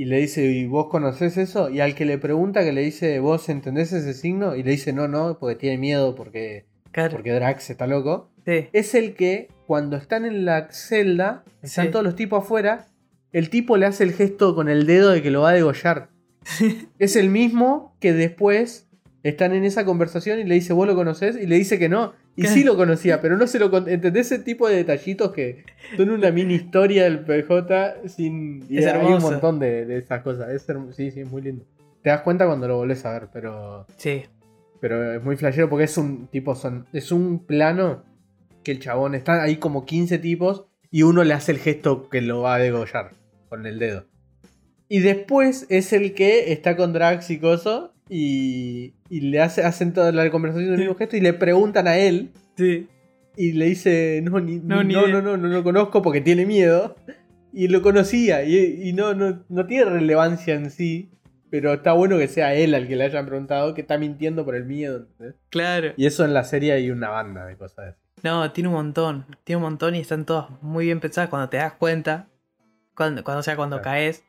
Y 0.00 0.06
le 0.06 0.16
dice, 0.16 0.42
¿y 0.46 0.64
vos 0.64 0.86
conocés 0.88 1.36
eso? 1.36 1.68
Y 1.68 1.80
al 1.80 1.94
que 1.94 2.06
le 2.06 2.16
pregunta, 2.16 2.64
que 2.64 2.72
le 2.72 2.80
dice, 2.80 3.20
¿vos 3.20 3.50
entendés 3.50 3.92
ese 3.92 4.14
signo? 4.14 4.56
Y 4.56 4.62
le 4.62 4.70
dice, 4.70 4.94
no, 4.94 5.08
no, 5.08 5.36
porque 5.38 5.56
tiene 5.56 5.76
miedo, 5.76 6.14
porque, 6.14 6.64
Claro. 6.90 7.10
porque 7.12 7.32
Drax 7.32 7.68
está 7.68 7.86
loco. 7.86 8.30
Sí. 8.46 8.68
Es 8.72 8.94
el 8.94 9.12
que, 9.12 9.48
cuando 9.66 9.98
están 9.98 10.24
en 10.24 10.46
la 10.46 10.68
celda, 10.70 11.44
están 11.62 11.84
Sí. 11.84 11.90
todos 11.92 12.02
los 12.02 12.16
tipos 12.16 12.42
afuera, 12.42 12.86
el 13.34 13.50
tipo 13.50 13.76
le 13.76 13.84
hace 13.84 14.04
el 14.04 14.14
gesto 14.14 14.54
con 14.54 14.70
el 14.70 14.86
dedo 14.86 15.10
de 15.10 15.20
que 15.20 15.30
lo 15.30 15.42
va 15.42 15.50
a 15.50 15.52
degollar. 15.52 16.08
es 16.98 17.14
el 17.16 17.28
mismo 17.28 17.94
que 18.00 18.14
después 18.14 18.88
están 19.22 19.52
en 19.52 19.64
esa 19.64 19.84
conversación 19.84 20.40
y 20.40 20.44
le 20.44 20.54
dice, 20.54 20.72
¿vos 20.72 20.86
lo 20.86 20.94
conocés? 20.94 21.36
Y 21.36 21.46
le 21.46 21.56
dice 21.56 21.78
que 21.78 21.90
no. 21.90 22.14
Y 22.44 22.46
sí 22.48 22.64
lo 22.64 22.76
conocía, 22.76 23.20
pero 23.20 23.36
no 23.36 23.46
se 23.46 23.58
lo 23.58 23.70
con- 23.70 23.88
¿Entendés 23.88 24.32
ese 24.32 24.42
tipo 24.42 24.68
de 24.68 24.76
detallitos 24.76 25.32
que 25.32 25.64
son 25.96 26.10
una 26.10 26.30
mini 26.30 26.54
historia 26.54 27.04
del 27.04 27.20
PJ 27.20 28.08
sin. 28.08 28.64
y 28.68 28.78
Es 28.78 28.86
hay 28.86 29.06
un 29.12 29.20
montón 29.22 29.58
de, 29.58 29.84
de 29.86 29.98
esas 29.98 30.22
cosas. 30.22 30.50
Es 30.50 30.68
herm- 30.68 30.92
sí, 30.92 31.10
sí, 31.10 31.20
es 31.20 31.30
muy 31.30 31.42
lindo. 31.42 31.64
Te 32.02 32.10
das 32.10 32.22
cuenta 32.22 32.46
cuando 32.46 32.66
lo 32.68 32.76
volvés 32.76 33.04
a 33.04 33.12
ver, 33.12 33.28
pero. 33.32 33.86
Sí. 33.96 34.22
Pero 34.80 35.14
es 35.14 35.22
muy 35.22 35.36
flashero 35.36 35.68
porque 35.68 35.84
es 35.84 35.98
un 35.98 36.26
tipo. 36.28 36.54
Son, 36.54 36.86
es 36.92 37.12
un 37.12 37.44
plano 37.44 38.04
que 38.62 38.72
el 38.72 38.80
chabón 38.80 39.14
está 39.14 39.42
ahí 39.42 39.56
como 39.56 39.84
15 39.84 40.18
tipos 40.18 40.66
y 40.90 41.02
uno 41.02 41.24
le 41.24 41.34
hace 41.34 41.52
el 41.52 41.58
gesto 41.58 42.08
que 42.08 42.20
lo 42.20 42.40
va 42.42 42.54
a 42.54 42.58
degollar 42.58 43.10
con 43.48 43.66
el 43.66 43.78
dedo. 43.78 44.04
Y 44.88 45.00
después 45.00 45.66
es 45.68 45.92
el 45.92 46.14
que 46.14 46.52
está 46.52 46.76
con 46.76 46.92
Drax 46.92 47.30
y 47.30 47.38
Coso 47.38 47.94
y, 48.10 48.94
y 49.08 49.20
le 49.22 49.40
hace, 49.40 49.62
hacen 49.64 49.92
toda 49.92 50.12
la 50.12 50.28
conversación 50.30 50.70
del 50.70 50.78
Sí. 50.78 50.82
mismo 50.82 50.96
gesto 50.96 51.16
y 51.16 51.20
le 51.20 51.32
preguntan 51.32 51.86
a 51.88 51.96
él 51.96 52.30
Sí. 52.56 52.88
y 53.36 53.52
le 53.52 53.66
dice, 53.66 54.20
no, 54.24 54.40
ni- 54.40 54.58
No, 54.58 54.82
ni- 54.82 54.94
no, 54.94 55.06
no, 55.06 55.22
no, 55.22 55.36
no 55.36 55.48
lo 55.48 55.62
conozco 55.62 56.02
porque 56.02 56.20
tiene 56.20 56.44
miedo. 56.44 56.96
Y 57.52 57.68
lo 57.68 57.82
conocía 57.82 58.44
y, 58.44 58.80
y 58.88 58.92
no, 58.92 59.14
no, 59.14 59.44
no 59.48 59.66
tiene 59.66 59.84
relevancia 59.86 60.54
en 60.54 60.70
sí. 60.70 61.10
Pero 61.50 61.72
está 61.72 61.92
bueno 61.94 62.16
que 62.16 62.28
sea 62.28 62.54
él 62.54 62.76
al 62.76 62.86
que 62.86 62.94
le 62.94 63.02
hayan 63.04 63.26
preguntado 63.26 63.74
que 63.74 63.80
está 63.80 63.98
mintiendo 63.98 64.44
por 64.44 64.54
el 64.54 64.66
miedo. 64.66 65.08
Claro. 65.48 65.94
Y 65.96 66.06
eso 66.06 66.24
en 66.24 66.32
la 66.32 66.44
serie 66.44 66.72
hay 66.72 66.90
una 66.92 67.08
banda 67.08 67.44
de 67.44 67.56
cosas 67.56 67.88
así. 67.88 67.98
No, 68.22 68.52
tiene 68.52 68.68
un 68.68 68.74
montón. 68.76 69.26
Tiene 69.42 69.56
un 69.56 69.62
montón 69.64 69.96
y 69.96 69.98
están 70.00 70.24
todas 70.26 70.46
muy 70.62 70.84
bien 70.84 71.00
pensadas 71.00 71.28
cuando 71.28 71.48
te 71.48 71.56
das 71.56 71.72
cuenta. 71.72 72.28
Cuando, 72.94 73.24
cuando 73.24 73.40
o 73.40 73.42
sea, 73.42 73.56
cuando 73.56 73.78
Claro. 73.78 73.90
caes. 73.96 74.22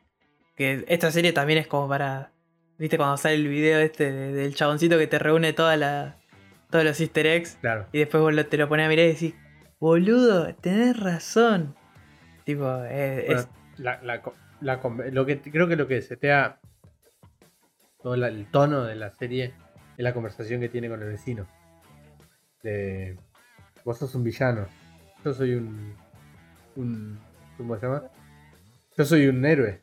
Que 0.56 0.84
esta 0.88 1.12
serie 1.12 1.32
también 1.32 1.60
es 1.60 1.68
como 1.68 1.88
para. 1.88 2.32
¿Viste 2.78 2.96
cuando 2.96 3.16
sale 3.16 3.36
el 3.36 3.48
video 3.48 3.78
este 3.80 4.10
de- 4.12 4.32
del 4.32 4.54
chaboncito 4.54 4.98
que 4.98 5.06
te 5.06 5.18
reúne 5.18 5.52
toda 5.52 5.76
la, 5.76 6.16
todos 6.70 6.84
los 6.84 7.00
easter 7.00 7.26
eggs? 7.26 7.58
Claro. 7.60 7.86
Y 7.92 7.98
después 8.00 8.20
vos 8.22 8.34
lo- 8.34 8.46
te 8.46 8.56
lo 8.56 8.68
pones 8.68 8.86
a 8.86 8.88
mirar 8.88 9.06
y 9.06 9.12
decís, 9.12 9.34
boludo, 9.78 10.54
tenés 10.56 10.98
razón. 10.98 11.74
Tipo, 12.44 12.64
eh, 12.84 13.24
Bueno, 13.26 13.40
es. 13.42 13.48
la- 13.78 14.02
la 14.02 14.22
co- 14.22 14.34
la 14.60 14.80
con- 14.80 15.00
lo 15.14 15.26
que 15.26 15.40
creo 15.40 15.68
que 15.68 15.76
lo 15.76 15.86
que 15.86 16.02
setea 16.02 16.58
todo 18.02 18.16
la- 18.16 18.28
el 18.28 18.46
tono 18.50 18.82
de 18.84 18.96
la 18.96 19.10
serie 19.10 19.54
es 19.96 20.02
la 20.02 20.12
conversación 20.14 20.60
que 20.60 20.68
tiene 20.68 20.88
con 20.88 21.00
el 21.02 21.08
vecino. 21.08 21.46
De 22.64 23.16
vos 23.84 23.98
sos 23.98 24.14
un 24.14 24.24
villano. 24.24 24.66
Yo 25.24 25.32
soy 25.34 25.54
un. 25.54 25.94
un 26.76 27.18
¿Cómo 27.56 27.76
se 27.76 27.86
llama? 27.86 28.02
Yo 28.96 29.04
soy 29.04 29.26
un 29.28 29.44
héroe. 29.44 29.82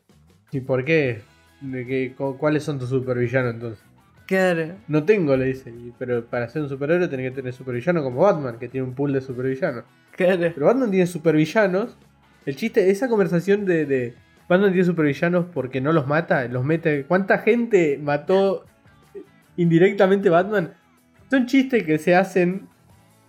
¿Y 0.52 0.60
por 0.60 0.84
qué? 0.84 1.22
De 1.60 1.86
que, 1.86 2.14
cu- 2.16 2.36
¿cuáles 2.38 2.62
son 2.62 2.78
tus 2.78 2.88
supervillanos 2.88 3.54
entonces? 3.54 3.84
Claro. 4.26 4.76
No 4.88 5.04
tengo, 5.04 5.36
le 5.36 5.46
dice. 5.46 5.70
"Y- 5.70 5.92
Pero 5.98 6.24
para 6.24 6.48
ser 6.48 6.62
un 6.62 6.68
superhéroe 6.68 7.08
tenés 7.08 7.30
que 7.30 7.36
tener 7.36 7.52
supervillano 7.52 8.02
como 8.02 8.20
Batman, 8.22 8.58
que 8.58 8.68
tiene 8.68 8.86
un 8.86 8.94
pool 8.94 9.12
de 9.12 9.20
supervillanos. 9.20 9.84
Claro. 10.16 10.52
Pero 10.54 10.66
Batman 10.66 10.90
tiene 10.90 11.06
supervillanos. 11.06 11.96
El 12.46 12.56
chiste, 12.56 12.90
esa 12.90 13.08
conversación 13.08 13.64
de, 13.66 13.86
de 13.86 14.14
Batman 14.48 14.70
tiene 14.72 14.84
supervillanos 14.86 15.46
porque 15.52 15.80
no 15.80 15.92
los 15.92 16.06
mata, 16.06 16.46
los 16.48 16.64
mete. 16.64 17.04
¿Cuánta 17.04 17.38
gente 17.38 17.98
mató 18.02 18.64
indirectamente 19.56 20.30
Batman? 20.30 20.74
Son 21.28 21.46
chistes 21.46 21.84
que 21.84 21.98
se 21.98 22.14
hacen 22.16 22.68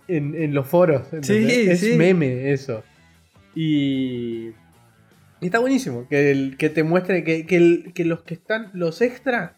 en, 0.08 0.34
en 0.34 0.54
los 0.54 0.66
foros. 0.66 1.12
¿entendés? 1.12 1.52
Sí, 1.52 1.70
es 1.70 1.80
sí. 1.80 1.96
meme 1.96 2.52
eso. 2.52 2.82
Y. 3.54 4.50
y 5.42 5.46
está 5.46 5.58
buenísimo. 5.58 6.06
Que, 6.08 6.30
el- 6.30 6.56
que 6.56 6.70
te 6.70 6.82
muestre 6.82 7.22
que, 7.24 7.44
que 7.44 7.56
el- 7.56 7.92
que 7.94 8.04
los 8.06 8.22
que 8.22 8.32
están. 8.34 8.70
Los 8.72 9.02
extra 9.02 9.56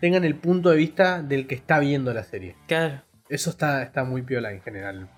tengan 0.00 0.24
el 0.24 0.34
punto 0.34 0.68
de 0.70 0.76
vista 0.76 1.22
del 1.22 1.46
que 1.46 1.54
está 1.54 1.78
viendo 1.78 2.12
la 2.12 2.24
serie. 2.24 2.56
Claro. 2.66 3.00
Eso 3.30 3.48
está, 3.50 3.82
está 3.82 4.04
muy 4.04 4.20
piola 4.22 4.52
en 4.52 4.60
general. 4.60 5.08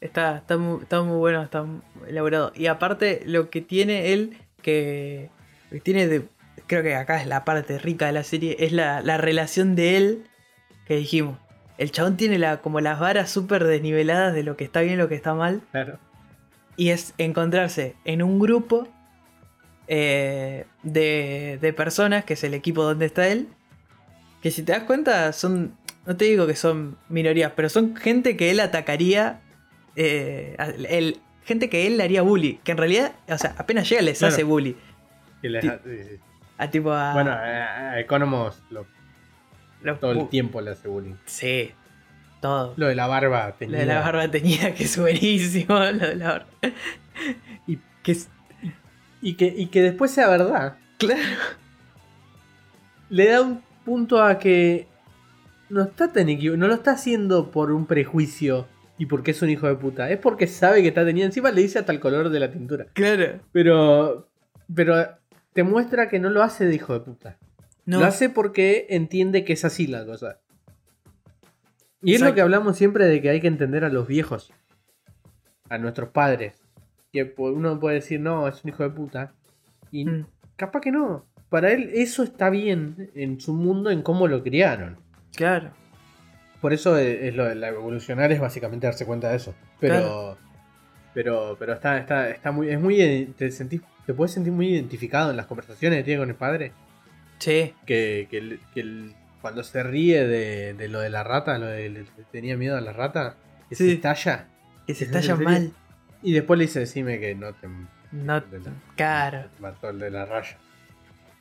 Está, 0.00 0.36
está, 0.38 0.56
muy, 0.58 0.82
está 0.82 1.02
muy 1.02 1.16
bueno, 1.16 1.42
está 1.42 1.62
muy 1.62 1.80
elaborado. 2.06 2.52
Y 2.54 2.66
aparte, 2.66 3.22
lo 3.24 3.48
que 3.50 3.62
tiene 3.62 4.12
él, 4.12 4.36
que, 4.62 5.30
que 5.70 5.80
tiene 5.80 6.06
de. 6.06 6.28
Creo 6.66 6.82
que 6.82 6.94
acá 6.94 7.20
es 7.20 7.26
la 7.26 7.44
parte 7.44 7.78
rica 7.78 8.06
de 8.06 8.12
la 8.12 8.22
serie, 8.24 8.56
es 8.60 8.72
la, 8.72 9.00
la 9.00 9.16
relación 9.16 9.74
de 9.76 9.96
él 9.96 10.24
que 10.86 10.96
dijimos. 10.96 11.38
El 11.78 11.90
chabón 11.92 12.16
tiene 12.16 12.38
la, 12.38 12.58
como 12.58 12.80
las 12.80 12.98
varas 12.98 13.30
súper 13.30 13.64
desniveladas 13.64 14.34
de 14.34 14.42
lo 14.42 14.56
que 14.56 14.64
está 14.64 14.80
bien 14.80 14.94
y 14.94 14.96
lo 14.96 15.08
que 15.08 15.14
está 15.14 15.34
mal. 15.34 15.62
Claro. 15.70 15.98
Y 16.76 16.90
es 16.90 17.14
encontrarse 17.18 17.94
en 18.04 18.22
un 18.22 18.38
grupo 18.38 18.88
eh, 19.88 20.64
de, 20.82 21.58
de 21.60 21.72
personas, 21.72 22.24
que 22.24 22.34
es 22.34 22.44
el 22.44 22.54
equipo 22.54 22.82
donde 22.82 23.06
está 23.06 23.28
él, 23.28 23.48
que 24.42 24.50
si 24.50 24.62
te 24.62 24.72
das 24.72 24.82
cuenta 24.84 25.32
son, 25.32 25.74
no 26.06 26.16
te 26.16 26.24
digo 26.26 26.46
que 26.46 26.56
son 26.56 26.96
minorías, 27.08 27.52
pero 27.56 27.68
son 27.68 27.96
gente 27.96 28.36
que 28.36 28.50
él 28.50 28.60
atacaría, 28.60 29.40
eh, 29.96 30.56
el, 30.88 31.20
gente 31.44 31.68
que 31.68 31.86
él 31.86 31.96
le 31.96 32.02
haría 32.04 32.22
bully, 32.22 32.60
que 32.64 32.72
en 32.72 32.78
realidad, 32.78 33.12
o 33.28 33.38
sea, 33.38 33.54
apenas 33.58 33.88
llega 33.88 34.02
les 34.02 34.18
Claro. 34.18 34.34
hace 34.34 34.44
bully. 34.44 34.76
Que 35.42 35.48
les- 35.48 35.62
Ti- 35.62 35.70
sí, 35.84 36.04
sí. 36.10 36.20
A 36.58 36.70
tipo 36.70 36.92
a... 36.92 37.12
Bueno, 37.12 37.30
a, 37.32 38.00
Economos 38.00 38.62
lo- 38.70 38.86
los 39.82 40.00
todo 40.00 40.12
el 40.12 40.28
tiempo 40.28 40.60
le 40.60 40.70
hace 40.72 40.88
bullying. 40.88 41.14
Sí, 41.26 41.70
todo. 42.40 42.74
Lo 42.76 42.86
de 42.88 42.94
la 42.94 43.06
barba 43.06 43.48
Lo 43.48 43.54
tenía. 43.54 43.78
de 43.80 43.86
la 43.86 44.00
barba 44.00 44.28
tenía 44.28 44.74
que 44.74 44.84
es 44.84 44.98
buenísimo. 44.98 45.74
Lo 45.78 45.92
de 45.92 46.16
la 46.16 46.26
barba. 46.32 46.46
Y, 47.66 47.78
Que 48.02 48.12
es, 48.12 48.28
y 49.26 49.34
que, 49.34 49.46
y 49.46 49.66
que 49.66 49.82
después 49.82 50.12
sea 50.12 50.28
verdad. 50.28 50.76
claro. 50.98 51.20
Le 53.08 53.28
da 53.28 53.40
un 53.40 53.60
punto 53.84 54.22
a 54.22 54.38
que 54.38 54.86
no 55.68 55.82
está 55.82 56.12
tan 56.12 56.28
no 56.28 56.68
lo 56.68 56.74
está 56.74 56.92
haciendo 56.92 57.50
por 57.50 57.72
un 57.72 57.86
prejuicio 57.86 58.68
y 58.98 59.06
porque 59.06 59.32
es 59.32 59.42
un 59.42 59.50
hijo 59.50 59.66
de 59.66 59.74
puta. 59.74 60.08
Es 60.10 60.20
porque 60.20 60.46
sabe 60.46 60.80
que 60.80 60.88
está 60.88 61.04
teniendo. 61.04 61.26
Encima 61.26 61.50
le 61.50 61.62
dice 61.62 61.80
hasta 61.80 61.90
el 61.90 61.98
color 61.98 62.30
de 62.30 62.38
la 62.38 62.52
tintura. 62.52 62.86
Claro. 62.92 63.40
Pero. 63.50 64.28
Pero 64.72 64.94
te 65.52 65.64
muestra 65.64 66.08
que 66.08 66.20
no 66.20 66.30
lo 66.30 66.44
hace 66.44 66.64
de 66.64 66.76
hijo 66.76 66.92
de 66.92 67.00
puta. 67.00 67.36
No. 67.84 67.98
Lo 67.98 68.06
hace 68.06 68.30
porque 68.30 68.86
entiende 68.90 69.44
que 69.44 69.54
es 69.54 69.64
así 69.64 69.88
la 69.88 70.06
cosa. 70.06 70.38
Y 72.00 72.14
es 72.14 72.20
lo 72.20 72.32
que 72.32 72.42
hablamos 72.42 72.76
siempre 72.76 73.06
de 73.06 73.20
que 73.20 73.30
hay 73.30 73.40
que 73.40 73.48
entender 73.48 73.84
a 73.84 73.88
los 73.88 74.06
viejos. 74.06 74.52
A 75.68 75.78
nuestros 75.78 76.10
padres. 76.10 76.65
Que 77.16 77.34
uno 77.38 77.78
puede 77.80 77.96
decir, 77.96 78.20
no, 78.20 78.46
es 78.48 78.62
un 78.64 78.70
hijo 78.70 78.82
de 78.82 78.90
puta. 78.90 79.32
Y 79.90 80.04
Mm, 80.04 80.26
capaz 80.56 80.80
que 80.80 80.90
no. 80.92 81.24
Para 81.48 81.72
él 81.72 81.90
eso 81.94 82.22
está 82.22 82.50
bien 82.50 83.10
en 83.14 83.40
su 83.40 83.52
mundo, 83.54 83.90
en 83.90 84.02
cómo 84.02 84.26
lo 84.28 84.42
criaron. 84.42 84.98
claro. 85.34 85.70
Por 86.60 86.72
eso 86.72 86.96
es, 86.96 87.22
es 87.22 87.34
lo 87.36 87.44
de 87.44 87.54
la 87.54 87.68
evolucionar 87.68 88.32
es 88.32 88.40
básicamente 88.40 88.86
darse 88.86 89.04
cuenta 89.06 89.28
de 89.30 89.36
eso. 89.36 89.54
Pero. 89.78 89.94
Claro. 89.94 90.38
Pero, 91.14 91.56
pero 91.58 91.72
está, 91.74 91.98
está, 91.98 92.30
está 92.30 92.50
muy. 92.50 92.68
Es 92.70 92.80
muy. 92.80 93.32
Te 93.38 93.50
sentís. 93.50 93.82
Te 94.06 94.14
puedes 94.14 94.32
sentir 94.32 94.52
muy 94.52 94.68
identificado 94.68 95.30
en 95.30 95.36
las 95.36 95.46
conversaciones 95.46 95.98
que 95.98 96.04
tiene 96.04 96.20
con 96.20 96.28
el 96.30 96.34
padre. 96.34 96.72
Sí. 97.38 97.74
que, 97.84 98.26
que 98.30 98.38
el- 98.38 98.60
que 98.72 98.80
el- 98.80 99.14
cuando 99.42 99.62
se 99.62 99.82
ríe 99.82 100.26
de, 100.26 100.74
de 100.74 100.88
lo 100.88 100.98
de 101.00 101.10
la 101.10 101.22
rata, 101.22 101.58
lo 101.58 101.66
de 101.66 101.88
le- 101.90 102.04
tenía 102.32 102.56
miedo 102.56 102.76
a 102.76 102.80
la 102.80 102.92
rata, 102.92 103.36
que 103.68 103.74
se 103.76 103.92
estalla. 103.92 104.48
Que 104.86 104.94
se 104.94 105.04
¿En 105.04 105.10
estalla 105.14 105.36
mal. 105.36 105.72
Y 106.22 106.32
después 106.32 106.58
le 106.58 106.64
dice, 106.66 106.80
decime 106.80 107.18
que 107.20 107.34
no 107.34 107.52
te, 107.54 107.68
No. 108.12 108.34
la- 108.34 108.44
Claro. 108.96 109.48
mató 109.60 109.90
el 109.90 109.98
de 109.98 110.10
la 110.10 110.24
raya. 110.24 110.56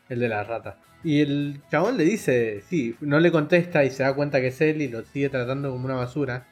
El 0.09 0.19
de 0.19 0.27
la 0.29 0.43
rata. 0.43 0.77
Y 1.03 1.21
el 1.21 1.61
chabón 1.71 1.97
le 1.97 2.03
dice, 2.03 2.61
sí, 2.67 2.95
no 3.01 3.19
le 3.19 3.31
contesta 3.31 3.83
y 3.83 3.91
se 3.91 4.03
da 4.03 4.13
cuenta 4.13 4.41
que 4.41 4.47
es 4.47 4.61
él 4.61 4.81
y 4.81 4.87
lo 4.87 5.03
sigue 5.03 5.29
tratando 5.29 5.71
como 5.71 5.85
una 5.85 5.95
basura. 5.95 6.45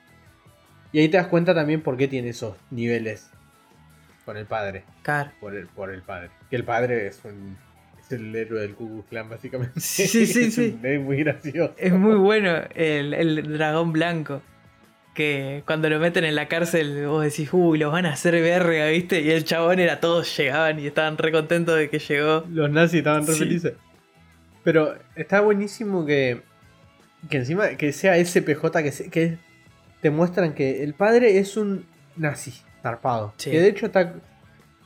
Y 0.91 0.99
ahí 0.99 1.09
te 1.09 1.17
das 1.17 1.28
cuenta 1.28 1.53
también 1.55 1.82
por 1.82 1.97
qué 1.97 2.07
tiene 2.07 2.30
esos 2.30 2.55
niveles 2.71 3.30
con 4.26 4.38
el 4.38 4.45
padre. 4.45 4.84
Claro. 5.01 5.32
Por 5.39 5.55
el, 5.55 5.67
por 5.67 5.89
el 5.91 6.01
padre. 6.03 6.30
Que 6.49 6.55
el 6.55 6.63
padre 6.63 7.07
es 7.07 7.21
un... 7.26 7.57
Es 7.99 8.11
el 8.11 8.36
héroe 8.36 8.61
del 8.61 8.76
Ku 8.76 9.03
Klan, 9.09 9.30
básicamente. 9.30 9.80
Sí, 9.80 10.07
sí, 10.07 10.26
sí, 10.28 10.43
Es 10.43 10.57
un- 10.57 10.80
Es 10.86 10.99
muy 11.01 11.17
gracioso. 11.24 11.74
Es 11.78 11.93
muy 11.93 12.15
bueno 12.15 12.55
el, 12.76 13.13
el 13.13 13.53
dragón 13.57 13.91
blanco. 13.93 14.41
Que 15.14 15.61
cuando 15.68 15.89
lo 15.89 15.99
meten 15.99 16.24
en 16.24 16.34
la 16.36 16.47
cárcel, 16.47 17.05
vos 17.05 17.24
decís, 17.24 17.49
uy, 17.51 17.78
los 17.78 17.91
van 17.91 18.05
a 18.07 18.14
hacer 18.14 18.34
verga, 18.41 18.88
¿viste? 18.88 19.22
Y 19.22 19.30
el 19.30 19.43
chabón 19.43 19.80
era 19.80 19.99
todos 19.99 20.36
llegaban 20.38 20.80
y 20.80 20.88
estaban 20.88 21.18
re 21.20 21.32
contentos 21.32 21.78
de 21.78 21.89
que 21.89 21.99
llegó. 21.99 22.43
Los 22.49 22.72
nazis 22.72 22.99
estaban 22.99 23.28
re 23.28 23.34
Sí. 23.34 23.39
felices. 23.39 23.74
Pero 24.64 24.95
está 25.16 25.41
buenísimo 25.41 26.05
que, 26.05 26.41
que 27.30 27.38
encima 27.38 27.70
que 27.76 27.91
sea 27.91 28.18
ese 28.18 28.41
PJ 28.41 28.82
que, 28.82 28.91
se- 28.91 29.09
que 29.09 29.38
te 30.01 30.09
muestran 30.09 30.53
que 30.55 30.84
el 30.84 30.93
padre 30.95 31.38
es 31.38 31.57
un 31.57 31.86
nazi 32.16 32.53
zarpado. 32.82 33.34
Sí. 33.38 33.51
Que 33.51 33.59
de 33.59 33.68
hecho 33.68 33.86
está 33.88 34.16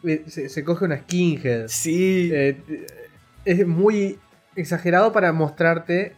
eh, 0.04 0.24
se, 0.28 0.50
se 0.50 0.64
coge 0.66 0.84
una 0.86 0.98
skinhead. 1.00 1.68
Sí. 1.70 2.30
Eh, 2.34 2.58
es 3.46 3.66
muy 3.66 4.20
exagerado 4.58 5.14
para 5.14 5.32
mostrarte 5.32 6.16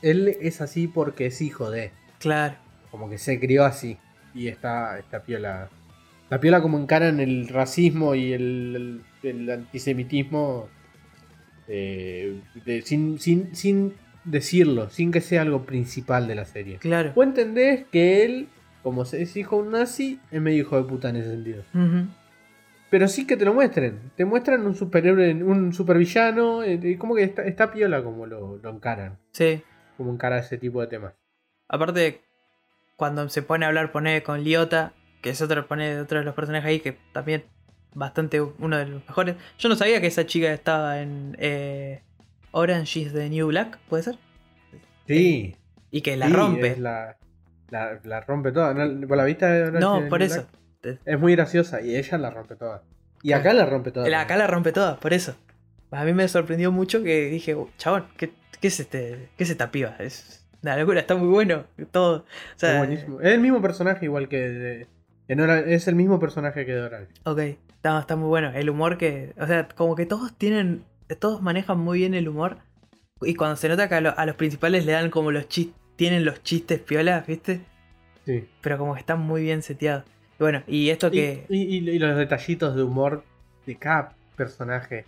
él 0.00 0.34
es 0.40 0.60
así 0.62 0.86
porque 0.88 1.26
es 1.26 1.42
hijo 1.42 1.70
de. 1.70 1.92
Claro. 2.20 2.54
Como 2.94 3.10
que 3.10 3.18
se 3.18 3.40
crió 3.40 3.64
así. 3.64 3.96
Y 4.36 4.46
está, 4.46 5.00
está 5.00 5.24
piola. 5.24 5.68
La 6.30 6.38
piola 6.38 6.62
como 6.62 6.78
encaran 6.78 7.18
el 7.18 7.48
racismo 7.48 8.14
y 8.14 8.32
el, 8.32 9.02
el- 9.24 9.28
el 9.28 9.50
antisemitismo 9.50 10.68
eh, 11.66 12.40
de- 12.64 12.82
sin, 12.82 13.18
sin, 13.18 13.56
sin 13.56 13.94
decirlo, 14.24 14.90
sin 14.90 15.10
que 15.10 15.20
sea 15.20 15.42
algo 15.42 15.64
principal 15.66 16.28
de 16.28 16.36
la 16.36 16.44
serie. 16.44 16.78
Claro. 16.78 17.12
Vos 17.16 17.26
entendés 17.26 17.84
que 17.90 18.24
él, 18.24 18.46
como 18.84 19.04
se- 19.04 19.22
es 19.22 19.36
hijo 19.36 19.56
de 19.56 19.62
un 19.64 19.72
nazi, 19.72 20.20
es 20.30 20.40
medio 20.40 20.60
hijo 20.60 20.76
de 20.80 20.88
puta 20.88 21.08
en 21.08 21.16
ese 21.16 21.30
sentido. 21.32 21.64
Pero 22.90 23.08
sí 23.08 23.26
que 23.26 23.36
te 23.36 23.44
lo 23.44 23.54
muestren. 23.54 23.98
Te 24.16 24.24
muestran 24.24 24.64
un 24.64 24.76
superhéroe, 24.76 25.34
un 25.42 25.72
supervillano. 25.72 26.62
eh, 26.62 26.96
como 26.96 27.16
que 27.16 27.24
está, 27.24 27.42
está 27.44 27.72
piola 27.72 28.04
como 28.04 28.24
lo, 28.26 28.58
lo 28.58 28.70
encaran. 28.70 29.18
Sí. 29.32 29.62
Como 29.96 30.12
encara 30.12 30.38
ese 30.38 30.58
tipo 30.58 30.80
de 30.80 30.86
temas. 30.86 31.14
Aparte, 31.68 32.20
cuando 32.96 33.28
se 33.28 33.42
pone 33.42 33.64
a 33.64 33.68
hablar, 33.68 33.92
pone 33.92 34.22
con 34.22 34.42
Liota, 34.44 34.92
que 35.22 35.30
es 35.30 35.40
otro, 35.42 35.66
pone 35.66 36.00
otro 36.00 36.18
de 36.18 36.24
los 36.24 36.34
personajes 36.34 36.66
ahí, 36.68 36.80
que 36.80 36.96
también 37.12 37.44
bastante 37.94 38.40
uno 38.40 38.76
de 38.76 38.86
los 38.86 39.06
mejores. 39.06 39.36
Yo 39.58 39.68
no 39.68 39.76
sabía 39.76 40.00
que 40.00 40.06
esa 40.08 40.26
chica 40.26 40.52
estaba 40.52 41.00
en 41.00 41.36
eh, 41.38 42.02
Orange 42.50 43.00
is 43.00 43.12
the 43.12 43.28
New 43.30 43.48
Black, 43.48 43.78
¿puede 43.88 44.02
ser? 44.02 44.18
Sí. 45.06 45.56
Y 45.90 46.00
que 46.02 46.16
la 46.16 46.26
Sí, 46.26 46.32
rompe. 46.32 46.68
es 46.68 46.78
la, 46.78 47.16
la, 47.70 48.00
la 48.02 48.20
rompe 48.20 48.52
toda. 48.52 48.74
¿No, 48.74 49.06
¿Por 49.06 49.16
la 49.16 49.24
vista 49.24 49.48
de 49.50 49.62
Orange 49.62 49.80
No, 49.80 50.08
por 50.08 50.20
New 50.20 50.26
eso. 50.28 50.46
Black? 50.82 51.00
Es 51.04 51.18
muy 51.18 51.34
graciosa 51.34 51.80
y 51.80 51.96
ella 51.96 52.18
la 52.18 52.30
rompe 52.30 52.56
toda. 52.56 52.82
Y 53.22 53.32
acá 53.32 53.54
la 53.54 53.64
rompe 53.64 53.90
toda. 53.90 54.08
La- 54.08 54.20
acá 54.22 54.36
la 54.36 54.46
rompe 54.46 54.72
toda, 54.72 54.96
por 55.00 55.14
eso. 55.14 55.34
A 55.90 56.04
mí 56.04 56.12
me 56.12 56.26
sorprendió 56.28 56.72
mucho 56.72 57.02
que 57.02 57.30
dije, 57.30 57.54
"Uh, 57.54 57.70
chabón, 57.78 58.06
¿qué, 58.18 58.32
qué 58.60 58.66
es 58.68 58.80
este? 58.80 59.30
¿Qué 59.38 59.44
es 59.44 59.50
esta 59.50 59.70
piba? 59.70 59.96
Es 59.98 60.43
una 60.64 60.76
locura, 60.76 61.00
está 61.00 61.14
muy 61.14 61.28
bueno. 61.28 61.64
Todo. 61.90 62.18
O 62.18 62.24
sea, 62.58 62.72
Es 62.72 62.78
buenísimo. 62.78 63.20
Es 63.20 63.32
el 63.32 63.40
mismo 63.40 63.60
personaje 63.62 64.04
igual 64.06 64.28
que 64.28 64.40
de- 64.40 64.86
en 65.28 65.40
es 65.40 65.88
el 65.88 65.94
mismo 65.94 66.18
personaje 66.20 66.66
que 66.66 66.72
de 66.72 66.80
Orange. 66.82 67.12
Ok, 67.24 67.38
está, 67.38 67.98
está 68.00 68.16
muy 68.16 68.28
bueno. 68.28 68.50
El 68.54 68.68
humor 68.70 68.98
que. 68.98 69.32
O 69.38 69.46
sea, 69.46 69.68
como 69.68 69.94
que 69.94 70.06
todos 70.06 70.36
tienen. 70.36 70.84
Todos 71.20 71.40
manejan 71.42 71.78
muy 71.78 71.98
bien 72.00 72.14
el 72.14 72.28
humor. 72.28 72.58
Y 73.22 73.34
cuando 73.34 73.56
se 73.56 73.68
nota 73.68 73.88
que 73.88 73.94
a, 73.94 74.00
lo- 74.00 74.18
a 74.18 74.26
los 74.26 74.36
principales 74.36 74.84
le 74.84 74.92
dan 74.92 75.10
como 75.10 75.30
los 75.30 75.48
chistes. 75.48 75.74
Tienen 75.96 76.24
los 76.24 76.42
chistes 76.42 76.80
piolas, 76.80 77.24
¿viste? 77.26 77.60
Sí. 78.26 78.48
Pero 78.60 78.78
como 78.78 78.94
que 78.94 79.00
están 79.00 79.20
muy 79.20 79.42
bien 79.42 79.62
seteados. 79.62 80.04
Bueno, 80.40 80.62
y 80.66 80.90
esto 80.90 81.08
que. 81.10 81.46
y- 81.48 81.62
y- 81.78 81.88
y 81.90 81.98
los 82.00 82.16
detallitos 82.16 82.74
de 82.74 82.82
humor 82.82 83.22
de 83.66 83.76
cada 83.76 84.14
personaje. 84.36 85.04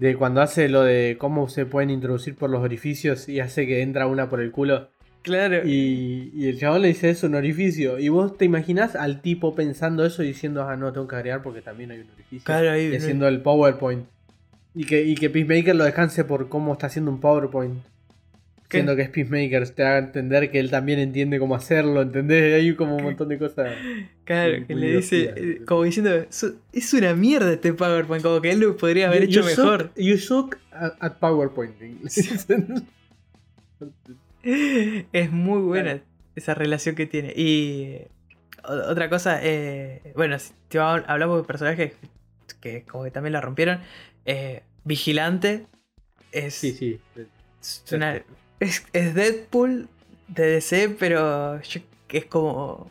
De 0.00 0.16
cuando 0.16 0.40
hace 0.40 0.70
lo 0.70 0.82
de 0.82 1.16
cómo 1.18 1.50
se 1.50 1.66
pueden 1.66 1.90
introducir 1.90 2.34
por 2.34 2.48
los 2.48 2.62
orificios 2.62 3.28
y 3.28 3.40
hace 3.40 3.66
que 3.66 3.82
entra 3.82 4.06
una 4.06 4.30
por 4.30 4.40
el 4.40 4.50
culo. 4.50 4.88
Claro. 5.20 5.68
Y, 5.68 6.32
y 6.34 6.48
el 6.48 6.58
chabón 6.58 6.80
le 6.80 6.88
dice 6.88 7.10
es 7.10 7.22
un 7.22 7.34
orificio. 7.34 7.98
Y 7.98 8.08
vos 8.08 8.38
te 8.38 8.46
imaginás 8.46 8.96
al 8.96 9.20
tipo 9.20 9.54
pensando 9.54 10.06
eso 10.06 10.22
y 10.22 10.28
diciendo, 10.28 10.66
ah, 10.66 10.74
no, 10.74 10.90
tengo 10.94 11.06
que 11.06 11.16
agregar 11.16 11.42
porque 11.42 11.60
también 11.60 11.90
hay 11.90 11.98
un 12.00 12.10
orificio. 12.14 12.44
Claro, 12.44 12.70
ahí. 12.70 12.86
y 12.86 12.96
haciendo 12.96 13.28
el 13.28 13.42
PowerPoint. 13.42 14.06
Y 14.74 14.86
que, 14.86 15.02
y 15.02 15.16
que 15.16 15.28
Peacemaker 15.28 15.76
lo 15.76 15.84
descanse 15.84 16.24
por 16.24 16.48
cómo 16.48 16.72
está 16.72 16.86
haciendo 16.86 17.10
un 17.10 17.20
PowerPoint. 17.20 17.82
¿Qué? 18.70 18.78
Siendo 18.78 18.94
que 18.96 19.02
es 19.02 19.10
Peacemaker, 19.10 19.68
te 19.70 19.82
haga 19.84 19.98
entender 19.98 20.50
que 20.50 20.60
él 20.60 20.70
también 20.70 21.00
entiende 21.00 21.38
cómo 21.40 21.56
hacerlo, 21.56 22.02
¿entendés? 22.02 22.54
Hay 22.54 22.74
como 22.76 22.96
un 22.96 23.02
montón 23.02 23.28
de 23.28 23.36
cosas. 23.38 23.74
Claro, 24.24 24.52
Muy- 24.58 24.64
que 24.66 24.74
muy 24.74 24.82
le 24.82 24.96
dice, 24.96 25.34
eh, 25.36 25.60
como 25.66 25.82
diciendo, 25.82 26.24
"Su- 26.30 26.56
es 26.72 26.94
una 26.94 27.12
mierda 27.14 27.52
este 27.52 27.72
PowerPoint, 27.74 28.22
como 28.22 28.40
que 28.40 28.52
él 28.52 28.60
lo 28.60 28.76
podría 28.76 29.08
haber 29.08 29.26
You- 29.26 29.28
hecho 29.28 29.40
you 29.40 29.46
mejor. 29.46 29.82
Suck, 29.82 29.92
you 29.96 30.16
suck 30.18 30.56
at, 30.70 30.92
at 31.00 31.18
PowerPointing. 31.18 31.98
Es 35.12 35.30
muy 35.30 35.60
buena 35.62 36.00
esa 36.34 36.54
relación 36.54 36.94
que 36.94 37.06
tiene. 37.06 37.32
Y 37.36 37.98
otra 38.64 39.08
cosa, 39.10 39.40
eh, 39.42 40.12
bueno, 40.14 40.38
si 40.38 40.78
hablamos 40.78 41.42
de 41.42 41.46
personajes 41.46 41.92
que 42.60 42.84
como 42.84 43.04
que 43.04 43.10
también 43.10 43.32
la 43.32 43.40
rompieron. 43.40 43.80
eh, 44.26 44.62
Vigilante 44.84 45.66
es, 46.32 46.54
sí, 46.54 46.72
sí. 46.72 46.98
es, 47.60 47.84
una- 47.92 48.22
es- 48.60 48.86
es 48.92 49.14
Deadpool 49.14 49.88
de 50.28 50.46
DC, 50.46 50.90
pero 50.98 51.60
yo- 51.62 51.80
es 52.10 52.24
como... 52.26 52.90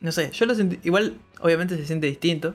No 0.00 0.12
sé, 0.12 0.30
yo 0.32 0.46
lo 0.46 0.54
sentí... 0.54 0.78
Igual, 0.84 1.16
obviamente 1.40 1.76
se 1.76 1.86
siente 1.86 2.06
distinto. 2.06 2.54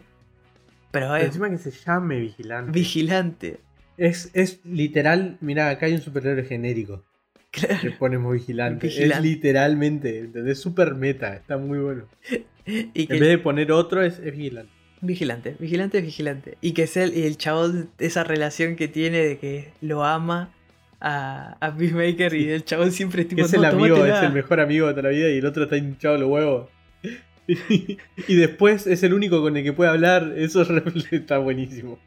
Pero 0.91 1.15
es 1.15 1.25
encima 1.25 1.49
que 1.49 1.57
se 1.57 1.71
llame 1.71 2.19
Vigilante. 2.19 2.71
Vigilante. 2.71 3.59
es, 3.97 4.29
es 4.33 4.59
literal, 4.65 5.37
mira, 5.41 5.69
acá 5.69 5.85
hay 5.85 5.93
un 5.93 6.01
superhéroe 6.01 6.43
genérico. 6.43 7.03
Claro. 7.51 7.77
Le 7.83 7.91
ponemos 7.91 8.31
vigilante. 8.33 8.87
Vigilante. 8.87 9.15
Es 9.17 9.21
literalmente, 9.33 10.19
¿entendés? 10.19 10.59
Super 10.59 10.95
meta, 10.95 11.35
está 11.35 11.57
muy 11.57 11.79
bueno. 11.79 12.05
Y 12.65 13.07
que 13.07 13.15
En 13.15 13.19
vez 13.19 13.29
de 13.29 13.37
poner 13.39 13.71
otro, 13.71 14.03
es, 14.03 14.19
es 14.19 14.37
vigilante. 14.37 14.71
Vigilante, 15.01 15.55
vigilante, 15.59 15.99
vigilante. 16.01 16.57
Y 16.61 16.73
que 16.73 16.83
es 16.83 16.95
el, 16.95 17.17
y 17.17 17.23
el 17.23 17.35
chabón, 17.37 17.89
esa 17.97 18.23
relación 18.23 18.75
que 18.75 18.87
tiene 18.87 19.17
de 19.17 19.37
que 19.39 19.73
lo 19.81 20.03
ama 20.05 20.53
a, 21.01 21.57
a 21.59 21.75
Peacemaker 21.75 22.33
y 22.35 22.49
el 22.51 22.63
chabón 22.63 22.91
siempre 22.91 23.25
tipo, 23.25 23.41
es 23.41 23.51
"No, 23.53 23.59
el 23.59 23.65
amigo, 23.65 23.95
tómatela". 23.95 24.17
es 24.19 24.23
el 24.27 24.33
mejor 24.33 24.59
amigo 24.59 24.87
de 24.87 24.93
toda 24.93 25.03
la 25.03 25.09
vida 25.09 25.29
y 25.29 25.37
el 25.39 25.45
otro 25.45 25.63
está 25.63 25.77
hinchado 25.77 26.17
los 26.17 26.29
huevos. 26.29 26.69
y 27.47 28.35
después 28.35 28.87
es 28.87 29.03
el 29.03 29.13
único 29.13 29.41
con 29.41 29.57
el 29.57 29.63
que 29.63 29.73
puede 29.73 29.89
hablar. 29.89 30.33
Eso 30.37 30.61
está 31.11 31.37
buenísimo. 31.39 31.99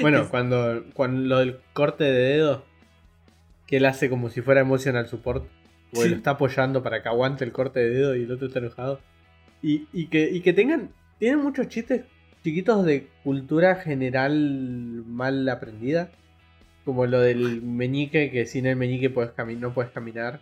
Bueno, 0.00 0.20
Es- 0.20 0.28
cuando, 0.28 0.84
cuando 0.94 1.20
lo 1.26 1.38
del 1.38 1.56
corte 1.72 2.04
de 2.04 2.12
dedo, 2.36 2.64
que 3.66 3.78
él 3.78 3.86
hace 3.86 4.08
como 4.08 4.30
si 4.30 4.40
fuera 4.42 4.60
emotional 4.60 5.06
support, 5.08 5.44
o 5.94 6.02
Sí. 6.02 6.10
lo 6.10 6.16
está 6.16 6.32
apoyando 6.32 6.82
para 6.82 7.02
que 7.02 7.08
aguante 7.08 7.44
el 7.44 7.52
corte 7.52 7.80
de 7.80 7.90
dedo 7.90 8.14
y 8.16 8.22
el 8.24 8.30
otro 8.32 8.46
está 8.48 8.58
enojado. 8.58 9.00
Y, 9.62 9.86
y 9.92 10.06
que, 10.06 10.28
y 10.30 10.40
que 10.40 10.52
tengan, 10.52 10.90
tienen 11.18 11.40
muchos 11.40 11.68
chistes 11.68 12.02
chiquitos 12.44 12.84
de 12.84 13.08
cultura 13.24 13.74
general 13.76 15.02
mal 15.06 15.48
aprendida. 15.48 16.10
Como 16.88 17.04
lo 17.04 17.20
del 17.20 17.60
meñique, 17.60 18.30
que 18.30 18.46
sin 18.46 18.64
el 18.64 18.74
meñique 18.76 19.10
puedes 19.10 19.32
no 19.60 19.74
puedes 19.74 19.92
caminar. 19.92 20.40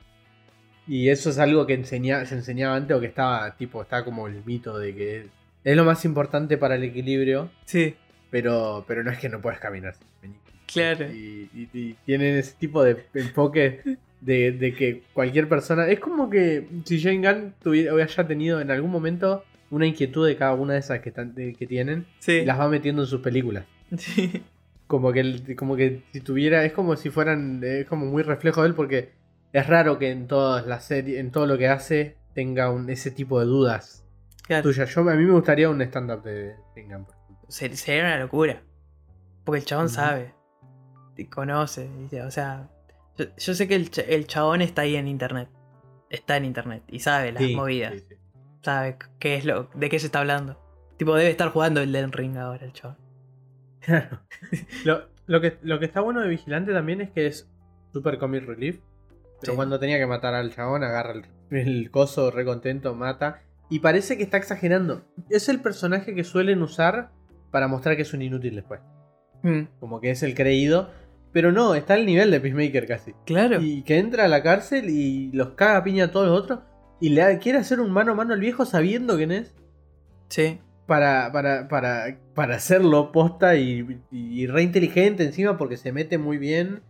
Y 0.87 1.09
eso 1.09 1.31
es 1.31 1.39
algo 1.41 1.67
que 1.67 1.75
enseña, 1.75 2.25
se 2.25 2.37
enseñaba 2.37 2.77
antes 2.77 2.97
o 2.97 3.01
que 3.01 3.07
estaba 3.07 3.57
tipo, 3.57 3.83
estaba 3.83 4.05
como 4.05 4.29
el 4.29 4.45
mito 4.45 4.79
de 4.79 4.95
que 4.95 5.27
es 5.65 5.77
lo 5.77 5.85
más 5.85 6.05
importante 6.05 6.57
para 6.57 6.77
el 6.77 6.85
equilibrio, 6.85 7.51
Sí, 7.65 7.97
pero, 8.31 8.85
pero 8.87 9.03
no 9.03 9.11
es 9.11 9.19
que 9.19 9.29
no 9.29 9.41
puedes 9.41 9.59
caminar 9.59 9.95
sin 9.95 10.07
el 10.07 10.29
meñique. 10.29 10.53
claro. 10.73 11.13
Y, 11.13 11.51
y- 11.53 11.69
y 11.77 11.95
tienen 12.07 12.37
ese 12.37 12.55
tipo 12.57 12.85
de 12.85 13.05
enfoque 13.15 13.81
de, 14.21 14.53
de 14.53 14.73
que 14.73 15.03
cualquier 15.15 15.49
persona. 15.49 15.89
Es 15.89 15.99
como 15.99 16.31
que 16.31 16.69
si 16.85 17.01
Jane 17.03 17.27
Gunn 17.29 17.55
tuviera, 17.61 17.93
haya 17.93 18.25
tenido 18.29 18.61
en 18.61 18.71
algún 18.71 18.93
momento 18.93 19.43
una 19.71 19.85
inquietud 19.87 20.25
de 20.25 20.37
cada 20.37 20.55
una 20.55 20.75
de 20.75 20.79
esas 20.79 21.01
que, 21.01 21.09
están, 21.09 21.35
que 21.35 21.67
tienen 21.67 22.07
Sí. 22.21 22.35
y 22.35 22.45
las 22.45 22.61
va 22.61 22.69
metiendo 22.69 23.03
en 23.03 23.09
sus 23.09 23.21
películas. 23.21 23.65
sí. 23.99 24.45
Como 24.87 25.13
que, 25.13 25.57
como 25.57 25.75
que 25.77 26.03
si 26.13 26.21
tuviera. 26.21 26.65
Es 26.65 26.73
como 26.73 26.97
si 26.97 27.11
fueran. 27.11 27.61
Es 27.65 27.87
como 27.87 28.07
muy 28.07 28.23
reflejo 28.23 28.63
de 28.63 28.69
él 28.69 28.75
porque 28.75 29.13
es 29.53 29.67
raro 29.67 29.99
que 29.99 30.11
en 30.11 30.27
todas 30.29 30.67
las 30.67 30.85
series. 30.85 31.19
En 31.19 31.31
todo 31.31 31.47
lo 31.47 31.59
que 31.59 31.69
hace 31.69 32.17
tenga 32.35 32.71
un, 32.71 32.89
ese 32.91 33.11
tipo 33.11 33.41
de 33.41 33.47
dudas 33.47 34.05
Claro. 34.47 34.63
tuyas. 34.63 34.89
Yo, 34.95 35.01
a 35.01 35.15
mí 35.15 35.25
me 35.25 35.33
gustaría 35.33 35.69
un 35.69 35.79
de 35.79 36.57
Gunn. 36.75 37.05
por 37.05 37.15
ejemplo. 37.15 37.47
Se- 37.49 37.75
Sería 37.77 38.03
una 38.05 38.19
locura. 38.19 38.63
Porque 39.45 39.59
el 39.61 39.65
chabón 39.65 39.89
sabe. 39.89 40.35
Conoce. 41.31 41.89
¿viste? 41.99 42.23
O 42.23 42.31
sea, 42.31 42.69
yo, 43.17 43.25
yo 43.37 43.55
sé 43.55 43.67
que 43.67 43.75
el, 43.75 43.91
el 44.09 44.27
chabón 44.27 44.61
está 44.63 44.83
ahí 44.83 44.97
en 44.97 45.09
internet. 45.09 45.49
Está 46.11 46.37
en 46.37 46.45
internet 46.45 46.83
y 46.89 47.01
sabe 47.01 47.33
las 47.33 47.43
Sí, 47.43 47.57
movidas. 47.57 47.95
sí, 47.95 48.01
sí. 48.09 48.15
Sabe 48.63 48.97
qué 49.19 49.37
es 49.37 49.45
lo, 49.45 49.69
de 49.75 49.89
qué 49.89 49.99
se 49.99 50.07
está 50.07 50.21
hablando. 50.21 50.61
Tipo, 50.99 51.15
debe 51.15 51.31
estar 51.31 51.49
jugando 51.51 51.81
el 51.81 51.93
Den 51.93 52.13
Ring 52.13 52.37
ahora 52.37 52.65
el 52.65 52.73
chabón. 52.73 52.97
Claro. 53.87 54.21
Lo, 54.85 55.09
lo 55.27 55.41
que, 55.41 55.57
lo 55.63 55.79
que 55.79 55.87
está 55.87 56.01
bueno 56.01 56.21
de 56.21 56.29
Vigilante 56.29 56.73
también 56.73 57.01
es 57.01 57.11
que 57.11 57.27
es 57.27 57.49
super 57.93 58.19
comic 58.19 58.45
relief. 58.45 58.81
Pero 59.41 59.53
Sí. 59.53 59.57
cuando 59.57 59.79
tenía 59.79 59.99
que 59.99 60.07
matar 60.07 60.35
al 60.35 60.55
chabón, 60.55 60.83
agarra 60.85 61.13
el, 61.13 61.25
el 61.57 61.91
coso 61.91 62.31
re 62.31 62.45
contento, 62.45 62.95
mata. 62.95 63.43
Y 63.69 63.81
parece 63.81 64.17
que 64.17 64.23
está 64.23 64.37
exagerando. 64.37 65.05
Es 65.31 65.49
el 65.49 65.61
personaje 65.61 66.15
que 66.15 66.25
suelen 66.25 66.63
usar 66.63 67.11
para 67.51 67.69
mostrar 67.69 67.97
que 67.97 68.03
es 68.03 68.13
un 68.15 68.23
inútil 68.23 68.55
después. 68.55 68.81
Mm, 69.43 69.63
Como 69.81 70.01
que 70.01 70.11
es 70.11 70.23
el 70.23 70.35
creído. 70.35 70.91
Pero 71.33 71.53
no, 71.53 71.75
está 71.75 71.95
al 71.95 72.07
nivel 72.07 72.31
de 72.31 72.41
Peacemaker 72.41 72.87
casi. 72.87 73.13
claro. 73.27 73.61
Y 73.61 73.83
que 73.83 73.99
entra 73.99 74.25
a 74.25 74.29
la 74.29 74.43
cárcel 74.43 74.89
y 74.89 75.31
los 75.33 75.51
caga 75.51 75.79
a 75.79 75.85
piña 75.85 76.05
a 76.05 76.11
todos 76.11 76.29
los 76.29 76.41
otros. 76.41 76.61
Y 77.01 77.11
le 77.11 77.39
quiere 77.39 77.59
hacer 77.59 77.79
un 77.81 77.91
mano 77.91 78.13
a 78.13 78.15
mano 78.15 78.33
al 78.33 78.41
viejo 78.41 78.65
sabiendo 78.65 79.17
quién 79.17 79.33
es 79.33 79.55
Sí. 80.29 80.61
Para, 80.87 81.31
para, 81.33 81.69
para, 81.69 82.19
para 82.35 82.57
hacerlo 82.57 83.13
posta 83.13 83.57
y, 83.57 84.01
y 84.11 84.47
re 84.47 84.63
inteligente 84.63 85.25
encima 85.25 85.59
porque 85.59 85.77
se 85.77 85.93
mete 85.93 86.19
muy 86.19 86.39
bien. 86.39 86.83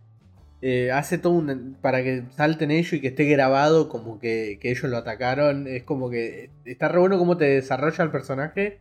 Eh, 0.61 0.91
hace 0.91 1.19
todo 1.19 1.33
un, 1.33 1.77
para 1.81 2.01
que 2.03 2.23
salten 2.31 2.71
ellos 2.71 2.93
y 2.93 2.99
que 3.01 3.09
esté 3.09 3.25
grabado 3.25 3.89
como 3.89 4.19
que, 4.19 4.57
que 4.59 4.71
ellos 4.71 4.85
lo 4.89 4.97
atacaron. 4.97 5.67
Es 5.67 5.83
como 5.83 6.09
que 6.09 6.49
está 6.65 6.87
re 6.87 6.99
bueno 6.99 7.17
cómo 7.19 7.37
te 7.37 7.45
desarrolla 7.45 8.03
el 8.03 8.11
personaje 8.11 8.79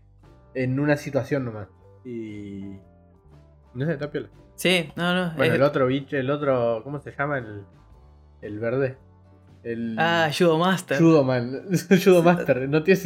en 0.54 0.80
una 0.80 0.96
situación 0.96 1.44
nomás. 1.44 1.68
Y... 2.04 2.76
No 3.74 3.84
sé, 3.84 3.92
está 3.92 4.10
piola. 4.10 4.28
Sí, 4.54 4.90
no, 4.96 5.12
no. 5.14 5.34
Bueno, 5.36 5.52
es- 5.52 5.58
el 5.58 5.62
otro 5.62 5.86
bicho, 5.86 6.16
el 6.16 6.30
otro... 6.30 6.80
¿Cómo 6.82 6.98
se 7.00 7.12
llama? 7.12 7.38
El, 7.38 7.64
el 8.40 8.58
verde. 8.58 8.96
El... 9.66 9.96
Ah, 9.98 10.30
Judo 10.36 10.58
Master. 10.58 10.98
Judo 10.98 11.24
Man, 11.24 11.62
Judo 12.04 12.22
Master. 12.22 12.68
No 12.68 12.82
tiene 12.84 13.00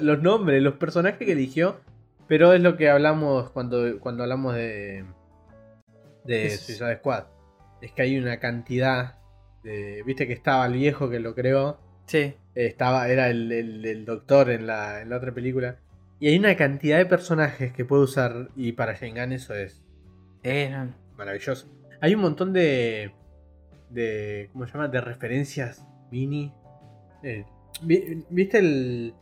los 0.00 0.22
nombres, 0.22 0.62
los 0.62 0.74
personajes 0.74 1.18
que 1.18 1.32
eligió. 1.32 1.80
Pero 2.28 2.54
es 2.54 2.62
lo 2.62 2.76
que 2.78 2.88
hablamos 2.88 3.50
cuando, 3.50 3.98
cuando 4.00 4.22
hablamos 4.22 4.54
de. 4.54 5.04
De 6.24 6.46
Es- 6.46 6.60
Suicide 6.60 6.96
Squad. 6.96 7.24
Es 7.82 7.92
que 7.92 8.02
hay 8.02 8.16
una 8.18 8.38
cantidad 8.38 9.16
de. 9.62 10.02
Viste 10.06 10.26
que 10.26 10.32
estaba 10.32 10.64
el 10.66 10.72
viejo 10.74 11.10
que 11.10 11.20
lo 11.20 11.34
creó. 11.34 11.78
Sí. 12.06 12.34
Estaba, 12.54 13.08
era 13.08 13.28
el, 13.28 13.50
el- 13.52 13.84
el 13.84 14.04
doctor 14.06 14.50
en 14.50 14.66
la, 14.66 15.02
en 15.02 15.10
la 15.10 15.16
otra 15.18 15.32
película. 15.32 15.76
Y 16.20 16.28
hay 16.28 16.38
una 16.38 16.56
cantidad 16.56 16.96
de 16.98 17.06
personajes 17.06 17.72
que 17.72 17.84
puede 17.84 18.04
usar. 18.04 18.48
Y 18.56 18.72
para 18.72 18.94
Shengan 18.94 19.32
eso 19.32 19.54
es 19.54 19.82
Eh, 20.42 20.70
no. 20.72 20.94
maravilloso. 21.18 21.66
Hay 22.00 22.14
un 22.14 22.22
montón 22.22 22.52
de. 22.54 23.12
De 23.92 24.48
¿Cómo 24.52 24.66
se 24.66 24.72
llama? 24.72 24.88
De 24.88 25.00
referencias 25.00 25.86
mini. 26.10 26.52
Eh, 27.22 27.44
vi- 27.82 28.24
¿Viste 28.30 28.58
el. 28.58 29.14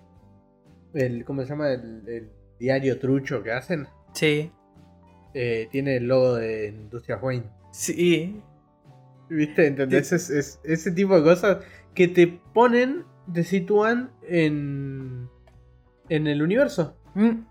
el 0.94 1.24
¿Cómo 1.24 1.42
se 1.42 1.48
llama? 1.48 1.70
El, 1.72 2.08
el 2.08 2.30
diario 2.58 2.98
trucho 2.98 3.42
que 3.42 3.52
hacen? 3.52 3.86
Sí. 4.12 4.50
Eh, 5.34 5.68
tiene 5.70 5.96
el 5.96 6.08
logo 6.08 6.34
de 6.36 6.68
Industrias 6.68 7.22
Wayne. 7.22 7.46
Sí. 7.72 8.40
¿Viste? 9.28 9.66
¿Entendés? 9.66 10.12
Es, 10.12 10.30
es- 10.30 10.60
ese 10.64 10.90
tipo 10.92 11.16
de 11.16 11.22
cosas 11.22 11.58
que 11.94 12.08
te 12.08 12.26
ponen, 12.52 13.04
te 13.32 13.44
sitúan 13.44 14.10
en. 14.28 15.28
en 16.08 16.26
el 16.26 16.42
universo. 16.42 16.96
Mm, 17.14 17.42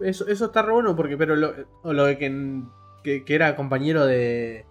Eso, 0.00 0.26
eso 0.28 0.46
está 0.46 0.62
re 0.62 0.72
bueno 0.72 0.96
porque, 0.96 1.16
pero 1.16 1.36
lo, 1.36 1.52
o 1.82 1.92
lo 1.92 2.04
de 2.04 2.18
que, 2.18 2.62
que, 3.04 3.24
que 3.24 3.34
era 3.34 3.54
compañero 3.56 4.04
de, 4.06 4.64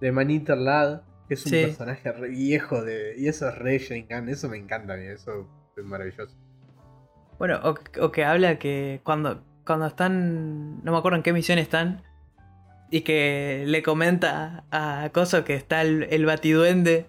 de 0.00 0.12
Maniter 0.12 0.58
Lad, 0.58 1.02
es 1.34 1.44
un 1.46 1.50
Sí. 1.52 1.62
personaje 1.64 2.12
re 2.12 2.28
viejo 2.28 2.82
de, 2.82 3.14
y 3.18 3.28
eso 3.28 3.48
es 3.48 3.54
re 3.56 3.78
Gunn, 4.10 4.28
eso 4.28 4.48
me 4.48 4.56
encanta 4.58 4.94
a 4.94 4.96
mí, 4.96 5.04
eso 5.06 5.48
es 5.76 5.84
maravilloso. 5.84 6.34
Bueno, 7.38 7.60
o, 7.64 7.74
o 8.04 8.12
que 8.12 8.24
habla 8.24 8.58
que 8.58 9.00
cuando, 9.04 9.44
cuando 9.66 9.86
están. 9.86 10.82
No 10.84 10.92
me 10.92 10.98
acuerdo 10.98 11.16
en 11.16 11.22
qué 11.22 11.32
misión 11.32 11.58
están. 11.58 12.02
Y 12.90 13.00
que 13.00 13.64
le 13.66 13.82
comenta 13.82 14.64
a 14.70 15.10
Coso 15.12 15.44
que 15.44 15.54
está 15.54 15.82
el, 15.82 16.04
el 16.04 16.24
batiduende. 16.24 17.06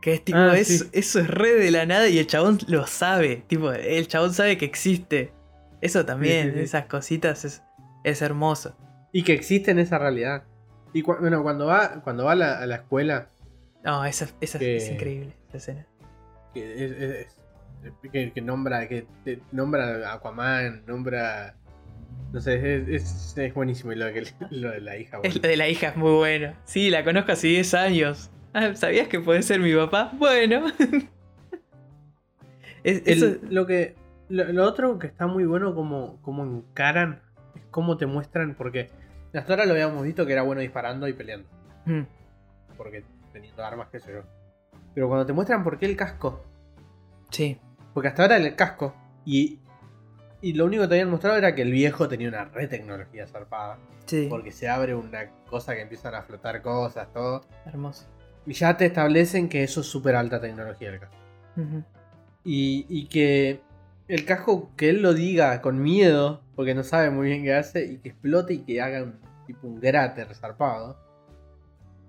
Que 0.00 0.14
es 0.14 0.24
tipo, 0.24 0.38
Ah, 0.38 0.56
es- 0.56 0.78
sí. 0.80 0.88
eso 0.92 1.20
es 1.20 1.28
re 1.28 1.54
de 1.54 1.70
la 1.70 1.84
nada 1.84 2.08
y 2.08 2.18
el 2.18 2.26
chabón 2.26 2.58
lo 2.66 2.86
sabe. 2.86 3.44
Tipo, 3.46 3.72
el 3.72 4.06
chabón 4.08 4.32
sabe 4.32 4.56
que 4.56 4.64
existe. 4.64 5.32
Eso 5.80 6.04
también, 6.06 6.46
Sí, 6.46 6.50
sí, 6.52 6.58
sí. 6.58 6.64
esas 6.64 6.86
cositas 6.86 7.44
es, 7.44 7.62
es 8.04 8.22
hermoso. 8.22 8.76
Y 9.12 9.22
que 9.22 9.32
existe 9.34 9.70
en 9.70 9.78
esa 9.80 9.98
realidad. 9.98 10.44
Y 10.92 11.02
cu- 11.02 11.16
bueno, 11.20 11.42
cuando 11.42 11.66
va, 11.66 12.00
cuando 12.02 12.24
va 12.24 12.32
a 12.32 12.36
la, 12.36 12.58
a 12.58 12.66
la 12.66 12.76
escuela, 12.76 13.28
No, 13.84 14.04
esa, 14.04 14.28
esa 14.40 14.58
Que- 14.58 14.76
es 14.76 14.90
increíble, 14.90 15.34
esa 15.48 15.56
escena. 15.58 15.86
que, 16.54 16.84
es- 17.20 17.36
que, 18.12 18.32
que 18.32 18.40
nombra, 18.42 18.88
que 18.88 19.06
te- 19.24 19.40
nombra 19.52 20.12
Aquaman, 20.12 20.82
nombra 20.86 21.54
No 22.32 22.40
sé, 22.40 22.94
es, 22.94 23.34
es, 23.38 23.54
buenísimo 23.54 23.92
lo, 23.92 24.12
que, 24.12 24.26
lo 24.50 24.70
de 24.70 24.80
la 24.80 24.96
hija. 24.96 25.18
Es 25.22 25.34
boludo. 25.34 25.42
lo 25.42 25.48
de 25.48 25.56
la 25.56 25.68
hija 25.68 25.88
es 25.88 25.96
muy 25.96 26.12
bueno. 26.12 26.54
Sí, 26.64 26.90
la 26.90 27.04
conozco 27.04 27.32
hace 27.32 27.46
10 27.48 27.74
años. 27.74 28.30
Ah, 28.52 28.74
¿Sabías 28.74 29.08
que 29.08 29.20
puede 29.20 29.42
ser 29.42 29.60
mi 29.60 29.74
papá? 29.74 30.10
Bueno. 30.14 30.66
Es- 32.84 33.02
El- 33.06 33.24
eso- 33.24 33.36
lo 33.50 33.66
que 33.66 33.94
lo, 34.28 34.44
lo 34.52 34.64
otro 34.64 34.98
que 34.98 35.06
está 35.06 35.26
muy 35.26 35.44
bueno 35.46 35.74
como, 35.74 36.20
como 36.22 36.44
encaran 36.44 37.20
es 37.56 37.62
cómo 37.70 37.96
te 37.96 38.06
muestran 38.06 38.54
porque 38.54 38.90
hasta 39.34 39.52
ahora 39.52 39.66
lo 39.66 39.72
habíamos 39.72 40.02
visto 40.04 40.24
que 40.26 40.32
era 40.32 40.42
bueno 40.42 40.60
disparando 40.60 41.06
y 41.08 41.12
peleando. 41.12 41.48
Mm, 41.84 42.02
porque 42.76 43.04
teniendo 43.32 43.64
armas 43.64 43.88
qué 43.90 44.00
sé 44.00 44.12
yo. 44.12 44.22
Pero 44.94 45.08
cuando 45.08 45.26
te 45.26 45.32
muestran 45.32 45.62
por 45.64 45.78
qué 45.78 45.86
el 45.86 45.96
casco. 45.96 46.44
Sí, 47.30 47.58
porque 47.94 48.08
hasta 48.08 48.22
ahora 48.22 48.36
el 48.36 48.54
casco. 48.56 48.94
Y 49.24 49.60
y 50.40 50.52
lo 50.52 50.66
único 50.66 50.82
que 50.84 50.88
te 50.88 50.94
habían 50.94 51.10
mostrado 51.10 51.36
era 51.36 51.54
que 51.54 51.62
el 51.62 51.72
viejo 51.72 52.08
tenía 52.08 52.28
una 52.28 52.44
re 52.44 52.68
tecnología 52.68 53.26
zarpada. 53.26 53.78
Sí. 54.06 54.26
porque 54.30 54.52
se 54.52 54.70
abre 54.70 54.94
una 54.94 55.28
cosa 55.50 55.74
que 55.74 55.82
empiezan 55.82 56.14
a 56.14 56.22
flotar 56.22 56.62
cosas 56.62 57.12
todo. 57.12 57.42
Hermoso. 57.66 58.06
y 58.46 58.54
ya 58.54 58.74
te 58.74 58.86
establecen 58.86 59.50
que 59.50 59.62
eso 59.62 59.82
es 59.82 59.86
súper 59.86 60.16
alta 60.16 60.40
tecnología 60.40 60.88
el 60.88 61.00
casco. 61.00 61.16
Ujú. 61.58 61.84
Y, 62.42 62.86
y 62.88 63.06
que 63.08 63.60
el 64.08 64.24
casco, 64.24 64.70
que 64.76 64.88
él 64.90 65.02
lo 65.02 65.14
diga 65.14 65.60
con 65.60 65.82
miedo, 65.82 66.40
porque 66.56 66.74
no 66.74 66.82
sabe 66.82 67.10
muy 67.10 67.28
bien 67.28 67.42
qué 67.44 67.54
hace, 67.54 67.84
y 67.84 67.98
que 67.98 68.08
explote 68.08 68.54
y 68.54 68.58
que 68.60 68.80
haga 68.80 69.02
un 69.04 69.14
tipo 69.46 69.66
un 69.68 69.78
cráter 69.80 70.34
zarpado. 70.34 70.96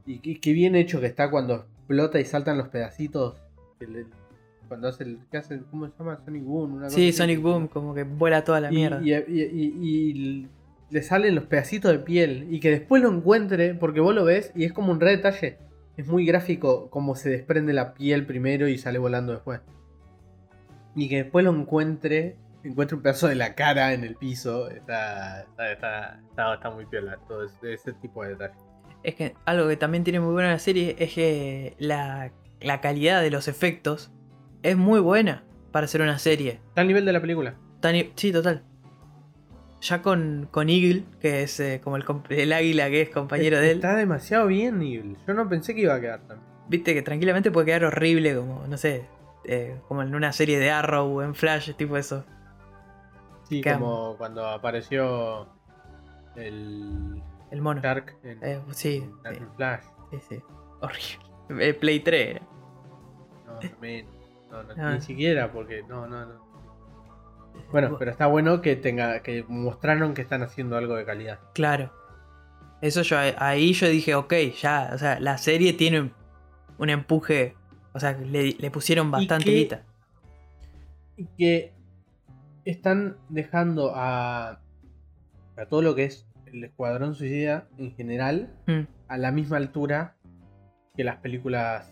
Y 0.06 0.20
que, 0.20 0.40
que 0.40 0.54
bien 0.54 0.76
hecho 0.76 1.00
que 1.00 1.06
está 1.08 1.30
cuando 1.30 1.66
explota 1.78 2.20
y 2.20 2.26
saltan 2.26 2.58
los 2.58 2.70
pedacitos. 2.70 3.36
cuando 4.68 4.88
hace 4.88 5.04
el. 5.04 5.20
¿Qué 5.32 5.38
hace? 5.38 5.60
¿Cómo 5.72 5.88
se 5.88 5.94
llama? 5.98 6.20
Sonic 6.24 6.44
Boom. 6.44 6.74
una 6.76 6.84
cosa 6.86 6.96
Sí. 6.96 7.12
Sonic 7.12 7.42
Boom, 7.42 7.68
como 7.68 7.94
que 7.94 8.04
vuela 8.04 8.44
toda 8.44 8.62
la 8.62 8.72
Y, 8.72 8.76
mierda. 8.76 9.02
y- 9.04 9.14
y 9.82 10.48
le 10.92 11.02
salen 11.04 11.36
los 11.36 11.46
pedacitos 11.46 11.92
de 11.92 12.00
piel. 12.00 12.48
Y 12.52 12.60
que 12.60 12.70
después 12.72 13.02
lo 13.02 13.10
encuentre, 13.12 13.74
porque 13.76 14.00
vos 14.00 14.14
lo 14.16 14.26
ves 14.26 14.52
y 14.56 14.64
es 14.66 14.74
como 14.74 14.92
un 14.92 15.00
re 15.00 15.12
detalle. 15.12 15.58
Es 15.98 16.08
muy 16.08 16.26
gráfico 16.26 16.90
como 16.90 17.16
se 17.16 17.30
desprende 17.30 17.74
la 17.74 17.94
piel 17.94 18.26
primero 18.26 18.68
y 18.68 18.78
sale 18.78 19.00
volando 19.00 19.34
después. 19.34 19.60
Y 21.00 21.08
que 21.10 21.24
después 21.24 21.46
lo 21.46 21.52
encuentre, 21.56 22.36
encuentre 22.64 22.96
un 22.98 23.02
pedazo 23.04 23.28
de 23.28 23.36
la 23.36 23.56
cara 23.56 23.94
en 23.94 24.04
el 24.04 24.16
piso. 24.16 24.70
Está, 24.70 25.42
está, 25.42 25.72
está, 25.72 26.20
está- 26.30 26.54
está 26.56 26.70
muy 26.72 26.86
piola 26.86 27.18
todo 27.28 27.46
ese, 27.46 27.74
ese 27.74 27.94
tipo 27.94 28.24
de 28.24 28.30
detalles. 28.32 28.58
Es 29.04 29.16
que 29.16 29.34
algo 29.46 29.68
que 29.70 29.78
también 29.78 30.04
tiene 30.04 30.20
muy 30.20 30.34
buena 30.34 30.50
la 30.50 30.60
serie 30.60 30.96
es 31.00 31.14
que 31.14 31.76
la, 31.80 32.32
la 32.60 32.82
calidad 32.82 33.22
de 33.22 33.32
los 33.32 33.48
efectos 33.48 34.12
es 34.62 34.76
muy 34.76 35.00
buena 35.00 35.44
para 35.72 35.86
hacer 35.86 36.02
una 36.02 36.20
serie. 36.20 36.60
Está 36.68 36.82
al 36.82 36.88
nivel 36.88 37.06
de 37.06 37.14
la 37.14 37.22
película. 37.22 37.56
Tan 37.80 37.96
sí, 38.16 38.32
total. 38.34 38.64
Ya 39.82 40.02
con, 40.02 40.50
con 40.52 40.68
Eagle, 40.70 41.06
que 41.22 41.44
es 41.44 41.58
eh, 41.62 41.80
como 41.82 41.96
el, 41.96 42.04
el 42.32 42.52
águila 42.52 42.90
que 42.90 43.02
es 43.04 43.10
compañero 43.10 43.60
de 43.60 43.72
él, 43.72 43.78
Está 43.78 43.96
demasiado 43.96 44.48
bien, 44.48 44.80
Nibel. 44.80 45.16
Yo 45.26 45.34
no 45.34 45.48
pensé 45.48 45.74
que 45.74 45.82
iba 45.82 45.94
a 45.96 46.02
quedar 46.02 46.20
tan 46.28 46.40
bien. 46.40 46.50
viste 46.68 46.94
que 46.94 47.02
tranquilamente 47.02 47.50
puede 47.52 47.68
quedar 47.68 47.86
horrible, 47.86 48.36
como, 48.36 48.68
no 48.68 48.76
sé, 48.78 49.06
eh, 49.46 49.80
como 49.88 50.02
en 50.02 50.14
una 50.16 50.32
serie 50.32 50.60
de 50.60 50.72
Arrow 50.72 51.22
en 51.22 51.36
Flash, 51.36 51.74
tipo 51.76 51.98
eso. 51.98 52.26
Sí, 53.44 53.62
como 53.64 54.16
cuando 54.18 54.46
apareció 54.48 55.48
el 56.36 57.22
El 57.52 57.62
mono. 57.62 57.82
Shark 57.82 58.16
en, 58.24 58.40
Eh, 58.44 58.62
sí, 58.72 59.08
en 59.26 59.36
sí, 59.36 59.42
Flash. 59.56 59.84
sí, 60.12 60.20
sí. 60.30 60.44
Horrible. 60.82 61.66
El 61.66 61.76
Play 61.78 62.00
3 62.02 62.28
era. 62.36 62.42
No, 63.48 63.60
también. 63.60 64.08
No, 64.52 64.64
no, 64.64 64.74
Ah. 64.78 64.94
ni 64.94 65.02
siquiera, 65.02 65.52
porque 65.52 65.84
no, 65.88 66.08
no, 66.08 66.26
no. 66.26 66.50
Bueno, 67.72 67.98
pero 68.00 68.12
está 68.12 68.28
bueno 68.28 68.62
que 68.62 68.76
tenga, 68.76 69.22
que 69.22 69.44
mostraron 69.48 70.14
que 70.14 70.22
están 70.22 70.44
haciendo 70.44 70.78
algo 70.78 70.96
de 70.96 71.06
calidad. 71.06 71.40
Claro. 71.54 71.92
Eso 72.82 73.02
yo 73.02 73.18
ahí 73.38 73.74
yo 73.74 73.88
dije, 73.88 74.16
ok, 74.16 74.34
ya, 74.62 74.92
o 74.94 74.98
sea, 74.98 75.20
la 75.20 75.38
serie 75.38 75.74
tiene 75.74 76.14
un 76.78 76.90
empuje. 76.90 77.56
O 78.00 78.02
sea, 78.02 78.14
le, 78.14 78.54
le 78.58 78.72
pusieron 78.72 79.12
bastante 79.12 79.52
guita. 79.52 79.84
Y 81.18 81.26
que 81.38 81.74
están 82.64 83.18
dejando 83.28 83.92
a, 83.94 84.62
a 85.58 85.66
todo 85.70 85.82
lo 85.82 85.96
que 85.96 86.06
es 86.06 86.26
el 86.46 86.64
Escuadrón 86.64 87.14
Suicida 87.14 87.68
en 87.78 87.94
general 87.96 88.54
Mm, 88.68 88.82
a 89.10 89.18
la 89.18 89.32
misma 89.34 89.58
altura 89.58 90.16
que 90.96 91.04
las 91.04 91.18
películas 91.18 91.92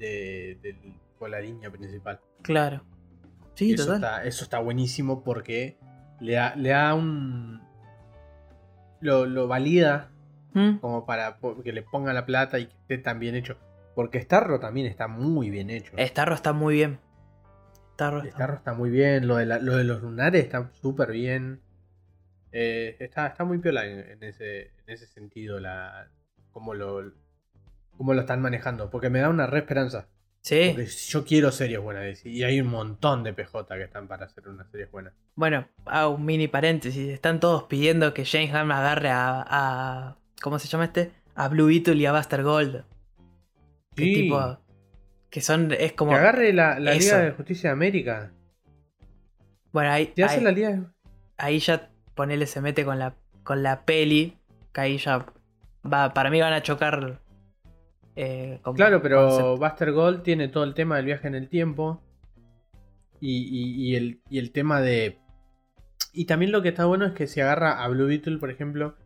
de, 0.00 0.58
del 0.60 0.76
con 1.18 1.30
la 1.30 1.40
línea 1.40 1.70
principal. 1.70 2.20
claro. 2.42 2.82
Sí, 3.54 3.72
eso, 3.72 3.84
total. 3.86 3.96
está, 3.96 4.24
eso 4.24 4.44
está 4.44 4.58
buenísimo 4.60 5.22
porque 5.24 5.76
le 6.20 6.32
da, 6.34 6.54
le 6.56 6.68
da 6.70 6.94
un. 6.94 7.60
Lo, 9.00 9.24
lo 9.26 9.46
valida 9.48 10.10
Mm, 10.54 10.78
como 10.78 11.04
para 11.04 11.38
que 11.62 11.72
le 11.72 11.82
ponga 11.82 12.12
la 12.14 12.24
plata 12.24 12.58
y 12.58 12.66
que 12.66 12.72
esté 12.72 12.98
tan 12.98 13.18
bien 13.20 13.34
hecho. 13.34 13.58
Porque 13.98 14.20
Starro 14.20 14.60
también 14.60 14.86
está 14.86 15.08
muy 15.08 15.50
bien 15.50 15.70
hecho. 15.70 15.90
Starro 15.98 16.32
está 16.36 16.52
muy 16.52 16.74
bien. 16.76 17.00
Starro 17.94 18.18
está- 18.22 18.30
Starro 18.36 18.54
está 18.54 18.72
muy 18.72 18.90
bien, 18.90 19.26
lo 19.26 19.34
de, 19.38 19.46
la- 19.46 19.58
lo 19.58 19.76
de 19.76 19.82
los 19.82 20.02
lunares 20.02 20.44
está 20.44 20.70
súper 20.72 21.10
bien. 21.10 21.60
Eh, 22.52 22.94
está, 23.00 23.26
está 23.26 23.42
muy 23.42 23.58
piola 23.58 23.84
en, 23.86 23.98
en 24.08 24.22
ese, 24.22 24.68
en 24.68 24.84
ese 24.86 25.08
sentido, 25.08 25.58
la, 25.58 26.12
cómo, 26.52 26.74
lo, 26.74 27.12
cómo 27.96 28.14
lo 28.14 28.20
están 28.20 28.40
manejando. 28.40 28.88
Porque 28.88 29.10
me 29.10 29.18
da 29.18 29.30
una 29.30 29.48
re 29.48 29.58
esperanza. 29.58 30.06
Sí. 30.42 30.70
Porque 30.76 30.86
yo 30.86 31.24
quiero 31.24 31.50
series 31.50 31.80
buenas. 31.80 32.24
Y 32.24 32.44
hay 32.44 32.60
un 32.60 32.68
montón 32.68 33.24
de 33.24 33.32
PJ 33.32 33.66
que 33.74 33.82
están 33.82 34.06
para 34.06 34.26
hacer 34.26 34.46
unas 34.48 34.70
series 34.70 34.92
buenas. 34.92 35.12
Bueno, 35.34 35.66
hago 35.86 36.14
un 36.14 36.24
mini 36.24 36.46
paréntesis. 36.46 37.08
Están 37.08 37.40
todos 37.40 37.64
pidiendo 37.64 38.14
que 38.14 38.24
James 38.24 38.52
Gunn 38.52 38.70
agarre 38.70 39.08
a, 39.10 39.44
a- 39.44 40.18
¿Cómo 40.40 40.60
se 40.60 40.68
llama 40.68 40.84
este? 40.84 41.10
A 41.34 41.48
Blue 41.48 41.66
Beetle 41.66 41.96
y 41.96 42.06
a 42.06 42.12
Buster 42.12 42.44
Gold. 42.44 42.84
Que 43.98 44.04
Sí. 44.04 44.14
tipo. 44.22 44.58
Que 45.30 45.40
son. 45.40 45.72
Es 45.72 45.92
como. 45.92 46.12
Que 46.12 46.16
agarre 46.18 46.52
la, 46.52 46.78
la. 46.78 46.94
Liga 46.94 47.18
de 47.18 47.30
Justicia 47.32 47.70
de 47.70 47.72
América. 47.72 48.32
Bueno, 49.72 49.90
ahí. 49.90 50.12
Hace 50.24 50.38
ahí- 50.38 50.44
la 50.44 50.50
Liga. 50.52 50.92
ahí 51.36 51.58
ya 51.58 51.90
ponele 52.14 52.46
se 52.46 52.60
mete 52.60 52.84
con 52.84 52.98
la 52.98 53.14
con 53.44 53.62
la 53.62 53.84
peli 53.84 54.36
que 54.72 54.80
ahí 54.80 54.98
ya 54.98 55.24
va 55.90 56.12
para 56.12 56.30
mí 56.30 56.40
van 56.40 56.52
a 56.52 56.62
chocar 56.62 57.20
eh, 58.16 58.58
con- 58.62 58.74
Claro, 58.74 59.00
pero 59.00 59.56
Buster 59.56 59.92
Gold 59.92 60.22
tiene 60.22 60.48
todo 60.48 60.64
el 60.64 60.74
tema 60.74 60.96
del 60.96 61.06
viaje 61.06 61.28
en 61.28 61.34
el 61.36 61.48
tiempo. 61.48 62.02
Y, 63.20 63.36
y- 63.48 63.88
y 63.90 63.96
el, 63.96 64.20
y 64.30 64.38
el 64.38 64.50
tema 64.52 64.80
de. 64.80 65.18
Y 66.12 66.24
también 66.24 66.50
lo 66.52 66.62
que 66.62 66.70
está 66.70 66.84
bueno 66.86 67.04
es 67.06 67.12
que 67.12 67.26
se 67.26 67.42
agarra 67.42 67.82
a 67.84 67.88
Blue 67.88 68.06
Beetle, 68.06 68.38
por 68.38 68.50
ejemplo. 68.50 68.96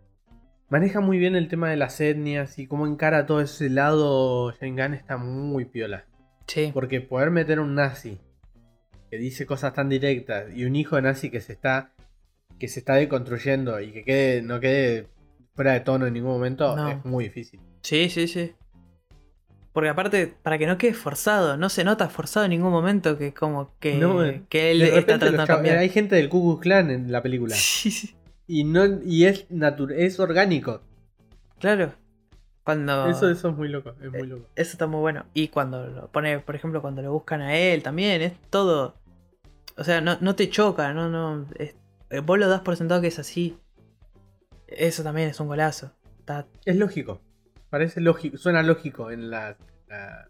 Maneja 0.72 1.00
muy 1.00 1.18
bien 1.18 1.36
el 1.36 1.48
tema 1.48 1.68
de 1.68 1.76
las 1.76 2.00
etnias 2.00 2.58
y 2.58 2.66
cómo 2.66 2.86
encara 2.86 3.26
todo 3.26 3.42
ese 3.42 3.68
lado. 3.68 4.50
Shane 4.52 4.82
Gunn 4.82 4.94
está 4.94 5.18
muy 5.18 5.66
piola. 5.66 6.06
sí 6.46 6.70
Porque 6.72 7.02
poder 7.02 7.30
meter 7.30 7.60
un 7.60 7.74
nazi 7.74 8.18
que 9.10 9.18
dice 9.18 9.44
cosas 9.44 9.74
tan 9.74 9.90
directas 9.90 10.46
y 10.56 10.64
un 10.64 10.74
hijo 10.74 10.96
de 10.96 11.02
nazi 11.02 11.28
que 11.28 11.42
se 11.42 11.52
está 11.52 11.92
que 12.58 12.68
se 12.68 12.78
está 12.78 12.94
deconstruyendo 12.94 13.78
y 13.82 13.92
que 13.92 14.02
quede, 14.02 14.40
no 14.40 14.60
quede 14.60 15.08
fuera 15.54 15.74
de 15.74 15.80
tono 15.80 16.06
en 16.06 16.14
ningún 16.14 16.30
momento 16.32 16.74
No. 16.74 16.88
es 16.88 17.04
muy 17.04 17.24
difícil. 17.24 17.60
sí 17.82 18.08
sí 18.08 18.26
sí 18.26 18.52
porque 19.74 19.90
aparte 19.90 20.34
para 20.42 20.56
que 20.56 20.66
no 20.66 20.78
quede 20.78 20.94
forzado 20.94 21.58
no 21.58 21.68
se 21.68 21.84
nota 21.84 22.08
forzado 22.08 22.46
en 22.46 22.50
ningún 22.50 22.70
momento 22.72 23.18
que 23.18 23.34
como 23.34 23.74
que, 23.78 23.96
No, 23.96 24.20
que 24.48 24.70
él 24.70 24.80
está 24.80 25.18
tratando 25.18 25.42
de 25.42 25.46
cambiar 25.46 25.76
hay 25.76 25.90
gente 25.90 26.16
del 26.16 26.30
Ku 26.30 26.40
Klux 26.42 26.62
Klan 26.62 26.90
en 26.90 27.12
la 27.12 27.20
película 27.22 27.54
sí, 27.58 27.90
sí, 27.90 28.14
y 28.46 28.64
no 28.64 28.84
y 29.04 29.24
es 29.26 29.46
es 29.96 30.20
orgánico. 30.20 30.82
claro 31.58 31.92
cuando 32.64 33.08
Eso, 33.08 33.28
eso 33.28 33.48
es 33.48 33.56
muy 33.56 33.68
loco, 33.68 33.94
es 34.00 34.10
muy 34.12 34.20
Eh, 34.22 34.26
loco. 34.26 34.46
Eso 34.54 34.72
está 34.72 34.86
muy 34.86 35.00
bueno. 35.00 35.24
Y 35.34 35.48
cuando 35.48 35.84
lo 35.84 36.08
pone, 36.12 36.38
por 36.38 36.54
ejemplo, 36.54 36.80
cuando 36.80 37.02
lo 37.02 37.12
buscan 37.12 37.40
a 37.40 37.56
él 37.56 37.82
también, 37.82 38.22
es 38.22 38.34
todo. 38.50 38.94
O 39.76 39.82
sea, 39.82 40.00
no, 40.00 40.16
no 40.20 40.36
te 40.36 40.48
choca, 40.48 40.92
no, 40.92 41.08
no. 41.08 41.46
es- 41.58 41.74
eh, 42.10 42.20
vos 42.20 42.38
lo 42.38 42.48
das 42.48 42.60
por 42.60 42.76
sentado 42.76 43.00
que 43.00 43.08
es 43.08 43.18
así. 43.18 43.58
Eso 44.68 45.02
también 45.02 45.28
es 45.28 45.40
un 45.40 45.48
golazo. 45.48 45.90
Está, 46.20 46.46
Es 46.64 46.76
lógico. 46.76 47.20
Parece 47.68 48.00
lógico, 48.00 48.36
suena 48.38 48.62
lógico 48.62 49.10
en 49.10 49.28
la, 49.30 49.56
la- 49.88 50.28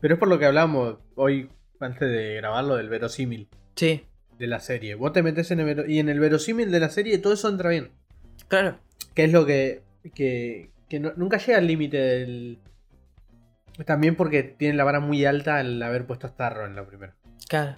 Pero 0.00 0.14
es 0.14 0.20
por 0.20 0.28
lo 0.28 0.38
que 0.38 0.46
hablamos 0.46 0.96
hoy 1.14 1.50
antes 1.80 2.08
de 2.10 2.36
grabarlo 2.36 2.76
del 2.76 2.88
verosímil 2.88 3.48
sí, 3.76 4.06
de 4.38 4.46
la 4.46 4.60
serie. 4.60 4.94
Vos 4.94 5.12
te 5.12 5.22
metes 5.22 5.50
en 5.50 5.60
el 5.60 5.66
vero- 5.66 5.86
y 5.86 5.98
en 5.98 6.08
el 6.08 6.20
verosímil 6.20 6.70
de 6.70 6.80
la 6.80 6.88
serie 6.90 7.18
todo 7.18 7.32
eso 7.34 7.48
entra 7.48 7.70
bien. 7.70 7.90
claro. 8.48 8.78
Que 9.14 9.24
es 9.24 9.32
lo 9.32 9.46
que. 9.46 9.82
que, 10.14 10.70
que 10.88 10.98
no- 11.00 11.12
nunca 11.16 11.38
llega 11.38 11.58
al 11.58 11.66
límite 11.68 11.96
del. 11.98 12.58
También 13.86 14.14
porque 14.16 14.42
tienen 14.42 14.76
la 14.76 14.84
vara 14.84 15.00
muy 15.00 15.24
alta 15.24 15.58
al 15.58 15.82
haber 15.82 16.06
puesto 16.06 16.26
a 16.26 16.30
Starro 16.30 16.66
en 16.66 16.76
la 16.76 16.86
primera. 16.86 17.14
Claro. 17.48 17.76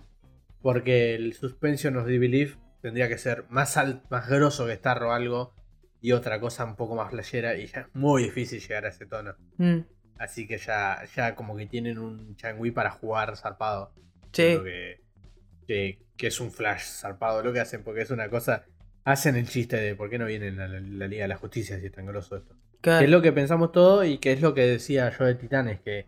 Porque 0.62 1.14
el 1.14 1.32
Suspension 1.34 1.96
of 1.96 2.06
the 2.06 2.18
Belief 2.18 2.56
tendría 2.82 3.08
que 3.08 3.18
ser 3.18 3.44
más 3.48 3.76
al- 3.76 4.02
más 4.10 4.28
grosso 4.28 4.66
que 4.66 4.74
Starro 4.76 5.12
algo. 5.12 5.54
Y 6.00 6.12
otra 6.12 6.38
cosa 6.40 6.64
un 6.64 6.76
poco 6.76 6.94
más 6.94 7.10
flashera. 7.10 7.56
Y 7.56 7.66
ya 7.66 7.80
es 7.82 7.86
muy 7.94 8.24
difícil 8.24 8.60
llegar 8.60 8.84
a 8.84 8.88
ese 8.88 9.06
tono. 9.06 9.34
Mm, 9.58 9.78
Así 10.18 10.46
que 10.46 10.56
ya, 10.58 11.02
ya 11.14 11.34
como 11.34 11.56
que 11.56 11.66
tienen 11.66 11.98
un 11.98 12.36
changui 12.36 12.70
para 12.70 12.90
jugar 12.90 13.36
zarpado. 13.36 13.92
sí, 14.32 14.56
que, 15.66 15.98
que 16.16 16.28
es 16.28 16.40
un 16.40 16.50
flash 16.50 16.82
zarpado 16.82 17.42
lo 17.42 17.52
que 17.52 17.60
hacen. 17.60 17.82
Porque 17.82 18.02
es 18.02 18.10
una 18.10 18.28
cosa 18.28 18.64
hacen 19.04 19.36
el 19.36 19.48
chiste 19.48 19.76
de 19.76 19.94
por 19.94 20.10
qué 20.10 20.18
no 20.18 20.26
vienen 20.26 20.60
a 20.60 20.68
la, 20.68 20.80
la 20.80 21.06
Liga 21.06 21.22
de 21.22 21.28
la 21.28 21.36
Justicia 21.36 21.78
si 21.78 21.86
es 21.86 21.92
tan 21.92 22.06
grosso 22.06 22.36
esto. 22.36 22.54
Que 22.80 23.04
es 23.04 23.10
lo 23.10 23.22
que 23.22 23.32
pensamos 23.32 23.72
todo 23.72 24.04
y 24.04 24.18
que 24.18 24.32
es 24.32 24.40
lo 24.40 24.54
que 24.54 24.62
decía 24.62 25.10
yo 25.16 25.24
de 25.24 25.34
Titanes, 25.34 25.80
que 25.80 26.06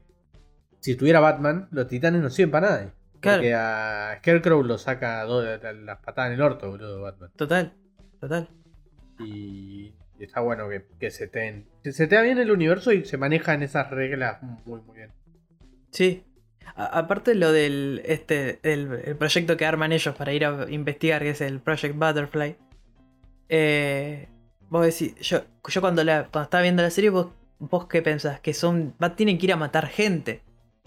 si 0.80 0.94
tuviera 0.94 1.18
Batman, 1.18 1.68
los 1.72 1.88
Titanes 1.88 2.22
no 2.22 2.30
sirven 2.30 2.52
para 2.52 2.70
nadie. 2.70 2.92
Claro. 3.20 3.38
Porque 3.38 3.54
a 3.54 4.16
Scarecrow 4.18 4.62
lo 4.62 4.78
saca 4.78 5.24
las 5.24 5.98
patadas 5.98 6.28
en 6.28 6.34
el 6.34 6.42
orto, 6.42 6.70
boludo, 6.70 7.02
Batman. 7.02 7.30
Total, 7.36 7.72
total. 8.20 8.48
Y 9.18 9.92
y 10.18 10.24
está 10.24 10.40
bueno 10.40 10.68
que, 10.68 10.84
que 10.98 11.10
se 11.10 11.28
teen. 11.28 11.66
Se 11.84 11.92
setea 11.92 12.22
bien 12.22 12.38
el 12.38 12.50
universo 12.50 12.92
y 12.92 13.04
se 13.04 13.16
manejan 13.16 13.62
esas 13.62 13.90
reglas 13.90 14.42
muy, 14.42 14.80
muy 14.80 14.96
bien. 14.96 15.12
Sí. 15.90 16.24
A- 16.76 16.98
aparte 16.98 17.34
lo 17.34 17.52
del 17.52 18.02
este 18.04 18.58
el, 18.62 19.00
el 19.04 19.16
proyecto 19.16 19.56
que 19.56 19.66
arman 19.66 19.92
ellos 19.92 20.14
para 20.16 20.32
ir 20.32 20.44
a 20.44 20.66
investigar, 20.70 21.22
que 21.22 21.30
es 21.30 21.40
el 21.40 21.60
Project 21.60 21.96
Butterfly. 21.96 22.56
Eh, 23.48 24.28
vos 24.68 24.84
decís, 24.84 25.14
yo, 25.20 25.42
yo 25.66 25.80
cuando, 25.80 26.04
la, 26.04 26.24
cuando 26.30 26.44
estaba 26.44 26.62
viendo 26.62 26.82
la 26.82 26.90
serie, 26.90 27.10
vos, 27.10 27.28
vos 27.58 27.86
qué 27.86 28.02
pensás, 28.02 28.40
que 28.40 28.54
son. 28.54 28.94
Va, 29.02 29.16
tienen 29.16 29.38
que 29.38 29.46
ir 29.46 29.52
a 29.52 29.56
matar 29.56 29.86
gente. 29.88 30.42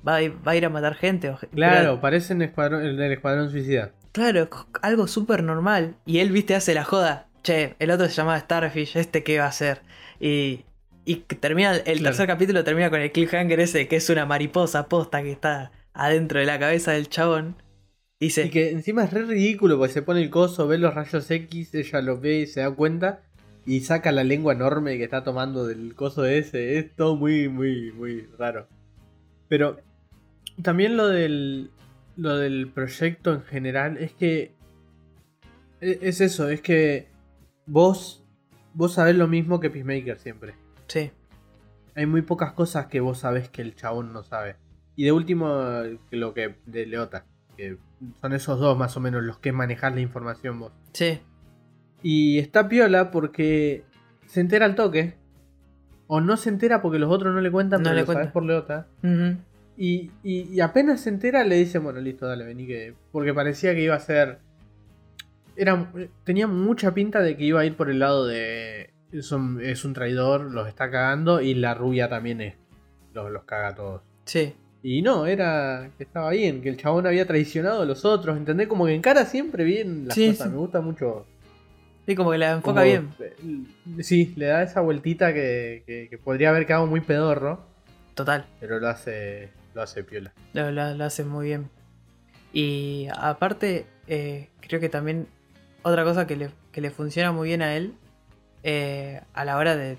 Va 0.08 0.16
a, 0.16 0.22
ir- 0.22 0.36
va 0.48 0.52
a 0.54 0.56
ir 0.56 0.66
a 0.66 0.70
matar 0.70 0.96
gente. 0.96 1.30
o- 1.30 1.38
Claro, 1.54 2.02
parecen 2.02 2.42
escuadrón, 2.42 2.84
el 2.84 2.98
del 2.98 3.12
Escuadrón 3.14 3.50
Suicida. 3.52 3.92
Claro, 4.12 4.50
algo 4.82 5.08
súper 5.08 5.44
normal. 5.44 5.96
Y 6.06 6.20
él, 6.20 6.32
viste, 6.32 6.56
hace 6.56 6.74
la 6.74 6.84
joda. 6.84 7.28
Che, 7.44 7.76
el 7.80 7.90
otro 7.92 8.08
se 8.08 8.14
llamaba 8.14 8.40
Starfish, 8.40 8.96
¿este 8.98 9.24
qué 9.24 9.40
va 9.40 9.46
a 9.46 9.50
hacer? 9.50 9.82
Y, 10.20 10.66
y 11.06 11.16
termina, 11.16 11.76
el 11.76 11.84
Claro. 11.84 12.04
tercer 12.04 12.28
capítulo 12.28 12.64
termina 12.64 12.90
con 12.90 13.02
el 13.02 13.12
cliffhanger 13.12 13.60
ese, 13.60 13.88
que 13.88 13.96
es 13.98 14.10
una 14.10 14.26
mariposa 14.26 14.88
posta 14.88 15.24
que 15.24 15.32
está 15.32 15.72
adentro 15.94 16.40
de 16.40 16.46
la 16.46 16.60
cabeza 16.60 16.92
del 16.92 17.10
chabón. 17.10 17.56
Y 18.20 18.26
dice, 18.26 18.46
Y 18.46 18.50
que 18.50 18.70
encima 18.72 19.04
es 19.06 19.12
re 19.14 19.24
ridículo 19.26 19.78
porque 19.80 19.94
se 19.94 20.02
pone 20.04 20.22
el 20.22 20.30
coso, 20.30 20.68
ve 20.68 20.78
los 20.78 20.94
rayos 20.94 21.30
X, 21.32 21.74
ella 21.74 22.02
los 22.02 22.22
ve 22.22 22.42
y 22.42 22.48
se 22.48 22.60
da 22.62 22.70
cuenta 22.72 23.24
y 23.66 23.80
saca 23.82 24.12
la 24.12 24.24
lengua 24.24 24.54
enorme 24.54 24.98
que 24.98 25.04
está 25.04 25.24
tomando 25.24 25.66
del 25.66 25.96
coso 25.96 26.26
ese. 26.26 26.78
Es 26.78 26.96
todo 26.96 27.16
muy, 27.16 27.50
muy, 27.50 27.92
muy 27.92 28.28
raro. 28.38 28.68
Pero 29.48 29.80
también 30.62 30.98
lo 30.98 31.08
del, 31.08 31.72
lo 32.16 32.38
del 32.38 32.68
proyecto 32.68 33.34
en 33.34 33.42
general 33.42 33.98
es 33.98 34.14
que 34.14 34.52
e- 35.82 36.00
es 36.04 36.22
eso, 36.22 36.48
es 36.50 36.62
que 36.62 37.08
vos, 37.66 38.24
vos 38.76 38.94
sabés 38.94 39.16
lo 39.16 39.28
mismo 39.28 39.60
que 39.60 39.70
Peacemaker 39.72 40.20
siempre. 40.20 40.54
Sí, 40.92 41.12
Hay 41.96 42.06
muy 42.06 42.22
pocas 42.22 42.54
cosas 42.54 42.86
que 42.88 43.00
vos 43.02 43.20
sabés 43.20 43.50
que 43.50 43.62
el 43.62 43.76
chabón 43.76 44.14
no 44.14 44.24
sabe. 44.24 44.56
Y 44.96 45.04
de 45.06 45.12
último, 45.12 45.48
lo 46.12 46.34
que 46.34 46.56
de 46.66 46.86
Leota. 46.86 47.26
Que 47.58 47.78
son 48.22 48.34
esos 48.34 48.60
dos 48.60 48.78
más 48.78 48.96
o 48.98 49.00
menos 49.00 49.24
los 49.24 49.40
que 49.40 49.52
manejar 49.52 49.94
la 49.94 50.02
información 50.02 50.60
vos. 50.60 50.72
sí, 50.94 51.20
Y 52.04 52.40
está 52.40 52.68
piola 52.70 53.12
porque 53.12 53.84
se 54.26 54.40
entera 54.42 54.66
al 54.66 54.76
toque. 54.76 55.16
O 56.08 56.20
no 56.22 56.36
se 56.38 56.50
entera 56.50 56.82
porque 56.82 57.00
los 57.00 57.12
otros 57.12 57.34
no 57.34 57.40
le 57.42 57.52
cuentan, 57.52 57.84
No 57.84 57.94
le 57.94 58.04
cuentan. 58.06 58.32
por 58.32 58.44
Leota. 58.44 58.88
Y, 59.78 60.12
y- 60.24 60.42
y 60.54 60.60
apenas 60.62 61.02
se 61.02 61.10
entera 61.10 61.44
le 61.44 61.56
dice, 61.56 61.78
bueno, 61.80 62.00
listo, 62.02 62.26
dale, 62.28 62.44
vení 62.46 62.68
que... 62.68 62.94
Porque 63.12 63.34
parecía 63.34 63.74
que 63.74 63.82
iba 63.84 63.96
a 63.96 64.00
ser... 64.00 64.40
Era, 65.56 65.92
tenía 66.24 66.48
mucha 66.48 66.94
pinta 66.94 67.22
de 67.22 67.36
que 67.38 67.44
iba 67.46 67.62
a 67.62 67.66
ir 67.66 67.76
por 67.76 67.90
el 67.90 68.00
lado 68.00 68.26
de... 68.28 68.91
Es 69.12 69.32
un, 69.32 69.62
es 69.62 69.84
un 69.86 69.94
traidor, 69.94 70.42
los 70.52 70.68
está 70.68 70.90
cagando 70.90 71.42
y 71.42 71.54
la 71.54 71.74
rubia 71.74 72.08
también 72.10 72.42
es... 72.42 72.56
Los, 73.14 73.30
los 73.30 73.44
caga 73.44 73.70
a 73.70 73.76
todos. 73.76 74.02
sí, 74.24 74.54
Y 74.84 75.02
no, 75.02 75.26
era 75.26 75.90
que 75.98 76.04
estaba 76.06 76.30
bien, 76.32 76.62
que 76.62 76.70
el 76.70 76.78
chabón 76.78 77.06
había 77.06 77.28
traicionado 77.28 77.82
a 77.82 77.86
los 77.86 78.06
otros, 78.06 78.38
¿entendés? 78.38 78.68
Como 78.70 78.86
que 78.86 78.96
encara 78.96 79.26
siempre 79.26 79.66
bien 79.66 80.08
las 80.08 80.16
Sí, 80.16 80.30
cosas, 80.30 80.48
sí. 80.48 80.52
me 80.54 80.58
gusta 80.60 80.80
mucho. 80.80 81.26
sí, 82.06 82.16
como 82.16 82.32
que 82.32 82.38
la 82.38 82.52
enfoca 82.52 82.82
como- 82.82 82.86
bien. 82.86 83.10
eh, 83.20 84.02
Sí, 84.04 84.32
le 84.38 84.46
da 84.46 84.64
esa 84.64 84.80
vueltita 84.80 85.34
que, 85.34 85.84
que- 85.86 86.08
que 86.10 86.18
podría 86.18 86.50
haber 86.52 86.66
quedado 86.66 86.88
muy 86.88 87.02
pedorro, 87.02 87.66
Total, 88.16 88.46
pero 88.62 88.80
lo 88.80 88.88
hace, 88.88 89.50
lo 89.76 89.82
hace 89.82 90.04
piola. 90.06 90.32
lo, 90.54 90.72
lo- 90.72 90.94
lo 90.96 91.04
hace 91.04 91.26
muy 91.26 91.48
bien. 91.48 91.70
Y 92.54 93.08
aparte, 93.14 93.86
eh, 94.08 94.50
creo 94.62 94.80
que 94.80 94.88
también 94.90 95.28
otra 95.84 96.04
cosa 96.06 96.28
que 96.28 96.36
le, 96.38 96.50
que 96.72 96.80
le 96.82 96.92
funciona 96.92 97.32
muy 97.34 97.50
bien 97.50 97.62
a 97.62 97.76
él 97.76 97.94
eh, 98.64 99.22
a 99.34 99.46
la 99.46 99.58
hora 99.58 99.76
de, 99.76 99.98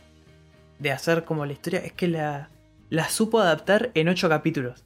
de 0.79 0.93
hacer 0.93 1.25
como 1.25 1.47
la 1.47 1.53
historia 1.53 1.81
es 1.81 1.93
que 1.93 2.09
la, 2.09 2.49
la 2.91 3.09
supo 3.09 3.41
adaptar 3.41 3.91
en 3.95 4.09
ocho 4.09 4.29
capítulos. 4.29 4.85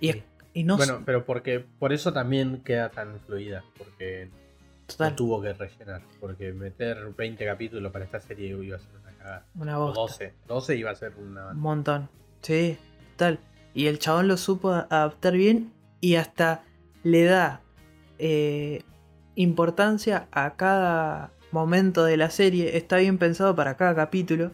Y, 0.00 0.12
Sí. 0.12 0.22
y 0.54 0.64
no 0.64 0.76
bueno, 0.76 1.02
pero 1.04 1.24
porque 1.24 1.60
por 1.60 1.92
eso 1.92 2.12
también 2.12 2.62
queda 2.64 2.90
tan 2.90 3.20
fluida, 3.20 3.62
porque 3.76 4.30
total, 4.86 5.10
no 5.10 5.16
tuvo 5.16 5.42
que 5.42 5.52
rellenar, 5.52 6.02
porque 6.20 6.52
meter 6.52 7.12
20 7.16 7.44
capítulos 7.44 7.92
para 7.92 8.04
esta 8.04 8.20
serie 8.20 8.48
iba 8.48 8.76
a 8.76 8.78
ser 8.80 8.90
una 9.00 9.12
cagada. 9.18 9.46
una 9.54 9.78
O 9.78 9.92
bosta. 9.92 10.00
12, 10.24 10.34
12 10.48 10.76
iba 10.76 10.90
a 10.90 10.94
ser 10.94 11.12
una... 11.16 11.48
Un 11.50 11.60
montón. 11.60 12.08
Sí, 12.42 12.78
total. 13.12 13.38
Y 13.74 13.86
el 13.86 13.98
chabón 13.98 14.26
lo 14.26 14.36
supo 14.36 14.70
adaptar 14.72 15.34
bien 15.34 15.72
y 16.00 16.14
hasta 16.16 16.62
le 17.02 17.24
da 17.24 17.60
eh, 18.18 18.82
importancia 19.34 20.26
a 20.32 20.56
cada 20.56 21.30
momento 21.52 22.04
de 22.04 22.16
la 22.16 22.30
serie. 22.30 22.76
Está 22.76 22.96
bien 22.98 23.18
pensado 23.18 23.54
para 23.54 23.76
cada 23.76 23.94
capítulo. 23.94 24.52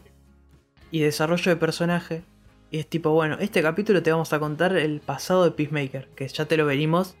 Y 0.91 0.99
desarrollo 1.01 1.51
de 1.51 1.57
personaje. 1.57 2.23
Y 2.71 2.79
es 2.79 2.87
tipo, 2.87 3.11
bueno, 3.11 3.37
este 3.39 3.61
capítulo 3.61 4.03
te 4.03 4.11
vamos 4.11 4.33
a 4.33 4.39
contar 4.39 4.75
el 4.75 4.99
pasado 4.99 5.43
de 5.43 5.51
Peacemaker. 5.51 6.07
Que 6.15 6.27
ya 6.27 6.45
te 6.45 6.57
lo 6.57 6.65
venimos 6.65 7.15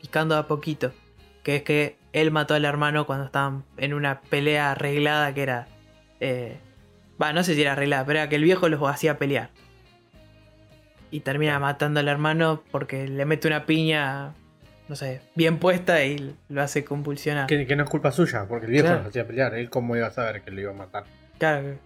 picando 0.00 0.36
a 0.36 0.46
poquito. 0.46 0.92
Que 1.42 1.56
es 1.56 1.62
que 1.62 1.96
él 2.12 2.30
mató 2.30 2.54
al 2.54 2.64
hermano 2.64 3.06
cuando 3.06 3.26
estaban 3.26 3.64
en 3.76 3.94
una 3.94 4.20
pelea 4.20 4.72
arreglada 4.72 5.32
que 5.32 5.42
era... 5.42 5.68
eh, 6.20 6.58
no 7.18 7.44
sé 7.44 7.54
si 7.54 7.62
era 7.62 7.72
arreglada, 7.72 8.04
pero 8.06 8.18
era 8.18 8.28
que 8.28 8.36
el 8.36 8.44
viejo 8.44 8.68
los 8.68 8.82
hacía 8.88 9.18
pelear. 9.18 9.50
Y 11.10 11.20
termina 11.20 11.58
matando 11.58 12.00
al 12.00 12.08
hermano 12.08 12.62
porque 12.70 13.08
le 13.08 13.24
mete 13.26 13.48
una 13.48 13.66
piña, 13.66 14.34
no 14.90 14.96
sé, 14.96 15.20
bien 15.36 15.58
puesta 15.58 16.04
y 16.04 16.34
lo 16.48 16.60
hace 16.62 16.84
compulsionar. 16.84 17.46
Que, 17.46 17.64
que 17.66 17.76
no 17.76 17.84
es 17.84 17.88
culpa 17.88 18.10
suya, 18.12 18.44
porque 18.48 18.66
el 18.66 18.72
viejo 18.72 18.86
Claro. 18.88 18.98
los 19.02 19.08
hacía 19.08 19.24
pelear, 19.26 19.54
él 19.54 19.70
cómo 19.70 19.94
iba 19.96 20.08
a 20.08 20.10
saber 20.10 20.42
que 20.42 20.50
lo 20.50 20.60
iba 20.60 20.72
a 20.72 20.74
matar. 20.74 21.04
Claro. 21.38 21.78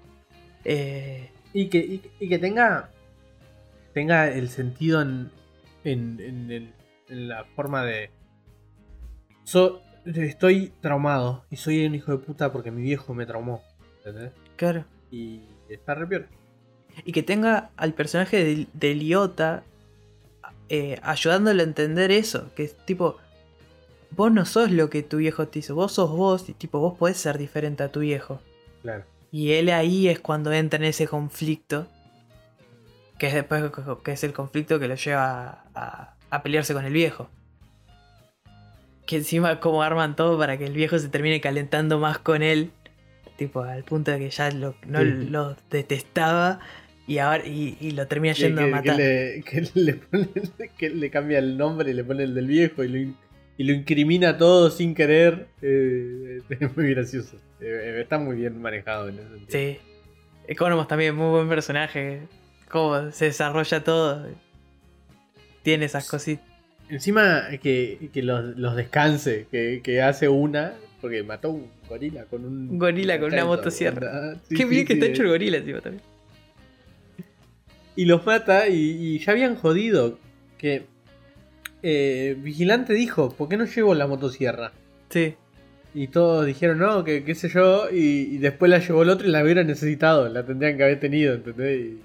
Eh, 0.64 1.30
Y 1.52 1.68
que, 1.68 1.78
y, 1.78 2.02
y 2.18 2.28
que 2.28 2.38
tenga 2.38 2.88
tenga 3.92 4.28
el 4.28 4.48
sentido 4.48 5.02
en, 5.02 5.30
en, 5.84 6.18
en 6.18 6.50
el- 6.50 6.72
en 7.08 7.28
la 7.28 7.44
forma 7.54 7.84
de... 7.84 8.10
So- 9.44 9.82
estoy 10.06 10.72
traumado 10.80 11.44
y 11.50 11.56
soy 11.56 11.84
un 11.86 11.94
hijo 11.94 12.10
de 12.12 12.18
puta 12.18 12.50
porque 12.52 12.70
mi 12.70 12.82
viejo 12.82 13.14
me 13.14 13.26
traumó. 13.26 13.62
¿Entendés? 13.98 14.32
claro. 14.56 14.84
Y 15.10 15.42
está 15.68 15.94
re 15.94 16.06
piola. 16.06 16.26
Y 17.04 17.12
que 17.12 17.22
tenga 17.22 17.70
al 17.76 17.92
personaje 17.94 18.42
de, 18.42 18.66
de 18.72 18.94
Liota 18.94 19.62
eh, 20.68 20.98
ayudándole 21.02 21.62
a 21.62 21.66
entender 21.66 22.10
eso. 22.10 22.50
Que 22.54 22.64
es 22.64 22.76
tipo, 22.86 23.16
vos 24.10 24.32
no 24.32 24.44
sos 24.46 24.70
lo 24.70 24.90
que 24.90 25.02
tu 25.02 25.18
viejo 25.18 25.48
te 25.48 25.58
hizo, 25.60 25.74
vos 25.74 25.92
sos 25.92 26.10
vos 26.10 26.48
y 26.48 26.54
tipo, 26.54 26.78
vos 26.80 26.96
podés 26.98 27.16
ser 27.16 27.38
diferente 27.38 27.82
a 27.82 27.90
tu 27.92 28.00
viejo. 28.00 28.40
Claro. 28.82 29.04
Y 29.30 29.52
él 29.52 29.68
ahí 29.70 30.08
es 30.08 30.20
cuando 30.20 30.52
entra 30.52 30.78
en 30.78 30.84
ese 30.84 31.06
conflicto. 31.08 31.86
Que 33.18 33.28
es 33.28 33.34
después 33.34 33.70
que 34.04 34.12
es 34.12 34.24
el 34.24 34.32
conflicto 34.32 34.78
que 34.80 34.88
lo 34.88 34.94
lleva 34.96 35.64
a, 35.74 36.14
a 36.30 36.42
pelearse 36.42 36.74
con 36.74 36.84
el 36.84 36.92
viejo. 36.92 37.28
Que 39.06 39.16
encima 39.16 39.60
como 39.60 39.82
arman 39.82 40.16
todo 40.16 40.38
para 40.38 40.56
que 40.56 40.64
el 40.64 40.72
viejo 40.72 40.98
se 40.98 41.08
termine 41.08 41.40
calentando 41.40 41.98
más 41.98 42.18
con 42.18 42.42
él. 42.42 42.72
Tipo, 43.36 43.62
al 43.62 43.82
punto 43.84 44.10
de 44.12 44.18
que 44.18 44.30
ya 44.30 44.50
lo, 44.50 44.74
no 44.86 45.00
Sí. 45.00 45.06
lo 45.28 45.56
detestaba. 45.70 46.60
Y 47.06 47.18
ahora 47.18 47.46
y, 47.46 47.76
y 47.80 47.90
lo 47.90 48.06
termina 48.06 48.34
Que, 48.34 48.42
yendo 48.42 48.62
a 48.62 48.66
matar. 48.66 48.96
que 48.96 49.02
le, 49.02 49.42
que 49.44 49.80
le 49.80 49.94
pone- 49.94 50.28
que 50.78 50.90
le 50.90 51.10
cambia 51.10 51.38
el 51.38 51.56
nombre 51.58 51.90
y 51.90 51.94
le 51.94 52.02
pone 52.04 52.24
el 52.24 52.34
del 52.34 52.46
viejo 52.46 52.82
y 52.84 52.88
lo, 52.88 52.98
y 53.58 53.64
lo 53.64 53.72
incrimina 53.72 54.38
todo 54.38 54.70
sin 54.70 54.94
querer. 54.94 55.46
Eh, 55.62 56.40
es 56.48 56.76
muy 56.76 56.90
gracioso. 56.90 57.36
Eh, 57.60 57.98
está 58.02 58.18
muy 58.18 58.36
bien 58.36 58.60
manejado 58.60 59.08
en 59.08 59.18
ese 59.18 59.28
sentido. 59.28 59.48
Sí. 59.50 59.78
Economos 60.48 60.88
también, 60.88 61.14
muy 61.14 61.30
buen 61.30 61.48
personaje. 61.48 62.20
Cómo 62.70 63.10
se 63.12 63.26
desarrolla 63.26 63.84
todo. 63.84 64.26
Tiene 65.62 65.86
esas 65.86 66.08
cositas. 66.08 66.44
Encima 66.90 67.44
que, 67.62 68.10
que 68.12 68.22
los, 68.22 68.56
los 68.58 68.76
descanse, 68.76 69.46
que, 69.50 69.80
que 69.82 70.02
hace 70.02 70.28
una, 70.28 70.74
porque 71.00 71.22
mató 71.22 71.50
un 71.50 71.68
gorila 71.88 72.24
con 72.26 72.44
un... 72.44 72.68
Un 72.70 72.78
gorila 72.78 73.18
con 73.18 73.32
una 73.32 73.44
motosierra. 73.46 74.00
¿verdad? 74.00 74.36
Sí, 74.48 74.54
Qué 74.56 74.64
sí, 74.64 74.68
bien 74.68 74.86
que 74.86 74.92
está 74.94 75.06
eh. 75.06 75.10
hecho 75.10 75.22
el 75.22 75.28
gorila 75.28 75.56
encima 75.58 75.80
también. 75.80 76.02
Y 77.96 78.06
los 78.06 78.24
mata 78.26 78.68
y, 78.68 78.74
y 78.74 79.18
ya 79.18 79.32
habían 79.32 79.56
jodido. 79.56 80.18
Que 80.58 80.86
eh, 81.82 82.36
Vigilante 82.38 82.94
dijo, 82.94 83.30
¿por 83.30 83.48
qué 83.48 83.56
no 83.56 83.66
llevo 83.66 83.94
la 83.94 84.06
motosierra? 84.06 84.72
Sí. 85.10 85.34
Y 85.94 86.08
todos 86.08 86.46
dijeron, 86.46 86.78
no, 86.78 87.04
que 87.04 87.24
qué 87.24 87.34
sé 87.34 87.48
yo, 87.48 87.88
y, 87.90 88.34
y 88.34 88.38
después 88.38 88.70
la 88.70 88.78
llevó 88.78 89.02
el 89.02 89.10
otro 89.10 89.28
y 89.28 89.30
la 89.30 89.44
hubiera 89.44 89.62
necesitado, 89.62 90.28
la 90.28 90.44
tendrían 90.44 90.76
que 90.76 90.82
haber 90.82 90.98
tenido, 90.98 91.34
¿entendés? 91.34 91.80
Y, 91.80 92.00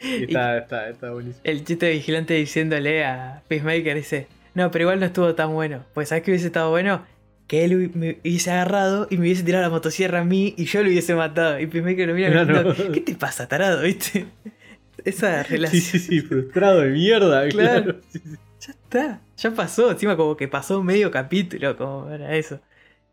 y 0.00 0.24
está, 0.24 0.58
está, 0.58 0.90
está 0.90 1.10
buenísimo. 1.10 1.40
El 1.44 1.64
chiste 1.64 1.86
de 1.86 1.92
vigilante 1.92 2.34
diciéndole 2.34 3.04
a 3.04 3.42
Peacemaker 3.48 3.94
dice, 3.94 4.26
no, 4.54 4.70
pero 4.70 4.82
igual 4.82 5.00
no 5.00 5.06
estuvo 5.06 5.34
tan 5.34 5.52
bueno. 5.52 5.84
Pues 5.94 6.08
sabes 6.08 6.24
que 6.24 6.32
hubiese 6.32 6.48
estado 6.48 6.70
bueno 6.70 7.06
que 7.50 7.64
él 7.64 7.90
me 7.96 8.20
hubiese 8.22 8.52
agarrado 8.52 9.08
y 9.10 9.16
me 9.16 9.22
hubiese 9.22 9.42
tirado 9.42 9.64
la 9.64 9.70
motosierra 9.70 10.20
a 10.20 10.24
mí 10.24 10.54
y 10.56 10.66
yo 10.66 10.84
lo 10.84 10.88
hubiese 10.88 11.16
matado. 11.16 11.58
Y 11.58 11.66
Peacemaker 11.66 12.06
lo 12.06 12.14
mira 12.14 12.46
¿qué 12.94 13.00
te 13.00 13.16
pasa, 13.16 13.48
tarado? 13.48 13.82
¿Viste? 13.82 14.26
Esa 15.04 15.42
Sí, 15.42 15.50
relación. 15.54 15.82
sí, 15.82 15.98
sí, 15.98 16.20
frustrado 16.20 16.82
de 16.82 16.90
mierda. 16.90 17.48
Claro. 17.48 17.82
Claro. 17.82 18.00
Sí, 18.08 18.20
sí. 18.20 18.36
Ya 18.60 18.70
está, 18.72 19.20
ya 19.36 19.50
pasó. 19.50 19.90
Encima 19.90 20.16
como 20.16 20.36
que 20.36 20.46
pasó 20.46 20.80
medio 20.84 21.10
capítulo 21.10 21.76
como 21.76 22.04
para 22.04 22.36
eso. 22.36 22.60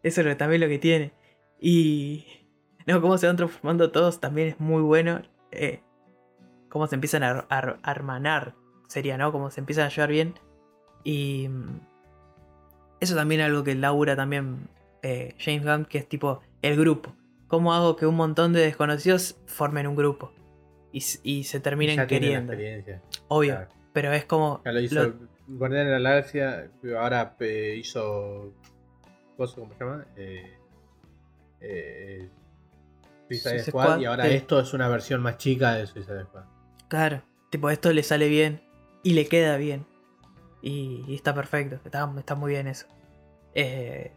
Eso 0.04 0.22
es 0.22 0.38
también 0.38 0.62
lo 0.62 0.68
que 0.68 0.78
tiene. 0.78 1.14
Y... 1.60 2.28
No, 2.86 3.02
cómo 3.02 3.18
se 3.18 3.26
van 3.26 3.38
transformando 3.38 3.90
todos 3.90 4.20
también 4.20 4.50
es 4.50 4.60
muy 4.60 4.84
bueno. 4.84 5.24
Eh, 5.52 5.80
cómo 6.70 6.86
se 6.86 6.94
empiezan 6.94 7.24
a, 7.24 7.44
a- 7.50 7.78
a 7.82 7.92
hermanar, 7.92 8.54
sería, 8.88 9.18
¿no? 9.18 9.32
Cómo 9.32 9.50
se 9.50 9.62
empiezan 9.62 9.86
a 9.88 9.90
llevar 9.90 10.12
bien. 10.12 10.36
Y... 11.04 11.50
Eso 12.99 13.15
también 13.15 13.41
es 13.41 13.48
algo 13.48 13.64
que 13.64 13.76
labura 13.76 14.15
también 14.15 14.68
eh, 15.03 15.36
James 15.40 15.64
Gunn, 15.64 15.86
que 15.86 15.98
es 15.99 16.07
tipo 16.10 16.41
el 16.61 16.76
grupo. 16.78 17.14
¿Cómo 17.48 17.74
hago 17.74 17.95
que 17.95 18.06
un 18.06 18.15
montón 18.15 18.53
de 18.53 18.61
desconocidos 18.61 19.38
formen 19.45 19.88
un 19.88 19.95
grupo? 19.95 20.32
Y, 20.91 21.03
y 21.24 21.44
se 21.44 21.60
terminen 21.60 21.95
Ya 21.95 22.02
la 22.03 22.07
queriendo. 22.07 22.53
Obvio. 23.28 23.53
Claro. 23.53 23.69
Pero 23.94 24.14
es 24.14 24.26
como... 24.26 24.61
Ya 24.65 24.72
lo 24.72 24.80
hizo 24.80 24.95
lo- 25.03 25.14
Guardián 25.48 25.86
de 25.86 25.91
la 25.99 26.10
Galaxia, 26.10 26.69
ahora 26.99 27.36
eh, 27.40 27.76
hizo. 27.80 28.52
¿Cómo 29.38 29.48
se 29.48 29.61
llama? 29.80 30.06
Eh, 30.18 30.57
eh, 31.61 32.30
Suicide 33.30 33.60
Squad, 33.60 33.86
Squad, 33.86 33.99
y 34.02 34.06
ahora 34.06 34.28
esto 34.28 34.60
es 34.60 34.74
una 34.74 34.88
versión 34.90 35.22
más 35.22 35.38
chica 35.38 35.76
de 35.76 35.88
Suicide 35.88 36.24
Squad. 36.26 36.44
Claro, 36.90 37.22
tipo 37.49 37.69
esto 37.69 37.91
le 37.94 38.03
sale 38.03 38.28
bien 38.28 38.61
y 39.03 39.14
le 39.14 39.28
queda 39.28 39.56
bien. 39.57 39.86
Y, 40.62 41.04
y 41.08 41.16
está 41.16 41.34
perfecto, 41.34 41.80
está, 41.86 42.12
está 42.18 42.36
muy 42.36 42.52
bien 42.52 42.68
eso. 42.68 42.88
Eh, 43.54 44.12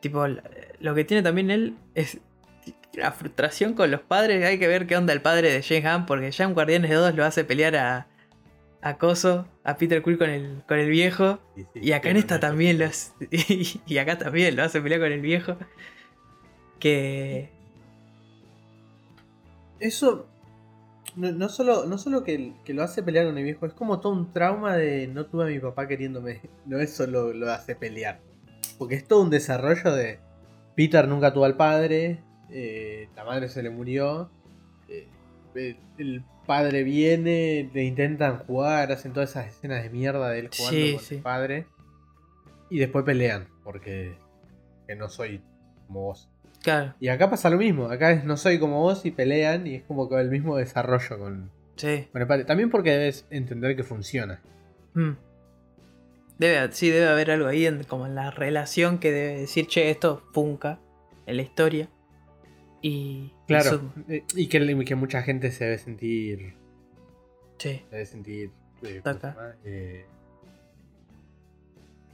tipo, 0.00 0.26
lo 0.26 0.94
que 0.94 1.04
tiene 1.04 1.22
también 1.22 1.50
él 1.50 1.76
es 1.94 2.18
la 2.92 3.12
frustración 3.12 3.74
con 3.74 3.90
los 3.90 4.00
padres. 4.00 4.44
Hay 4.44 4.58
que 4.58 4.68
ver 4.68 4.86
qué 4.86 4.96
onda 4.96 5.12
el 5.12 5.22
padre 5.22 5.52
de 5.52 5.62
James 5.62 5.84
Gunn, 5.84 6.06
porque 6.06 6.30
ya 6.30 6.44
en 6.44 6.54
Guardianes 6.54 6.90
de 6.90 6.96
2 6.96 7.14
lo 7.14 7.24
hace 7.24 7.44
pelear 7.44 7.76
a, 7.76 8.06
a 8.82 8.98
Coso, 8.98 9.46
a 9.64 9.76
Peter 9.76 10.02
Quill 10.02 10.18
con 10.18 10.30
el, 10.30 10.62
con 10.66 10.78
el 10.78 10.88
viejo. 10.88 11.38
Sí, 11.54 11.66
sí, 11.74 11.80
Y 11.82 11.92
acá 11.92 12.10
en 12.10 12.16
esta 12.16 12.40
también 12.40 12.78
lo 12.78 12.86
hace, 12.86 13.12
y 13.86 13.98
acá 13.98 14.18
también 14.18 14.56
lo 14.56 14.62
hace 14.62 14.80
pelear 14.80 15.00
con 15.00 15.12
el 15.12 15.20
viejo. 15.20 15.56
Que... 16.78 17.50
Eso. 19.78 20.29
No, 21.16 21.32
no 21.32 21.48
solo, 21.48 21.86
no 21.86 21.98
solo 21.98 22.22
que, 22.24 22.54
que 22.64 22.72
lo 22.74 22.82
hace 22.82 23.02
pelear 23.02 23.26
con 23.26 23.36
el 23.36 23.44
viejo, 23.44 23.66
es 23.66 23.72
como 23.74 24.00
todo 24.00 24.12
un 24.12 24.32
trauma 24.32 24.76
de 24.76 25.06
no 25.08 25.26
tuve 25.26 25.44
a 25.44 25.46
mi 25.48 25.58
papá 25.58 25.86
queriéndome. 25.88 26.40
No 26.66 26.78
es 26.78 26.94
solo 26.94 27.32
lo 27.32 27.50
hace 27.50 27.74
pelear. 27.74 28.20
Porque 28.78 28.94
es 28.94 29.06
todo 29.06 29.22
un 29.22 29.30
desarrollo 29.30 29.92
de. 29.94 30.20
Peter 30.76 31.06
nunca 31.08 31.32
tuvo 31.32 31.44
al 31.44 31.56
padre. 31.56 32.22
eh, 32.50 33.08
la 33.16 33.24
madre 33.24 33.48
se 33.48 33.62
le 33.62 33.70
murió. 33.70 34.30
eh, 34.88 35.08
el, 35.54 35.76
el 35.98 36.24
padre 36.46 36.84
viene. 36.84 37.70
Le 37.74 37.84
intentan 37.84 38.38
jugar. 38.38 38.90
Hacen 38.92 39.12
todas 39.12 39.30
esas 39.30 39.48
escenas 39.48 39.82
de 39.82 39.90
mierda 39.90 40.30
de 40.30 40.38
él 40.38 40.50
jugando 40.56 40.78
Sí, 40.80 40.92
con 40.94 41.02
sí. 41.04 41.14
el 41.16 41.22
padre. 41.22 41.66
Y 42.70 42.78
después 42.78 43.04
pelean. 43.04 43.48
Porque. 43.64 44.16
Que 44.86 44.94
no 44.96 45.08
soy 45.10 45.42
como 45.86 46.02
vos. 46.04 46.29
Claro, 46.62 46.94
Y 47.00 47.08
acá 47.08 47.30
pasa 47.30 47.48
lo 47.48 47.56
mismo, 47.56 47.86
acá 47.86 48.12
es 48.12 48.24
no 48.24 48.36
soy 48.36 48.58
como 48.58 48.80
vos 48.80 49.06
y 49.06 49.10
pelean 49.10 49.66
y 49.66 49.76
es 49.76 49.82
como 49.84 50.08
que 50.10 50.20
el 50.20 50.28
mismo 50.30 50.56
desarrollo 50.58 51.18
con, 51.18 51.50
sí. 51.76 52.06
con 52.12 52.20
el 52.20 52.28
padre. 52.28 52.44
También 52.44 52.68
porque 52.70 52.90
debes 52.90 53.26
entender 53.30 53.74
que 53.76 53.82
funciona. 53.82 54.40
Mm. 54.94 55.12
Debe, 56.38 56.72
sí, 56.72 56.90
debe 56.90 57.08
haber 57.08 57.30
algo 57.30 57.46
ahí 57.48 57.66
en, 57.66 57.84
como 57.84 58.06
en 58.06 58.14
la 58.14 58.30
relación 58.30 58.98
que 58.98 59.10
debe 59.10 59.40
decir, 59.40 59.66
che, 59.68 59.90
esto 59.90 60.22
funca 60.32 60.78
en 61.26 61.36
la 61.36 61.42
historia. 61.42 61.88
Y. 62.82 63.32
Claro. 63.46 63.64
eso- 63.70 63.92
eh, 64.08 64.24
Y 64.34 64.46
que, 64.48 64.84
que 64.84 64.94
mucha 64.94 65.22
gente 65.22 65.50
se 65.52 65.64
debe 65.64 65.78
sentir. 65.78 66.54
sí. 67.58 67.82
Se 67.88 67.94
debe 67.96 68.06
sentir. 68.06 68.50
eh. 68.82 69.02
Eh, 69.64 70.06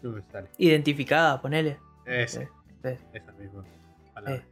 no 0.02 0.10
me 0.12 0.22
sale. 0.22 0.48
Identificada, 0.58 1.40
ponele. 1.40 1.78
Ese, 2.04 2.48
sí. 2.82 2.90
esa 3.12 3.32
misma 3.32 3.64
palabra. 4.16 4.44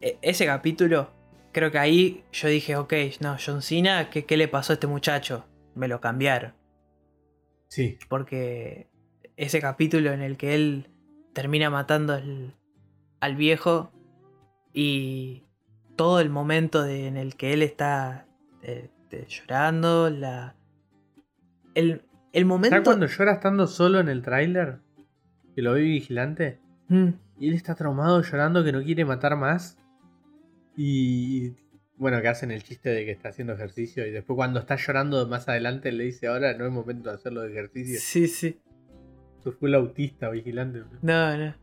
E- 0.00 0.18
ese 0.22 0.46
capítulo, 0.46 1.10
creo 1.52 1.70
que 1.70 1.78
ahí 1.78 2.24
yo 2.32 2.48
dije, 2.48 2.76
ok, 2.76 2.92
no, 3.20 3.36
John 3.44 3.62
Cena, 3.62 4.10
¿qué, 4.10 4.24
qué 4.24 4.36
le 4.36 4.48
pasó 4.48 4.72
a 4.72 4.74
este 4.74 4.86
muchacho? 4.86 5.46
Me 5.74 5.88
lo 5.88 6.00
cambiaron. 6.00 6.54
Sí, 7.68 7.98
Porque 8.08 8.88
ese 9.36 9.60
capítulo 9.60 10.10
en 10.12 10.22
el 10.22 10.36
que 10.36 10.54
él 10.54 10.90
termina 11.32 11.70
matando 11.70 12.14
al, 12.14 12.56
al 13.20 13.36
viejo 13.36 13.92
y 14.72 15.44
todo 15.96 16.20
el 16.20 16.30
momento 16.30 16.82
de- 16.82 17.06
en 17.06 17.16
el 17.16 17.36
que 17.36 17.52
él 17.52 17.62
está 17.62 18.26
eh, 18.62 18.90
de- 19.10 19.26
llorando, 19.26 20.10
la, 20.10 20.56
el, 21.74 22.02
el 22.32 22.44
momento... 22.44 22.70
¿Sabes 22.74 22.84
cuando 22.84 23.06
llora 23.06 23.32
estando 23.34 23.66
solo 23.66 24.00
en 24.00 24.08
el 24.08 24.22
tráiler? 24.22 24.80
Que 25.54 25.62
lo 25.62 25.72
ve 25.74 25.82
vigilante. 25.82 26.58
Mm, 26.90 27.08
Y 27.38 27.48
él 27.48 27.54
está 27.54 27.74
traumado 27.74 28.20
llorando 28.22 28.62
que 28.62 28.72
no 28.72 28.82
quiere 28.82 29.04
matar 29.06 29.34
más. 29.36 29.78
Y 30.76 31.54
bueno, 31.96 32.20
que 32.20 32.28
hacen 32.28 32.50
el 32.50 32.62
chiste 32.62 32.90
de 32.90 33.04
que 33.04 33.10
está 33.12 33.30
haciendo 33.30 33.52
ejercicio. 33.54 34.06
Y 34.06 34.10
después 34.10 34.36
cuando 34.36 34.60
está 34.60 34.76
llorando 34.76 35.26
más 35.26 35.48
adelante 35.48 35.90
le 35.92 36.04
dice 36.04 36.26
ahora 36.28 36.54
no 36.54 36.66
es 36.66 36.72
momento 36.72 37.08
de 37.10 37.14
hacerlo 37.16 37.40
de 37.42 37.50
ejercicio. 37.52 37.98
sí, 38.00 38.26
sí. 38.28 38.60
Tú 39.42 39.52
fue 39.52 39.70
el 39.70 39.74
autista 39.76 40.28
vigilante. 40.28 40.82
No, 41.00 41.36
no. 41.38 41.54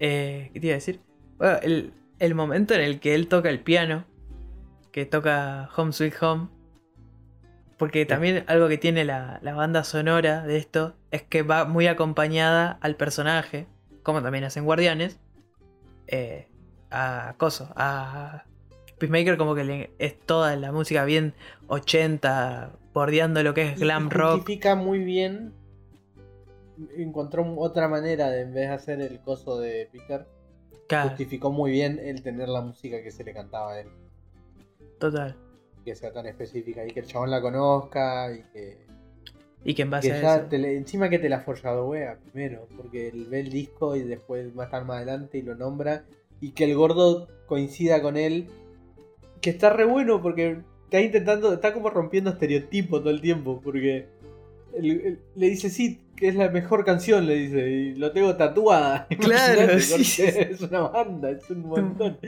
Eh, 0.00 0.50
¿Qué 0.52 0.60
te 0.60 0.66
iba 0.66 0.74
a 0.74 0.78
decir? 0.78 1.00
Bueno, 1.38 1.58
el, 1.62 1.92
el 2.18 2.34
momento 2.34 2.74
en 2.74 2.80
el 2.80 2.98
que 2.98 3.14
él 3.14 3.28
toca 3.28 3.50
el 3.50 3.60
piano, 3.60 4.04
que 4.90 5.06
toca 5.06 5.68
Home 5.76 5.92
Sweet 5.92 6.14
Home, 6.20 6.48
porque 7.78 8.04
también 8.06 8.42
algo 8.48 8.68
que 8.68 8.78
tiene 8.78 9.04
la, 9.04 9.38
la 9.42 9.54
banda 9.54 9.84
sonora 9.84 10.44
de 10.44 10.56
esto 10.56 10.96
es 11.12 11.22
que 11.22 11.42
va 11.42 11.64
muy 11.66 11.86
acompañada 11.86 12.78
al 12.80 12.96
personaje, 12.96 13.66
como 14.04 14.22
también 14.22 14.44
hacen 14.44 14.64
Guardianes, 14.64 15.18
eh, 16.06 16.46
a 16.92 17.34
Coso, 17.38 17.72
a 17.74 18.44
Peacemaker 18.98 19.36
como 19.36 19.56
que 19.56 19.64
le- 19.64 19.90
es 19.98 20.16
toda 20.20 20.54
la 20.54 20.70
música 20.70 21.04
bien 21.04 21.34
80, 21.66 22.70
bordeando 22.92 23.42
lo 23.42 23.52
que 23.54 23.70
es 23.72 23.80
glam 23.80 24.08
rock. 24.10 24.36
Justifica 24.36 24.76
muy 24.76 25.00
bien. 25.00 25.52
Encontró 26.96 27.44
otra 27.56 27.88
manera 27.88 28.30
de 28.30 28.42
en 28.42 28.54
vez 28.54 28.68
de 28.68 28.74
hacer 28.74 29.00
el 29.00 29.20
coso 29.20 29.58
de 29.58 29.88
Peter. 29.92 30.26
Claro, 30.88 31.08
Justificó 31.10 31.50
muy 31.50 31.70
bien 31.70 31.98
el 31.98 32.22
tener 32.22 32.48
la 32.48 32.60
música 32.60 33.02
que 33.02 33.10
se 33.10 33.24
le 33.24 33.32
cantaba 33.32 33.72
a 33.72 33.80
él. 33.80 33.88
total. 34.98 35.36
Que 35.84 35.94
sea 35.94 36.12
tan 36.12 36.26
específica 36.26 36.84
y 36.86 36.90
que 36.92 37.00
el 37.00 37.06
chabón 37.06 37.30
la 37.30 37.42
conozca 37.42 38.32
y 38.32 38.42
que 38.52 38.86
Y 39.64 39.74
que 39.74 39.82
en 39.82 39.90
base 39.90 40.08
Que 40.08 40.14
a 40.14 40.36
eso... 40.36 40.46
te 40.48 40.58
le- 40.58 40.76
encima 40.76 41.08
que 41.08 41.18
te 41.18 41.28
la 41.28 41.40
forjado 41.40 41.88
wea 41.88 42.18
primero, 42.32 42.68
porque 42.76 43.08
él 43.08 43.26
ve 43.30 43.40
el 43.40 43.50
disco 43.50 43.96
y 43.96 44.02
después 44.02 44.56
va 44.56 44.64
a 44.64 44.66
estar 44.66 44.84
más 44.84 44.98
adelante 44.98 45.38
y 45.38 45.42
lo 45.42 45.54
nombra. 45.54 46.04
Y 46.40 46.50
que 46.50 46.64
el 46.64 46.74
gordo 46.74 47.28
coincida 47.46 48.02
con 48.02 48.16
él. 48.16 48.48
Que 49.40 49.50
está 49.50 49.70
re 49.70 49.84
bueno 49.84 50.20
porque 50.22 50.58
está 50.84 51.00
intentando, 51.00 51.52
está 51.54 51.72
como 51.72 51.90
rompiendo 51.90 52.30
estereotipos 52.30 53.00
todo 53.00 53.10
el 53.10 53.20
tiempo. 53.20 53.60
Porque 53.62 54.06
le 54.80 55.46
dice, 55.46 55.70
sí, 55.70 56.00
que 56.16 56.28
es 56.28 56.34
la 56.34 56.50
mejor 56.50 56.84
canción, 56.84 57.26
le 57.26 57.34
dice, 57.34 57.68
y 57.70 57.94
lo 57.94 58.12
tengo 58.12 58.36
tatuada. 58.36 59.06
Claro, 59.20 59.78
sí. 59.78 60.22
Es 60.24 60.60
una 60.60 60.80
banda, 60.80 61.30
es 61.30 61.48
un 61.50 61.66
montón. 61.66 62.18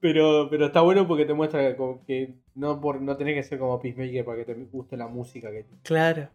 Pero, 0.00 0.48
pero 0.50 0.66
está 0.66 0.80
bueno 0.80 1.06
porque 1.06 1.24
te 1.24 1.32
muestra 1.34 1.76
que 2.06 2.34
no, 2.56 2.80
por, 2.80 3.00
no 3.00 3.16
tenés 3.16 3.36
que 3.36 3.42
ser 3.44 3.58
como 3.60 3.80
Peacemaker 3.80 4.24
para 4.24 4.38
que 4.38 4.44
te 4.52 4.54
guste 4.64 4.96
la 4.96 5.06
música 5.06 5.50
que 5.50 5.64
Claro. 5.84 6.28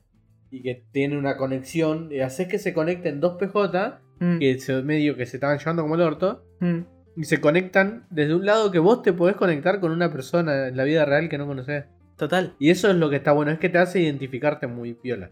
Y 0.52 0.61
que 0.64 0.86
tiene 0.91 1.18
una 1.18 1.38
conexión, 1.38 2.10
y 2.11 2.19
haces 2.22 2.48
que 2.48 2.60
se 2.60 2.74
conecten 2.74 3.19
dos 3.19 3.38
PJ, 3.38 4.02
Mm, 4.19 4.40
que 4.40 4.57
se, 4.60 4.82
medio 4.82 5.15
que 5.15 5.28
se 5.28 5.38
estaban 5.38 5.60
llevando 5.60 5.84
como 5.84 5.94
el 5.94 6.02
orto, 6.02 6.44
mm. 6.60 6.80
y 7.18 7.24
se 7.26 7.40
conectan 7.40 8.07
desde 8.10 8.34
un 8.34 8.45
lado 8.48 8.72
que 8.72 8.80
vos 8.80 9.03
te 9.03 9.14
podés 9.14 9.36
conectar 9.36 9.80
con 9.80 9.91
una 9.91 10.11
persona 10.11 10.69
en 10.69 10.76
la 10.76 10.86
vida 10.86 11.06
real 11.06 11.30
que 11.30 11.38
no 11.38 11.45
conoces. 11.45 11.86
Total. 12.15 12.56
Y 12.57 12.72
eso 12.72 12.90
es 12.90 12.95
lo 12.95 13.11
que 13.11 13.18
está 13.18 13.32
bueno, 13.34 13.52
es 13.52 13.60
que 13.60 13.69
te 13.69 13.78
hace 13.78 13.99
identificarte 14.02 14.65
muy 14.65 14.95
piola. 14.95 15.30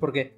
Porque 0.00 0.36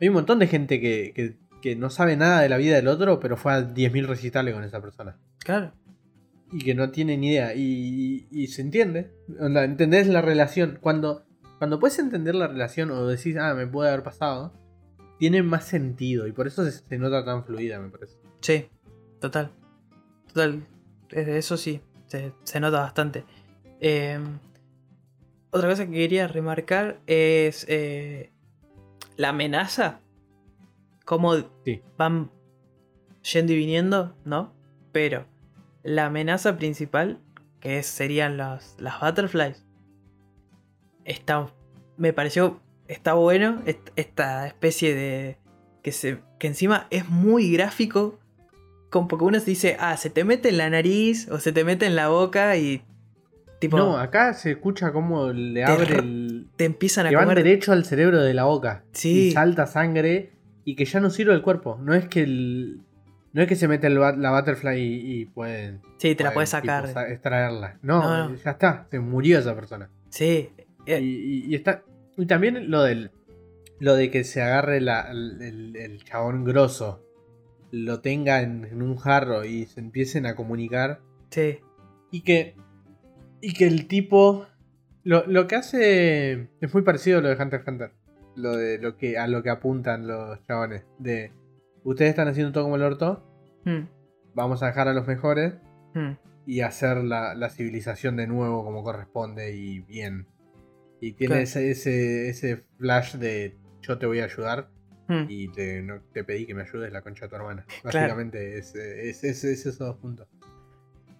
hay 0.00 0.06
un 0.08 0.14
montón 0.14 0.38
de 0.38 0.46
gente 0.46 0.80
que, 0.80 1.12
que- 1.12 1.36
que 1.60 1.74
no 1.74 1.90
sabe 1.90 2.16
nada 2.16 2.40
de 2.42 2.48
la 2.48 2.56
vida 2.56 2.76
del 2.76 2.86
otro, 2.86 3.18
pero 3.18 3.36
fue 3.36 3.52
a 3.52 3.62
10.000 3.74 4.06
recitales 4.06 4.54
con 4.54 4.62
esa 4.62 4.80
persona. 4.80 5.16
Claro. 5.40 5.72
Y 6.52 6.58
que 6.60 6.76
no 6.76 6.90
tiene 6.92 7.16
ni 7.18 7.30
idea. 7.32 7.52
Y, 7.52 8.26
y- 8.30 8.42
y 8.42 8.46
se 8.46 8.62
entiende. 8.62 9.10
Entendés 9.40 10.06
la 10.06 10.22
relación. 10.22 10.78
Cuando, 10.80 11.24
cuando 11.58 11.78
puedes 11.80 11.98
entender 11.98 12.34
la 12.34 12.46
relación 12.48 12.90
o 12.90 13.06
decís, 13.06 13.36
ah, 13.36 13.54
me 13.54 13.66
puede 13.66 13.90
haber 13.90 14.02
pasado, 14.02 14.52
tiene 15.18 15.42
más 15.42 15.64
sentido. 15.64 16.26
Y 16.26 16.32
por 16.32 16.46
eso 16.46 16.64
se, 16.64 16.70
se 16.72 16.98
nota 16.98 17.24
tan 17.24 17.44
fluida, 17.44 17.78
me 17.80 17.90
parece. 17.90 18.16
Sí. 18.40 18.68
Total. 19.20 19.50
Total. 20.28 20.64
Eso 21.10 21.56
sí. 21.56 21.80
Se, 22.06 22.32
se 22.44 22.60
nota 22.60 22.80
bastante. 22.80 23.24
Eh, 23.80 24.18
otra 25.50 25.68
cosa 25.70 25.86
que 25.86 25.92
quería 25.92 26.28
remarcar 26.28 27.00
es 27.06 27.66
eh, 27.68 28.32
la 29.16 29.30
amenaza. 29.30 30.00
Cómo 31.04 31.34
Sí. 31.64 31.82
van 31.96 32.30
yendo 33.32 33.52
y 33.52 33.56
viniendo, 33.56 34.14
¿no? 34.24 34.52
Pero 34.92 35.26
la 35.82 36.06
amenaza 36.06 36.56
principal, 36.58 37.18
que 37.60 37.78
es- 37.78 37.86
serían 37.86 38.36
las, 38.36 38.76
las 38.78 39.00
butterflies, 39.00 39.64
está, 41.08 41.48
me 41.96 42.12
pareció, 42.12 42.60
está 42.86 43.14
bueno, 43.14 43.60
est- 43.66 43.90
esta 43.96 44.46
especie 44.46 44.94
de, 44.94 45.36
que, 45.82 45.92
se, 45.92 46.18
que 46.38 46.46
encima 46.46 46.86
es 46.90 47.08
muy 47.08 47.52
gráfico, 47.52 48.18
como 48.90 49.08
porque 49.08 49.24
uno 49.24 49.40
se 49.40 49.46
dice, 49.46 49.76
ah, 49.80 49.96
se 49.96 50.10
te 50.10 50.24
mete 50.24 50.48
en 50.50 50.58
la 50.58 50.70
nariz 50.70 51.28
o 51.30 51.38
se 51.40 51.52
te 51.52 51.64
mete 51.64 51.86
en 51.86 51.96
la 51.96 52.08
boca 52.08 52.56
y 52.56 52.82
tipo, 53.58 53.76
No, 53.76 53.98
acá 53.98 54.32
se 54.34 54.52
escucha 54.52 54.92
cómo 54.92 55.30
le 55.32 55.64
Te 55.64 55.70
abre 55.70 55.84
re- 55.84 55.98
el. 55.98 56.46
te 56.56 56.64
empiezan 56.64 57.06
a 57.06 57.10
Que 57.10 57.16
van 57.16 57.28
derecho 57.34 57.72
al 57.72 57.84
cerebro 57.84 58.22
de 58.22 58.32
la 58.34 58.44
boca. 58.44 58.84
Sí. 58.92 59.28
Y 59.28 59.30
salta 59.32 59.66
sangre 59.66 60.32
y 60.64 60.74
que 60.76 60.84
ya 60.84 61.00
no 61.00 61.10
sirve 61.10 61.34
el 61.34 61.42
cuerpo. 61.42 61.78
No 61.82 61.94
es 61.94 62.06
que 62.08 62.22
el. 62.22 62.80
No 63.34 63.42
es 63.42 63.48
que 63.48 63.56
se 63.56 63.68
mete 63.68 63.86
el 63.88 63.94
la 64.00 64.30
butterfly 64.38 64.80
y, 64.80 65.20
y 65.20 65.24
pueden. 65.26 65.82
Sí, 65.98 66.14
te 66.14 66.24
la 66.24 66.30
pueden, 66.30 66.34
puedes 66.34 66.48
sacar. 66.50 66.86
tipo, 66.86 67.00
extraerla. 67.00 67.78
No, 67.82 68.00
No, 68.02 68.28
no. 68.30 68.34
ya 68.36 68.52
está. 68.52 68.86
Se 68.90 68.98
murió 69.00 69.38
esa 69.38 69.54
persona. 69.54 69.90
Sí. 70.08 70.50
Eh, 70.94 71.00
Y, 71.00 71.06
y- 71.06 71.44
y 71.52 71.54
está. 71.54 71.82
Y 72.16 72.26
también 72.26 72.70
lo 72.70 72.82
del. 72.82 73.10
Lo 73.80 73.94
de 73.94 74.10
que 74.10 74.24
se 74.24 74.42
agarre 74.42 74.80
la- 74.80 75.10
el, 75.10 75.40
el- 75.42 75.76
el 75.76 76.04
chabón 76.04 76.44
grosso. 76.44 77.04
Lo 77.70 78.00
tenga 78.00 78.40
en, 78.42 78.64
en 78.64 78.82
un 78.82 78.96
jarro 78.96 79.44
y 79.44 79.66
se 79.66 79.80
empiecen 79.80 80.26
a 80.26 80.34
comunicar. 80.34 81.00
sí. 81.30 81.58
Y 82.10 82.22
que. 82.22 82.56
Y 83.40 83.52
que 83.52 83.66
el 83.66 83.86
tipo. 83.86 84.46
Lo, 85.04 85.26
lo 85.26 85.46
que 85.46 85.56
hace. 85.56 86.48
Es 86.60 86.72
muy 86.74 86.82
parecido 86.82 87.18
a 87.18 87.22
lo 87.22 87.28
de 87.28 87.34
Hunter 87.42 87.60
x 87.60 87.68
Hunter. 87.68 87.92
Lo 88.36 88.56
de 88.56 88.78
lo 88.78 88.96
que. 88.96 89.18
a 89.18 89.26
lo 89.28 89.42
que 89.42 89.50
apuntan 89.50 90.06
los 90.06 90.42
chabones. 90.46 90.84
De. 90.98 91.32
Ustedes 91.84 92.10
están 92.10 92.28
haciendo 92.28 92.52
todo 92.52 92.64
como 92.64 92.76
el 92.76 92.82
orto. 92.82 93.24
Mm, 93.64 93.86
Vamos 94.34 94.62
a 94.62 94.66
dejar 94.66 94.88
a 94.88 94.94
los 94.94 95.06
mejores. 95.06 95.54
mm, 95.94 96.12
Y 96.46 96.60
hacer 96.62 96.98
la, 97.04 97.34
la 97.34 97.50
civilización 97.50 98.16
de 98.16 98.26
nuevo 98.26 98.64
como 98.64 98.82
corresponde 98.82 99.54
y 99.56 99.80
bien. 99.80 100.26
Y 101.00 101.12
tiene 101.12 101.34
Claro. 101.34 101.42
ese, 101.44 101.70
ese, 101.70 102.28
ese 102.28 102.64
flash 102.78 103.14
de 103.16 103.56
yo 103.82 103.98
te 103.98 104.06
voy 104.06 104.20
a 104.20 104.24
ayudar. 104.24 104.68
mm. 105.08 105.24
Y 105.28 105.48
te, 105.48 105.80
no, 105.82 106.00
te 106.12 106.24
pedí 106.24 106.44
que 106.46 106.54
me 106.54 106.62
ayudes 106.62 106.92
la 106.92 107.02
concha 107.02 107.26
de 107.26 107.28
tu 107.30 107.36
hermana. 107.36 107.64
Básicamente 107.84 108.58
es, 108.58 108.74
es, 108.74 109.24
es- 109.24 109.44
es 109.44 109.66
esos 109.66 109.78
dos 109.78 109.96
puntos. 109.96 110.26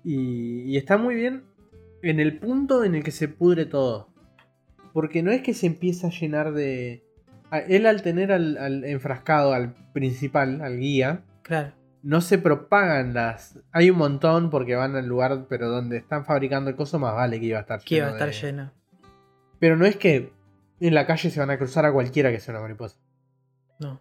Y, 0.05 0.63
y 0.63 0.77
está 0.77 0.97
muy 0.97 1.15
bien 1.15 1.45
en 2.03 2.21
el 2.21 2.39
punto 2.39 2.85
en 2.85 2.95
el 2.95 3.03
que 3.03 3.11
se 3.11 3.29
pudre 3.29 3.67
todo. 3.67 4.09
Porque 4.93 5.23
no 5.23 5.31
es 5.31 5.43
que 5.43 5.55
se 5.55 5.67
empieza 5.67 6.09
a 6.09 6.11
llenar 6.11 6.53
de... 6.53 7.05
a- 7.51 7.59
Él 7.61 7.87
al 7.87 8.03
tener 8.03 8.33
al, 8.33 8.57
al 8.59 8.85
enfrascado, 8.85 9.53
al 9.53 9.75
principal, 9.93 10.61
al 10.63 10.79
guía, 10.79 11.25
Claro. 11.43 11.73
no 12.03 12.21
se 12.21 12.39
propagan 12.39 13.15
las... 13.15 13.59
Hay 13.73 13.91
un 13.91 13.99
montón 13.99 14.51
porque 14.51 14.75
van 14.77 14.97
al 14.97 15.07
lugar, 15.07 15.47
pero 15.49 15.69
donde 15.69 15.97
están 15.99 16.25
fabricando 16.25 16.71
el 16.71 16.77
coso 16.77 16.99
más 16.99 17.15
vale 17.15 17.39
que 17.41 17.47
iba 17.47 17.59
a 17.59 17.63
estar 17.63 17.81
Que 17.83 17.97
iba 17.97 18.07
a 18.07 18.11
lleno 18.13 18.25
estar 18.27 18.29
de- 18.43 18.47
lleno. 18.53 18.73
Pero 19.59 19.77
no 19.77 19.87
es 19.87 19.97
que 19.97 20.33
en 20.81 20.95
la 20.95 21.07
calle 21.07 21.31
se 21.31 21.41
van 21.41 21.51
a 21.51 21.59
cruzar 21.59 21.85
a 21.85 21.93
cualquiera 21.93 22.31
que 22.31 22.41
sea 22.41 22.55
una 22.55 22.63
mariposa. 22.63 22.97
No. 23.81 24.01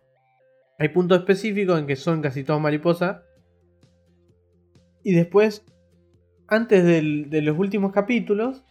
Hay 0.80 0.90
puntos 0.90 1.20
específicos 1.20 1.80
en 1.80 1.88
que 1.88 1.96
son 1.96 2.22
casi 2.22 2.44
todos 2.44 2.62
mariposas. 2.62 3.18
Y 5.04 5.14
después, 5.14 5.64
antes 6.48 6.84
del- 6.84 7.30
de 7.30 7.42
los 7.42 7.58
últimos 7.58 7.92
capítulos, 7.92 8.64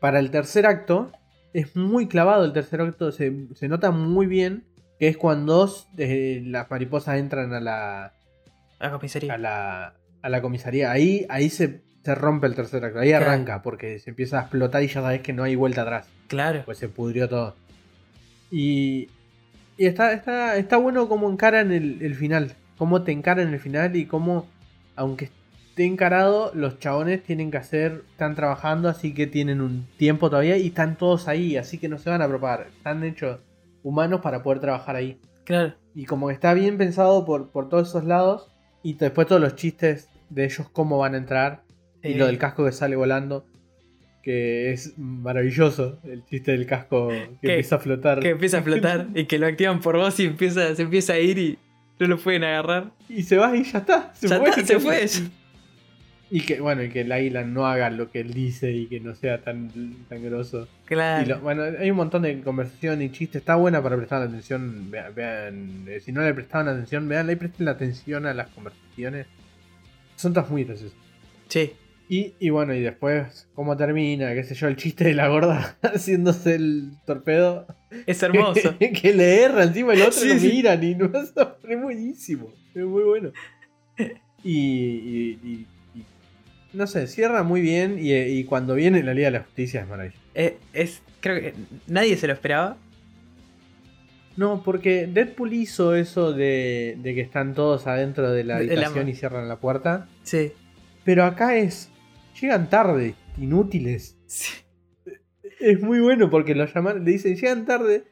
para 0.00 0.18
el 0.18 0.30
tercer 0.30 0.66
acto, 0.66 1.10
es 1.52 1.74
muy 1.76 2.08
clavado 2.08 2.44
el 2.44 2.52
tercer 2.52 2.80
acto, 2.82 3.12
se, 3.12 3.32
se 3.54 3.68
nota 3.68 3.90
muy 3.90 4.26
bien 4.26 4.64
que 4.98 5.08
es 5.08 5.16
cuando 5.16 5.70
eh, 5.98 6.42
las 6.44 6.70
mariposas 6.70 7.18
entran 7.18 7.52
a 7.54 7.60
la, 7.60 8.12
La 8.78 8.90
comisaría. 8.90 9.34
a 9.34 9.38
la, 9.38 9.94
a 10.22 10.28
la 10.28 10.42
comisaría. 10.42 10.90
Ahí, 10.90 11.26
ahí 11.28 11.48
se, 11.50 11.82
se 12.06 12.14
rompe 12.14 12.46
el 12.46 12.54
tercer 12.54 12.84
acto, 12.84 13.00
ahí 13.00 13.10
Claro. 13.10 13.26
arranca, 13.26 13.62
porque 13.62 13.98
se 13.98 14.10
empieza 14.10 14.38
a 14.38 14.42
explotar 14.42 14.82
y 14.82 14.86
ya 14.88 15.02
sabes 15.02 15.20
que 15.20 15.32
no 15.32 15.42
hay 15.42 15.54
vuelta 15.56 15.82
atrás 15.82 16.08
Claro. 16.28 16.62
pues 16.64 16.78
se 16.78 16.88
pudrió 16.88 17.28
todo. 17.28 17.54
Y, 18.50 19.08
y 19.76 19.86
está, 19.86 20.12
está, 20.12 20.56
está 20.56 20.76
bueno 20.76 21.08
cómo 21.08 21.30
encaran 21.30 21.72
el, 21.72 21.98
el 22.02 22.14
final. 22.14 22.54
Cómo 22.78 23.02
te 23.02 23.12
encaran 23.12 23.52
el 23.52 23.60
final 23.60 23.96
y 23.96 24.06
cómo, 24.06 24.46
aunque 24.96 25.30
esté 25.70 25.84
encarado, 25.84 26.52
los 26.54 26.78
chabones 26.78 27.22
tienen 27.22 27.50
que 27.50 27.56
hacer, 27.58 28.02
están 28.12 28.34
trabajando, 28.34 28.88
así 28.88 29.12
que 29.14 29.26
tienen 29.26 29.60
un 29.60 29.86
tiempo 29.96 30.30
todavía 30.30 30.56
y 30.56 30.68
están 30.68 30.96
todos 30.96 31.28
ahí, 31.28 31.56
así 31.56 31.78
que 31.78 31.88
no 31.88 31.98
se 31.98 32.10
van 32.10 32.22
a 32.22 32.28
propagar. 32.28 32.68
Están 32.76 33.02
hechos 33.04 33.40
humanos 33.82 34.20
para 34.20 34.42
poder 34.42 34.60
trabajar 34.60 34.96
ahí. 34.96 35.18
Claro. 35.44 35.74
Y 35.94 36.04
como 36.06 36.28
que 36.28 36.34
está 36.34 36.52
bien 36.54 36.76
pensado 36.78 37.24
por, 37.24 37.50
por 37.50 37.68
todos 37.68 37.88
esos 37.88 38.04
lados, 38.04 38.50
y 38.82 38.94
después 38.94 39.26
todos 39.26 39.40
los 39.40 39.56
chistes 39.56 40.08
de 40.30 40.44
ellos 40.44 40.68
cómo 40.72 40.98
van 40.98 41.14
a 41.14 41.18
entrar, 41.18 41.62
y 42.08 42.12
Sí. 42.12 42.18
lo 42.18 42.26
del 42.26 42.38
casco 42.38 42.64
que 42.64 42.72
sale 42.72 42.96
volando, 42.96 43.44
que 44.22 44.72
es 44.72 44.96
maravilloso, 44.98 46.00
el 46.04 46.24
chiste 46.26 46.52
del 46.52 46.66
casco 46.66 47.08
que 47.08 47.14
Que- 47.42 47.48
empieza 47.52 47.76
a 47.76 47.78
flotar. 47.78 48.20
Que 48.20 48.30
empieza 48.30 48.58
a 48.58 48.62
flotar 48.62 49.06
y 49.14 49.24
que 49.24 49.38
lo 49.38 49.46
activan 49.46 49.80
por 49.80 49.96
vos 49.96 50.18
y 50.20 50.24
empieza, 50.26 50.74
se 50.74 50.82
empieza 50.82 51.12
a 51.14 51.18
ir 51.18 51.38
y 51.38 51.58
no 51.98 52.06
lo 52.08 52.18
pueden 52.18 52.44
agarrar. 52.44 52.90
Y 53.08 53.22
se 53.22 53.36
va 53.36 53.56
y 53.56 53.64
ya 53.64 53.78
está. 53.78 54.12
Se 54.14 54.28
Ya 54.28 54.38
fue. 54.38 54.48
está, 54.50 54.64
se 54.66 54.80
fue. 54.80 55.06
Y 56.28 56.40
que, 56.40 56.60
bueno, 56.60 56.82
y 56.82 56.88
que 56.88 57.02
el 57.02 57.12
águila 57.12 57.44
no 57.44 57.66
haga 57.68 57.88
lo 57.88 58.10
que 58.10 58.18
él 58.18 58.34
dice 58.34 58.72
y 58.72 58.86
que 58.86 58.98
no 58.98 59.14
sea 59.14 59.42
tan, 59.42 59.70
tan 60.08 60.24
grosso. 60.24 60.66
Claro. 60.86 61.24
Y 61.24 61.28
lo- 61.28 61.38
bueno, 61.38 61.62
hay 61.62 61.88
un 61.88 61.96
montón 61.96 62.22
de 62.22 62.40
conversación 62.40 63.00
y 63.00 63.10
chistes. 63.12 63.42
Está 63.42 63.54
buena 63.54 63.80
para 63.80 63.96
prestar 63.96 64.22
atención. 64.22 64.90
Vean, 64.90 65.14
vean, 65.14 65.84
eh, 65.86 66.00
si 66.00 66.10
no 66.10 66.22
le 66.22 66.34
prestaban 66.34 66.66
atención, 66.66 67.08
vean, 67.08 67.30
y 67.30 67.36
presten 67.36 67.64
la 67.66 67.70
atención 67.72 68.26
a 68.26 68.34
las 68.34 68.48
conversaciones. 68.48 69.28
Son 70.16 70.32
todas 70.34 70.50
muy 70.50 70.64
graciosas. 70.64 70.98
Sí. 71.46 71.72
Y, 72.08 72.34
y 72.38 72.50
bueno, 72.50 72.72
y 72.72 72.80
después, 72.80 73.48
cómo 73.54 73.76
termina, 73.76 74.32
qué 74.34 74.44
sé 74.44 74.54
yo, 74.54 74.68
el 74.68 74.76
chiste 74.76 75.04
de 75.04 75.14
la 75.14 75.26
gorda 75.28 75.76
haciéndose 75.82 76.54
el 76.54 76.92
torpedo. 77.04 77.66
Es 78.06 78.22
hermoso. 78.22 78.76
que 78.78 79.12
le 79.14 79.42
erra 79.42 79.64
encima 79.64 79.92
el 79.94 80.02
otro 80.02 80.12
Sí, 80.12 80.28
lo 80.28 80.38
sí. 80.38 80.48
miran 80.48 80.82
y 80.84 80.94
no 80.94 81.06
es 81.68 81.82
buenísimo. 81.82 82.52
Es 82.74 82.84
muy 82.84 83.02
bueno. 83.02 83.32
Y, 84.44 84.52
y- 84.52 85.38
y- 85.42 85.66
y- 85.98 86.04
no 86.72 86.86
sé, 86.86 87.06
cierra 87.06 87.42
muy 87.42 87.60
bien 87.60 87.96
y, 88.00 88.12
y 88.14 88.44
cuando 88.44 88.74
viene 88.74 89.02
la 89.02 89.14
Liga 89.14 89.28
de 89.28 89.38
la 89.38 89.44
Justicia 89.44 89.80
es 89.80 89.88
maravilloso. 89.88 90.20
Eh, 90.34 90.58
es, 90.74 91.02
creo 91.20 91.40
que 91.40 91.54
nadie 91.88 92.16
se 92.16 92.26
lo 92.26 92.34
esperaba. 92.34 92.76
No, 94.36 94.62
porque 94.62 95.06
Deadpool 95.06 95.54
hizo 95.54 95.94
eso 95.94 96.32
de, 96.34 96.98
de 97.02 97.14
que 97.14 97.22
están 97.22 97.54
todos 97.54 97.86
adentro 97.86 98.30
de 98.30 98.44
la 98.44 98.58
De 98.58 98.66
la 98.66 98.72
habitación 98.72 99.08
y 99.08 99.14
cierran 99.14 99.48
la 99.48 99.56
puerta. 99.56 100.06
Sí. 100.22 100.52
Pero 101.04 101.24
acá 101.24 101.56
es. 101.56 101.88
Llegan 102.40 102.68
tarde, 102.68 103.14
inútiles. 103.40 104.16
Sí. 104.26 104.52
Es 105.60 105.80
muy 105.80 106.00
bueno 106.00 106.28
porque 106.30 106.54
lo 106.54 106.66
llaman, 106.66 107.04
le 107.04 107.12
dicen, 107.12 107.36
llegan 107.36 107.64
tarde. 107.64 108.04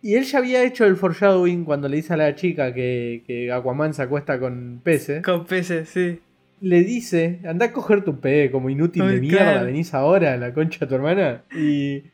Y 0.00 0.14
él 0.14 0.24
ya 0.24 0.38
había 0.38 0.64
hecho 0.64 0.84
el 0.84 0.96
foreshadowing 0.96 1.64
cuando 1.64 1.88
le 1.88 1.96
dice 1.96 2.14
a 2.14 2.16
la 2.16 2.34
chica 2.34 2.74
que, 2.74 3.22
que 3.26 3.52
Aquaman 3.52 3.94
se 3.94 4.02
acuesta 4.02 4.40
con 4.40 4.80
peces. 4.82 5.22
Con 5.22 5.44
peces, 5.46 5.88
sí. 5.88 6.18
Le 6.60 6.82
dice, 6.82 7.40
anda 7.44 7.66
a 7.66 7.72
coger 7.72 8.04
tu 8.04 8.20
pe 8.20 8.50
como 8.50 8.70
inútil 8.70 9.06
de 9.06 9.20
mierda, 9.20 9.52
claro. 9.52 9.66
venís 9.66 9.94
ahora, 9.94 10.36
la 10.36 10.52
concha 10.54 10.80
de 10.80 10.86
tu 10.86 10.94
hermana. 10.94 11.42
Y, 11.54 12.04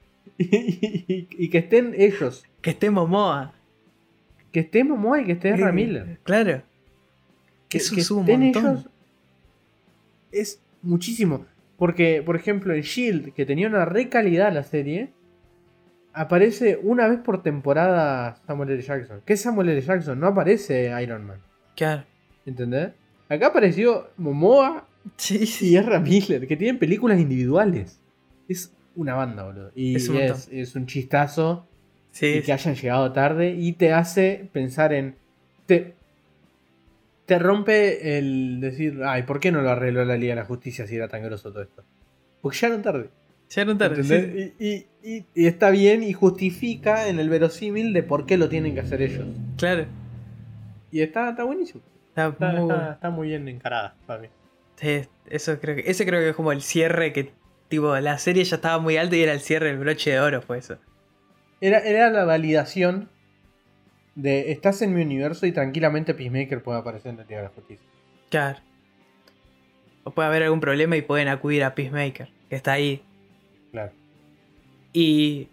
y, 0.44 1.26
y 1.36 1.48
que 1.50 1.58
estén 1.58 1.94
ellos. 1.98 2.44
Que 2.60 2.70
esté 2.70 2.90
Momoa. 2.90 3.54
Que 4.52 4.60
esté 4.60 4.84
Momoa 4.84 5.20
y 5.22 5.24
que 5.24 5.32
esté 5.32 5.50
Ezra 5.52 5.72
Miller. 5.72 6.18
Claro. 6.22 6.62
Que, 7.68 7.78
Eso 7.78 7.94
que 7.94 8.02
es 8.02 8.10
un 8.10 8.20
estén 8.20 8.40
montón. 8.40 8.64
ellos 8.66 8.86
es 10.32 10.60
muchísimo. 10.82 11.46
Porque, 11.76 12.22
por 12.24 12.36
ejemplo, 12.36 12.74
en 12.74 12.82
Shield, 12.82 13.32
que 13.34 13.46
tenía 13.46 13.68
una 13.68 13.84
re 13.84 14.08
calidad 14.08 14.52
la 14.52 14.64
serie, 14.64 15.12
aparece 16.12 16.78
una 16.82 17.06
vez 17.06 17.20
por 17.20 17.42
temporada 17.42 18.36
Samuel 18.46 18.70
L. 18.70 18.82
Jackson. 18.82 19.20
¿Qué 19.24 19.34
es 19.34 19.40
Samuel 19.42 19.68
L. 19.68 19.80
Jackson? 19.80 20.18
No 20.18 20.26
aparece 20.28 20.90
Iron 21.02 21.24
Man. 21.24 21.38
Claro. 21.76 22.04
¿Entendés? 22.44 22.90
Acá 23.28 23.48
apareció 23.48 24.08
Momoa 24.16 24.88
Sí, 25.16 25.38
y 25.42 25.46
sí. 25.46 25.76
Ezra 25.76 26.00
Miller, 26.00 26.46
que 26.46 26.56
tienen 26.56 26.78
películas 26.78 27.20
individuales. 27.20 28.00
Es 28.48 28.72
una 28.96 29.14
banda, 29.14 29.44
boludo. 29.44 29.70
Y 29.74 29.96
Es 29.96 30.08
un 30.08 30.16
es, 30.16 30.74
un 30.74 30.86
chistazo 30.86 31.66
Sí, 32.10 32.26
y 32.26 32.42
que 32.42 32.52
hayan 32.52 32.74
llegado 32.74 33.12
tarde 33.12 33.52
y 33.52 33.72
te 33.74 33.92
hace 33.92 34.48
pensar 34.52 34.92
en. 34.92 35.14
Te, 35.66 35.94
te 37.28 37.38
rompe 37.38 38.16
el 38.18 38.58
decir, 38.58 39.02
ay, 39.04 39.24
¿por 39.24 39.38
qué 39.38 39.52
no 39.52 39.60
lo 39.60 39.68
arregló 39.68 40.02
la 40.06 40.16
Liga 40.16 40.34
de 40.34 40.40
la 40.40 40.46
Justicia 40.46 40.86
si 40.86 40.96
era 40.96 41.08
tan 41.08 41.22
grosso 41.22 41.52
todo 41.52 41.62
esto? 41.62 41.84
Porque 42.40 42.56
ya 42.56 42.70
no 42.70 42.80
tarde. 42.80 43.10
Ya 43.50 43.64
no 43.66 43.76
tarde. 43.76 44.02
sí. 44.02 44.54
Y, 44.58 44.66
y- 44.66 44.86
y- 45.02 45.26
y 45.34 45.46
está 45.46 45.68
bien 45.68 46.02
y 46.02 46.14
justifica 46.14 47.08
en 47.08 47.18
el 47.20 47.28
verosímil 47.28 47.92
de 47.92 48.02
por 48.02 48.24
qué 48.24 48.38
lo 48.38 48.48
tienen 48.48 48.72
que 48.74 48.80
hacer 48.80 49.02
ellos. 49.02 49.26
Claro. 49.58 49.84
Y 50.90 51.02
está, 51.02 51.28
está 51.30 51.44
buenísimo. 51.44 51.82
Está 52.08 52.28
Está, 52.28 52.46
muy 52.52 52.62
está- 52.62 52.74
bueno. 52.76 52.92
está 52.92 53.10
muy 53.10 53.28
bien 53.28 53.46
encarada 53.48 53.94
para 54.06 54.20
mí. 54.22 54.28
Sí, 54.76 55.02
eso 55.28 55.60
creo 55.60 55.76
que, 55.76 55.90
ese 55.90 56.06
creo 56.06 56.20
que 56.20 56.30
es 56.30 56.34
como 56.36 56.50
el 56.52 56.62
cierre 56.62 57.12
que, 57.12 57.32
tipo, 57.68 57.94
la 57.98 58.16
serie 58.16 58.42
ya 58.44 58.56
estaba 58.56 58.78
muy 58.78 58.96
alta 58.96 59.16
y 59.16 59.22
era 59.22 59.34
el 59.34 59.40
cierre 59.40 59.66
del 59.66 59.78
broche 59.78 60.12
de 60.12 60.20
oro, 60.20 60.40
fue 60.40 60.58
eso. 60.58 60.78
Era, 61.60 61.80
era 61.80 62.08
la 62.10 62.24
validación 62.24 63.10
de 64.18 64.50
estás 64.50 64.82
en 64.82 64.92
mi 64.94 65.02
universo 65.02 65.46
y 65.46 65.52
tranquilamente 65.52 66.12
Peacemaker 66.12 66.60
puede 66.60 66.80
aparecer 66.80 67.10
en 67.10 67.18
la 67.18 67.22
Liga 67.22 67.36
de 67.36 67.44
la 67.44 67.50
Justicia. 67.50 67.86
Claro. 68.30 68.58
O 70.02 70.10
puede 70.10 70.26
haber 70.26 70.42
algún 70.42 70.58
problema 70.58 70.96
y 70.96 71.02
pueden 71.02 71.28
acudir 71.28 71.62
a 71.62 71.76
Peacemaker, 71.76 72.28
que 72.50 72.56
está 72.56 72.72
ahí. 72.72 73.00
Claro. 73.70 73.92
Y 74.92 75.46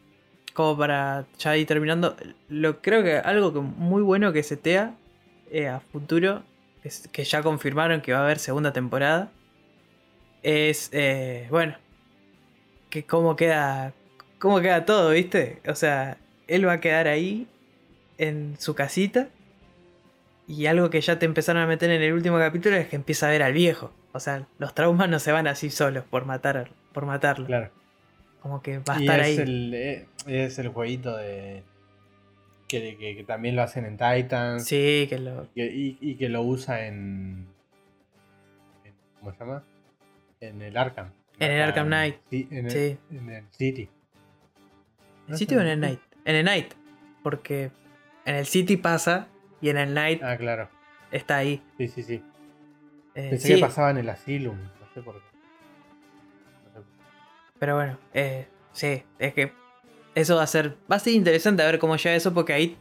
como 0.56 0.76
para 0.80 1.28
ya 1.38 1.56
ir 1.56 1.68
terminando, 1.68 2.16
lo 2.50 2.82
creo 2.82 3.04
que 3.04 3.18
algo 3.18 3.54
que 3.54 3.60
muy 3.60 4.02
bueno 4.02 4.34
que 4.34 4.42
setea 4.42 4.96
eh, 5.52 5.68
a 5.68 5.80
futuro, 5.80 6.42
es 6.84 7.08
que 7.10 7.24
ya 7.24 7.44
confirmaron 7.44 8.02
que 8.02 8.14
va 8.14 8.20
a 8.20 8.24
haber 8.24 8.40
segunda 8.40 8.74
temporada, 8.74 9.30
es, 10.42 10.90
eh, 10.92 11.46
bueno, 11.52 11.76
que 12.90 13.04
cómo 13.04 13.36
queda, 13.36 13.94
cómo 14.40 14.60
queda 14.60 14.86
todo, 14.86 15.12
¿viste? 15.12 15.62
O 15.68 15.76
sea, 15.76 16.18
él 16.48 16.68
va 16.68 16.74
a 16.74 16.80
quedar 16.80 17.08
ahí 17.08 17.48
en 18.18 18.56
su 18.60 18.76
casita. 18.76 19.30
Y 20.48 20.68
algo 20.68 20.90
que 20.92 21.02
ya 21.02 21.18
te 21.18 21.26
empezaron 21.26 21.62
a 21.64 21.68
meter 21.68 21.90
en 21.90 22.02
el 22.04 22.14
último 22.14 22.38
capítulo 22.38 22.76
es 22.76 22.88
que 22.88 22.96
empieza 22.96 23.28
a 23.28 23.32
ver 23.32 23.42
al 23.44 23.54
viejo. 23.54 23.92
O 24.12 24.20
sea, 24.20 24.48
los 24.60 24.76
traumas 24.76 25.10
no 25.10 25.20
se 25.20 25.32
van 25.32 25.48
así 25.48 25.70
solos 25.70 26.04
por 26.10 26.26
matar 26.26 26.70
por 26.94 27.06
matarlo. 27.06 27.46
Claro. 27.48 27.72
Como 28.42 28.62
que 28.62 28.78
va 28.78 28.96
a 28.96 29.00
estar 29.00 29.20
es 29.22 29.26
ahí. 29.26 29.38
el, 29.38 29.74
eh, 29.74 30.06
es 30.28 30.60
el 30.60 30.70
jueguito 30.70 31.18
de. 31.18 31.64
Que, 32.68 32.96
que- 32.98 33.16
que 33.18 33.24
también 33.24 33.56
lo 33.56 33.64
hacen 33.64 33.86
en 33.86 33.98
Titans. 33.98 34.66
Sí, 34.66 35.08
que 35.10 35.18
lo. 35.20 35.48
que- 35.54 35.66
y, 35.66 35.98
y 36.00 36.16
que 36.16 36.30
lo 36.30 36.42
usa 36.44 36.86
en, 36.88 37.48
en- 38.86 38.94
¿Cómo 39.20 39.32
se 39.34 39.40
llama? 39.40 39.64
En 40.42 40.62
el 40.62 40.78
Arkham. 40.78 41.10
En 41.40 41.52
el 41.52 41.62
Arkham 41.62 41.88
Knight. 41.88 42.16
Sí, 42.30 42.48
en 42.52 42.66
el, 42.68 42.72
Sí. 42.72 42.98
en 43.12 43.30
el 43.30 43.44
City. 43.52 43.90
¿En 45.28 45.34
el 45.34 45.38
City 45.40 45.56
o 45.56 45.62
en 45.62 45.68
el 45.68 45.80
Night? 45.80 46.00
En 46.24 46.36
el 46.36 46.46
Night. 46.46 46.74
Porque 47.24 47.72
en 48.26 48.36
el 48.36 48.46
City 48.46 48.78
pasa 48.78 49.28
y 49.62 49.70
en 49.70 49.78
el 49.78 49.94
Night 49.94 50.22
Ah, 50.24 50.38
claro. 50.38 50.70
está 51.12 51.38
ahí. 51.38 51.62
Sí, 51.78 51.88
sí, 51.88 52.04
sí. 52.04 52.24
Eh, 53.16 53.30
Pensé 53.32 53.48
sí, 53.48 53.56
que 53.56 53.62
pasaba 53.62 53.92
en 53.92 53.98
el 53.98 54.10
Asylum. 54.10 54.58
No 54.58 54.88
sé 54.94 55.02
por 55.02 55.16
qué. 55.16 55.22
No 56.76 56.82
sé. 56.82 56.88
Pero 57.60 57.76
bueno, 57.76 57.98
eh, 58.14 58.48
sí, 58.74 59.04
es 59.20 59.34
que 59.34 59.52
eso 60.16 60.36
va 60.36 60.44
a 60.44 60.48
ser. 60.48 60.76
Va 60.92 60.98
a 60.98 61.00
ser 61.00 61.14
interesante 61.14 61.64
a 61.64 61.66
ver 61.66 61.80
cómo 61.80 61.96
llega 61.96 62.16
eso 62.16 62.34
porque 62.34 62.54
ahí. 62.54 62.78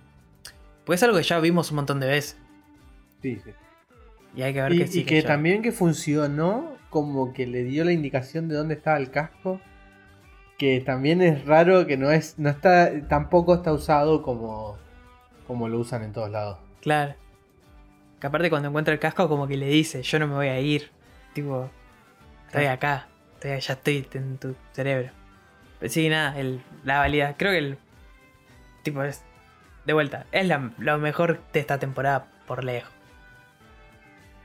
Pues 0.84 0.98
es 1.00 1.04
algo 1.04 1.16
que 1.16 1.22
ya 1.22 1.38
vimos 1.40 1.70
un 1.70 1.76
montón 1.76 2.00
de 2.00 2.06
veces. 2.08 2.36
Sí, 3.22 3.40
sí. 3.44 3.50
Y 4.36 4.42
hay 4.42 4.52
que 4.52 4.60
ver 4.62 4.72
Y, 4.72 4.78
que 4.78 4.86
sí. 4.88 5.00
y 5.00 5.04
que 5.04 5.22
ya- 5.22 5.28
también 5.28 5.62
que 5.62 5.72
funcionó 5.72 6.76
como 6.90 7.32
que 7.32 7.46
le 7.46 7.62
dio 7.64 7.84
la 7.84 7.92
indicación 7.92 8.48
de 8.48 8.56
dónde 8.56 8.74
estaba 8.74 8.96
el 8.98 9.10
casco. 9.10 9.60
Que 10.58 10.80
también 10.80 11.22
es 11.22 11.44
raro 11.46 11.86
que 11.86 11.96
no 11.96 12.10
es. 12.10 12.38
no 12.38 12.50
está. 12.50 12.90
tampoco 13.08 13.54
está 13.54 13.72
usado 13.72 14.22
como. 14.22 14.76
Como 15.46 15.68
lo 15.68 15.78
usan 15.78 16.02
en 16.02 16.12
todos 16.12 16.30
lados. 16.30 16.58
Claro. 16.80 17.14
Que 18.20 18.26
aparte 18.26 18.50
cuando 18.50 18.68
encuentra 18.68 18.94
el 18.94 19.00
casco 19.00 19.28
como 19.28 19.46
que 19.46 19.56
le 19.56 19.66
dice, 19.66 20.02
yo 20.02 20.18
no 20.18 20.26
me 20.26 20.34
voy 20.34 20.48
a 20.48 20.58
ir. 20.60 20.90
Tipo, 21.34 21.70
estoy 22.46 22.66
acá. 22.66 23.06
Estoy, 23.34 23.60
ya 23.60 23.72
estoy 23.74 24.08
en 24.14 24.38
tu 24.38 24.54
cerebro. 24.72 25.10
Pero 25.80 25.92
sí, 25.92 26.08
nada, 26.08 26.38
el, 26.38 26.62
la 26.84 26.98
validad. 26.98 27.34
Creo 27.36 27.52
que 27.52 27.58
el... 27.58 27.78
Tipo, 28.82 29.02
es... 29.02 29.22
De 29.84 29.92
vuelta, 29.92 30.24
es 30.32 30.46
la, 30.46 30.70
lo 30.78 30.96
mejor 30.98 31.40
de 31.52 31.60
esta 31.60 31.78
temporada 31.78 32.26
por 32.46 32.64
lejos. 32.64 32.90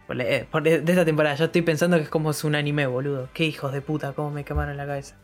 Por 0.06 0.18
le- 0.18 0.36
eh, 0.36 0.48
por 0.52 0.64
de, 0.64 0.82
de 0.82 0.92
esta 0.92 1.06
temporada, 1.06 1.36
yo 1.36 1.46
estoy 1.46 1.62
pensando 1.62 1.96
que 1.96 2.04
es 2.04 2.10
como 2.10 2.32
es 2.32 2.44
un 2.44 2.56
anime, 2.56 2.88
boludo. 2.88 3.30
Qué 3.34 3.46
hijos 3.46 3.72
de 3.72 3.80
puta, 3.82 4.12
cómo 4.14 4.32
me 4.32 4.44
quemaron 4.44 4.76
la 4.76 4.86
cabeza. 4.86 5.16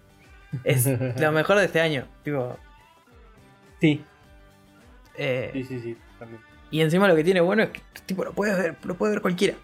Es 0.63 0.85
lo 1.19 1.31
mejor 1.33 1.57
de 1.57 1.65
este 1.65 1.81
año. 1.81 2.05
Tipo, 2.23 2.57
Sí, 3.81 4.05
eh, 5.17 5.49
sí, 5.53 5.63
sí, 5.63 5.79
sí. 5.81 5.97
También. 6.19 6.41
Y 6.71 6.81
encima 6.81 7.07
lo 7.07 7.15
que 7.15 7.23
tiene 7.23 7.41
bueno 7.41 7.63
es 7.63 7.69
que 7.69 7.81
tipo 8.05 8.23
lo 8.23 8.33
puedes 8.33 8.57
ver, 8.57 8.75
lo 8.83 8.95
puede 8.95 9.13
ver 9.13 9.21
cualquiera. 9.21 9.55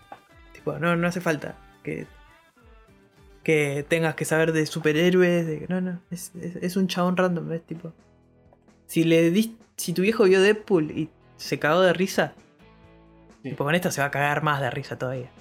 Tipo, 0.53 0.77
no, 0.79 0.95
no 0.95 1.07
hace 1.07 1.19
falta 1.21 1.55
que, 1.83 2.05
que 3.43 3.83
tengas 3.87 4.15
que 4.15 4.25
saber 4.25 4.51
de 4.51 4.65
superhéroes, 4.65 5.45
de 5.47 5.65
no, 5.67 5.81
no, 5.81 5.99
es, 6.11 6.31
es- 6.39 6.57
es 6.57 6.75
un 6.77 6.87
chabón 6.87 7.17
random, 7.17 7.49
¿ves? 7.49 7.63
Tipo. 7.65 7.93
Si 8.85 9.03
le 9.03 9.31
dis- 9.33 9.55
si 9.77 9.93
tu 9.93 10.01
viejo 10.03 10.25
vio 10.25 10.41
Deadpool 10.41 10.91
y 10.91 11.09
se 11.37 11.57
cagó 11.59 11.81
de 11.81 11.93
risa, 11.93 12.33
Sí. 13.43 13.49
tipo 13.49 13.63
con 13.63 13.73
esto 13.73 13.89
se 13.89 14.01
va 14.01 14.07
a 14.07 14.11
cagar 14.11 14.43
más 14.43 14.61
de 14.61 14.69
risa 14.69 14.97
todavía. 14.99 15.31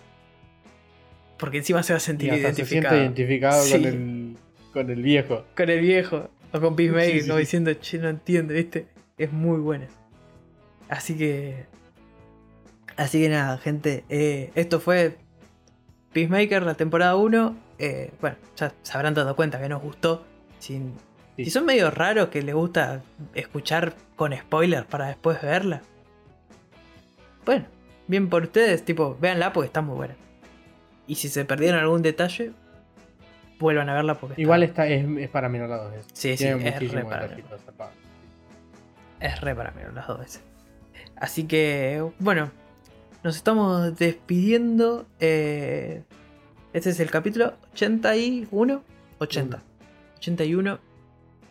Porque 1.39 1.59
encima 1.59 1.83
se 1.83 1.93
va 1.93 1.99
a 1.99 2.01
sentir 2.01 2.31
se 2.31 2.39
identificado. 2.39 3.63
Sí. 3.63 3.73
con, 3.73 3.85
el, 3.85 4.37
con 4.73 4.91
el 4.91 5.03
viejo. 5.03 5.45
Con 5.57 5.69
el 5.71 5.81
viejo. 5.81 6.31
O 6.53 6.61
con 6.61 6.75
Peacemaker, 6.77 7.21
Sí, 7.23 7.27
como 7.29 7.39
diciendo, 7.39 7.73
che, 7.75 7.99
no 7.99 8.09
entiendo, 8.09 8.55
¿viste? 8.55 8.87
Es 9.19 9.31
muy 9.33 9.59
buena. 9.61 9.87
Así 10.91 11.17
que. 11.17 11.65
Así 12.97 13.21
que 13.23 13.29
nada, 13.31 13.57
gente. 13.59 14.05
eh, 14.11 14.51
esto 14.55 14.79
fue 14.81 15.17
Peacemaker, 16.13 16.63
la 16.65 16.75
temporada 16.75 17.17
1. 17.17 17.57
eh, 17.79 18.13
bueno, 18.21 18.37
ya 18.57 18.75
se 18.83 18.93
habrán 18.97 19.15
dado 19.15 19.35
cuenta 19.37 19.59
que 19.61 19.69
nos 19.71 19.81
gustó. 19.83 20.25
Sin, 20.59 20.93
Sí. 21.37 21.45
Si 21.47 21.51
son 21.53 21.65
medio 21.65 21.91
raros 21.91 22.29
que 22.29 22.43
les 22.43 22.55
gusta 22.55 23.01
escuchar 23.33 23.95
con 24.17 24.37
spoilers 24.37 24.85
para 24.85 25.07
después 25.07 25.41
verla. 25.41 25.81
Bueno, 27.47 27.65
bien 28.09 28.29
por 28.29 28.43
ustedes, 28.43 28.85
tipo, 28.85 29.17
véanla 29.19 29.53
porque 29.55 29.67
está 29.69 29.81
muy 29.81 29.97
buena. 29.97 30.17
Y 31.07 31.15
si 31.15 31.29
se 31.31 31.47
perdieron 31.47 31.81
algún 31.81 32.03
detalle, 32.03 32.53
vuelvan 33.59 33.89
a 33.89 33.95
verla 33.95 34.15
porque 34.19 34.33
está- 34.35 34.43
Igual 34.43 34.63
está, 34.65 34.87
es, 34.89 35.07
es 35.19 35.31
para 35.31 35.49
menor 35.49 35.71
lado. 35.71 35.91
Es, 35.95 36.05
Sí, 36.13 36.37
sí, 36.37 36.45
tiene 36.45 36.69
es 36.69 36.93
re 36.93 37.05
para. 37.05 37.37
Es 39.21 39.41
re 39.41 39.55
para 39.55 39.71
mí 39.71 39.81
las 39.95 40.07
dos 40.07 40.19
veces. 40.19 40.43
Así 41.21 41.45
que, 41.45 42.05
bueno, 42.19 42.51
nos 43.23 43.37
estamos 43.37 43.97
despidiendo. 43.97 45.07
eh, 45.21 46.03
este 46.73 46.91
es 46.91 47.01
el 47.01 47.11
capítulo 47.11 47.55
81. 47.73 48.83
80. 49.19 49.63
81. 50.17 50.79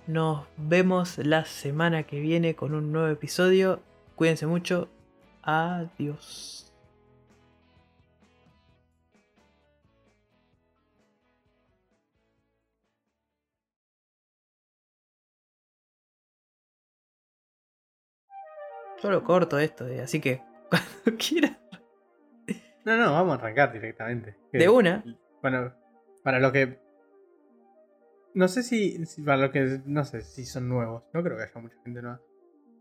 Nos 0.07 0.45
vemos 0.57 1.17
la 1.19 1.45
semana 1.45 2.03
que 2.03 2.19
viene 2.19 2.55
con 2.55 2.73
un 2.73 2.91
nuevo 2.91 3.09
episodio. 3.09 3.81
Cuídense 4.15 4.47
mucho. 4.47 4.89
Adiós. 5.43 6.68
Solo 19.01 19.23
corto 19.23 19.59
esto, 19.59 19.88
eh, 19.88 20.01
así 20.01 20.19
que 20.19 20.41
cuando 20.69 21.17
quieras. 21.17 21.57
No, 22.85 22.97
no, 22.97 23.11
vamos 23.13 23.38
a 23.38 23.41
arrancar 23.41 23.73
directamente. 23.73 24.35
De 24.51 24.67
una. 24.69 25.03
Bueno, 25.41 25.73
para 26.23 26.39
lo 26.39 26.51
que. 26.51 26.80
No 28.34 28.47
sé 28.47 28.63
si, 28.63 29.05
si 29.05 29.21
Para 29.21 29.38
lo 29.38 29.51
que. 29.51 29.81
No 29.85 30.05
sé 30.05 30.21
si 30.21 30.45
son 30.45 30.69
nuevos. 30.69 31.03
No 31.13 31.23
creo 31.23 31.38
que 31.38 31.43
haya 31.43 31.61
mucha 31.61 31.77
gente 31.84 32.01
nueva 32.01 32.21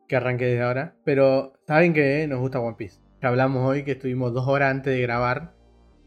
que 0.09 0.17
arranque 0.17 0.47
desde 0.47 0.63
ahora. 0.63 0.95
Pero 1.05 1.53
saben 1.67 1.93
que 1.93 2.27
nos 2.27 2.41
gusta 2.41 2.59
One 2.59 2.77
Piece. 2.77 3.01
Ya 3.23 3.29
hablamos 3.29 3.65
hoy 3.65 3.85
que 3.85 3.93
estuvimos 3.93 4.33
dos 4.33 4.49
horas 4.49 4.71
antes 4.71 4.93
de 4.93 5.01
grabar. 5.01 5.55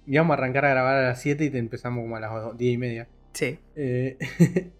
Íbamos 0.07 0.31
a 0.31 0.37
arrancar 0.37 0.65
a 0.65 0.69
grabar 0.71 0.97
a 0.97 1.07
las 1.09 1.21
7 1.21 1.45
y 1.45 1.49
te 1.51 1.59
empezamos 1.59 2.01
como 2.01 2.17
a 2.17 2.19
las 2.19 2.57
10 2.57 2.73
y 2.73 2.77
media. 2.77 3.07
Sí. 3.33 3.59
Eh, 3.75 4.17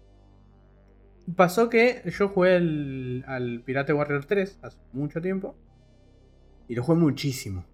pasó 1.36 1.68
que 1.68 2.02
yo 2.18 2.28
jugué 2.28 2.56
el- 2.56 3.24
al 3.26 3.62
Pirate 3.64 3.92
Warrior 3.92 4.24
3 4.24 4.58
hace 4.62 4.78
mucho 4.92 5.20
tiempo. 5.20 5.56
Y 6.68 6.74
lo 6.74 6.82
jugué 6.82 6.98
muchísimo. 6.98 7.64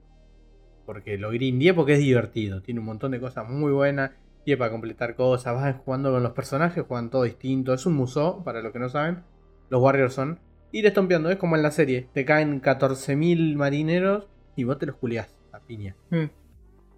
Porque 0.87 1.19
lo 1.19 1.31
grindeé 1.31 1.75
porque 1.75 1.95
es 1.95 1.99
divertido. 2.01 2.62
Tiene 2.62 2.81
un 2.81 2.87
montón 2.87 3.12
de 3.12 3.20
cosas 3.20 3.49
muy 3.49 3.73
buenas. 3.73 4.11
Tiene 4.45 4.57
para 4.59 4.70
completar 4.70 5.15
cosas. 5.15 5.55
Vas 5.55 5.77
jugando 5.85 6.11
con 6.11 6.23
los 6.23 6.33
personajes, 6.33 6.85
juegan 6.87 7.11
todo 7.11 7.25
distinto. 7.25 7.75
Es 7.75 7.85
un 7.87 7.95
museo, 7.95 8.43
para 8.45 8.62
los 8.62 8.73
que 8.73 8.79
no 8.79 8.89
saben. 8.89 9.23
Los 9.69 9.83
Warriors 9.83 10.15
son. 10.15 10.39
Ir 10.73 10.87
estompeando, 10.87 11.31
es 11.31 11.37
como 11.37 11.57
en 11.57 11.62
la 11.62 11.70
serie. 11.70 12.09
Te 12.12 12.25
caen 12.25 12.61
14.000 12.61 13.57
marineros 13.57 14.29
y 14.57 14.65
vos 14.65 14.79
te 14.79 14.87
los 14.87 14.97
culiás 14.97 15.35
a 15.53 15.61
piña. 15.61 15.95
Mm. 16.11 16.25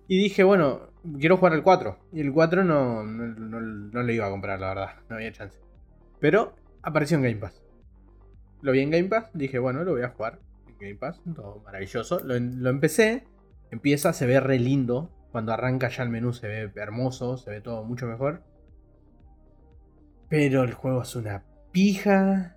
Y 0.09 0.19
dije, 0.19 0.43
bueno, 0.45 0.89
quiero 1.19 1.37
jugar 1.37 1.55
el 1.55 1.63
4. 1.63 1.99
Y 2.13 2.21
el 2.21 2.33
4 2.33 2.65
no, 2.65 3.05
no, 3.05 3.27
no- 3.27 3.61
no 3.61 4.03
lo 4.03 4.13
iba 4.13 4.27
a 4.27 4.31
comprar, 4.31 4.59
la 4.61 4.69
verdad. 4.69 4.91
No 5.09 5.17
había 5.17 5.33
chance. 5.33 5.59
Pero 6.21 6.55
apareció 6.83 7.17
en 7.17 7.23
Game 7.25 7.37
Pass. 7.37 7.63
Lo 8.63 8.73
vi 8.73 8.81
en 8.81 8.91
Game 8.91 9.09
Pass. 9.09 9.31
Dije, 9.35 9.59
bueno, 9.59 9.83
lo 9.85 9.93
voy 9.93 10.03
a 10.03 10.11
jugar. 10.11 10.39
En 10.67 10.77
Game 10.79 10.97
Pass, 10.97 11.21
todo 11.35 11.63
maravilloso. 11.65 12.21
Lo, 12.21 12.39
lo 12.39 12.71
empecé. 12.71 13.25
Empieza, 13.71 14.13
se 14.13 14.27
ve 14.27 14.41
re 14.41 14.59
lindo. 14.59 15.11
Cuando 15.33 15.53
arranca 15.53 15.89
ya 15.89 16.03
el 16.03 16.11
menú 16.11 16.33
se 16.33 16.47
ve 16.49 16.73
hermoso. 16.77 17.37
Se 17.37 17.51
ve 17.51 17.61
todo 17.61 17.85
mucho 17.85 18.07
mejor. 18.07 18.43
Pero 20.29 20.63
el 20.63 20.75
juego 20.75 21.03
es 21.03 21.17
una 21.17 21.43
pija. 21.73 22.57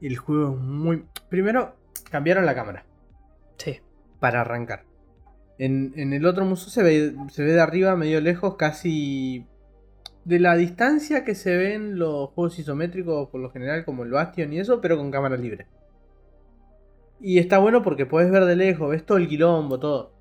El 0.00 0.16
juego 0.16 0.54
es 0.54 0.60
muy... 0.60 1.04
Primero, 1.28 1.76
cambiaron 2.10 2.46
la 2.46 2.54
cámara 2.54 2.84
Sí. 3.58 3.80
para 4.20 4.42
arrancar. 4.42 4.84
En, 5.58 5.92
en 5.96 6.12
el 6.12 6.26
otro 6.26 6.44
museo 6.44 6.68
se 6.68 6.82
ve, 6.82 7.14
se 7.30 7.42
ve 7.42 7.52
de 7.52 7.60
arriba, 7.60 7.96
medio 7.96 8.20
lejos, 8.20 8.56
casi 8.56 9.46
de 10.26 10.40
la 10.40 10.56
distancia 10.56 11.24
que 11.24 11.36
se 11.36 11.56
ven 11.56 12.00
los 12.00 12.30
juegos 12.30 12.58
isométricos 12.58 13.28
por 13.30 13.40
lo 13.40 13.48
general, 13.50 13.84
como 13.84 14.02
el 14.02 14.10
Bastion 14.10 14.52
y 14.52 14.58
eso, 14.58 14.80
pero 14.80 14.96
con 14.96 15.12
cámara 15.12 15.36
libre. 15.36 15.68
Y 17.20 17.38
está 17.38 17.58
bueno 17.58 17.82
porque 17.84 18.06
podés 18.06 18.32
ver 18.32 18.44
de 18.44 18.56
lejos, 18.56 18.90
ves 18.90 19.06
todo 19.06 19.18
el 19.18 19.28
quilombo, 19.28 19.78
todo. 19.78 20.12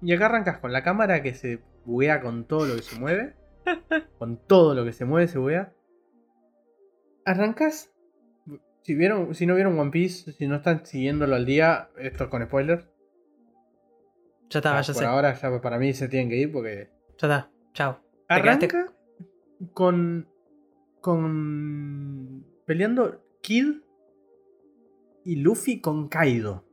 Y 0.00 0.14
acá 0.14 0.26
arrancas 0.26 0.58
con 0.60 0.72
la 0.72 0.82
cámara 0.82 1.22
que 1.22 1.34
se 1.34 1.60
buguea 1.84 2.22
con 2.22 2.46
todo 2.46 2.64
lo 2.64 2.76
que 2.76 2.82
se 2.82 2.98
mueve. 2.98 3.34
con 4.18 4.38
todo 4.46 4.74
lo 4.74 4.82
que 4.86 4.94
se 4.94 5.04
mueve 5.04 5.28
se 5.28 5.38
buguea. 5.38 5.74
Arrancas. 7.26 7.92
Si, 8.80 8.94
vieron, 8.94 9.34
si 9.34 9.44
no 9.44 9.54
vieron 9.56 9.78
One 9.78 9.90
Piece, 9.90 10.32
si 10.32 10.48
no 10.48 10.56
están 10.56 10.86
siguiéndolo 10.86 11.36
al 11.36 11.44
día, 11.44 11.90
esto 11.98 12.24
es 12.24 12.30
con 12.30 12.42
spoilers. 12.42 12.88
Ya 14.48 14.60
está, 14.60 14.78
Ah, 14.78 14.80
ya 14.80 14.94
por 14.94 15.02
sé. 15.02 15.06
ahora 15.06 15.34
ya 15.34 15.60
para 15.60 15.78
mí 15.78 15.92
se 15.92 16.08
tienen 16.08 16.30
que 16.30 16.36
ir 16.36 16.50
porque 16.50 16.88
Ya 17.18 17.26
está. 17.28 17.50
Chao. 17.74 18.00
Arranca 18.26 18.86
con. 19.72 20.28
con. 21.00 22.46
peleando 22.66 23.24
Kid 23.42 23.76
y 25.24 25.36
Luffy 25.36 25.80
con 25.80 26.08
Kaido. 26.08 26.64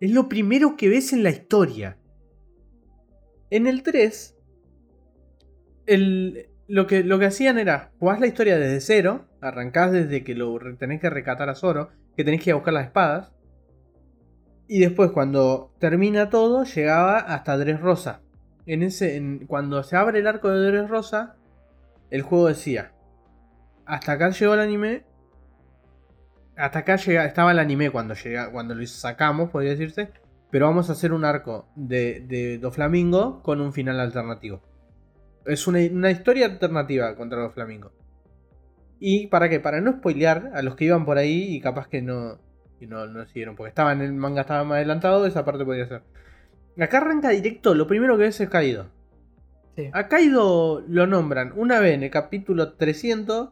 Es 0.00 0.10
lo 0.10 0.28
primero 0.28 0.76
que 0.76 0.88
ves 0.88 1.12
en 1.12 1.22
la 1.22 1.30
historia. 1.30 1.98
En 3.50 3.66
el 3.66 3.82
3. 3.82 4.36
El, 5.86 6.50
lo, 6.68 6.86
que, 6.86 7.02
lo 7.04 7.18
que 7.18 7.26
hacían 7.26 7.58
era. 7.58 7.92
jugás 7.98 8.20
la 8.20 8.26
historia 8.26 8.58
desde 8.58 8.80
cero. 8.80 9.26
Arrancás 9.40 9.92
desde 9.92 10.24
que 10.24 10.34
lo 10.34 10.58
tenés 10.78 11.00
que 11.00 11.10
recatar 11.10 11.48
a 11.48 11.54
Zoro. 11.54 11.90
Que 12.16 12.24
tenés 12.24 12.42
que 12.42 12.50
ir 12.50 12.52
a 12.52 12.56
buscar 12.56 12.74
las 12.74 12.86
espadas. 12.86 13.32
Y 14.68 14.80
después, 14.80 15.12
cuando 15.12 15.72
termina 15.78 16.28
todo, 16.28 16.64
llegaba 16.64 17.18
hasta 17.18 17.56
Dressrosa 17.56 18.25
en 18.66 18.82
ese, 18.82 19.40
cuando 19.46 19.82
se 19.82 19.96
abre 19.96 20.18
el 20.18 20.26
arco 20.26 20.50
de 20.50 20.66
Dressrosa, 20.70 21.36
el 22.10 22.22
juego 22.22 22.48
decía, 22.48 22.92
hasta 23.84 24.12
acá 24.12 24.30
llegó 24.30 24.54
el 24.54 24.60
anime, 24.60 25.04
hasta 26.56 26.80
acá 26.80 26.96
llega, 26.96 27.24
estaba 27.24 27.52
el 27.52 27.58
anime 27.58 27.90
cuando 27.90 28.14
llega, 28.14 28.50
cuando 28.50 28.74
lo 28.74 28.86
sacamos, 28.86 29.50
podría 29.50 29.70
decirse, 29.70 30.10
pero 30.50 30.66
vamos 30.66 30.88
a 30.88 30.92
hacer 30.92 31.12
un 31.12 31.24
arco 31.24 31.68
de, 31.76 32.20
de 32.20 32.58
Doflamingo 32.58 33.42
con 33.42 33.60
un 33.60 33.72
final 33.72 34.00
alternativo. 34.00 34.62
Es 35.44 35.66
una, 35.66 36.10
historia 36.10 36.46
alternativa 36.46 37.14
contra 37.14 37.40
Doflamingo. 37.42 37.92
¿Y 38.98 39.28
para 39.28 39.48
qué? 39.48 39.60
Para 39.60 39.80
no 39.80 39.92
spoilear 39.92 40.50
a 40.54 40.62
los 40.62 40.74
que 40.74 40.86
iban 40.86 41.04
por 41.04 41.18
ahí 41.18 41.54
y 41.54 41.60
capaz 41.60 41.86
que 41.86 42.02
no, 42.02 42.38
y 42.80 42.86
no, 42.86 43.06
no 43.06 43.26
siguieron, 43.26 43.54
porque 43.54 43.68
estaba 43.68 43.92
en 43.92 44.00
el 44.00 44.12
manga 44.12 44.40
estaba 44.40 44.64
más 44.64 44.76
adelantado, 44.76 45.26
esa 45.26 45.44
parte 45.44 45.64
podría 45.64 45.86
ser. 45.86 46.02
Acá 46.78 46.98
arranca 46.98 47.30
directo, 47.30 47.74
lo 47.74 47.86
primero 47.86 48.16
que 48.16 48.24
ves 48.24 48.40
es 48.40 48.48
Kaido. 48.50 48.86
Sí. 49.76 49.88
A 49.92 50.08
Kaido 50.08 50.82
lo 50.88 51.06
nombran 51.06 51.52
una 51.56 51.80
vez 51.80 51.94
en 51.94 52.02
el 52.02 52.10
capítulo 52.10 52.74
300 52.74 53.50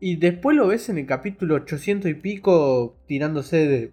y 0.00 0.16
después 0.16 0.56
lo 0.56 0.66
ves 0.66 0.88
en 0.90 0.98
el 0.98 1.06
capítulo 1.06 1.54
800 1.54 2.10
y 2.10 2.14
pico 2.14 2.96
tirándose 3.06 3.66
de... 3.66 3.92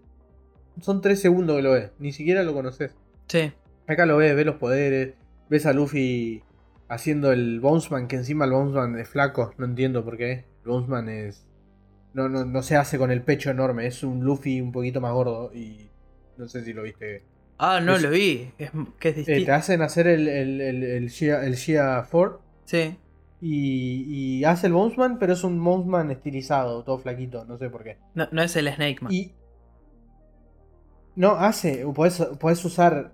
Son 0.82 1.02
3 1.02 1.20
segundos 1.20 1.56
que 1.56 1.62
lo 1.62 1.72
ves, 1.72 1.92
ni 2.00 2.12
siquiera 2.12 2.44
lo 2.44 2.54
conoces. 2.54 2.94
Sí. 3.28 3.54
Acá 3.88 4.06
lo 4.06 4.18
ves, 4.18 4.36
ves 4.36 4.46
los 4.46 4.56
poderes, 4.56 5.14
ves 5.50 5.66
a 5.66 5.74
Luffy 5.74 6.44
haciendo 6.90 7.32
el 7.32 7.62
Bonesman, 7.62 8.10
que 8.10 8.18
encima 8.18 8.44
el 8.44 8.52
Bonesman 8.52 9.00
es 9.00 9.08
flaco, 9.08 9.54
no 9.58 9.66
entiendo 9.66 10.04
por 10.04 10.18
qué. 10.18 10.46
El 10.66 10.72
Bonesman 10.72 11.08
es... 11.08 11.48
No, 12.14 12.28
no, 12.28 12.44
no 12.44 12.62
se 12.62 12.76
hace 12.76 12.98
con 12.98 13.12
el 13.12 13.22
pecho 13.22 13.50
enorme, 13.50 13.88
es 13.88 14.04
un 14.04 14.26
Luffy 14.26 14.60
un 14.60 14.74
poquito 14.74 15.00
más 15.00 15.14
gordo 15.14 15.54
y... 15.54 15.90
No 16.38 16.48
sé 16.48 16.64
si 16.64 16.74
lo 16.74 16.84
viste. 16.84 17.24
Ah, 17.64 17.80
no 17.80 17.96
Es- 17.96 18.02
lo 18.02 18.10
vi. 18.10 18.52
Es, 18.58 18.72
que 19.00 19.10
es 19.10 19.16
Eh, 19.16 19.18
distinto. 19.20 19.46
te 19.46 19.52
hacen 19.52 19.82
hacer 19.84 20.08
el, 20.08 20.28
el, 20.28 20.60
el, 20.62 20.84
el 20.84 21.10
el 21.10 21.56
Shia 21.56 22.04
Ford 22.04 22.40
Sí. 22.66 22.98
y, 23.40 24.40
y 24.40 24.44
hace 24.46 24.68
el 24.68 24.74
Bonesman, 24.74 25.20
pero 25.20 25.34
es 25.34 25.44
un 25.44 25.64
Bonesman 25.64 26.10
estilizado, 26.12 26.84
todo 26.84 26.98
flaquito, 26.98 27.46
no 27.46 27.58
sé 27.58 27.70
por 27.70 27.84
qué. 27.84 27.98
No, 28.16 28.28
no 28.32 28.42
es 28.42 28.56
el 28.56 28.68
Snake 28.74 28.98
Man. 29.02 29.14
Y. 29.14 29.34
No, 31.16 31.32
hace, 31.32 31.86
podés, 31.94 32.20
podés 32.40 32.64
usar. 32.66 33.14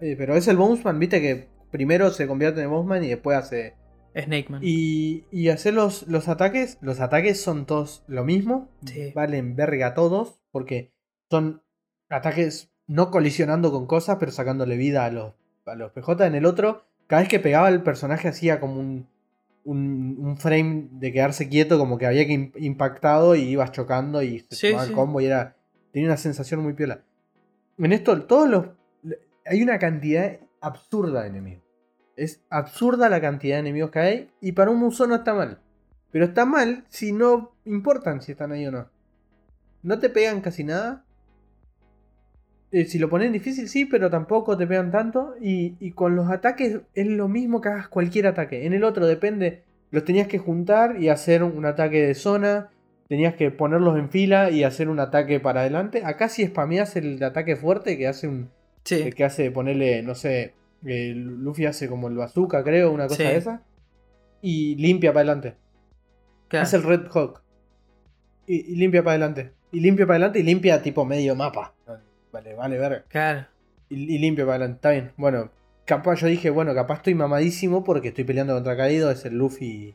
eh, 0.00 0.16
pero 0.18 0.34
es 0.34 0.48
el 0.48 0.56
Bonesman, 0.56 0.98
viste 0.98 1.20
que 1.20 1.48
primero 1.70 2.10
se 2.10 2.26
convierte 2.26 2.62
en 2.62 2.70
Bonesman 2.70 3.04
y 3.04 3.08
después 3.08 3.36
hace. 3.38 3.74
Snake 4.16 4.46
Man. 4.48 4.60
Y, 4.62 5.24
y 5.32 5.48
hacer 5.48 5.74
los, 5.74 6.06
los 6.08 6.28
ataques. 6.28 6.78
Los 6.80 7.00
ataques 7.00 7.40
son 7.42 7.66
todos 7.66 8.04
lo 8.06 8.24
mismo. 8.24 8.70
Sí. 8.86 9.12
Valen 9.14 9.56
verga 9.56 9.92
todos. 9.94 10.40
Porque 10.52 10.92
son 11.30 11.62
ataques 12.08 12.70
no 12.86 13.10
colisionando 13.10 13.70
con 13.72 13.86
cosas, 13.86 14.16
pero 14.20 14.32
sacándole 14.32 14.76
vida 14.76 15.04
a 15.04 15.10
los, 15.10 15.32
a 15.66 15.74
los 15.74 15.92
PJ. 15.92 16.26
En 16.26 16.34
el 16.34 16.46
otro, 16.46 16.84
cada 17.06 17.22
vez 17.22 17.28
que 17.28 17.40
pegaba 17.40 17.68
el 17.68 17.82
personaje 17.82 18.28
hacía 18.28 18.60
como 18.60 18.80
un, 18.80 19.06
un, 19.64 20.16
un 20.20 20.36
frame 20.36 20.88
de 20.92 21.12
quedarse 21.12 21.48
quieto, 21.48 21.78
como 21.78 21.96
que 21.98 22.06
había 22.06 22.26
que 22.26 22.34
im- 22.34 22.52
impactado 22.56 23.34
y 23.34 23.42
ibas 23.42 23.72
chocando 23.72 24.22
y 24.22 24.40
se 24.40 24.54
Sí, 24.54 24.66
tomaba 24.68 24.84
sí. 24.84 24.90
el 24.90 24.96
combo 24.96 25.20
y 25.20 25.26
era. 25.26 25.56
Tenía 25.92 26.08
una 26.08 26.16
sensación 26.16 26.60
muy 26.60 26.72
piola. 26.74 27.00
En 27.78 27.92
esto, 27.92 28.22
todos 28.24 28.48
los. 28.48 28.66
Hay 29.46 29.62
una 29.62 29.78
cantidad 29.78 30.38
absurda 30.60 31.22
de 31.22 31.28
enemigos. 31.28 31.62
Es 32.16 32.42
absurda 32.50 33.08
la 33.08 33.20
cantidad 33.20 33.56
de 33.56 33.60
enemigos 33.60 33.90
que 33.90 33.98
hay. 33.98 34.30
Y 34.40 34.52
para 34.52 34.70
un 34.70 34.78
muso 34.78 35.06
no 35.06 35.14
está 35.16 35.34
mal. 35.34 35.58
Pero 36.10 36.26
está 36.26 36.44
mal 36.44 36.84
si 36.88 37.12
no 37.12 37.52
importan 37.64 38.20
si 38.22 38.32
están 38.32 38.52
ahí 38.52 38.66
o 38.66 38.70
no. 38.72 38.88
No 39.82 39.98
te 39.98 40.08
pegan 40.10 40.40
casi 40.40 40.64
nada. 40.64 41.04
Eh, 42.76 42.86
si 42.86 42.98
lo 42.98 43.08
ponen 43.08 43.32
difícil, 43.32 43.68
sí, 43.68 43.84
pero 43.84 44.10
tampoco 44.10 44.56
te 44.56 44.66
pegan 44.66 44.90
tanto. 44.90 45.34
Y, 45.40 45.74
y 45.78 45.92
con 45.92 46.16
los 46.16 46.28
ataques 46.28 46.80
es 46.94 47.06
lo 47.06 47.28
mismo 47.28 47.60
que 47.60 47.68
hagas 47.68 47.86
cualquier 47.88 48.26
ataque. 48.26 48.66
En 48.66 48.72
el 48.72 48.82
otro 48.82 49.06
depende. 49.06 49.62
Los 49.92 50.04
tenías 50.04 50.26
que 50.26 50.38
juntar 50.38 51.00
y 51.00 51.08
hacer 51.08 51.44
un 51.44 51.64
ataque 51.66 52.04
de 52.04 52.14
zona. 52.14 52.70
Tenías 53.08 53.34
que 53.34 53.52
ponerlos 53.52 53.96
en 53.96 54.08
fila 54.10 54.50
y 54.50 54.64
hacer 54.64 54.88
un 54.88 54.98
ataque 54.98 55.38
para 55.38 55.60
adelante. 55.60 56.02
Acá 56.04 56.28
si 56.28 56.44
spameas 56.46 56.96
el 56.96 57.22
ataque 57.22 57.54
fuerte 57.54 57.96
que 57.96 58.08
hace 58.08 58.26
un, 58.26 58.50
Sí. 58.82 58.96
el 59.02 59.14
que 59.14 59.24
hace 59.24 59.50
ponerle, 59.52 60.02
no 60.02 60.14
sé, 60.16 60.54
eh, 60.84 61.12
Luffy 61.14 61.66
hace 61.66 61.88
como 61.88 62.08
el 62.08 62.16
bazooka, 62.16 62.64
creo, 62.64 62.90
una 62.90 63.04
cosa 63.06 63.22
Sí. 63.22 63.28
de 63.28 63.36
esa. 63.36 63.62
Y 64.42 64.74
limpia 64.76 65.12
para 65.12 65.20
adelante. 65.30 65.54
claro. 66.48 66.64
Hace 66.64 66.76
el 66.78 66.82
Red 66.82 67.06
Hawk. 67.12 67.40
Y, 68.46 68.72
y 68.72 68.76
limpia 68.76 69.02
para 69.04 69.12
adelante. 69.12 69.52
Y 69.70 69.80
limpia 69.80 70.06
para 70.06 70.16
adelante 70.16 70.40
y 70.40 70.42
limpia 70.42 70.82
tipo 70.82 71.04
medio 71.04 71.34
mapa. 71.36 71.72
Vale, 72.34 72.54
vale, 72.54 72.78
verga. 72.78 73.04
Claro. 73.08 73.46
Y, 73.88 73.94
y 74.12 74.18
limpia 74.18 74.44
para 74.44 74.56
adelante. 74.56 74.76
Está 74.76 74.90
bien. 74.90 75.12
Bueno, 75.16 75.50
capaz 75.84 76.16
yo 76.16 76.26
dije, 76.26 76.50
bueno, 76.50 76.74
capaz 76.74 76.96
estoy 76.96 77.14
mamadísimo 77.14 77.84
porque 77.84 78.08
estoy 78.08 78.24
peleando 78.24 78.54
contra 78.54 78.76
Caído. 78.76 79.12
Es 79.12 79.24
el 79.24 79.38
Luffy 79.38 79.94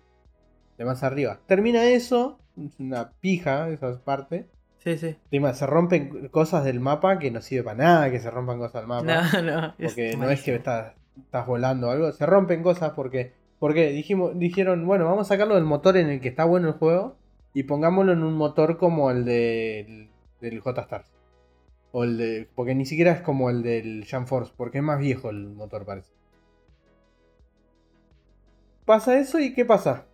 de 0.77 0.85
más 0.85 1.03
arriba. 1.03 1.41
Termina 1.47 1.83
eso. 1.83 2.39
Es 2.57 2.79
una 2.79 3.11
pija 3.19 3.67
esa 3.67 4.01
parte. 4.05 4.47
Sí, 4.77 4.97
sí. 4.97 5.17
Encima, 5.25 5.53
se 5.53 5.67
rompen 5.67 6.29
cosas 6.29 6.63
del 6.63 6.79
mapa 6.79 7.19
que 7.19 7.29
no 7.29 7.41
sirve 7.41 7.63
para 7.63 7.77
nada 7.77 8.11
que 8.11 8.21
se 8.21 8.31
rompan 8.31 8.57
cosas 8.57 8.83
del 8.83 8.87
mapa. 8.87 9.03
No, 9.03 9.41
no. 9.41 9.75
Porque 9.77 10.11
es 10.11 10.17
no 10.17 10.29
es 10.29 10.41
que 10.41 10.55
estás, 10.55 10.93
estás 11.17 11.45
volando 11.45 11.89
o 11.89 11.91
algo. 11.91 12.11
Se 12.13 12.25
rompen 12.25 12.63
cosas 12.63 12.93
porque. 12.95 13.33
Porque 13.59 13.89
dijimos, 13.89 14.39
dijeron, 14.39 14.87
bueno, 14.87 15.03
vamos 15.03 15.27
a 15.27 15.33
sacarlo 15.33 15.55
del 15.55 15.65
motor 15.65 15.97
en 15.97 16.07
el 16.09 16.21
que 16.21 16.29
está 16.29 16.45
bueno 16.45 16.69
el 16.69 16.75
juego. 16.75 17.17
Y 17.53 17.63
pongámoslo 17.63 18.13
en 18.13 18.23
un 18.23 18.35
motor 18.35 18.77
como 18.77 19.11
el 19.11 19.25
del, 19.25 20.09
del 20.39 20.61
J-Stars. 20.61 21.18
O 21.91 22.03
el 22.03 22.17
de. 22.17 22.47
Porque 22.55 22.75
ni 22.75 22.85
siquiera 22.85 23.11
es 23.11 23.21
como 23.21 23.49
el 23.49 23.63
del 23.63 24.05
Jam 24.05 24.27
Force. 24.27 24.53
Porque 24.55 24.77
es 24.79 24.83
más 24.83 24.99
viejo 24.99 25.29
el 25.29 25.47
motor, 25.49 25.85
parece. 25.85 26.11
Pasa 28.85 29.19
eso 29.19 29.39
y 29.39 29.53
¿qué 29.53 29.65
pasa? 29.65 30.05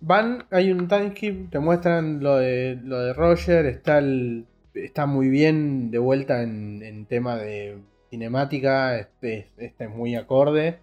Van, 0.00 0.44
hay 0.50 0.70
un 0.70 0.86
timeskip, 0.86 1.50
te 1.50 1.58
muestran 1.58 2.22
lo 2.22 2.36
de, 2.36 2.78
lo 2.84 3.00
de 3.00 3.12
Roger, 3.14 3.66
está 3.66 3.98
el, 3.98 4.46
está 4.74 5.06
muy 5.06 5.28
bien 5.28 5.90
de 5.90 5.98
vuelta 5.98 6.42
en, 6.42 6.82
en 6.82 7.06
tema 7.06 7.36
de 7.36 7.78
cinemática, 8.10 8.96
este, 8.98 9.48
este 9.56 9.84
es 9.84 9.90
muy 9.90 10.14
acorde, 10.14 10.78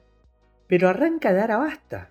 pero 0.68 0.90
arranca 0.90 1.32
de 1.34 1.42
Arabasta. 1.42 2.10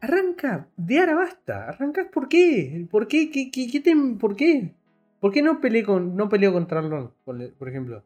Arranca 0.00 0.68
de 0.76 0.98
Arabasta, 0.98 1.68
arrancas 1.68 2.06
por 2.12 2.28
qué, 2.28 2.86
por 2.90 3.06
qué, 3.08 3.30
qué, 3.30 3.50
qué- 3.50 3.68
qué 3.70 3.80
te- 3.80 3.94
por 4.18 4.34
qué, 4.36 4.72
por 5.20 5.32
qué 5.32 5.42
no 5.42 5.60
peleé 5.60 5.84
con, 5.84 6.16
no 6.16 6.28
peleó 6.28 6.52
contra 6.52 6.82
por, 7.24 7.54
por 7.54 7.68
ejemplo. 7.68 8.04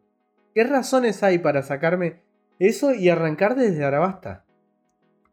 ¿Qué 0.54 0.64
razones 0.64 1.22
hay 1.22 1.38
para 1.38 1.62
sacarme 1.62 2.20
eso 2.58 2.92
y 2.92 3.08
arrancar 3.08 3.56
desde 3.56 3.84
Arabasta? 3.84 4.44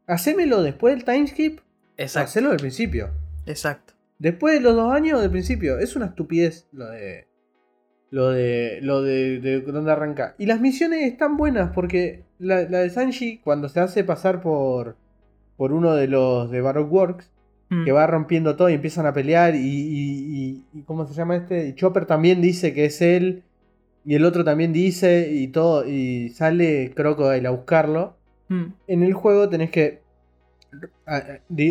Hacémelo 0.06 0.62
después 0.62 0.96
del 0.96 1.04
timeskip 1.04 1.60
Exacto. 1.98 2.30
Hacelo 2.30 2.50
del 2.50 2.60
principio. 2.60 3.10
Exacto. 3.46 3.94
Después 4.20 4.54
de 4.54 4.62
los 4.62 4.76
dos 4.76 4.94
años 4.94 5.20
del 5.22 5.32
principio. 5.32 5.80
Es 5.80 5.96
una 5.96 6.08
estupidez 6.08 6.68
lo 6.72 6.88
de. 6.88 7.28
Lo 8.12 8.30
de. 8.30 8.80
Lo 8.82 9.02
de, 9.02 9.40
de 9.40 9.62
dónde 9.62 9.92
arranca. 9.92 10.36
Y 10.38 10.46
las 10.46 10.62
misiones 10.62 11.04
están 11.12 11.38
buenas 11.38 11.72
porque 11.74 12.24
la, 12.40 12.62
la 12.70 12.80
de 12.80 12.90
Sanji, 12.90 13.40
cuando 13.40 13.68
se 13.68 13.80
hace 13.80 14.04
pasar 14.04 14.42
por. 14.42 14.96
por 15.58 15.74
uno 15.74 15.96
de 15.96 16.08
los 16.08 16.52
de 16.52 16.62
Baroque 16.62 16.92
Works, 16.92 17.32
Mm. 17.70 17.84
que 17.86 17.92
va 17.92 18.08
rompiendo 18.08 18.56
todo 18.56 18.70
y 18.70 18.74
empiezan 18.74 19.06
a 19.06 19.14
pelear. 19.14 19.56
Y, 19.56 19.60
y- 19.60 20.64
y- 20.74 20.82
¿Cómo 20.84 21.06
se 21.06 21.14
llama 21.14 21.36
este? 21.36 21.68
Y 21.68 21.74
Chopper 21.76 22.06
también 22.06 22.42
dice 22.42 22.74
que 22.74 22.86
es 22.86 23.02
él. 23.02 23.44
Y 24.06 24.16
el 24.16 24.24
otro 24.26 24.44
también 24.46 24.72
dice. 24.74 25.30
Y 25.32 25.48
todo. 25.50 25.86
Y 25.86 26.30
sale 26.30 26.94
Crocodile 26.96 27.48
a 27.48 27.52
buscarlo 27.52 28.16
Mm. 28.50 28.66
en 28.88 29.04
el 29.04 29.14
juego 29.14 29.50
tenés 29.50 29.72
que 29.72 30.00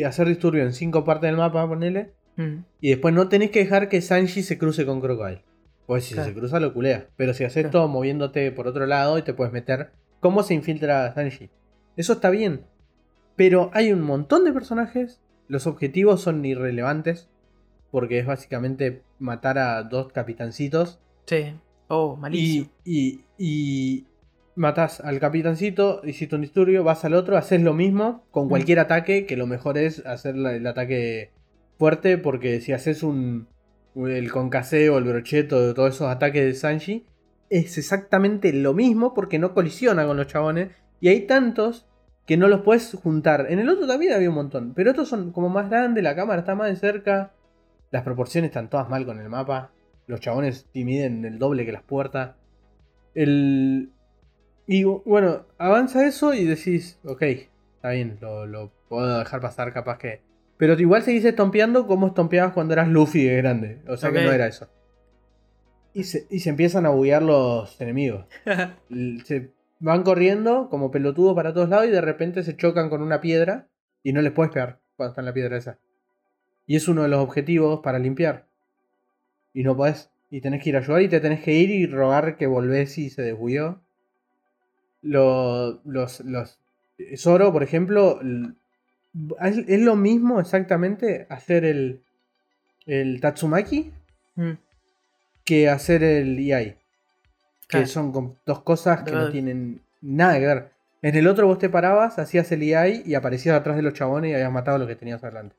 hacer 0.05 0.29
disturbio 0.29 0.63
en 0.63 0.73
cinco 0.73 1.05
partes 1.05 1.29
del 1.29 1.37
mapa, 1.37 1.67
ponele, 1.69 2.13
Mm, 2.39 2.65
Y 2.83 2.91
después 2.91 3.15
no 3.15 3.31
tenés 3.31 3.51
que 3.51 3.61
dejar 3.61 3.89
que 3.89 4.03
Sanji 4.03 4.43
se 4.43 4.59
cruce 4.59 4.85
con 4.85 5.01
Crocodile. 5.01 5.41
Pues 5.87 6.05
si 6.05 6.13
Claro. 6.13 6.29
se 6.29 6.35
cruza 6.35 6.61
lo 6.61 6.75
culea. 6.75 7.07
Pero 7.17 7.33
si 7.33 7.45
haces 7.45 7.63
Claro. 7.63 7.71
todo 7.71 7.89
moviéndote 7.89 8.53
por 8.53 8.67
otro 8.69 8.85
lado 8.85 9.17
y 9.17 9.23
te 9.23 9.33
puedes 9.33 9.55
meter. 9.55 9.93
¿Cómo 10.21 10.43
se 10.43 10.53
infiltra 10.53 11.15
Sanji? 11.15 11.49
Eso 11.97 12.13
está 12.13 12.29
bien. 12.29 12.61
Pero 13.37 13.71
hay 13.73 13.91
un 13.91 14.03
montón 14.03 14.45
de 14.45 14.53
personajes. 14.53 15.19
Los 15.49 15.67
objetivos 15.67 16.21
son 16.23 16.45
irrelevantes. 16.45 17.29
Porque 17.93 18.19
es 18.19 18.27
básicamente 18.27 19.03
matar 19.19 19.59
a 19.59 19.83
dos 19.85 20.13
capitancitos. 20.13 20.99
Sí. 21.27 21.55
Oh, 21.89 22.17
malísimo. 22.17 22.67
Y, 22.85 23.21
y, 23.39 23.97
y 23.97 24.07
matas 24.57 25.01
al 25.01 25.21
capitancito, 25.21 26.01
hiciste 26.05 26.35
un 26.35 26.43
disturbio, 26.43 26.83
vas 26.83 27.05
al 27.05 27.15
otro, 27.15 27.37
haces 27.37 27.63
lo 27.63 27.75
mismo 27.75 28.25
con 28.33 28.47
Mm. 28.47 28.49
cualquier 28.49 28.79
ataque, 28.81 29.25
que 29.25 29.37
lo 29.37 29.47
mejor 29.47 29.79
es 29.79 30.05
hacer 30.05 30.37
la- 30.37 30.55
el 30.55 30.67
ataque 30.67 31.31
fuerte, 31.79 32.19
porque 32.19 32.61
si 32.61 32.73
haces 32.73 33.03
un 33.03 33.47
el 33.95 34.31
concaseo, 34.31 34.99
el 34.99 35.05
brocheto, 35.05 35.73
todos 35.73 35.95
esos 35.95 36.09
ataques 36.09 36.45
de 36.45 36.55
Sanji, 36.55 37.07
es 37.49 37.79
exactamente 37.79 38.53
lo 38.53 38.75
mismo 38.75 39.15
porque 39.15 39.39
no 39.39 39.55
colisiona 39.55 40.07
con 40.07 40.17
los 40.19 40.27
chabones. 40.27 40.71
Y 41.01 41.09
hay 41.09 41.23
tantos 41.27 41.87
que 42.27 42.37
no 42.37 42.49
los 42.49 42.63
puedes 42.63 42.93
juntar. 42.95 43.47
En 43.49 43.61
el 43.61 43.69
otro 43.69 43.87
también 43.87 44.13
había 44.13 44.29
un 44.29 44.35
montón, 44.35 44.73
pero 44.75 44.91
estos 44.91 45.09
son 45.09 45.33
como 45.33 45.49
más 45.49 45.71
grandes, 45.71 46.03
la 46.03 46.17
cámara 46.17 46.41
está 46.41 46.55
más 46.55 46.69
de 46.69 46.77
cerca, 46.77 47.33
las 47.91 48.03
proporciones 48.03 48.51
están 48.51 48.69
todas 48.69 48.89
mal 48.89 49.07
con 49.07 49.21
el 49.21 49.29
mapa. 49.29 49.71
Los 50.07 50.21
chabones 50.21 50.67
miden 50.75 51.25
el 51.25 51.39
doble 51.39 51.65
que 51.65 51.73
las 51.73 51.83
puertas. 51.83 52.37
El. 53.15 53.91
Y 54.67 54.83
bueno, 54.85 55.47
avanza 55.59 56.07
eso 56.07 56.35
y 56.35 56.45
decís, 56.45 56.99
ok, 57.05 57.23
está 57.23 57.91
bien, 57.91 58.19
lo, 58.21 58.47
lo 58.47 58.73
puedo 58.89 59.19
dejar 59.19 59.41
pasar, 59.41 59.73
capaz 59.73 59.99
que. 59.99 60.21
Pero 60.57 60.75
igual 60.75 61.03
seguís 61.03 61.25
estompeando 61.25 61.87
como 61.87 62.09
estompeabas 62.09 62.53
cuando 62.53 62.75
eras 62.75 62.89
Luffy 62.89 63.25
de 63.25 63.37
grande. 63.37 63.83
O 63.89 63.97
sea 63.97 64.11
que 64.11 64.23
no 64.23 64.33
era 64.33 64.47
eso. 64.47 64.69
Y 65.93 66.05
se, 66.05 66.27
y 66.31 66.41
se 66.41 66.51
empiezan 66.51 66.87
a 66.87 66.91
buguear 66.91 67.23
los 67.23 67.81
enemigos. 67.81 68.27
Se 69.25 69.56
van 69.79 70.03
corriendo 70.03 70.69
como 70.71 70.91
pelotudos 70.91 71.35
para 71.35 71.53
todos 71.53 71.69
lados 71.69 71.87
y 71.87 71.91
de 71.91 72.01
repente 72.01 72.43
se 72.43 72.57
chocan 72.57 72.89
con 72.89 73.03
una 73.03 73.21
piedra 73.21 73.67
y 74.03 74.13
no 74.13 74.23
les 74.23 74.33
puedes 74.33 74.53
pegar 74.53 74.79
cuando 74.97 75.11
está 75.13 75.21
en 75.21 75.27
la 75.27 75.33
piedra 75.35 75.57
esa. 75.57 75.79
Y 76.67 76.77
es 76.77 76.89
uno 76.89 77.03
de 77.03 77.09
los 77.09 77.21
objetivos 77.21 77.81
para 77.83 77.99
limpiar. 77.99 78.47
Y 79.55 79.63
no 79.63 79.77
podés. 79.77 80.11
Y 80.31 80.41
tenés 80.41 80.63
que 80.63 80.71
ir 80.71 80.77
a 80.77 80.81
ayudar 80.81 81.03
y 81.03 81.09
te 81.09 81.21
tenés 81.21 81.43
que 81.43 81.53
ir 81.53 81.71
y 81.71 81.87
rogar 81.87 82.37
que 82.37 82.47
volvés 82.47 82.99
y 82.99 83.11
se 83.11 83.23
desbugueó. 83.23 83.81
Lo- 85.03 85.81
los, 85.85 86.21
los. 86.21 86.59
Zoro, 87.17 87.53
por 87.53 87.63
ejemplo. 87.63 88.21
es 89.41 89.81
lo 89.81 89.97
mismo 89.97 90.41
exactamente 90.41 91.27
hacer 91.29 91.65
el. 91.65 92.03
El 92.87 93.21
Tatsumaki 93.21 93.93
Mm, 94.37 94.53
que 95.45 95.69
hacer 95.71 96.03
el 96.05 96.39
EI. 96.39 96.77
Que 97.69 97.87
son 97.87 98.37
dos 98.47 98.61
cosas 98.63 99.03
que 99.03 99.11
no 99.13 99.31
tienen 99.31 99.81
nada 100.01 100.39
que 100.39 100.47
ver. 100.47 100.71
En 101.03 101.15
el 101.15 101.27
otro 101.29 101.47
vos 101.47 101.59
te 101.59 101.69
parabas, 101.69 102.19
hacías 102.19 102.51
el 102.53 102.63
EI 102.63 103.03
y 103.05 103.15
aparecías 103.15 103.57
atrás 103.59 103.77
de 103.77 103.83
los 103.83 103.93
chabones 103.95 104.31
y 104.31 104.35
habías 104.35 104.51
matado 104.53 104.77
a 104.77 104.79
lo 104.81 104.87
que 104.87 104.97
tenías 104.97 105.23
adelante. 105.25 105.55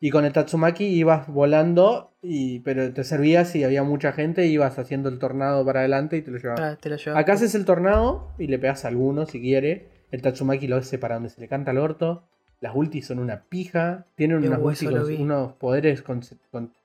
Y 0.00 0.10
con 0.10 0.24
el 0.24 0.32
Tatsumaki 0.32 0.84
ibas 0.84 1.28
volando, 1.28 2.10
y, 2.22 2.58
pero 2.60 2.92
te 2.92 3.04
servías 3.04 3.54
y 3.54 3.62
había 3.62 3.84
mucha 3.84 4.12
gente, 4.12 4.46
ibas 4.46 4.76
haciendo 4.78 5.08
el 5.08 5.20
tornado 5.20 5.64
para 5.64 5.80
adelante 5.80 6.16
y 6.16 6.22
te 6.22 6.30
lo 6.32 6.38
llevabas. 6.38 6.60
ah, 6.60 6.76
te 6.80 6.88
lo 6.88 6.96
llevas. 6.96 7.20
Acá 7.20 7.34
haces 7.34 7.54
el 7.54 7.64
tornado 7.64 8.32
y 8.38 8.48
le 8.48 8.58
pegas 8.58 8.84
a 8.84 8.88
alguno 8.88 9.26
si 9.26 9.40
quiere. 9.40 9.88
El 10.10 10.20
Tatsumaki 10.22 10.66
lo 10.66 10.76
hace 10.76 10.98
para 10.98 11.14
donde 11.14 11.30
se 11.30 11.40
le 11.40 11.46
canta 11.48 11.70
el 11.70 11.78
orto. 11.78 12.24
Las 12.60 12.74
ultis 12.74 13.06
son 13.06 13.20
una 13.20 13.42
pija. 13.48 14.06
Tienen 14.16 14.38
unas 14.48 14.58
con 14.86 14.94
unos 15.20 15.52
poderes 15.52 16.02
con- 16.02 16.22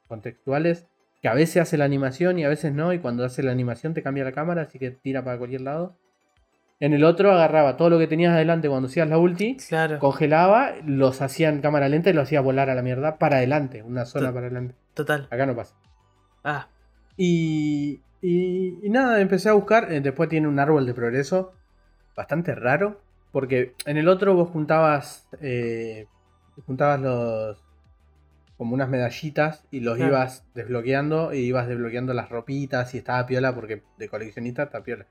contextuales 0.08 0.86
que 1.22 1.28
a 1.28 1.34
veces 1.34 1.62
hace 1.62 1.78
la 1.78 1.86
animación 1.86 2.38
y 2.40 2.46
a 2.46 2.50
veces 2.50 2.74
no. 2.74 2.94
Y 2.94 3.00
cuando 3.00 3.24
hace 3.26 3.44
la 3.44 3.52
animación 3.52 3.94
te 3.94 4.04
cambia 4.04 4.24
la 4.24 4.32
cámara, 4.32 4.64
así 4.64 4.78
que 4.80 4.92
tira 4.92 5.24
para 5.24 5.38
cualquier 5.38 5.62
lado. 5.62 5.96
En 6.80 6.94
el 6.94 7.04
otro 7.04 7.32
agarraba 7.32 7.76
todo 7.76 7.90
lo 7.90 7.98
que 7.98 8.06
tenías 8.08 8.34
adelante 8.34 8.70
cuando 8.70 8.88
hacías 8.88 9.10
la 9.10 9.18
ulti, 9.18 9.58
Claro. 9.58 9.98
congelaba, 9.98 10.74
los 10.86 11.22
hacía 11.24 11.50
en 11.50 11.60
cámara 11.62 11.90
lenta 11.90 12.12
y 12.12 12.14
lo 12.14 12.22
hacía 12.22 12.40
volar 12.42 12.70
a 12.70 12.76
la 12.76 12.84
mierda 12.84 13.18
para 13.18 13.38
adelante, 13.38 13.82
una 13.82 14.06
zona 14.06 14.32
para 14.32 14.46
adelante. 14.46 14.76
Total. 14.94 15.28
Acá 15.32 15.46
no 15.48 15.56
pasa. 15.56 15.74
Ah, 16.44 16.68
Y, 17.18 18.02
y, 18.22 18.78
y 18.86 18.90
nada, 18.92 19.20
empecé 19.22 19.50
a 19.50 19.54
buscar. 19.54 19.92
eh, 19.92 20.02
Después 20.02 20.30
tiene 20.30 20.48
un 20.48 20.60
árbol 20.60 20.86
de 20.86 20.94
progreso 20.94 21.54
bastante 22.16 22.54
raro. 22.54 23.02
Porque 23.32 23.74
en 23.86 23.98
el 23.98 24.08
otro 24.08 24.36
vos 24.36 24.50
juntabas. 24.50 25.28
eh, 25.42 26.06
juntabas 26.66 27.00
los. 27.02 27.64
Como 28.58 28.74
unas 28.74 28.90
medallitas 28.90 29.64
y 29.72 29.80
los 29.82 29.98
Claro. 29.98 30.12
ibas 30.14 30.44
desbloqueando. 30.56 31.34
Y 31.34 31.40
ibas 31.40 31.68
desbloqueando 31.68 32.14
las 32.14 32.30
ropitas 32.30 32.94
y 32.96 32.98
estaba 32.98 33.26
piola 33.28 33.54
porque 33.54 33.84
de 33.98 34.10
coleccionista 34.10 34.64
está 34.64 34.84
piola. 34.84 35.06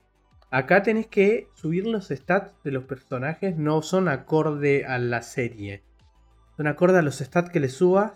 Acá 0.51 0.83
tenés 0.83 1.07
que 1.07 1.49
subir 1.55 1.87
los 1.87 2.09
stats 2.09 2.53
de 2.65 2.71
los 2.73 2.85
personajes. 2.85 3.57
No 3.57 3.83
son 3.83 4.09
acorde 4.09 4.85
a 4.85 4.99
la 4.99 5.23
serie. 5.23 5.83
Son 6.57 6.67
acorde 6.67 6.99
a 6.99 7.03
los 7.03 7.19
stats 7.19 7.51
que 7.51 7.61
le 7.61 7.69
subas. 7.69 8.13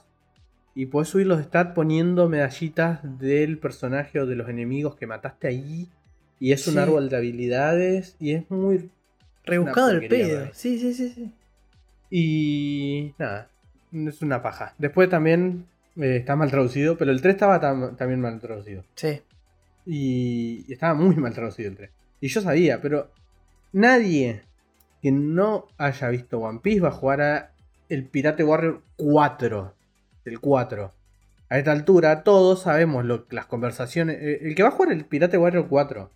Y 0.74 0.86
podés 0.86 1.08
subir 1.08 1.26
los 1.26 1.42
stats 1.42 1.72
poniendo 1.74 2.28
medallitas 2.28 3.00
del 3.18 3.58
personaje 3.58 4.20
o 4.20 4.26
de 4.26 4.36
los 4.36 4.48
enemigos 4.48 4.94
que 4.94 5.06
mataste 5.08 5.48
ahí. 5.48 5.88
Y 6.38 6.52
es 6.52 6.66
un 6.68 6.74
Sí. 6.74 6.78
árbol 6.80 7.08
de 7.08 7.16
habilidades. 7.16 8.16
Y 8.20 8.32
es 8.34 8.50
muy. 8.50 8.90
rebuscado 9.44 9.90
el 9.90 10.06
pedo. 10.06 10.48
Sí, 10.52 10.78
sí, 10.78 10.94
sí, 10.94 11.08
sí. 11.08 11.32
Y. 12.10 13.14
Nada. 13.18 13.49
Es 13.92 14.22
una 14.22 14.42
paja. 14.42 14.74
Después 14.78 15.08
también 15.08 15.66
eh, 15.96 16.16
está 16.16 16.36
mal 16.36 16.50
traducido. 16.50 16.96
Pero 16.96 17.10
el 17.10 17.20
3 17.22 17.34
estaba 17.34 17.60
tam- 17.60 17.96
también 17.96 18.20
mal 18.20 18.38
traducido. 18.40 18.84
Sí. 18.94 19.20
Y, 19.86 20.64
y 20.68 20.72
estaba 20.72 20.94
muy 20.94 21.16
mal 21.16 21.32
traducido 21.34 21.70
el 21.70 21.76
3. 21.76 21.90
Y 22.20 22.28
yo 22.28 22.40
sabía, 22.40 22.80
pero. 22.80 23.10
Nadie 23.72 24.42
que 25.00 25.12
no 25.12 25.68
haya 25.78 26.08
visto 26.08 26.40
One 26.40 26.58
Piece 26.60 26.80
va 26.80 26.88
a 26.88 26.92
jugar 26.92 27.20
a 27.20 27.52
el 27.88 28.04
Pirate 28.04 28.42
Warrior 28.44 28.82
4. 28.96 29.74
El 30.24 30.40
4. 30.40 30.92
A 31.48 31.58
esta 31.58 31.72
altura 31.72 32.22
todos 32.22 32.62
sabemos 32.62 33.04
lo, 33.04 33.26
las 33.30 33.46
conversaciones. 33.46 34.18
eh, 34.20 34.38
El 34.42 34.54
que 34.54 34.62
va 34.62 34.68
a 34.70 34.72
jugar 34.72 34.92
el 34.92 35.04
Pirate 35.04 35.38
Warrior 35.38 35.68
4. 35.68 36.10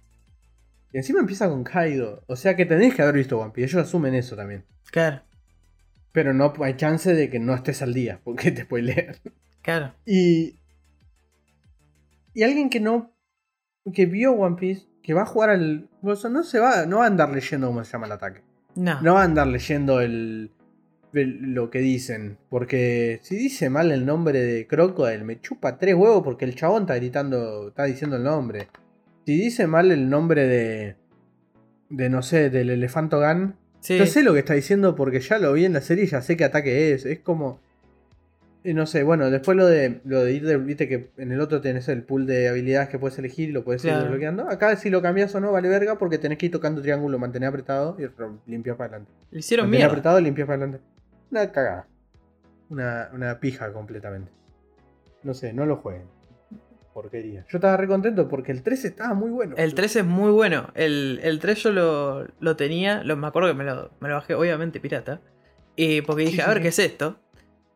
Y 0.92 0.96
encima 0.98 1.20
empieza 1.20 1.48
con 1.48 1.64
Kaido. 1.64 2.22
O 2.26 2.36
sea 2.36 2.54
que 2.56 2.66
tenés 2.66 2.94
que 2.94 3.02
haber 3.02 3.14
visto 3.16 3.38
One 3.38 3.52
Piece. 3.52 3.70
Ellos 3.70 3.86
asumen 3.86 4.14
eso 4.14 4.36
también. 4.36 4.64
Claro. 4.90 5.22
Pero 6.14 6.32
no 6.32 6.52
hay 6.60 6.76
chance 6.76 7.12
de 7.12 7.28
que 7.28 7.40
no 7.40 7.54
estés 7.56 7.82
al 7.82 7.92
día. 7.92 8.20
Porque 8.22 8.52
te 8.52 8.62
spoilean. 8.62 9.16
Claro. 9.62 9.92
Y. 10.06 10.60
Y 12.32 12.44
alguien 12.44 12.70
que 12.70 12.78
no. 12.78 13.12
que 13.92 14.06
vio 14.06 14.32
One 14.32 14.54
Piece. 14.56 14.86
Que 15.02 15.12
va 15.12 15.22
a 15.22 15.26
jugar 15.26 15.50
al. 15.50 15.90
no 16.02 16.14
se 16.44 16.60
va. 16.60 16.86
No 16.86 16.98
va 16.98 17.04
a 17.04 17.08
andar 17.08 17.30
leyendo 17.32 17.66
cómo 17.66 17.82
se 17.82 17.90
llama 17.92 18.06
el 18.06 18.12
ataque. 18.12 18.42
No. 18.76 19.02
No 19.02 19.14
va 19.14 19.22
a 19.22 19.24
andar 19.24 19.48
leyendo 19.48 20.00
el. 20.00 20.52
el- 21.14 21.52
lo 21.52 21.68
que 21.68 21.80
dicen. 21.80 22.38
Porque 22.48 23.18
si 23.24 23.34
dice 23.34 23.68
mal 23.68 23.90
el 23.90 24.06
nombre 24.06 24.38
de 24.40 24.68
Crocodile, 24.68 25.24
me 25.24 25.40
chupa 25.40 25.78
tres 25.78 25.96
huevos 25.96 26.22
porque 26.22 26.44
el 26.44 26.54
chabón 26.54 26.82
está 26.82 26.94
gritando. 26.94 27.68
está 27.70 27.84
diciendo 27.84 28.16
el 28.16 28.22
nombre. 28.22 28.68
Si 29.26 29.36
dice 29.36 29.66
mal 29.66 29.90
el 29.90 30.08
nombre 30.08 30.46
de. 30.46 30.96
de 31.90 32.08
no 32.08 32.22
sé, 32.22 32.50
del 32.50 32.70
Elefanto 32.70 33.18
Gun. 33.18 33.56
Sí. 33.84 33.98
Yo 33.98 34.06
sé 34.06 34.22
lo 34.22 34.32
que 34.32 34.38
está 34.38 34.54
diciendo 34.54 34.94
porque 34.96 35.20
ya 35.20 35.38
lo 35.38 35.52
vi 35.52 35.66
en 35.66 35.74
la 35.74 35.82
serie 35.82 36.04
y 36.04 36.06
ya 36.06 36.22
sé 36.22 36.38
qué 36.38 36.44
ataque 36.44 36.92
es. 36.94 37.04
Es 37.04 37.18
como. 37.20 37.60
eh, 38.64 38.72
No 38.72 38.86
sé, 38.86 39.02
bueno, 39.02 39.30
después 39.30 39.58
lo 39.58 39.66
de 39.66 40.00
lo 40.06 40.24
de 40.24 40.32
ir 40.32 40.46
de. 40.46 40.56
Viste 40.56 40.88
que 40.88 41.10
en 41.18 41.32
el 41.32 41.40
otro 41.42 41.60
tenés 41.60 41.86
el 41.90 42.02
pool 42.02 42.24
de 42.26 42.48
habilidades 42.48 42.88
que 42.88 42.98
puedes 42.98 43.18
elegir 43.18 43.50
y 43.50 43.52
lo 43.52 43.62
puedes 43.62 43.84
ir 43.84 43.90
Claro. 43.90 44.04
desbloqueando. 44.04 44.48
Acá 44.48 44.74
si 44.76 44.88
lo 44.88 45.02
cambias 45.02 45.34
o 45.34 45.40
no, 45.40 45.52
vale 45.52 45.68
verga 45.68 45.98
porque 45.98 46.16
tenés 46.16 46.38
que 46.38 46.46
ir 46.46 46.52
tocando 46.52 46.80
triángulo, 46.80 47.18
mantener 47.18 47.50
apretado 47.50 47.96
y 47.98 48.50
limpiar 48.50 48.78
para 48.78 48.88
adelante. 48.96 49.12
Le 49.30 49.40
hicieron 49.40 49.66
Mantener 49.66 49.80
mierda. 49.80 49.92
apretado 49.92 50.18
y 50.18 50.22
limpiar 50.22 50.46
para 50.46 50.56
adelante. 50.62 50.84
Una 51.30 51.52
cagada. 51.52 51.86
Una, 52.70 53.10
una 53.12 53.38
pija 53.38 53.70
completamente. 53.70 54.30
No 55.24 55.34
sé, 55.34 55.52
no 55.52 55.66
lo 55.66 55.76
jueguen. 55.76 56.04
Porquería. 56.94 57.44
Yo 57.50 57.58
estaba 57.58 57.76
re 57.76 57.86
contento 57.86 58.28
porque 58.28 58.52
el 58.52 58.62
3 58.62 58.84
estaba 58.86 59.12
muy 59.14 59.30
bueno. 59.30 59.54
El 59.58 59.74
3 59.74 59.96
es 59.96 60.04
muy 60.04 60.30
bueno. 60.30 60.68
El, 60.74 61.20
el 61.22 61.40
3 61.40 61.62
yo 61.64 61.70
lo, 61.72 62.26
lo 62.40 62.56
tenía. 62.56 63.02
Lo, 63.04 63.16
me 63.16 63.26
acuerdo 63.26 63.48
que 63.48 63.54
me 63.54 63.64
lo, 63.64 63.90
me 64.00 64.08
lo 64.08 64.14
bajé, 64.14 64.34
obviamente, 64.34 64.80
pirata. 64.80 65.20
Y 65.76 66.00
porque 66.02 66.22
dije, 66.22 66.36
Sí, 66.36 66.40
a 66.40 66.46
ver 66.46 66.56
sí. 66.58 66.62
qué 66.62 66.68
es 66.68 66.78
esto. 66.78 67.18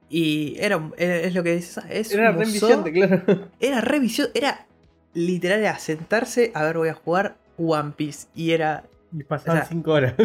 Y 0.08 0.56
era, 0.58 0.90
era- 0.96 1.16
es 1.16 1.34
lo 1.34 1.42
que 1.42 1.56
dices. 1.56 1.76
ah, 1.78 1.86
Es 1.90 2.12
Era 2.14 2.30
re 2.32 2.46
museo. 2.46 2.70
enviciante, 2.78 3.22
claro. 3.24 3.48
Era 3.60 3.80
re 3.82 3.98
vicioso, 4.00 4.30
Era 4.34 4.66
literal, 5.12 5.60
era 5.60 5.78
sentarse. 5.78 6.50
A 6.54 6.62
ver, 6.64 6.78
voy 6.78 6.88
a 6.88 6.94
jugar 6.94 7.36
One 7.58 7.92
Piece. 7.96 8.28
Y 8.34 8.52
era. 8.52 8.84
Y 9.12 9.24
pasaban 9.24 9.58
O 9.58 9.60
sea, 9.62 9.68
5 9.68 9.90
horas. 9.92 10.14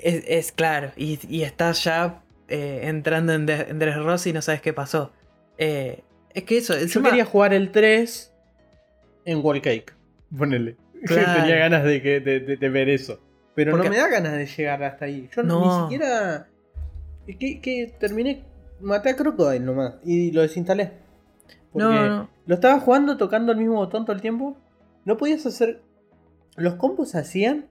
Es, 0.00 0.22
es 0.28 0.52
claro. 0.52 0.92
Y, 0.96 1.18
y 1.28 1.42
estás 1.42 1.82
ya 1.82 2.22
eh, 2.48 2.82
entrando 2.84 3.32
en, 3.32 3.46
de- 3.46 3.62
en 3.68 3.78
Dressrosa 3.80 4.28
y 4.28 4.32
no 4.32 4.42
sabes 4.42 4.60
qué 4.62 4.72
pasó. 4.72 5.12
Eh, 5.58 6.04
es 6.38 6.44
que 6.44 6.58
eso. 6.58 6.74
Yo 6.78 7.02
quería 7.02 7.24
jugar 7.24 7.52
el 7.54 7.70
3 7.70 8.32
en 9.24 9.44
Wall 9.44 9.60
Cake. 9.62 9.92
Ponele. 10.36 10.76
Claro. 11.06 11.42
Tenía 11.42 11.56
ganas 11.58 11.84
de, 11.84 12.02
que, 12.02 12.18
de, 12.18 12.40
de- 12.40 12.56
de 12.56 12.68
ver 12.68 12.88
eso. 12.88 13.20
Pero 13.54 13.70
Porque- 13.70 13.88
no 13.88 13.94
me 13.94 14.00
da 14.00 14.08
ganas 14.08 14.32
de 14.32 14.46
llegar 14.46 14.82
hasta 14.82 15.04
ahí. 15.04 15.28
Yo 15.34 15.44
No. 15.44 15.76
ni 15.76 15.82
siquiera. 15.84 16.48
Que, 17.26 17.60
que 17.60 17.94
terminé 18.00 18.42
maté 18.80 19.10
a 19.10 19.16
Crocodile 19.16 19.64
nomás 19.64 19.94
y 20.04 20.32
lo 20.32 20.42
desinstalé. 20.42 20.90
Porque 21.72 21.84
No, 21.86 22.08
no. 22.08 22.30
lo 22.46 22.54
estaba 22.56 22.80
jugando 22.80 23.16
tocando 23.16 23.52
el 23.52 23.58
mismo 23.58 23.74
botón 23.74 24.04
todo 24.06 24.16
el 24.16 24.22
tiempo. 24.22 24.56
No 25.04 25.16
podías 25.16 25.46
hacer. 25.46 25.82
Los 26.56 26.74
combos 26.74 27.10
se 27.10 27.18
hacían, 27.18 27.66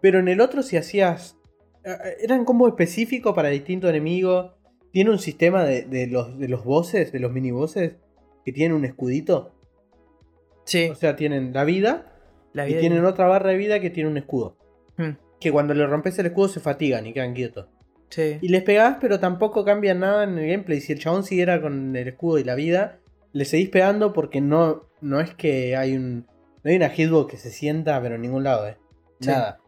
pero 0.00 0.18
en 0.18 0.26
el 0.26 0.40
otro 0.40 0.62
si 0.64 0.76
hacías. 0.76 1.36
eh, 1.84 2.16
Eran 2.20 2.44
combos 2.44 2.70
específicos 2.70 3.32
para 3.32 3.48
distintos 3.50 3.90
enemigos. 3.90 4.52
Tiene 4.96 5.10
un 5.10 5.18
sistema 5.18 5.62
de, 5.62 5.82
de 5.82 6.06
los, 6.06 6.38
de 6.38 6.48
los 6.48 6.64
bosses, 6.64 7.12
de 7.12 7.20
los 7.20 7.30
mini 7.30 7.50
bosses, 7.50 7.96
que 8.46 8.50
tienen 8.50 8.74
un 8.74 8.86
escudito. 8.86 9.52
Sí, 10.64 10.88
O 10.88 10.94
sea, 10.94 11.16
tienen 11.16 11.52
la 11.52 11.64
vida 11.64 12.14
la 12.54 12.66
y 12.66 12.78
tienen 12.78 13.04
otra 13.04 13.26
barra 13.26 13.50
de 13.50 13.58
vida 13.58 13.78
que 13.78 13.90
tiene 13.90 14.08
un 14.08 14.16
escudo. 14.16 14.56
Hmm, 14.96 15.10
Que 15.38 15.52
cuando 15.52 15.74
le 15.74 15.86
rompes 15.86 16.18
el 16.18 16.24
escudo 16.24 16.48
se 16.48 16.60
fatigan 16.60 17.06
y 17.06 17.12
quedan 17.12 17.34
quietos. 17.34 17.66
sí. 18.08 18.38
Y 18.40 18.48
les 18.48 18.62
pegás, 18.62 18.96
pero 18.98 19.20
tampoco 19.20 19.66
cambia 19.66 19.92
nada 19.92 20.24
en 20.24 20.38
el 20.38 20.48
gameplay. 20.48 20.80
Si 20.80 20.94
el 20.94 20.98
chabón 20.98 21.24
siguiera 21.24 21.60
con 21.60 21.94
el 21.94 22.08
escudo 22.08 22.38
y 22.38 22.44
la 22.44 22.54
vida, 22.54 22.98
le 23.34 23.44
seguís 23.44 23.68
pegando 23.68 24.14
porque 24.14 24.40
no, 24.40 24.86
no 25.02 25.20
es 25.20 25.34
que 25.34 25.76
hay 25.76 25.94
un. 25.94 26.24
No 26.64 26.70
hay 26.70 26.76
una 26.76 26.88
hitbox 26.88 27.30
que 27.32 27.36
se 27.36 27.50
sienta, 27.50 28.00
pero 28.00 28.14
en 28.14 28.22
ningún 28.22 28.44
lado, 28.44 28.66
eh. 28.66 28.78
Sí. 29.20 29.28
Nada. 29.28 29.58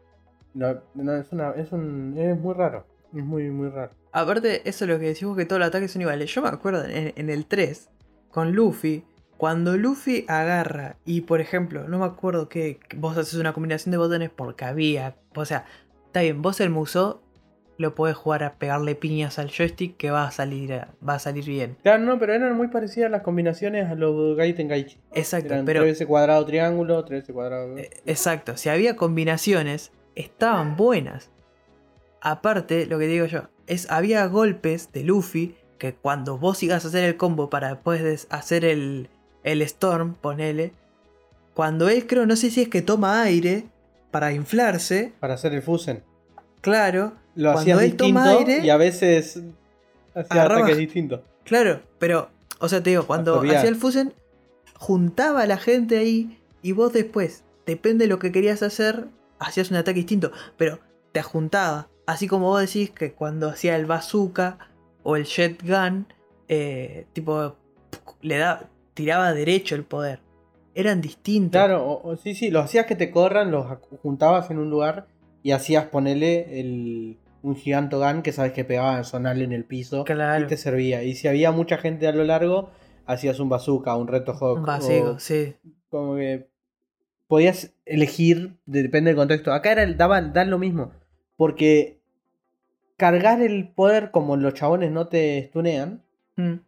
No, 0.55 0.81
no, 0.95 1.15
es, 1.17 1.31
una, 1.31 1.51
es, 1.51 1.71
un, 1.71 2.15
es 2.17 2.35
muy 2.35 2.55
raro. 2.55 2.87
Es 3.15 3.23
muy, 3.23 3.51
muy 3.51 3.69
raro. 3.69 3.91
Aparte, 4.11 4.67
eso 4.67 4.85
es 4.85 4.89
lo 4.89 4.99
que 4.99 5.07
decimos 5.07 5.37
que 5.37 5.45
todos 5.45 5.59
los 5.59 5.67
ataques 5.67 5.91
son 5.91 6.01
iguales. 6.01 6.33
Yo 6.33 6.41
me 6.41 6.49
acuerdo 6.49 6.85
en, 6.85 7.13
en 7.15 7.29
el 7.29 7.45
3, 7.45 7.89
con 8.31 8.53
Luffy, 8.53 9.03
cuando 9.37 9.77
Luffy 9.77 10.25
agarra 10.27 10.97
y, 11.05 11.21
por 11.21 11.39
ejemplo, 11.39 11.87
no 11.87 11.99
me 11.99 12.05
acuerdo 12.05 12.49
que 12.49 12.79
vos 12.97 13.17
haces 13.17 13.35
una 13.35 13.53
combinación 13.53 13.91
de 13.91 13.97
botones 13.97 14.29
porque 14.29 14.65
había. 14.65 15.15
O 15.35 15.45
sea, 15.45 15.65
está 16.07 16.21
bien, 16.21 16.41
vos 16.41 16.59
el 16.59 16.69
muso 16.69 17.23
lo 17.77 17.95
podés 17.95 18.17
jugar 18.17 18.43
a 18.43 18.55
pegarle 18.55 18.93
piñas 18.95 19.39
al 19.39 19.49
joystick 19.49 19.95
que 19.95 20.11
va 20.11 20.27
a 20.27 20.31
salir, 20.31 20.81
va 21.07 21.13
a 21.13 21.19
salir 21.19 21.45
bien. 21.45 21.77
Claro, 21.81 22.03
no, 22.03 22.19
pero 22.19 22.33
eran 22.33 22.57
muy 22.57 22.67
parecidas 22.67 23.09
las 23.09 23.21
combinaciones 23.21 23.89
a 23.89 23.95
los 23.95 24.35
Gaiten 24.35 24.67
Gaichi. 24.67 24.97
Exacto, 25.13 25.53
Eran 25.53 25.65
pero 25.65 25.79
3 25.81 25.93
veces 25.93 26.05
cuadrado 26.05 26.45
triángulo, 26.45 27.05
3 27.05 27.21
veces 27.21 27.33
cuadrado. 27.33 27.77
Eh, 27.77 27.89
Exacto, 28.05 28.57
si 28.57 28.67
había 28.67 28.97
combinaciones, 28.97 29.93
estaban 30.15 30.75
buenas. 30.75 31.31
Aparte, 32.21 32.85
lo 32.85 32.99
que 32.99 33.07
digo 33.07 33.25
yo, 33.25 33.43
es 33.67 33.89
había 33.91 34.25
golpes 34.27 34.91
de 34.91 35.03
Luffy 35.03 35.55
que 35.77 35.93
cuando 35.93 36.37
vos 36.37 36.61
ibas 36.63 36.83
a 36.85 36.89
hacer 36.89 37.03
el 37.03 37.17
combo 37.17 37.49
para 37.49 37.69
después 37.69 38.03
de 38.03 38.19
hacer 38.29 38.65
el, 38.65 39.09
el 39.43 39.61
Storm, 39.61 40.15
ponele, 40.15 40.73
cuando 41.53 41.89
él 41.89 42.05
creo, 42.07 42.25
no 42.25 42.35
sé 42.35 42.51
si 42.51 42.61
es 42.61 42.69
que 42.69 42.81
toma 42.81 43.21
aire 43.21 43.65
para 44.11 44.33
inflarse, 44.33 45.13
Para 45.19 45.35
hacer 45.35 45.53
el 45.53 45.61
Fusen. 45.61 46.03
claro, 46.61 47.13
Lo 47.35 47.53
Cuando 47.53 47.59
hacías 47.73 47.81
él 47.83 47.95
toma 47.95 48.23
distinto 48.23 48.51
aire, 48.51 48.65
y 48.65 48.69
a 48.69 48.77
veces 48.77 49.41
hacía 50.15 50.43
ataques 50.43 50.77
distintos. 50.77 51.21
claro, 51.43 51.81
pero, 51.99 52.29
o 52.59 52.67
sea, 52.69 52.81
te 52.81 52.91
digo, 52.91 53.05
cuando 53.05 53.39
hacía 53.41 53.67
el 53.67 53.75
Fusen, 53.75 54.13
juntaba 54.75 55.43
a 55.43 55.47
la 55.47 55.57
gente 55.57 55.97
ahí 55.97 56.39
y 56.61 56.71
vos 56.71 56.91
después, 56.91 57.43
depende 57.65 58.05
de 58.05 58.09
lo 58.09 58.19
que 58.19 58.31
querías 58.31 58.63
hacer, 58.63 59.05
hacías 59.37 59.69
un 59.69 59.77
ataque 59.77 59.99
distinto, 59.99 60.31
pero 60.57 60.79
te 61.11 61.21
juntaba. 61.21 61.87
Así 62.09 62.27
como 62.27 62.47
vos 62.47 62.61
decís 62.61 62.89
que 62.89 63.13
cuando 63.13 63.49
hacía 63.49 63.75
el 63.75 63.85
bazooka 63.85 64.57
o 65.03 65.15
el 65.15 65.25
jet 65.25 65.61
gun, 65.63 66.07
eh, 66.47 67.05
tipo, 67.13 67.55
le 68.21 68.37
da, 68.37 68.67
tiraba 68.95 69.33
derecho 69.33 69.75
el 69.75 69.83
poder. 69.83 70.19
Eran 70.73 71.01
distintos. 71.01 71.51
Claro, 71.51 71.85
o, 71.85 72.09
o- 72.11 72.15
sí, 72.17 72.33
sí, 72.35 72.49
los 72.49 72.65
hacías 72.65 72.85
que 72.87 72.95
te 72.95 73.11
corran, 73.11 73.51
los 73.51 73.65
juntabas 74.01 74.49
en 74.49 74.57
un 74.57 74.69
lugar 74.69 75.07
y 75.43 75.51
hacías 75.51 75.85
ponerle 75.85 76.59
el, 76.59 77.17
un 77.43 77.55
gigantogan 77.55 78.21
que 78.23 78.31
sabes 78.31 78.53
que 78.53 78.65
pegaba 78.65 79.03
sonarle 79.03 79.43
en 79.43 79.51
el 79.53 79.65
piso 79.65 80.03
Claro. 80.03 80.45
y 80.45 80.47
te 80.47 80.57
servía. 80.57 81.03
Y 81.03 81.15
si 81.15 81.27
había 81.27 81.51
mucha 81.51 81.77
gente 81.77 82.07
a 82.07 82.11
lo 82.11 82.23
largo, 82.23 82.71
hacías 83.05 83.39
un 83.39 83.49
bazooka, 83.49 83.95
un 83.95 84.07
reto 84.07 84.33
hawk. 84.33 84.57
Un 84.57 84.65
vacío, 84.65 85.11
o 85.13 85.19
sí. 85.19 85.55
como 85.89 86.15
que 86.15 86.49
podías 87.27 87.71
elegir, 87.85 88.57
de- 88.65 88.81
depende 88.83 89.09
del 89.11 89.17
contexto. 89.17 89.53
Acá 89.53 89.71
era 89.73 89.83
el, 89.83 89.95
daban, 89.97 90.33
dan 90.33 90.49
lo 90.49 90.57
mismo, 90.57 90.91
porque 91.37 91.98
cargar 92.99 93.41
el 93.41 93.69
poder 93.69 94.11
como 94.11 94.37
los 94.37 94.53
chabones 94.53 94.91
no 94.91 95.07
te 95.07 95.47
stunean, 95.49 96.03
Mm, 96.35 96.59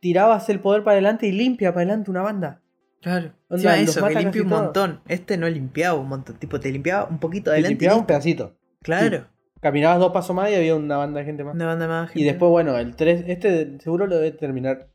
tirabas 0.00 0.48
el 0.50 0.60
poder 0.60 0.84
para 0.84 0.92
adelante 0.92 1.26
y 1.26 1.32
limpia 1.32 1.70
para 1.72 1.82
adelante 1.84 2.10
una 2.10 2.20
banda. 2.22 2.60
claro. 3.00 3.32
Onda, 3.48 3.76
los 3.80 3.88
eso, 3.96 4.06
que 4.06 4.14
limpia 4.16 4.42
un 4.42 4.48
montón. 4.48 5.00
Este 5.08 5.36
no 5.38 5.48
limpiaba 5.48 5.98
un 5.98 6.08
montón. 6.08 6.36
Tipo, 6.36 6.60
te 6.60 6.70
limpiaba 6.70 7.08
un 7.08 7.18
poquito 7.18 7.50
Y 7.50 7.52
adelante. 7.52 7.68
y 7.68 7.74
limpiaba 7.74 7.96
un 7.96 8.06
pedacito. 8.06 8.54
Claro. 8.82 9.26
Caminabas 9.60 9.98
dos 9.98 10.12
pasos 10.12 10.36
más 10.36 10.50
y 10.50 10.54
había 10.54 10.74
una 10.76 10.96
banda 10.98 11.20
de 11.20 11.26
gente 11.26 11.42
más. 11.44 11.54
Una 11.54 11.66
banda 11.66 11.88
más 11.88 12.10
Y 12.10 12.14
gente. 12.20 12.24
después, 12.32 12.50
bueno, 12.50 12.76
el 12.76 12.94
3, 12.94 13.24
este 13.28 13.78
seguro 13.80 14.06
lo 14.06 14.16
debe 14.16 14.32
terminar 14.32 14.88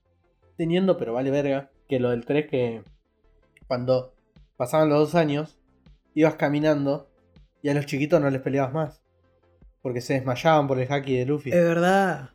teniendo, 0.58 0.98
pero 0.98 1.14
vale 1.14 1.32
verga. 1.32 1.72
Que 1.90 2.00
lo 2.00 2.12
del 2.12 2.26
3 2.26 2.48
que 2.50 2.84
cuando 3.68 4.14
pasaban 4.58 4.88
los 4.90 5.00
dos 5.00 5.16
años, 5.16 5.58
ibas 6.14 6.36
caminando 6.36 7.10
y 7.62 7.70
a 7.70 7.74
los 7.74 7.86
chiquitos 7.86 8.22
no 8.22 8.30
les 8.30 8.42
peleabas 8.42 8.74
más. 8.74 9.01
Porque 9.82 10.02
se 10.02 10.14
desmayaban 10.14 10.68
por 10.68 10.80
el 10.80 10.92
haki 10.92 11.18
de 11.18 11.26
Luffy. 11.26 11.50
Es 11.52 11.56
verdad. 11.64 12.30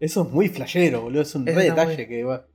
Eso 0.00 0.22
es 0.22 0.30
muy 0.30 0.48
flashero, 0.48 1.02
boludo. 1.02 1.22
Es 1.22 1.34
un 1.34 1.46
re 1.46 1.54
detalle 1.54 1.96
muy- 1.96 2.06
que 2.06 2.18
iba- 2.18 2.46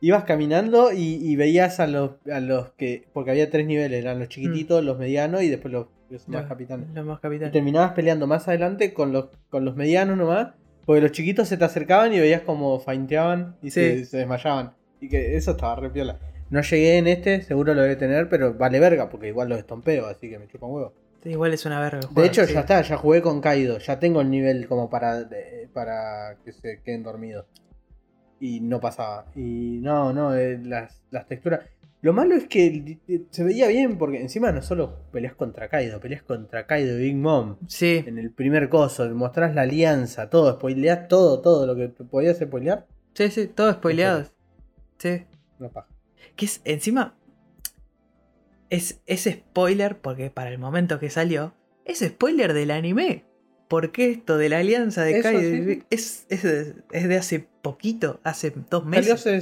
ibas 0.00 0.24
caminando 0.24 0.92
y, 0.92 1.14
y 1.22 1.36
veías 1.36 1.78
a 1.80 1.86
los, 1.86 2.12
a 2.32 2.40
los 2.40 2.72
que. 2.72 3.06
Porque 3.12 3.30
había 3.30 3.50
tres 3.50 3.66
niveles, 3.66 4.00
eran 4.02 4.18
los 4.18 4.28
chiquititos, 4.28 4.84
los 4.84 4.98
medianos 4.98 5.42
y 5.42 5.48
después 5.48 5.72
los, 5.72 5.86
los 6.10 6.28
más 6.28 6.46
capitanes. 6.46 6.88
Los 6.94 7.06
más 7.06 7.18
Y 7.18 7.22
capitanes. 7.22 7.52
terminabas 7.52 7.92
peleando 7.92 8.26
más 8.26 8.48
adelante 8.48 8.92
con 8.92 9.12
los, 9.12 9.26
con 9.48 9.64
los 9.64 9.76
medianos 9.76 10.16
nomás. 10.18 10.48
Porque 10.84 11.02
los 11.02 11.12
chiquitos 11.12 11.46
se 11.48 11.56
te 11.58 11.64
acercaban 11.64 12.12
y 12.14 12.18
veías 12.18 12.40
como 12.42 12.80
feinteaban 12.80 13.56
y 13.62 13.70
Sí. 13.70 13.80
se, 13.80 14.04
se 14.06 14.16
desmayaban. 14.18 14.72
Y 15.00 15.08
que 15.08 15.36
eso 15.36 15.50
estaba 15.52 15.76
re 15.76 15.90
piola. 15.90 16.18
No 16.50 16.62
llegué 16.62 16.96
en 16.96 17.06
este, 17.06 17.42
seguro 17.42 17.74
lo 17.74 17.82
debe 17.82 17.94
tener, 17.96 18.28
pero 18.30 18.54
vale 18.54 18.80
verga, 18.80 19.10
porque 19.10 19.28
igual 19.28 19.50
los 19.50 19.58
estompeo, 19.58 20.06
así 20.06 20.30
que 20.30 20.38
me 20.38 20.48
chupa 20.48 20.66
un 20.66 20.74
huevo. 20.76 20.94
Sí, 21.22 21.30
igual 21.30 21.52
es 21.52 21.64
una 21.66 21.80
verga. 21.80 22.00
De 22.14 22.26
hecho, 22.26 22.44
sí. 22.46 22.54
ya 22.54 22.60
está, 22.60 22.80
ya 22.82 22.96
jugué 22.96 23.22
con 23.22 23.40
Kaido, 23.40 23.78
ya 23.78 23.98
tengo 23.98 24.20
el 24.20 24.30
nivel 24.30 24.68
como 24.68 24.88
para, 24.88 25.24
de- 25.24 25.68
para 25.72 26.36
que 26.44 26.52
se 26.52 26.80
queden 26.82 27.02
dormidos. 27.02 27.46
Y 28.40 28.60
no 28.60 28.80
pasaba. 28.80 29.26
Y 29.34 29.78
no, 29.82 30.12
no, 30.12 30.36
eh, 30.36 30.58
las, 30.62 31.02
las 31.10 31.26
texturas. 31.26 31.60
Lo 32.00 32.12
malo 32.12 32.36
es 32.36 32.46
que 32.46 32.98
eh, 33.08 33.22
se 33.30 33.42
veía 33.42 33.66
bien 33.66 33.98
porque 33.98 34.20
encima 34.20 34.52
no 34.52 34.62
solo 34.62 35.10
peleas 35.10 35.34
contra 35.34 35.68
Kaido, 35.68 35.98
peleas 35.98 36.22
contra 36.22 36.64
Kaido 36.64 36.96
y 36.96 37.02
Big 37.02 37.16
Mom. 37.16 37.56
Sí, 37.66 38.04
En 38.06 38.18
el 38.18 38.30
primer 38.30 38.68
coso, 38.68 39.08
mostrás 39.16 39.52
la 39.56 39.62
alianza, 39.62 40.30
todo, 40.30 40.52
spoileás 40.52 41.08
todo, 41.08 41.40
todo 41.40 41.66
lo 41.66 41.74
que 41.74 41.88
podías 41.88 42.38
spoilear. 42.38 42.86
sí, 43.14 43.28
sí, 43.30 43.48
todo 43.48 43.72
spoileado. 43.72 44.24
Sí. 44.98 45.24
No 45.58 45.70
paja. 45.70 45.88
Que 46.36 46.44
es, 46.44 46.60
encima, 46.64 47.16
es, 48.70 49.00
es 49.06 49.24
spoiler, 49.24 49.98
porque 49.98 50.30
para 50.30 50.50
el 50.50 50.58
momento 50.58 50.98
que 50.98 51.10
salió, 51.10 51.54
es 51.84 52.00
spoiler 52.00 52.52
del 52.52 52.70
anime. 52.70 53.24
Porque 53.68 54.10
esto 54.10 54.38
de 54.38 54.48
la 54.48 54.58
alianza 54.58 55.04
de 55.04 55.22
sí, 55.22 55.74
sí. 55.74 55.82
es, 55.90 56.26
es, 56.30 56.42
de, 56.42 56.74
es 56.90 57.06
de 57.08 57.16
hace 57.16 57.48
poquito, 57.60 58.18
hace 58.24 58.50
dos 58.50 58.82
Salió 58.84 58.86
meses. 58.86 59.12
hace. 59.12 59.40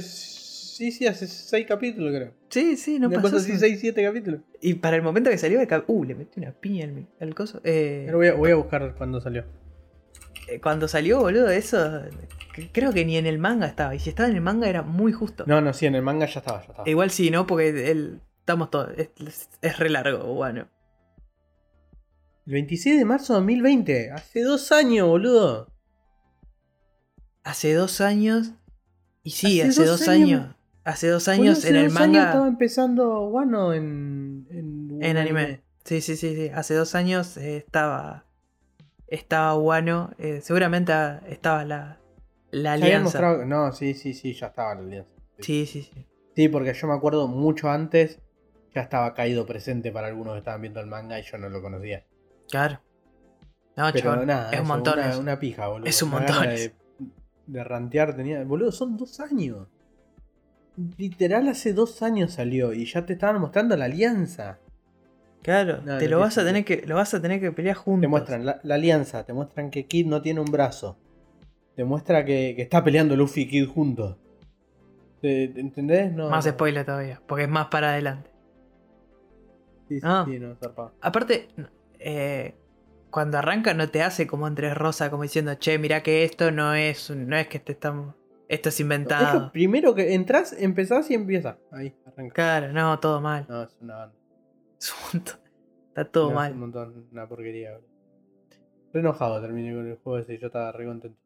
Sí, 0.77 0.91
sí, 0.91 1.07
hace 1.07 1.25
6 1.25 1.65
capítulos, 1.65 2.13
creo. 2.13 2.33
Sí, 2.49 2.77
sí, 2.77 2.99
no 2.99 3.07
Una 3.07 3.19
pasó. 3.21 3.37
así. 3.37 3.57
6, 3.57 3.79
7 3.79 4.03
capítulos. 4.03 4.41
Y 4.61 4.75
para 4.75 4.95
el 4.95 5.01
momento 5.01 5.31
que 5.31 5.37
salió, 5.39 5.59
uh, 5.87 6.03
le 6.03 6.13
metí 6.13 6.39
una 6.39 6.51
piña 6.51 6.85
al, 6.85 7.07
al 7.19 7.33
coso. 7.33 7.61
Eh, 7.63 8.03
Pero 8.05 8.17
voy 8.19 8.27
a, 8.27 8.33
voy 8.35 8.51
a 8.51 8.55
buscar 8.57 8.93
cuándo 8.95 9.19
salió. 9.19 9.43
eh, 10.47 10.59
cuando 10.61 10.87
salió, 10.87 11.19
boludo, 11.21 11.49
eso. 11.49 12.03
Creo 12.73 12.93
que 12.93 13.05
ni 13.05 13.17
en 13.17 13.25
el 13.25 13.39
manga 13.39 13.65
estaba. 13.65 13.95
Y 13.95 13.99
si 13.99 14.09
estaba 14.09 14.29
en 14.29 14.35
el 14.35 14.41
manga 14.41 14.69
era 14.69 14.83
muy 14.83 15.13
justo. 15.13 15.45
No, 15.47 15.61
no, 15.61 15.73
sí, 15.73 15.87
en 15.87 15.95
el 15.95 16.03
manga 16.03 16.27
ya 16.27 16.41
estaba, 16.41 16.59
ya 16.59 16.67
estaba. 16.69 16.87
Igual 16.87 17.09
sí, 17.09 17.31
¿no? 17.31 17.47
Porque 17.47 17.89
él, 17.89 18.19
estamos 18.47 18.71
todos. 18.71 18.91
Es, 18.97 19.49
es 19.61 19.77
re 19.77 19.89
largo, 19.89 20.33
bueno. 20.33 20.69
El 22.45 22.53
26 22.53 22.97
de 22.97 23.03
marzo 23.03 23.33
de 23.33 23.39
2020, 23.39 24.11
hace 24.11 24.41
dos 24.41 24.71
años, 24.71 25.05
boludo. 25.05 25.67
Hace 27.43 27.73
dos 27.73 27.99
años. 27.99 28.53
Y 29.21 29.31
sí, 29.31 29.59
Hace 29.59 29.69
hace, 29.81 29.85
dos 29.85 29.99
dos, 29.99 30.07
años. 30.07 30.41
años. 30.43 30.55
Hace 30.85 31.07
dos 31.09 31.27
años 31.27 31.57
hace 31.57 31.69
en 31.69 31.75
el 31.75 31.87
dos 31.89 31.97
años 31.97 32.07
manga. 32.13 32.25
estaba 32.29 32.47
empezando 32.47 33.27
Wano 33.27 33.73
en, 33.73 34.47
en, 34.49 35.03
En 35.03 35.17
anime. 35.17 35.63
Sí, 35.83 35.99
sí, 35.99 36.15
sí, 36.15 36.33
sí. 36.35 36.49
Hace 36.53 36.73
dos 36.73 36.95
años 36.95 37.35
eh, 37.35 37.57
estaba. 37.57 38.25
Estaba 39.07 39.55
Wano. 39.57 40.11
eh, 40.19 40.39
seguramente 40.41 40.93
estaba 41.27 41.65
la, 41.65 41.99
la 42.51 42.73
alianza. 42.73 43.43
No, 43.45 43.73
sí, 43.73 43.93
sí, 43.93 44.13
sí, 44.13 44.33
ya 44.33 44.47
estaba 44.47 44.73
la 44.75 44.81
alianza. 44.81 45.11
Sí. 45.39 45.65
Sí, 45.65 45.65
sí, 45.65 45.91
sí. 45.93 46.07
Sí, 46.35 46.47
porque 46.49 46.73
yo 46.73 46.87
me 46.87 46.93
acuerdo 46.93 47.27
mucho 47.27 47.69
antes, 47.69 48.21
ya 48.77 48.83
estaba 48.83 49.13
caído 49.13 49.45
presente 49.45 49.91
para 49.91 50.07
algunos 50.07 50.33
que 50.33 50.39
estaban 50.39 50.61
viendo 50.61 50.79
el 50.79 50.87
manga 50.87 51.19
y 51.19 51.23
yo 51.23 51.37
no 51.37 51.49
lo 51.49 51.61
conocía. 51.61 52.03
Claro. 52.49 52.79
No, 53.75 53.89
Pero 53.93 54.25
nada, 54.25 54.51
es 54.51 54.59
un 54.59 54.67
montón. 54.67 54.99
Una, 54.99 55.17
una 55.17 55.39
pija, 55.39 55.67
boludo. 55.67 55.87
Es 55.87 56.01
un 56.01 56.09
montón. 56.09 56.43
De, 56.43 56.73
de 57.45 57.63
rantear 57.63 58.15
tenía. 58.15 58.43
Boludo, 58.43 58.71
son 58.71 58.97
dos 58.97 59.19
años. 59.19 59.67
Literal 60.97 61.47
hace 61.47 61.73
dos 61.73 62.03
años 62.03 62.33
salió 62.33 62.71
y 62.73 62.85
ya 62.85 63.05
te 63.05 63.13
estaban 63.13 63.41
mostrando 63.41 63.75
la 63.75 63.85
alianza. 63.85 64.59
Claro, 65.41 65.81
No, 65.83 65.97
te 65.97 66.05
no 66.05 66.11
lo 66.11 66.19
vas 66.19 66.37
a 66.37 66.43
tener 66.43 66.65
que. 66.65 66.83
Lo 66.85 66.95
vas 66.95 67.13
a 67.13 67.21
tener 67.21 67.39
que 67.39 67.51
pelear 67.51 67.75
juntos. 67.75 68.01
Te 68.01 68.07
muestran 68.07 68.45
la, 68.45 68.59
la 68.63 68.75
alianza, 68.75 69.23
te 69.25 69.33
muestran 69.33 69.71
que 69.71 69.85
Kid 69.85 70.05
no 70.07 70.21
tiene 70.21 70.39
un 70.39 70.51
brazo. 70.51 70.97
demuestra 71.75 72.25
que, 72.25 72.53
que 72.55 72.63
está 72.63 72.83
peleando 72.83 73.15
Luffy 73.15 73.41
y 73.41 73.47
Kid 73.47 73.67
juntos. 73.67 74.17
¿Te- 75.21 75.47
te 75.47 75.59
¿Entendés? 75.59 76.11
No, 76.13 76.29
Más 76.29 76.45
spoiler 76.45 76.85
todavía, 76.85 77.21
porque 77.27 77.43
es 77.45 77.49
más 77.49 77.67
para 77.67 77.91
adelante. 77.91 78.29
Sí, 79.87 79.99
Ah. 80.03 80.25
sí, 80.27 80.39
no, 80.39 80.55
zarpado. 80.55 80.93
Aparte, 81.01 81.47
eh, 81.99 82.55
cuando 83.09 83.37
arranca 83.37 83.73
no 83.73 83.89
te 83.89 84.01
hace 84.03 84.27
como 84.27 84.47
entre 84.47 84.73
rosa, 84.73 85.09
como 85.09 85.23
diciendo, 85.23 85.55
che, 85.55 85.77
mira 85.79 86.03
que 86.03 86.23
esto 86.23 86.51
no 86.51 86.73
es, 86.73 87.09
no 87.09 87.35
es 87.37 87.47
que 87.47 87.59
te 87.59 87.71
estamos. 87.73 88.15
Esto 88.49 88.69
es 88.69 88.79
inventado. 88.79 89.51
primero 89.51 89.93
que 89.93 90.13
entras, 90.13 90.53
empezás 90.57 91.09
y 91.11 91.13
empieza. 91.15 91.57
Ahí, 91.71 91.93
arranca. 92.05 92.33
Claro, 92.33 92.71
no, 92.73 92.99
todo 92.99 93.19
mal. 93.21 93.45
No, 93.49 93.63
es 93.63 93.77
una 93.81 93.95
banda. 93.97 94.15
Es 94.79 94.91
un 94.93 94.97
montón. 95.19 95.39
Está 95.89 96.05
todo 96.05 96.23
No, 96.25 96.29
es 96.31 96.35
mal. 96.35 96.51
Un 96.53 96.59
montón, 96.59 97.07
una 97.11 97.27
porquería. 97.27 97.71
boludo. 97.73 97.87
Re 98.93 98.99
enojado 99.01 99.41
terminé 99.41 99.73
con 99.75 99.85
el 99.87 99.97
juego 99.97 100.19
ese 100.19 100.35
y 100.35 100.37
yo 100.37 100.47
estaba 100.47 100.71
re 100.71 100.85
contento. 100.85 101.19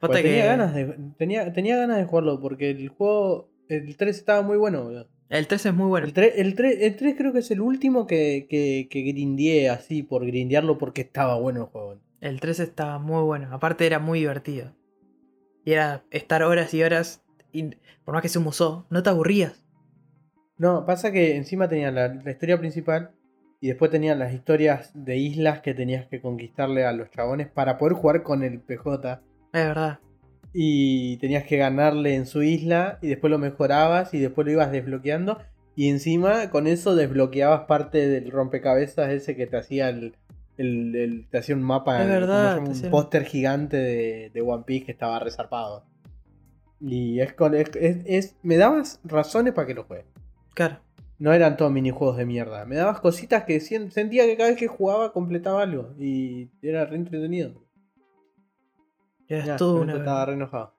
Que- 0.00 0.08
tenía, 0.08 0.46
ganas 0.46 0.74
de, 0.74 0.98
tenía, 1.16 1.52
tenía 1.52 1.76
ganas 1.76 1.98
de 1.98 2.04
jugarlo 2.04 2.40
porque 2.40 2.70
el 2.70 2.88
juego, 2.88 3.48
el 3.68 3.96
3 3.96 4.16
estaba 4.18 4.42
muy 4.42 4.56
bueno, 4.56 4.82
boludo. 4.82 5.08
El 5.30 5.46
3 5.46 5.66
es 5.66 5.74
muy 5.74 5.86
bueno. 5.86 6.06
El 6.06 6.12
3, 6.12 6.32
el 6.36 6.56
3, 6.56 6.78
el 6.80 6.96
3 6.96 7.14
creo 7.16 7.32
que 7.32 7.38
es 7.38 7.50
el 7.52 7.60
último 7.60 8.04
que, 8.08 8.48
que, 8.50 8.88
que 8.90 9.02
grindeé 9.02 9.70
así 9.70 10.02
por 10.02 10.26
grindearlo 10.26 10.76
porque 10.76 11.02
estaba 11.02 11.38
bueno 11.38 11.60
el 11.60 11.66
juego. 11.66 12.00
El 12.20 12.40
3 12.40 12.58
estaba 12.58 12.98
muy 12.98 13.22
bueno. 13.22 13.48
Aparte 13.52 13.86
era 13.86 14.00
muy 14.00 14.18
divertido. 14.18 14.72
Y 15.64 15.72
era 15.72 16.02
estar 16.10 16.42
horas 16.42 16.74
y 16.74 16.82
horas. 16.82 17.22
Y 17.52 17.76
por 18.04 18.14
más 18.14 18.22
que 18.22 18.28
se 18.28 18.40
musó, 18.40 18.86
no 18.90 19.04
te 19.04 19.10
aburrías. 19.10 19.64
No, 20.58 20.84
pasa 20.84 21.12
que 21.12 21.36
encima 21.36 21.68
tenían 21.68 21.94
la, 21.94 22.08
la 22.08 22.30
historia 22.30 22.58
principal 22.58 23.12
y 23.60 23.68
después 23.68 23.92
tenían 23.92 24.18
las 24.18 24.32
historias 24.32 24.90
de 24.94 25.16
islas 25.16 25.60
que 25.60 25.74
tenías 25.74 26.06
que 26.06 26.20
conquistarle 26.20 26.84
a 26.84 26.92
los 26.92 27.08
chabones 27.12 27.48
para 27.48 27.78
poder 27.78 27.94
jugar 27.94 28.24
con 28.24 28.42
el 28.42 28.60
PJ. 28.60 29.22
Es 29.52 29.64
verdad. 29.64 30.00
Y 30.52 31.16
tenías 31.18 31.44
que 31.44 31.56
ganarle 31.56 32.14
en 32.14 32.26
su 32.26 32.42
isla 32.42 32.98
y 33.02 33.08
después 33.08 33.30
lo 33.30 33.38
mejorabas 33.38 34.12
y 34.14 34.18
después 34.18 34.44
lo 34.46 34.52
ibas 34.52 34.72
desbloqueando. 34.72 35.38
Y 35.76 35.88
encima 35.88 36.50
con 36.50 36.66
eso 36.66 36.94
desbloqueabas 36.96 37.62
parte 37.66 38.08
del 38.08 38.30
rompecabezas 38.30 39.10
ese 39.10 39.36
que 39.36 39.46
te 39.46 39.56
hacía 39.56 39.88
el, 39.88 40.16
el- 40.58 40.94
el- 40.96 41.28
te 41.30 41.38
hacía 41.38 41.54
un 41.54 41.62
mapa, 41.62 41.96
Es 41.96 42.02
¿cómo 42.02 42.12
se 42.14 42.20
verdad, 42.20 42.58
un 42.58 42.90
póster 42.90 43.24
gigante 43.24 43.76
de, 43.76 44.30
de 44.34 44.40
One 44.42 44.64
Piece 44.66 44.86
que 44.86 44.92
estaba 44.92 45.18
resarpado. 45.20 45.84
Y 46.80 47.20
es 47.20 47.32
con 47.34 47.54
es, 47.54 47.70
es- 47.76 47.98
es- 48.06 48.36
me 48.42 48.56
dabas 48.56 49.00
razones 49.04 49.52
para 49.54 49.66
que 49.66 49.74
lo 49.74 49.84
juegue. 49.84 50.06
Claro. 50.54 50.80
No 51.18 51.32
eran 51.34 51.56
todos 51.58 51.70
minijuegos 51.70 52.16
de 52.16 52.24
mierda. 52.26 52.64
Me 52.64 52.76
dabas 52.76 53.00
cositas 53.00 53.44
que 53.44 53.60
sentía 53.60 54.24
que 54.24 54.36
cada 54.36 54.48
vez 54.50 54.58
que 54.58 54.66
jugaba 54.68 55.12
completaba 55.12 55.62
algo. 55.62 55.94
Y 55.98 56.48
era 56.62 56.86
re 56.86 56.96
entretenido. 56.96 57.62
Ya 59.30 59.56
Ya, 59.56 59.64
una 59.64 59.94
estaba 59.96 60.26
re 60.26 60.34
enojado. 60.34 60.74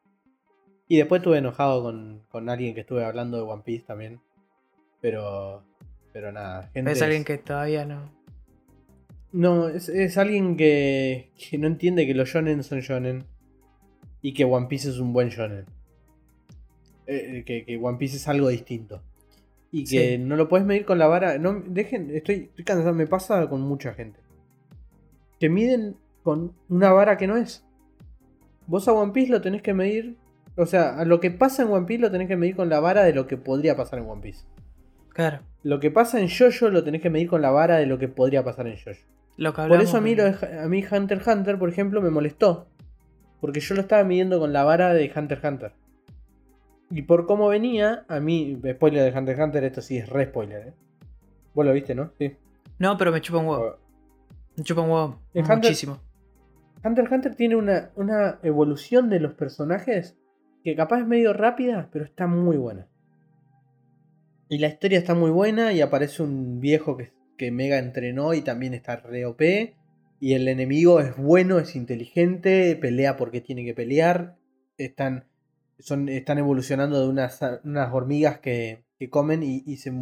Y 0.87 0.97
después 0.97 1.21
estuve 1.21 1.37
enojado 1.37 1.81
con, 1.81 2.23
con 2.29 2.49
alguien 2.49 2.75
que 2.75 2.81
estuve 2.81 3.03
hablando 3.05 3.37
de 3.37 3.43
One 3.43 3.63
Piece 3.65 3.85
también. 3.85 4.19
Pero. 4.99 5.63
Pero 6.13 6.31
nada. 6.31 6.69
Gente 6.73 6.91
Es 6.91 7.01
alguien 7.01 7.23
que 7.23 7.37
todavía 7.37 7.85
no. 7.85 8.11
No, 9.31 9.69
es, 9.69 9.87
es 9.87 10.17
alguien 10.17 10.57
que, 10.57 11.31
que 11.49 11.57
no 11.57 11.67
entiende 11.67 12.05
que 12.05 12.13
los 12.13 12.27
shonen 12.29 12.61
son 12.63 12.81
shonen. 12.81 13.23
Y 14.21 14.33
que 14.33 14.43
One 14.43 14.67
Piece 14.67 14.89
es 14.89 14.99
un 14.99 15.13
buen 15.13 15.29
shonen. 15.29 15.65
Eh, 17.07 17.37
eh, 17.39 17.43
que, 17.45 17.65
que 17.65 17.77
One 17.77 17.97
Piece 17.97 18.17
es 18.17 18.27
algo 18.27 18.49
distinto. 18.49 19.01
Y 19.71 19.85
que 19.85 20.17
Sí. 20.17 20.17
no 20.17 20.35
lo 20.35 20.49
puedes 20.49 20.67
medir 20.67 20.85
con 20.85 20.99
la 20.99 21.07
vara. 21.07 21.37
No, 21.37 21.53
dejen, 21.65 22.13
estoy, 22.13 22.49
estoy 22.49 22.65
cansado, 22.65 22.93
me 22.93 23.07
pasa 23.07 23.47
con 23.47 23.61
mucha 23.61 23.93
gente. 23.93 24.19
Que 25.39 25.47
miden 25.49 25.95
con 26.23 26.53
una 26.67 26.91
vara 26.91 27.17
que 27.17 27.27
no 27.27 27.37
es. 27.37 27.65
Vos 28.72 28.88
a 28.88 28.93
One 28.93 29.11
Piece 29.11 29.30
lo 29.30 29.41
tenés 29.41 29.61
que 29.61 29.73
medir. 29.73 30.15
O 30.56 30.65
sea, 30.65 30.98
a 30.98 31.03
lo 31.03 31.19
que 31.19 31.30
pasa 31.30 31.64
en 31.64 31.69
One 31.72 31.85
Piece 31.85 32.02
lo 32.02 32.10
tenés 32.10 32.30
que 32.30 32.38
medir 32.38 32.56
con 32.56 32.69
la 32.69 32.80
vara 32.80 33.03
de 33.03 33.14
lo 33.14 33.27
que 33.27 33.35
podría 33.35 33.76
pasar 33.76 33.99
en 33.99 34.10
One 34.10 34.22
Piece. 34.22 34.45
Claro. 35.10 35.39
Lo 35.64 35.81
que 35.81 35.91
pasa 35.91 36.22
en 36.22 36.30
Jojo 36.30 36.69
lo 36.69 36.81
tenés 36.84 37.02
que 37.02 37.10
medir 37.10 37.27
con 37.27 37.41
la 37.41 37.52
vara 37.52 37.76
de 37.76 37.85
lo 37.85 37.99
que 37.99 38.07
podría 38.07 38.45
pasar 38.45 38.68
en 38.68 38.77
Jojo. 38.77 38.99
Lo 39.35 39.53
que 39.53 39.61
Por 39.68 39.81
eso 39.81 39.98
a 39.98 40.02
mí, 40.02 40.15
lo 40.15 40.23
de- 40.23 40.60
a 40.61 40.68
mí 40.69 40.84
Hunter 40.89 41.18
x 41.18 41.27
Hunter, 41.27 41.60
por 41.60 41.68
ejemplo, 41.68 42.02
me 42.02 42.10
molestó. 42.11 42.68
Porque 43.41 43.60
yo 43.60 43.76
lo 43.76 43.81
estaba 43.81 44.06
midiendo 44.06 44.39
con 44.39 44.53
la 44.53 44.64
vara 44.64 44.93
de 44.93 45.11
Hunter 45.14 45.38
x 45.39 45.49
Hunter. 45.52 45.73
Y 46.91 47.02
por 47.02 47.26
cómo 47.26 47.49
venía, 47.49 48.06
a 48.07 48.19
mí, 48.22 48.57
spoiler 48.73 49.03
de 49.11 49.18
Hunter 49.19 49.35
x 49.35 49.43
Hunter, 49.45 49.64
esto 49.65 49.81
sí 49.81 49.98
es 49.98 50.07
re 50.10 50.26
spoiler, 50.27 50.68
¿eh? 50.69 50.73
Vos 51.53 51.65
lo 51.65 51.73
viste, 51.73 51.93
¿no? 51.93 52.11
Sí. 52.18 52.35
No, 52.80 52.98
pero 52.98 53.11
me 53.11 53.19
chupa 53.22 53.39
un 53.39 53.48
huevo. 53.48 53.77
Me 54.56 54.64
chupa 54.64 54.81
un 54.81 54.89
huevo. 54.91 55.19
En 55.34 55.45
Muchísimo. 55.45 55.93
Hunter 55.93 56.10
x 56.83 57.11
Hunter 57.11 57.35
tiene 57.35 57.55
una, 57.55 57.91
una 57.95 58.39
evolución 58.43 59.09
de 59.09 59.19
los 59.19 59.33
personajes 59.33 60.17
que 60.63 60.75
capaz 60.75 61.01
es 61.01 61.07
medio 61.07 61.33
rápida, 61.33 61.89
pero 61.91 62.05
está 62.05 62.27
muy 62.27 62.57
buena. 62.57 62.87
Y 64.49 64.57
la 64.57 64.67
historia 64.67 64.99
está 64.99 65.15
muy 65.15 65.31
buena 65.31 65.71
y 65.73 65.81
aparece 65.81 66.23
un 66.23 66.59
viejo 66.59 66.97
que, 66.97 67.11
que 67.37 67.51
Mega 67.51 67.77
entrenó 67.77 68.33
y 68.33 68.41
también 68.41 68.73
está 68.73 68.97
re 68.97 69.25
OP. 69.25 69.41
Y 70.19 70.33
el 70.33 70.47
enemigo 70.47 70.99
es 70.99 71.15
bueno, 71.15 71.57
es 71.57 71.75
inteligente, 71.75 72.75
pelea 72.75 73.17
porque 73.17 73.41
tiene 73.41 73.63
que 73.63 73.73
pelear. 73.73 74.37
Están, 74.77 75.25
son, 75.79 76.09
están 76.09 76.37
evolucionando 76.37 77.01
de 77.01 77.07
unas, 77.07 77.39
unas 77.63 77.93
hormigas 77.93 78.39
que, 78.39 78.83
que 78.99 79.09
comen 79.09 79.41
y, 79.41 79.63
y 79.65 79.77
se 79.77 79.93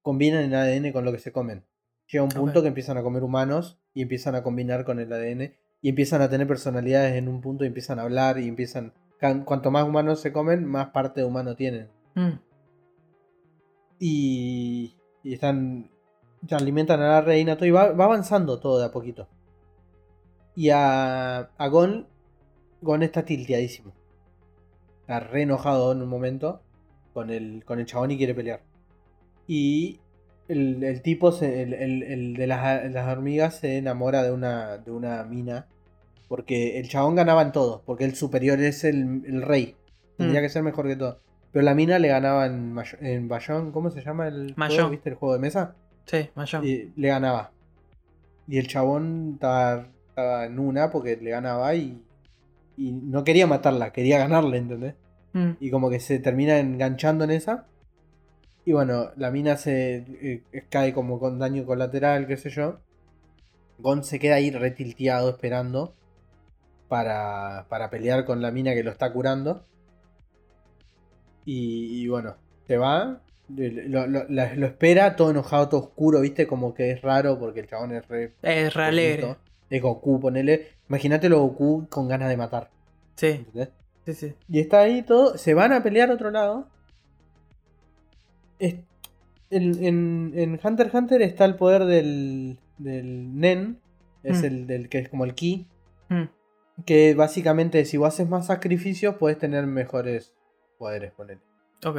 combinan 0.00 0.44
el 0.44 0.54
ADN 0.54 0.90
con 0.92 1.04
lo 1.04 1.12
que 1.12 1.18
se 1.18 1.32
comen. 1.32 1.64
Llega 2.08 2.24
un 2.24 2.30
punto 2.30 2.62
que 2.62 2.68
empiezan 2.68 2.96
a 2.96 3.02
comer 3.02 3.22
humanos 3.22 3.78
y 3.94 4.02
empiezan 4.02 4.34
a 4.34 4.42
combinar 4.42 4.84
con 4.84 4.98
el 4.98 5.12
ADN 5.12 5.52
y 5.82 5.88
empiezan 5.88 6.22
a 6.22 6.30
tener 6.30 6.46
personalidades 6.46 7.16
en 7.16 7.28
un 7.28 7.40
punto 7.40 7.64
y 7.64 7.66
empiezan 7.66 7.98
a 7.98 8.02
hablar 8.02 8.38
y 8.38 8.48
empiezan... 8.48 8.94
Cuanto 9.44 9.70
más 9.70 9.84
humanos 9.84 10.20
se 10.20 10.32
comen, 10.32 10.64
más 10.64 10.88
parte 10.88 11.20
de 11.20 11.26
humano 11.26 11.54
tienen. 11.54 11.88
Mm. 12.14 12.38
Y, 13.98 14.96
y 15.22 15.34
están... 15.34 15.90
alimentan 16.50 17.00
a 17.00 17.08
la 17.08 17.20
reina 17.20 17.56
todo 17.56 17.66
y 17.66 17.70
va, 17.70 17.92
va 17.92 18.04
avanzando 18.04 18.58
todo 18.58 18.78
de 18.78 18.86
a 18.86 18.90
poquito. 18.92 19.28
Y 20.54 20.70
a, 20.70 21.38
a 21.38 21.68
Gon, 21.68 22.08
Gon 22.80 23.02
está 23.02 23.24
tilteadísimo. 23.24 23.92
Está 25.02 25.20
re 25.20 25.42
enojado 25.42 25.92
en 25.92 26.02
un 26.02 26.08
momento 26.08 26.62
con 27.12 27.30
el, 27.30 27.64
con 27.64 27.80
el 27.80 27.86
chabón 27.86 28.10
y 28.12 28.16
quiere 28.16 28.34
pelear. 28.34 28.62
Y 29.46 30.00
el, 30.52 30.82
el 30.84 31.02
tipo, 31.02 31.32
se- 31.32 31.62
el, 31.62 31.74
el- 31.74 32.02
el 32.02 32.34
de 32.34 32.46
las, 32.46 32.90
las 32.92 33.08
hormigas, 33.08 33.56
se 33.56 33.78
enamora 33.78 34.22
de 34.22 34.30
una, 34.32 34.78
de 34.78 34.90
una 34.90 35.24
mina. 35.24 35.66
Porque 36.28 36.78
el 36.78 36.88
chabón 36.88 37.14
ganaba 37.14 37.42
en 37.42 37.52
todo. 37.52 37.82
Porque 37.84 38.04
el 38.04 38.14
superior 38.14 38.58
es 38.60 38.84
el, 38.84 39.22
el 39.26 39.42
rey. 39.42 39.76
Tendría 40.16 40.40
Mm. 40.40 40.44
que 40.44 40.48
ser 40.48 40.62
mejor 40.62 40.86
que 40.86 40.96
todo. 40.96 41.20
Pero 41.52 41.64
la 41.64 41.74
mina 41.74 41.98
le 41.98 42.08
ganaba 42.08 42.46
en, 42.46 42.74
en 43.00 43.28
Bayón. 43.28 43.72
¿Cómo 43.72 43.90
se 43.90 44.02
llama 44.02 44.28
el 44.28 44.54
juego? 44.54 44.90
¿Viste 44.90 45.10
el 45.10 45.16
juego 45.16 45.34
de 45.34 45.40
mesa? 45.40 45.74
Sí, 46.06 46.30
Mayón. 46.34 46.64
Y 46.66 46.92
le 46.96 47.08
ganaba. 47.08 47.52
Y 48.48 48.58
el 48.58 48.66
chabón 48.66 49.32
estaba, 49.34 49.88
estaba 50.08 50.46
en 50.46 50.58
una 50.58 50.90
porque 50.90 51.16
le 51.16 51.30
ganaba 51.30 51.74
y, 51.74 52.02
y 52.76 52.92
no 52.92 53.22
quería 53.24 53.46
matarla, 53.46 53.92
quería 53.92 54.18
ganarle, 54.18 54.56
¿entendés? 54.58 54.94
Mm. 55.34 55.50
Y 55.60 55.70
como 55.70 55.90
que 55.90 56.00
se 56.00 56.18
termina 56.18 56.58
enganchando 56.58 57.24
en 57.24 57.30
esa. 57.32 57.66
Y 58.64 58.72
bueno, 58.72 59.10
la 59.16 59.30
mina 59.30 59.56
se 59.56 60.04
eh, 60.52 60.64
cae 60.68 60.92
como 60.94 61.18
con 61.18 61.38
daño 61.38 61.64
colateral, 61.66 62.26
qué 62.26 62.36
sé 62.36 62.50
yo. 62.50 62.78
Gon 63.78 64.04
se 64.04 64.18
queda 64.18 64.36
ahí 64.36 64.50
retilteado 64.50 65.30
esperando 65.30 65.94
para, 66.88 67.66
para 67.68 67.90
pelear 67.90 68.24
con 68.24 68.40
la 68.42 68.50
mina 68.52 68.74
que 68.74 68.84
lo 68.84 68.90
está 68.90 69.12
curando. 69.12 69.64
Y, 71.44 72.02
y 72.04 72.08
bueno, 72.08 72.36
se 72.66 72.76
va, 72.78 73.20
lo, 73.48 74.06
lo- 74.06 74.24
lo 74.28 74.66
espera 74.66 75.16
todo 75.16 75.30
enojado, 75.30 75.68
todo 75.68 75.80
oscuro, 75.80 76.20
¿viste? 76.20 76.46
Como 76.46 76.74
que 76.74 76.90
es 76.92 77.02
raro 77.02 77.38
porque 77.38 77.60
el 77.60 77.66
chabón 77.68 77.92
es 77.92 78.06
re... 78.08 78.32
Es 78.42 78.74
re 78.74 78.84
alegre. 78.84 79.36
Es 79.70 79.82
Goku, 79.82 80.20
ponele. 80.20 80.68
Imagínatelo 80.88 81.40
Goku 81.40 81.88
con 81.88 82.08
ganas 82.08 82.28
de 82.28 82.36
matar. 82.36 82.70
Sí, 83.16 83.26
¿entendés? 83.28 83.70
sí, 84.06 84.14
sí. 84.14 84.34
Y 84.48 84.60
está 84.60 84.80
ahí 84.80 85.02
todo. 85.02 85.36
Se 85.38 85.54
van 85.54 85.72
a 85.72 85.82
pelear 85.82 86.10
a 86.10 86.14
otro 86.14 86.30
lado. 86.30 86.71
Es- 88.62 88.76
en, 89.50 89.84
en- 89.84 90.32
en 90.34 90.60
Hunter 90.62 90.86
x 90.86 90.94
Hunter 90.94 91.20
está 91.22 91.44
el 91.44 91.56
poder 91.56 91.84
del, 91.84 92.58
del 92.78 93.36
Nen. 93.38 93.80
Es 94.22 94.40
Mm. 94.42 94.44
el 94.44 94.66
del 94.66 94.88
que 94.88 94.98
es 95.00 95.08
como 95.08 95.24
el 95.24 95.34
Ki. 95.34 95.66
Mm. 96.08 96.22
Que 96.86 97.14
básicamente 97.14 97.84
si 97.84 97.96
vos 97.96 98.08
haces 98.08 98.28
más 98.28 98.46
sacrificios 98.46 99.16
puedes 99.16 99.38
tener 99.38 99.66
mejores 99.66 100.32
poderes, 100.78 101.12
ponele. 101.12 101.40
Ok. 101.84 101.98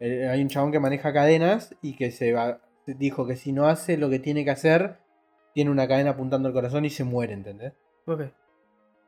Eh, 0.00 0.28
Hay 0.28 0.42
un 0.42 0.48
chabón 0.48 0.72
que 0.72 0.80
maneja 0.80 1.12
cadenas 1.12 1.74
y 1.82 1.94
que 1.96 2.10
se 2.10 2.32
va. 2.32 2.60
Dijo 2.86 3.26
que 3.26 3.36
si 3.36 3.52
no 3.52 3.66
hace 3.68 3.96
lo 3.98 4.08
que 4.10 4.18
tiene 4.18 4.44
que 4.44 4.50
hacer, 4.50 4.96
tiene 5.54 5.70
una 5.70 5.86
cadena 5.86 6.10
apuntando 6.10 6.48
al 6.48 6.54
corazón 6.54 6.84
y 6.84 6.90
se 6.90 7.04
muere, 7.04 7.34
¿entendés? 7.34 7.74
Ok. 8.06 8.22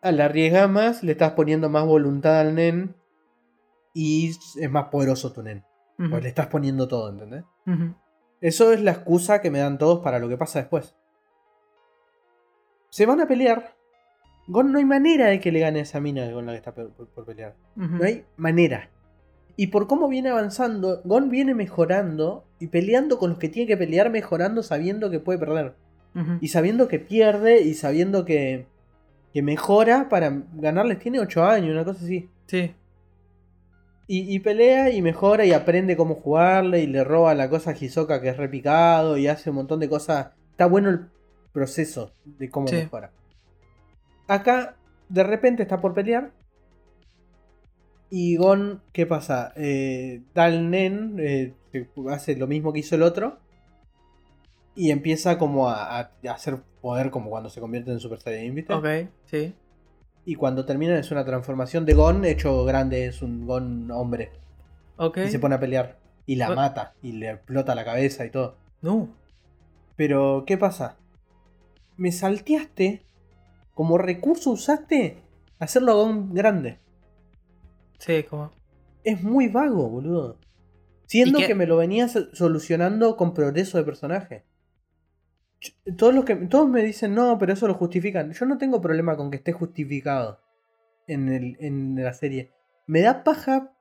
Al 0.03 0.21
arriesgar 0.21 0.69
más, 0.69 1.03
le 1.03 1.13
estás 1.13 1.33
poniendo 1.33 1.69
más 1.71 1.87
voluntad 1.87 2.41
al 2.41 2.55
nen 2.55 2.95
y 3.95 4.31
es 4.61 4.71
más 4.71 4.87
poderoso 4.87 5.33
tu 5.33 5.43
nen. 5.43 5.65
Pues 6.09 6.23
le 6.23 6.29
estás 6.31 6.47
poniendo 6.47 6.89
todo, 6.89 7.11
¿entendés? 7.11 7.45
Eso 8.41 8.73
es 8.73 8.81
la 8.81 8.93
excusa 8.93 9.41
que 9.43 9.51
me 9.51 9.59
dan 9.59 9.77
todos 9.77 10.01
para 10.01 10.19
lo 10.19 10.29
que 10.29 10.37
pasa 10.39 10.61
después. 10.61 10.95
Se 12.89 13.07
van 13.07 13.21
a 13.21 13.27
pelear 13.29 13.75
Gon 14.47 14.73
no 14.73 14.79
hay 14.79 14.85
manera 14.85 15.27
de 15.27 15.39
que 15.39 15.53
le 15.53 15.61
gane 15.61 15.79
a 15.79 15.83
esa 15.83 16.01
mina 16.01 16.33
con 16.33 16.45
la 16.47 16.53
que 16.53 16.59
está 16.59 16.75
por, 16.75 16.91
por- 16.93 17.07
por 17.09 17.25
pelear. 17.25 17.55
No 17.99 18.05
hay 18.05 18.25
manera. 18.37 18.91
Y 19.57 19.69
por 19.69 19.87
cómo 19.87 20.09
viene 20.09 20.31
avanzando, 20.31 21.03
Gon 21.05 21.29
viene 21.31 21.55
mejorando 21.55 22.45
y 22.59 22.67
peleando 22.69 23.19
con 23.19 23.31
los 23.31 23.39
que 23.39 23.49
tiene 23.49 23.69
que 23.69 23.77
pelear, 23.77 24.11
mejorando 24.11 24.63
sabiendo 24.65 25.09
que 25.11 25.21
puede 25.21 25.39
perder. 25.39 25.75
Y 26.41 26.49
sabiendo 26.49 26.89
que 26.89 26.99
pierde 26.99 27.61
y 27.61 27.75
sabiendo 27.75 28.25
que, 28.25 28.67
que 29.33 29.43
mejora 29.43 30.09
para 30.09 30.43
ganarles. 30.55 30.99
Tiene 30.99 31.21
8 31.21 31.45
años, 31.45 31.71
una 31.71 31.85
cosa 31.85 32.03
así. 32.05 32.29
Sí. 32.47 32.75
Y, 34.13 34.35
y 34.35 34.41
pelea 34.41 34.91
y 34.91 35.03
mejora 35.03 35.45
y 35.47 35.53
aprende 35.53 35.97
cómo 35.97 36.17
jugarle 36.17 36.81
y 36.83 36.89
le 36.89 37.05
roba 37.05 37.33
la 37.37 37.49
cosa 37.49 37.71
a 37.71 37.77
Hisoka 37.79 38.21
que 38.21 38.31
es 38.31 38.37
repicado 38.37 39.17
y 39.17 39.29
hace 39.29 39.51
un 39.51 39.57
montón 39.57 39.79
de 39.79 39.89
cosas. 39.89 40.33
Está 40.51 40.67
bueno 40.67 40.89
el 40.91 41.07
proceso 41.53 42.13
de 42.25 42.51
cómo 42.51 42.67
Sí. 42.67 42.75
mejora. 42.75 43.13
Acá, 44.27 44.75
de 45.09 45.23
repente 45.23 45.63
está 45.63 45.81
por 45.81 45.95
pelear. 45.95 46.33
Y 48.11 48.35
Gon, 48.37 48.83
¿qué 48.93 49.07
pasa? 49.07 49.53
Eh, 49.55 50.23
da 50.35 50.49
el 50.49 50.71
Nen, 50.71 51.15
eh, 51.21 51.55
hace 52.11 52.35
lo 52.35 52.49
mismo 52.49 52.73
que 52.73 52.81
hizo 52.81 52.97
el 52.97 53.05
otro. 53.05 53.39
Y 54.75 54.91
empieza 54.91 55.39
como 55.39 55.69
a, 55.69 56.01
a- 56.01 56.11
a 56.27 56.31
hacer 56.33 56.57
poder 56.81 57.11
como 57.13 57.31
cuando 57.31 57.49
se 57.49 57.61
convierte 57.61 57.93
en 57.93 58.01
Super 58.01 58.19
Saiyan, 58.19 58.57
¿viste? 58.57 58.73
Ok, 58.75 58.87
sí. 59.27 59.55
Y 60.25 60.35
cuando 60.35 60.65
termina 60.65 60.99
es 60.99 61.11
una 61.11 61.25
transformación 61.25 61.87
de 61.87 61.95
Gon 61.95 62.25
hecho 62.25 62.65
grande, 62.65 63.07
es 63.07 63.23
un 63.23 63.47
Gon 63.47 63.91
hombre. 63.91 64.31
Ok. 64.97 65.19
Y 65.27 65.29
se 65.29 65.39
pone 65.39 65.55
a 65.55 65.61
pelear. 65.61 65.99
Y 66.27 66.37
la 66.37 66.55
mata. 66.55 66.95
Y 67.03 67.13
le 67.13 67.31
explota 67.31 67.75
la 67.75 67.85
cabeza 67.85 68.25
y 68.25 68.31
todo. 68.31 68.57
No. 68.83 69.09
Pero, 69.97 70.45
¿qué 70.47 70.57
pasa? 70.59 70.97
Me 71.97 72.13
salteaste. 72.13 73.03
Como 73.75 73.99
recurso 73.99 74.51
usaste 74.51 75.23
hacerlo 75.59 75.93
a 75.93 75.95
Gon 75.97 76.35
grande. 76.35 76.79
Sí, 77.99 78.23
como. 78.25 78.53
Es 79.05 79.23
muy 79.23 79.49
vago, 79.49 79.89
boludo. 79.89 80.39
Siendo 81.07 81.39
que 81.39 81.55
me 81.55 81.67
lo 81.67 81.77
venías 81.77 82.17
solucionando 82.35 83.17
con 83.17 83.35
progreso 83.35 83.79
de 83.79 83.85
personaje. 83.85 84.45
Todos, 85.97 86.15
los 86.15 86.25
que, 86.25 86.37
todos 86.37 86.69
me 86.69 86.83
dicen, 86.83 87.15
no, 87.15 87.39
pero 87.39 87.53
eso 87.53 87.69
lo 87.69 87.75
justifican. 87.75 88.33
Yo 88.33 88.47
no 88.47 88.59
tengo 88.59 88.81
problema 88.81 89.17
con 89.17 89.31
que 89.31 89.37
esté 89.37 89.53
justificado 89.53 90.41
en, 91.07 91.29
el, 91.29 91.57
en 91.61 92.03
la 92.03 92.15
serie. 92.15 92.51
Me 92.87 93.03
da 93.03 93.25
paja 93.25 93.73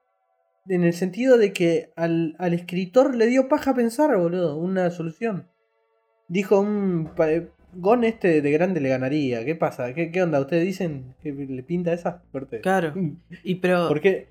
en 0.68 0.84
el 0.84 0.94
sentido 0.94 1.38
de 1.38 1.54
que 1.54 1.92
al, 1.96 2.36
al 2.38 2.54
escritor 2.54 3.16
le 3.16 3.28
dio 3.28 3.48
paja 3.48 3.74
pensar, 3.74 4.16
boludo, 4.18 4.58
una 4.58 4.92
solución. 4.92 5.48
Dijo, 6.28 6.60
un 6.60 7.10
Gon 7.74 8.04
este 8.04 8.42
de 8.42 8.52
grande 8.52 8.82
le 8.82 8.90
ganaría. 8.90 9.46
¿Qué 9.46 9.56
pasa? 9.56 9.94
¿Qué, 9.94 10.12
qué 10.12 10.24
onda? 10.24 10.40
¿Ustedes 10.40 10.64
dicen 10.66 11.16
que 11.22 11.32
le 11.32 11.64
pinta 11.64 11.94
esa? 11.94 12.24
Fuerte. 12.32 12.62
Claro. 12.62 12.94
Y 13.44 13.56
pero. 13.56 13.88
¿Por 13.88 14.02
qué? 14.02 14.30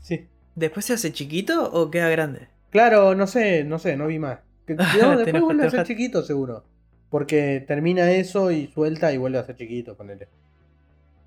Sí. 0.00 0.28
¿Después 0.54 0.84
se 0.84 0.94
hace 0.94 1.12
chiquito 1.12 1.70
o 1.72 1.90
queda 1.90 2.08
grande? 2.08 2.48
Claro, 2.70 3.14
no 3.14 3.26
sé, 3.26 3.64
no 3.64 3.78
sé, 3.78 3.96
no 3.96 4.06
vi 4.06 4.18
más. 4.18 4.40
Que- 4.66 4.74
no, 4.74 5.16
después 5.16 5.42
vuelve 5.42 5.66
a 5.66 5.70
ser 5.70 5.86
chiquito, 5.86 6.22
seguro. 6.22 6.64
Porque 7.10 7.64
termina 7.66 8.10
eso 8.10 8.50
y 8.50 8.66
suelta 8.66 9.12
y 9.12 9.18
vuelve 9.18 9.38
a 9.38 9.44
ser 9.44 9.56
chiquito, 9.56 9.96
ponele. 9.96 10.28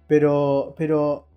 Pero, 0.08 0.76
pero, 0.78 1.28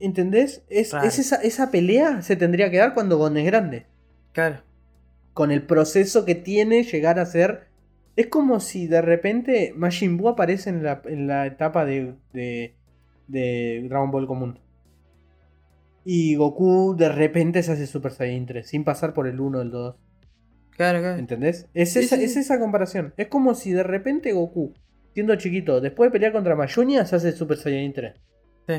¿entendés? 0.00 0.64
Es, 0.68 0.94
esa, 0.94 1.36
esa 1.36 1.70
pelea 1.70 2.22
se 2.22 2.36
tendría 2.36 2.70
que 2.70 2.78
dar 2.78 2.94
cuando 2.94 3.18
Gon 3.18 3.36
es 3.36 3.46
grande. 3.46 3.86
Claro. 4.32 4.62
Con 5.34 5.50
el 5.50 5.62
proceso 5.62 6.24
que 6.24 6.34
tiene 6.34 6.84
llegar 6.84 7.18
a 7.18 7.26
ser. 7.26 7.66
Es 8.16 8.28
como 8.28 8.60
si 8.60 8.86
de 8.86 9.02
repente 9.02 9.74
Majin 9.76 10.16
Buu 10.16 10.28
aparece 10.28 10.70
en 10.70 10.82
la, 10.82 11.02
en 11.04 11.26
la 11.26 11.46
etapa 11.46 11.84
de, 11.84 12.14
de, 12.32 12.74
de 13.28 13.84
Dragon 13.88 14.10
Ball 14.10 14.26
común. 14.26 14.58
Y 16.08 16.36
Goku 16.36 16.94
de 16.96 17.08
repente 17.08 17.64
se 17.64 17.72
hace 17.72 17.86
Super 17.86 18.12
Saiyan 18.12 18.46
3, 18.46 18.64
sin 18.64 18.84
pasar 18.84 19.12
por 19.12 19.26
el 19.26 19.40
1 19.40 19.58
o 19.58 19.60
el 19.60 19.70
2. 19.72 19.96
Claro, 20.76 21.00
claro. 21.00 21.18
¿Entendés? 21.18 21.68
Es, 21.74 21.92
Sí, 21.92 22.00
esa, 22.00 22.16
sí, 22.16 22.24
es 22.24 22.36
esa 22.36 22.58
comparación. 22.60 23.14
Es 23.16 23.28
como 23.28 23.54
si 23.54 23.72
de 23.72 23.82
repente 23.82 24.32
Goku, 24.32 24.74
siendo 25.14 25.34
chiquito, 25.36 25.80
después 25.80 26.08
de 26.08 26.12
pelear 26.12 26.32
contra 26.32 26.54
Mayunia, 26.54 27.06
se 27.06 27.16
hace 27.16 27.32
Super 27.32 27.56
Saiyan 27.56 27.92
3. 27.94 28.14
Sí. 28.68 28.74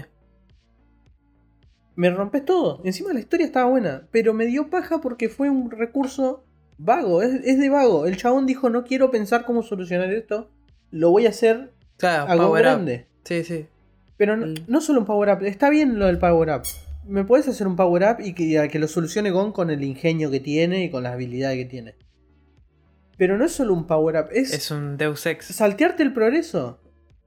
Me 1.96 2.10
rompes 2.12 2.46
todo. 2.46 2.82
Encima 2.86 3.14
la 3.14 3.20
historia 3.20 3.46
estaba 3.46 3.70
buena, 3.70 4.08
pero 4.12 4.34
me 4.34 4.46
dio 4.46 4.70
paja 4.70 5.02
porque 5.02 5.30
fue 5.30 5.50
un 5.50 5.72
recurso 5.72 6.44
vago. 6.78 7.24
Es, 7.24 7.34
es 7.44 7.58
de 7.60 7.70
vago. 7.70 8.06
El 8.06 8.18
chabón 8.18 8.46
dijo: 8.46 8.70
No 8.70 8.84
quiero 8.84 9.10
pensar 9.10 9.46
cómo 9.46 9.64
solucionar 9.64 10.12
esto. 10.14 10.52
Lo 10.92 11.10
voy 11.10 11.26
a 11.26 11.30
hacer 11.30 11.72
Claro, 11.98 12.30
algo 12.32 12.46
power 12.50 12.62
up. 12.66 12.70
grande. 12.72 13.08
Sí, 13.24 13.44
sí. 13.44 13.66
Pero 14.16 14.38
no, 14.38 14.46
Mm. 14.48 14.56
no 14.68 14.82
solo 14.82 15.00
un 15.00 15.06
power 15.08 15.30
up. 15.36 15.44
Está 15.44 15.70
bien 15.72 15.98
lo 15.98 16.06
del 16.06 16.20
power 16.20 16.50
up. 16.50 16.62
Me 17.08 17.24
puedes 17.24 17.48
hacer 17.48 17.68
un 17.68 17.76
power 17.76 18.04
up 18.04 18.18
y 18.24 18.34
que, 18.34 18.68
que 18.72 18.80
lo 18.80 18.88
solucione 18.88 19.32
Gon 19.32 19.52
con 19.52 19.70
el 19.70 19.84
ingenio 19.84 20.30
que 20.32 20.40
tiene 20.40 20.84
y 20.86 20.90
con 20.90 21.04
las 21.04 21.14
habilidades 21.14 21.58
que 21.58 21.66
tiene. 21.66 21.96
Pero 23.18 23.38
no 23.38 23.46
es 23.46 23.52
solo 23.52 23.74
un 23.74 23.88
power 23.88 24.16
up. 24.18 24.30
Es, 24.32 24.54
Es 24.54 24.72
un 24.72 24.98
Deus 24.98 25.26
Ex. 25.26 25.46
saltearte 25.48 26.04
el 26.04 26.14
progreso. 26.14 26.80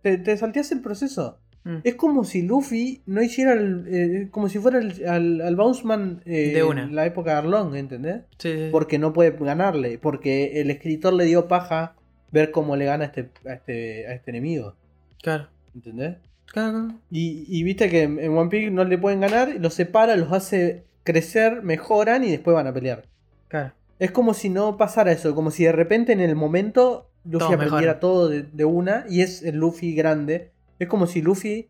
Te, 0.02 0.18
te 0.18 0.36
salteas 0.36 0.70
el 0.72 0.80
proceso. 0.80 1.40
Mm. 1.64 1.78
Es 1.84 1.94
como 1.96 2.24
si 2.24 2.42
Luffy 2.42 3.02
no 3.06 3.22
hiciera 3.22 3.52
el. 3.54 3.84
eh, 3.88 4.28
como 4.30 4.48
si 4.48 4.58
fuera 4.58 4.78
el, 4.78 5.06
al, 5.06 5.40
al 5.42 5.56
Bounceman 5.56 6.22
eh, 6.24 6.52
De 6.54 6.62
una. 6.62 6.84
en 6.84 6.94
la 6.94 7.04
época 7.06 7.32
de 7.32 7.36
Arlong, 7.38 7.74
¿entendés? 7.74 8.22
Sí, 8.38 8.52
sí, 8.52 8.58
sí. 8.58 8.68
Porque 8.72 8.98
no 8.98 9.12
puede 9.12 9.32
ganarle. 9.32 9.98
Porque 9.98 10.60
el 10.60 10.70
escritor 10.70 11.12
le 11.12 11.24
dio 11.24 11.48
paja 11.48 11.96
ver 12.30 12.50
cómo 12.50 12.76
le 12.76 12.84
gana 12.86 13.04
a 13.04 13.06
este, 13.08 13.30
a 13.46 13.54
este, 13.54 14.06
a 14.06 14.14
este 14.14 14.30
enemigo. 14.30 14.76
Claro. 15.22 15.48
¿Entendés? 15.74 16.16
Claro. 16.52 16.88
Y, 17.10 17.44
y 17.48 17.62
viste 17.62 17.88
que 17.88 18.02
en 18.02 18.18
en 18.18 18.36
One 18.36 18.50
Piece 18.50 18.70
no 18.70 18.84
le 18.84 18.98
pueden 18.98 19.20
ganar, 19.20 19.54
los 19.60 19.74
separa, 19.74 20.16
los 20.16 20.32
hace 20.32 20.84
crecer, 21.04 21.62
mejoran 21.62 22.24
y 22.24 22.30
después 22.30 22.54
van 22.54 22.66
a 22.66 22.72
pelear. 22.74 23.04
Claro. 23.48 23.72
Es 23.98 24.10
como 24.10 24.34
si 24.34 24.48
no 24.48 24.76
pasara 24.76 25.12
eso, 25.12 25.34
como 25.34 25.50
si 25.50 25.64
de 25.64 25.72
repente 25.72 26.12
en 26.12 26.20
el 26.20 26.34
momento 26.34 27.10
Luffy 27.24 27.52
aprendiera 27.52 28.00
todo 28.00 28.28
de, 28.28 28.42
de 28.42 28.64
una 28.64 29.04
y 29.08 29.20
es 29.20 29.42
el 29.42 29.56
Luffy 29.56 29.94
grande. 29.94 30.50
Es 30.78 30.88
como 30.88 31.06
si 31.06 31.20
Luffy 31.22 31.68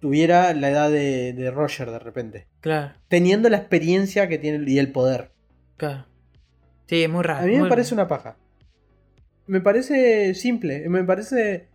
tuviera 0.00 0.52
la 0.54 0.70
edad 0.70 0.90
de, 0.90 1.32
de 1.32 1.50
Roger 1.50 1.90
de 1.90 1.98
repente. 1.98 2.46
Claro. 2.60 2.92
Teniendo 3.08 3.48
la 3.48 3.58
experiencia 3.58 4.28
que 4.28 4.38
tiene 4.38 4.68
y 4.70 4.78
el 4.78 4.92
poder. 4.92 5.30
Claro. 5.76 6.06
Sí, 6.86 7.02
es 7.02 7.08
muy 7.10 7.22
raro. 7.22 7.44
A 7.44 7.46
mí 7.46 7.52
me 7.54 7.60
muy- 7.60 7.68
parece 7.68 7.94
una 7.94 8.08
paja. 8.08 8.36
Me 9.46 9.60
parece 9.60 10.34
simple, 10.34 10.88
me 10.88 11.04
parece 11.04 11.68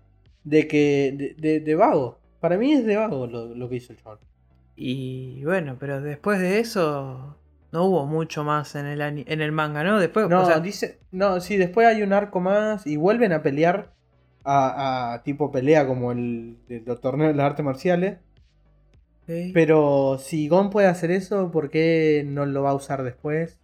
de 0.43 0.67
que 0.67 1.13
de, 1.17 1.35
de- 1.37 1.59
de 1.59 1.75
vago. 1.75 2.19
Para 2.39 2.57
mí 2.57 2.71
es 2.73 2.85
de 2.85 2.97
vago 2.97 3.27
lo, 3.27 3.53
lo 3.55 3.69
que 3.69 3.75
hizo 3.75 3.93
el 3.93 3.99
chabón. 4.01 4.19
Y 4.75 5.43
bueno, 5.43 5.77
pero 5.79 6.01
después 6.01 6.39
de 6.39 6.59
eso 6.59 7.37
no 7.71 7.85
hubo 7.85 8.05
mucho 8.05 8.43
más 8.43 8.75
en 8.75 8.85
el 8.87 9.01
en 9.01 9.41
el 9.41 9.51
manga, 9.51 9.83
¿no? 9.83 9.99
Después, 9.99 10.27
No, 10.29 10.41
o 10.43 10.45
sea, 10.45 10.59
dice. 10.59 10.99
No, 11.11 11.39
sí, 11.39 11.57
después 11.57 11.87
hay 11.87 12.01
un 12.01 12.13
arco 12.13 12.39
más 12.39 12.87
y 12.87 12.97
vuelven 12.97 13.31
a 13.33 13.43
pelear. 13.43 13.93
A, 14.43 15.13
a 15.13 15.23
tipo 15.23 15.51
pelea 15.51 15.85
como 15.85 16.11
el 16.11 16.57
torneos 16.99 17.31
de 17.31 17.37
las 17.37 17.45
artes 17.45 17.63
marciales. 17.63 18.17
Pero 19.53 20.17
si 20.19 20.47
Gon 20.47 20.71
puede 20.71 20.87
hacer 20.87 21.11
eso, 21.11 21.51
¿por 21.51 21.69
qué 21.69 22.23
no 22.25 22.45
lo 22.47 22.63
va 22.63 22.71
a 22.71 22.73
usar 22.73 23.03
después? 23.03 23.59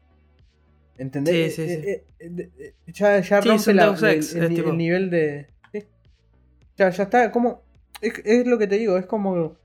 ¿Entendés? 0.99 1.55
Sí, 1.55 1.67
sí, 1.67 1.75
sí. 1.75 1.89
Eh, 1.89 2.03
eh, 2.19 2.49
eh, 2.59 2.73
ya 2.87 3.19
ya 3.21 3.41
rompe 3.41 3.73
la- 3.73 3.85
el, 4.11 4.19
el 4.43 4.77
nivel 4.77 5.09
de. 5.09 5.47
Ya, 6.77 6.89
ya 6.89 7.03
está, 7.03 7.31
como. 7.31 7.63
Es, 8.01 8.13
es 8.23 8.45
lo 8.47 8.57
que 8.57 8.67
te 8.67 8.77
digo, 8.77 8.97
es 8.97 9.05
como. 9.05 9.57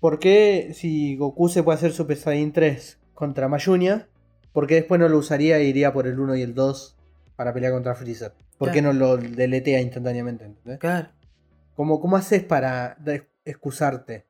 ¿Por 0.00 0.18
qué 0.18 0.72
si 0.74 1.16
Goku 1.16 1.48
se 1.48 1.62
puede 1.62 1.76
hacer 1.76 1.92
Super 1.92 2.16
Saiyan 2.16 2.52
3 2.52 2.98
contra 3.14 3.48
Mayunia? 3.48 4.08
¿Por 4.52 4.66
qué 4.66 4.76
después 4.76 4.98
no 4.98 5.08
lo 5.08 5.18
usaría 5.18 5.58
e 5.58 5.64
iría 5.64 5.92
por 5.92 6.06
el 6.06 6.18
1 6.18 6.36
y 6.36 6.42
el 6.42 6.54
2 6.54 6.96
para 7.36 7.52
pelear 7.52 7.72
contra 7.72 7.94
Freezer? 7.94 8.32
¿Por 8.58 8.72
qué 8.72 8.82
no 8.82 8.92
lo 8.92 9.16
deletea 9.16 9.80
instantáneamente? 9.80 10.46
¿entendés? 10.46 10.78
Claro. 10.80 11.10
¿Cómo, 11.74 12.00
¿Cómo 12.00 12.16
haces 12.16 12.42
para 12.42 12.98
excusarte? 13.44 14.26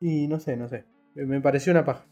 Y 0.00 0.26
no 0.28 0.40
sé, 0.40 0.56
no 0.56 0.68
sé. 0.68 0.84
Me 1.14 1.40
pareció 1.40 1.72
una 1.72 1.84
paja. 1.84 2.06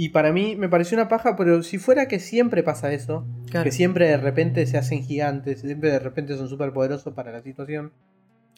Y 0.00 0.10
para 0.10 0.32
mí 0.32 0.54
me 0.54 0.68
pareció 0.68 0.96
una 0.96 1.08
paja, 1.08 1.34
pero 1.34 1.60
si 1.64 1.78
fuera 1.78 2.06
que 2.06 2.20
siempre 2.20 2.62
pasa 2.62 2.92
eso, 2.92 3.26
Claro. 3.50 3.64
que 3.64 3.72
siempre 3.72 4.06
de 4.06 4.16
repente 4.16 4.64
se 4.66 4.78
hacen 4.78 5.02
gigantes, 5.02 5.60
siempre 5.62 5.90
de 5.90 5.98
repente 5.98 6.36
son 6.36 6.48
súper 6.48 6.72
poderosos 6.72 7.12
para 7.14 7.32
la 7.32 7.42
situación, 7.42 7.92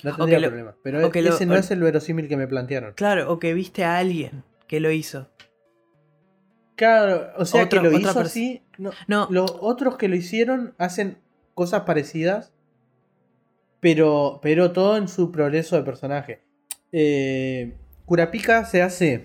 no 0.05 0.17
tendría 0.17 0.39
lo- 0.39 0.49
problema. 0.49 0.77
Pero 0.83 1.01
lo- 1.01 1.09
ese 1.11 1.47
no 1.47 1.55
o- 1.55 1.57
es 1.57 1.71
el 1.71 1.81
verosímil 1.81 2.29
que 2.29 2.37
me 2.37 2.47
plantearon. 2.47 2.93
Claro, 2.93 3.33
o 3.33 3.39
que 3.39 3.55
viste 3.55 3.85
a 3.85 3.97
alguien 3.97 4.45
que 4.67 4.81
lo 4.81 4.91
hizo. 4.91 5.31
Claro, 6.77 7.31
o 7.39 7.47
sea 7.47 7.65
Otro- 7.65 7.81
que 7.83 7.89
lo 7.91 7.99
hizo 7.99 8.21
así. 8.21 8.63
No, 8.77 8.91
No, 9.09 9.27
Los 9.31 9.51
otros 9.61 9.97
que 9.97 10.09
lo 10.09 10.17
hicieron 10.17 10.75
hacen 10.77 11.17
cosas 11.55 11.85
parecidas, 11.85 12.53
pero, 13.81 14.41
pero 14.43 14.73
todo 14.73 14.99
en 14.99 15.09
su 15.09 15.33
progreso 15.33 15.77
de 15.77 15.83
personaje. 15.85 16.43
Eh, 16.93 17.79
Kurapika 18.05 18.67
se 18.67 18.83
hace 18.83 19.25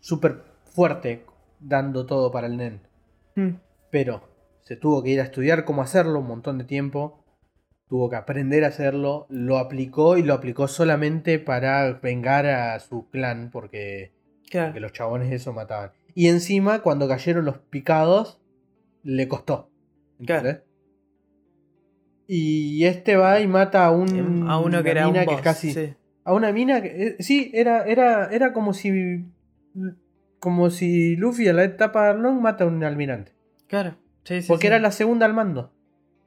súper 0.00 0.42
fuerte 0.64 1.24
dando 1.60 2.06
todo 2.06 2.30
para 2.30 2.46
el 2.46 2.56
Nen, 2.56 2.80
mm, 3.36 3.50
pero 3.90 4.22
se 4.62 4.76
tuvo 4.76 5.02
que 5.02 5.10
ir 5.10 5.20
a 5.20 5.24
estudiar 5.24 5.64
cómo 5.64 5.82
hacerlo 5.82 6.20
un 6.20 6.26
montón 6.26 6.58
de 6.58 6.64
tiempo. 6.64 7.16
tuvo 7.88 8.08
que 8.08 8.14
aprender 8.14 8.64
a 8.64 8.68
hacerlo, 8.68 9.26
lo 9.30 9.58
aplicó 9.58 10.16
y 10.16 10.22
lo 10.22 10.32
aplicó 10.34 10.68
solamente 10.68 11.40
para 11.40 11.92
vengar 11.94 12.46
a 12.46 12.78
su 12.78 13.08
clan 13.10 13.50
porque, 13.50 14.12
Claro. 14.48 14.68
porque 14.68 14.78
los 14.80 14.92
chabones 14.92 15.32
eso 15.32 15.52
mataban. 15.52 15.90
Y 16.14 16.28
encima, 16.28 16.82
cuando 16.82 17.08
cayeron 17.08 17.44
los 17.44 17.58
picados, 17.58 18.40
le 19.02 19.26
costó. 19.26 19.70
¿entendés? 20.20 20.60
Y 22.28 22.84
este 22.84 23.16
va 23.16 23.40
y 23.40 23.48
mata 23.48 23.84
a 23.86 23.90
un 23.90 24.48
a 24.48 24.60
uno 24.60 24.84
que 24.84 24.90
era 24.92 25.08
un 25.08 25.14
que 25.14 25.34
es 25.34 25.40
casi 25.40 25.72
sí. 25.72 25.94
a 26.22 26.32
una 26.32 26.52
mina 26.52 26.80
que 26.80 26.88
eh, 27.08 27.16
sí 27.18 27.50
era 27.54 27.82
era 27.86 28.28
era 28.30 28.52
como 28.52 28.72
si 28.72 29.24
como 30.40 30.70
si 30.70 31.14
Luffy 31.16 31.46
en 31.48 31.56
la 31.56 31.64
etapa 31.64 32.02
de 32.04 32.08
Arlong 32.10 32.40
mata 32.40 32.64
a 32.64 32.66
un 32.66 32.82
almirante 32.82 33.32
Claro. 33.68 33.94
Sí, 34.24 34.42
sí, 34.42 34.48
porque 34.48 34.62
sí. 34.62 34.66
era 34.68 34.78
la 34.80 34.90
segunda 34.90 35.26
al 35.26 35.34
mando 35.34 35.72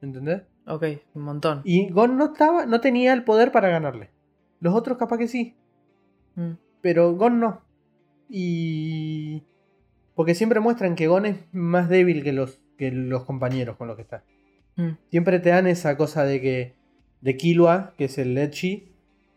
¿entendés? 0.01 0.43
Ok, 0.65 0.85
un 1.13 1.23
montón. 1.23 1.61
y 1.65 1.89
Gon 1.89 2.15
no 2.17 2.25
estaba 2.33 2.65
no 2.65 2.79
tenía 2.79 3.11
el 3.13 3.23
poder 3.23 3.51
para 3.51 3.69
ganarle 3.69 4.09
los 4.59 4.73
otros 4.73 4.97
capaz 4.97 5.17
que 5.17 5.27
sí 5.27 5.55
Mm. 6.35 6.53
pero 6.81 7.13
Gon 7.15 7.39
no 7.39 7.61
y 8.29 9.43
porque 10.15 10.33
siempre 10.35 10.59
muestran 10.59 10.95
que 10.95 11.07
Gon 11.07 11.25
es 11.27 11.37
más 11.51 11.89
débil 11.89 12.23
que 12.23 12.33
los 12.33 12.59
que 12.77 12.91
los 12.91 13.23
compañeros 13.25 13.77
con 13.77 13.87
los 13.87 13.95
que 13.95 14.01
está 14.03 14.23
Mm. 14.75 14.97
siempre 15.11 15.39
te 15.39 15.49
dan 15.49 15.67
esa 15.67 15.95
cosa 15.97 16.23
de 16.25 16.41
que 16.41 16.73
de 17.21 17.37
Killua, 17.37 17.93
que 17.95 18.05
es 18.05 18.17
el 18.17 18.33
Lechi, 18.33 18.91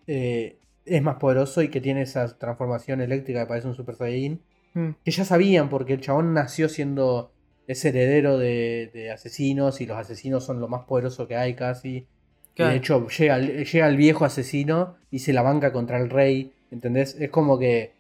eh, 0.07 0.59
es 0.87 1.03
más 1.03 1.17
poderoso 1.17 1.61
y 1.61 1.69
que 1.69 1.83
tiene 1.83 2.01
esa 2.03 2.39
transformación 2.39 3.03
eléctrica 3.03 3.41
que 3.43 3.47
parece 3.47 3.69
un 3.69 3.75
Super 3.75 3.97
Saiyajin. 3.97 4.41
Mm. 4.77 4.91
Que 5.05 5.11
ya 5.11 5.25
sabían, 5.25 5.69
porque 5.71 5.95
el 5.95 6.01
chabón 6.03 6.35
nació 6.35 6.69
siendo 6.69 7.33
ese 7.67 7.89
heredero 7.89 8.37
de, 8.39 8.91
de 8.93 9.11
asesinos 9.11 9.81
y 9.81 9.87
los 9.87 9.97
asesinos 9.97 10.45
son 10.45 10.61
lo 10.61 10.69
más 10.69 10.85
poderoso 10.85 11.27
que 11.27 11.35
hay 11.37 11.55
casi. 11.55 12.07
Y 12.55 12.63
de 12.63 12.77
hecho, 12.77 13.07
llega, 13.09 13.37
el- 13.37 13.65
llega 13.65 13.89
el 13.89 13.97
viejo 13.97 14.25
asesino 14.25 14.97
y 15.11 15.19
se 15.21 15.33
la 15.33 15.43
banca 15.43 15.73
contra 15.73 15.99
el 15.99 16.11
rey. 16.11 16.53
¿Entendés? 16.71 17.17
Es 17.19 17.31
como 17.31 17.59
que, 17.59 17.93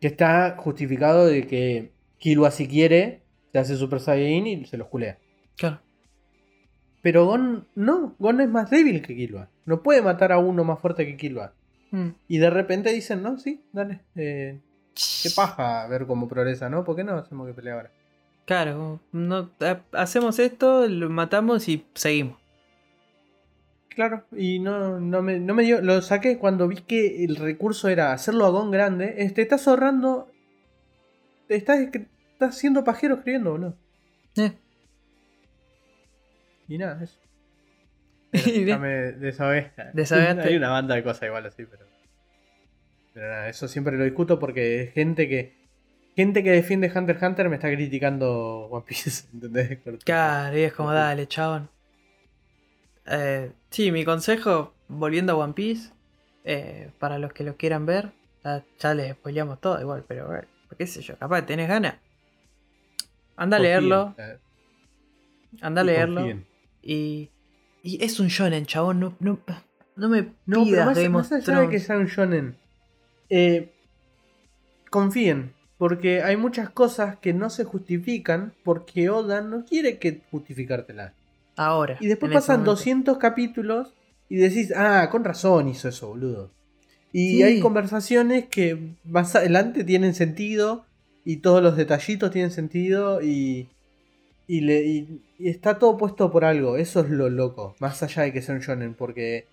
que 0.00 0.08
está 0.08 0.56
justificado 0.58 1.26
de 1.26 1.46
que 1.46 1.92
Killua 2.18 2.50
si 2.50 2.66
quiere, 2.66 3.22
se 3.52 3.58
hace 3.58 3.76
Super 3.76 4.00
Saiyajin 4.00 4.46
y 4.46 4.64
se 4.66 4.76
los 4.76 4.88
culea. 4.88 5.18
Claro. 5.56 5.80
Pero 7.02 7.26
Gon 7.26 7.66
no, 7.76 8.16
Gon 8.18 8.40
es 8.40 8.48
más 8.48 8.70
débil 8.70 9.02
que 9.02 9.14
Killua. 9.14 9.50
No 9.66 9.82
puede 9.82 10.02
matar 10.02 10.32
a 10.32 10.38
uno 10.38 10.64
más 10.64 10.80
fuerte 10.80 11.06
que 11.06 11.16
Killua. 11.16 11.54
Mm. 11.90 12.08
Y 12.26 12.38
de 12.38 12.50
repente 12.50 12.92
dicen, 12.92 13.22
no, 13.22 13.38
sí, 13.38 13.62
dale. 13.72 14.00
eh, 14.16 14.58
qué 15.22 15.30
paja 15.34 15.86
ver 15.88 16.06
cómo 16.06 16.28
progresa, 16.28 16.68
¿no? 16.68 16.84
¿Por 16.84 16.96
qué 16.96 17.04
no 17.04 17.16
hacemos 17.16 17.46
que 17.46 17.54
pelee 17.54 17.72
ahora? 17.72 17.90
Claro, 18.44 19.00
no, 19.12 19.50
ha- 19.60 19.80
hacemos 19.92 20.38
esto, 20.38 20.86
lo 20.88 21.10
matamos 21.10 21.68
y 21.68 21.84
seguimos. 21.94 22.38
Claro, 23.90 24.24
y 24.36 24.58
no, 24.60 25.00
no, 25.00 25.22
me, 25.22 25.38
no 25.40 25.54
me 25.54 25.64
dio. 25.64 25.80
Lo 25.82 26.00
saqué 26.02 26.38
cuando 26.38 26.68
vi 26.68 26.76
que 26.76 27.24
el 27.24 27.36
recurso 27.36 27.88
era 27.88 28.12
hacerlo 28.12 28.46
a 28.46 28.50
Gon 28.50 28.70
grande. 28.70 29.16
Este, 29.18 29.42
estás 29.42 29.66
ahorrando. 29.66 30.30
Estás, 31.48 31.80
estás 31.80 32.56
siendo 32.56 32.84
pajero 32.84 33.16
escribiendo, 33.16 33.50
boludo. 33.50 33.74
Eh. 34.36 34.52
Y 36.68 36.78
nada, 36.78 37.02
eso. 37.02 37.18
Y 38.32 38.64
Ya 38.64 38.76
bien. 38.76 38.80
me 38.80 38.88
desabé. 39.12 39.72
Desahogaste. 39.94 40.42
Hay 40.48 40.56
una 40.56 40.68
banda 40.70 40.94
de 40.94 41.02
cosas 41.02 41.24
igual 41.24 41.46
así, 41.46 41.64
pero. 41.64 41.84
Pero 43.18 43.30
nada, 43.30 43.48
eso 43.48 43.66
siempre 43.66 43.96
lo 43.96 44.04
discuto 44.04 44.38
porque 44.38 44.82
es 44.82 44.92
gente 44.92 45.28
que. 45.28 45.58
Gente 46.14 46.44
que 46.44 46.52
defiende 46.52 46.86
Hunter 46.94 47.16
x 47.16 47.28
Hunter 47.28 47.48
me 47.48 47.56
está 47.56 47.68
criticando 47.68 48.68
One 48.70 48.84
Piece, 48.86 49.26
¿entendés? 49.34 49.80
Claro, 50.04 50.56
y 50.56 50.62
es 50.62 50.72
como, 50.72 50.92
dale, 50.92 51.26
chabón. 51.26 51.68
Eh, 53.06 53.50
sí, 53.70 53.90
mi 53.90 54.04
consejo, 54.04 54.72
volviendo 54.86 55.32
a 55.32 55.36
One 55.36 55.52
Piece, 55.52 55.90
eh, 56.44 56.92
para 57.00 57.18
los 57.18 57.32
que 57.32 57.42
lo 57.42 57.56
quieran 57.56 57.86
ver, 57.86 58.12
ya, 58.44 58.64
ya 58.78 58.94
les 58.94 59.14
spoileamos 59.14 59.60
todo 59.60 59.80
igual, 59.80 60.04
pero 60.06 60.28
bueno, 60.28 60.46
qué 60.76 60.86
sé 60.86 61.02
yo, 61.02 61.18
capaz 61.18 61.42
tenés 61.42 61.68
ganas. 61.68 61.96
Anda 63.36 63.56
a 63.56 63.60
leerlo, 63.60 64.14
eh, 64.16 64.38
anda 65.60 65.80
a 65.80 65.84
leerlo. 65.84 66.24
Y, 66.82 67.30
y 67.82 68.04
es 68.04 68.20
un 68.20 68.28
shonen, 68.28 68.64
chabón, 68.66 69.00
no, 69.00 69.16
no, 69.18 69.40
no 69.96 70.08
me 70.08 70.22
No, 70.22 70.32
pero 70.46 70.64
pidas 70.64 70.86
más, 70.86 70.96
Game 70.96 71.08
más 71.08 71.32
of 71.32 71.48
allá 71.48 71.60
de 71.62 71.68
que 71.68 71.80
sea 71.80 71.96
un 71.96 72.06
shonen, 72.06 72.56
eh, 73.30 73.70
confíen, 74.90 75.52
porque 75.76 76.22
hay 76.22 76.36
muchas 76.36 76.70
cosas 76.70 77.16
que 77.18 77.32
no 77.32 77.50
se 77.50 77.64
justifican 77.64 78.52
porque 78.64 79.10
Oda 79.10 79.40
no 79.40 79.64
quiere 79.64 79.98
que 79.98 80.20
justificártelas. 80.30 81.12
Ahora. 81.56 81.96
Y 82.00 82.06
después 82.06 82.32
pasan 82.32 82.56
momento. 82.60 82.72
200 82.72 83.18
capítulos 83.18 83.92
y 84.28 84.36
decís, 84.36 84.72
ah, 84.76 85.08
con 85.10 85.24
razón 85.24 85.68
hizo 85.68 85.88
eso, 85.88 86.08
boludo. 86.08 86.50
Y 87.12 87.36
Sí. 87.36 87.42
hay 87.42 87.60
conversaciones 87.60 88.46
que 88.48 88.94
más 89.04 89.34
adelante 89.34 89.82
tienen 89.84 90.14
sentido 90.14 90.84
y 91.24 91.38
todos 91.38 91.62
los 91.62 91.76
detallitos 91.76 92.30
tienen 92.30 92.50
sentido 92.50 93.22
y, 93.22 93.68
y, 94.46 94.60
le, 94.60 94.84
y- 94.86 95.20
y 95.38 95.48
está 95.48 95.78
todo 95.78 95.96
puesto 95.96 96.30
por 96.30 96.44
algo. 96.44 96.76
Eso 96.76 97.00
es 97.00 97.10
lo 97.10 97.28
loco, 97.30 97.74
más 97.80 98.02
allá 98.02 98.22
de 98.24 98.32
que 98.32 98.42
sea 98.42 98.54
un 98.54 98.60
shonen, 98.60 98.94
porque, 98.94 99.46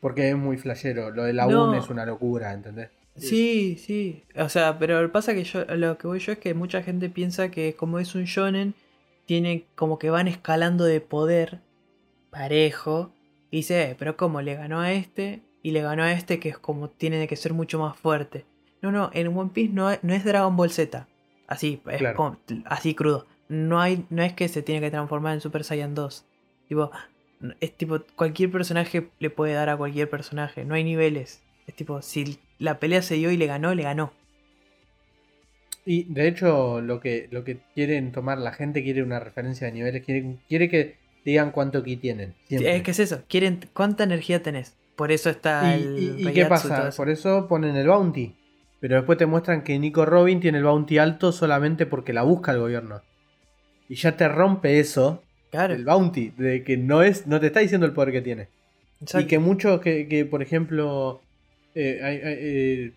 porque 0.00 0.30
es 0.30 0.36
muy 0.36 0.56
flashero. 0.56 1.10
Lo 1.10 1.24
de 1.24 1.32
la 1.32 1.46
No. 1.46 1.70
UN 1.70 1.78
es 1.78 1.88
una 1.90 2.06
locura, 2.06 2.52
¿entendés? 2.52 2.90
Sí, 3.16 3.76
sí. 3.76 4.24
O 4.36 4.48
sea, 4.48 4.78
pero 4.78 5.10
pasa 5.12 5.34
que 5.34 5.44
yo, 5.44 5.64
lo 5.76 5.98
que 5.98 6.06
voy 6.06 6.20
yo 6.20 6.32
es 6.32 6.38
que 6.38 6.54
mucha 6.54 6.82
gente 6.82 7.10
piensa 7.10 7.50
que 7.50 7.74
como 7.74 7.98
es 7.98 8.14
un 8.14 8.24
shonen, 8.24 8.74
tiene 9.26 9.66
como 9.74 9.98
que 9.98 10.10
van 10.10 10.26
escalando 10.28 10.84
de 10.84 11.00
poder 11.00 11.60
parejo. 12.30 13.12
Y 13.50 13.58
dice, 13.58 13.90
"Eh, 13.90 13.96
pero 13.98 14.16
¿cómo? 14.16 14.40
Le 14.42 14.54
ganó 14.54 14.80
a 14.80 14.92
este 14.92 15.42
y 15.62 15.72
le 15.72 15.82
ganó 15.82 16.02
a 16.04 16.12
este 16.12 16.38
que 16.38 16.48
es 16.50 16.58
como 16.58 16.88
tiene 16.90 17.26
que 17.26 17.36
ser 17.36 17.52
mucho 17.52 17.78
más 17.78 17.96
fuerte. 17.96 18.44
No, 18.82 18.92
no, 18.92 19.10
en 19.12 19.36
One 19.36 19.50
Piece 19.52 19.72
no, 19.72 19.90
es- 19.90 20.02
no 20.02 20.14
es 20.14 20.24
Dragon 20.24 20.56
Ball 20.56 20.70
Z. 20.70 21.06
Así, 21.46 21.82
es 21.90 21.98
Claro. 21.98 22.16
como- 22.16 22.38
así 22.66 22.94
crudo. 22.94 23.26
No, 23.48 23.80
hay, 23.80 24.06
no 24.10 24.22
es 24.22 24.32
que 24.32 24.46
se 24.48 24.62
tiene 24.62 24.80
que 24.80 24.90
transformar 24.90 25.34
en 25.34 25.40
Super 25.40 25.64
Saiyan 25.64 25.94
2. 25.94 26.24
Tipo, 26.68 26.90
es 27.60 27.72
tipo, 27.76 28.00
cualquier 28.16 28.50
personaje 28.50 29.08
le 29.18 29.30
puede 29.30 29.54
dar 29.54 29.68
a 29.70 29.76
cualquier 29.76 30.08
personaje. 30.10 30.64
No 30.64 30.74
hay 30.74 30.84
niveles. 30.84 31.42
Es 31.66 31.74
tipo, 31.74 32.02
si 32.02 32.38
la 32.58 32.78
pelea 32.78 33.02
se 33.02 33.14
dio 33.14 33.30
y 33.30 33.36
le 33.36 33.46
ganó, 33.46 33.74
le 33.74 33.82
ganó. 33.84 34.12
Y 35.86 36.04
de 36.12 36.28
hecho, 36.28 36.80
lo 36.80 37.00
que, 37.00 37.28
lo 37.30 37.42
que 37.44 37.58
quieren 37.74 38.12
tomar 38.12 38.38
la 38.38 38.52
gente 38.52 38.82
quiere 38.82 39.02
una 39.02 39.18
referencia 39.18 39.66
de 39.66 39.72
niveles, 39.72 40.04
quiere, 40.04 40.36
quiere 40.48 40.68
que 40.68 40.96
digan 41.24 41.50
cuánto 41.52 41.82
ki 41.82 41.96
tienen. 41.96 42.34
siempre. 42.46 42.76
Es 42.76 42.82
que 42.82 42.90
es 42.90 42.98
eso. 42.98 43.22
Quieren 43.28 43.60
cuánta 43.72 44.04
energía 44.04 44.42
tenés. 44.42 44.76
Por 44.96 45.10
eso 45.10 45.30
está 45.30 45.76
¿Y, 45.76 45.82
el. 45.82 45.98
y- 46.20 46.28
y 46.28 46.32
qué 46.32 46.44
pasa? 46.46 46.88
eso. 46.88 46.96
Por 46.96 47.08
eso 47.08 47.48
ponen 47.48 47.76
el 47.76 47.88
bounty. 47.88 48.34
Pero 48.80 48.96
después 48.96 49.18
te 49.18 49.26
muestran 49.26 49.62
que 49.62 49.78
Nico 49.78 50.04
Robin 50.06 50.40
tiene 50.40 50.58
el 50.58 50.64
bounty 50.64 50.98
alto 50.98 51.32
solamente 51.32 51.86
porque 51.86 52.12
la 52.12 52.22
busca 52.22 52.52
el 52.52 52.58
gobierno. 52.60 53.02
Y 53.88 53.94
ya 53.96 54.16
te 54.16 54.28
rompe 54.28 54.78
eso, 54.80 55.22
Claro. 55.50 55.74
el 55.74 55.84
bounty, 55.84 56.32
de 56.36 56.62
que 56.62 56.76
no 56.76 57.02
es, 57.02 57.26
no 57.26 57.40
te 57.40 57.48
está 57.48 57.60
diciendo 57.60 57.86
el 57.86 57.92
poder 57.92 58.12
que 58.12 58.22
tiene. 58.22 58.48
exacto. 59.00 59.24
Y 59.24 59.28
que 59.28 59.38
muchos 59.38 59.80
que, 59.80 60.06
que, 60.08 60.24
por 60.24 60.42
ejemplo, 60.42 61.20
eh, 61.74 61.98
eh, 62.02 62.92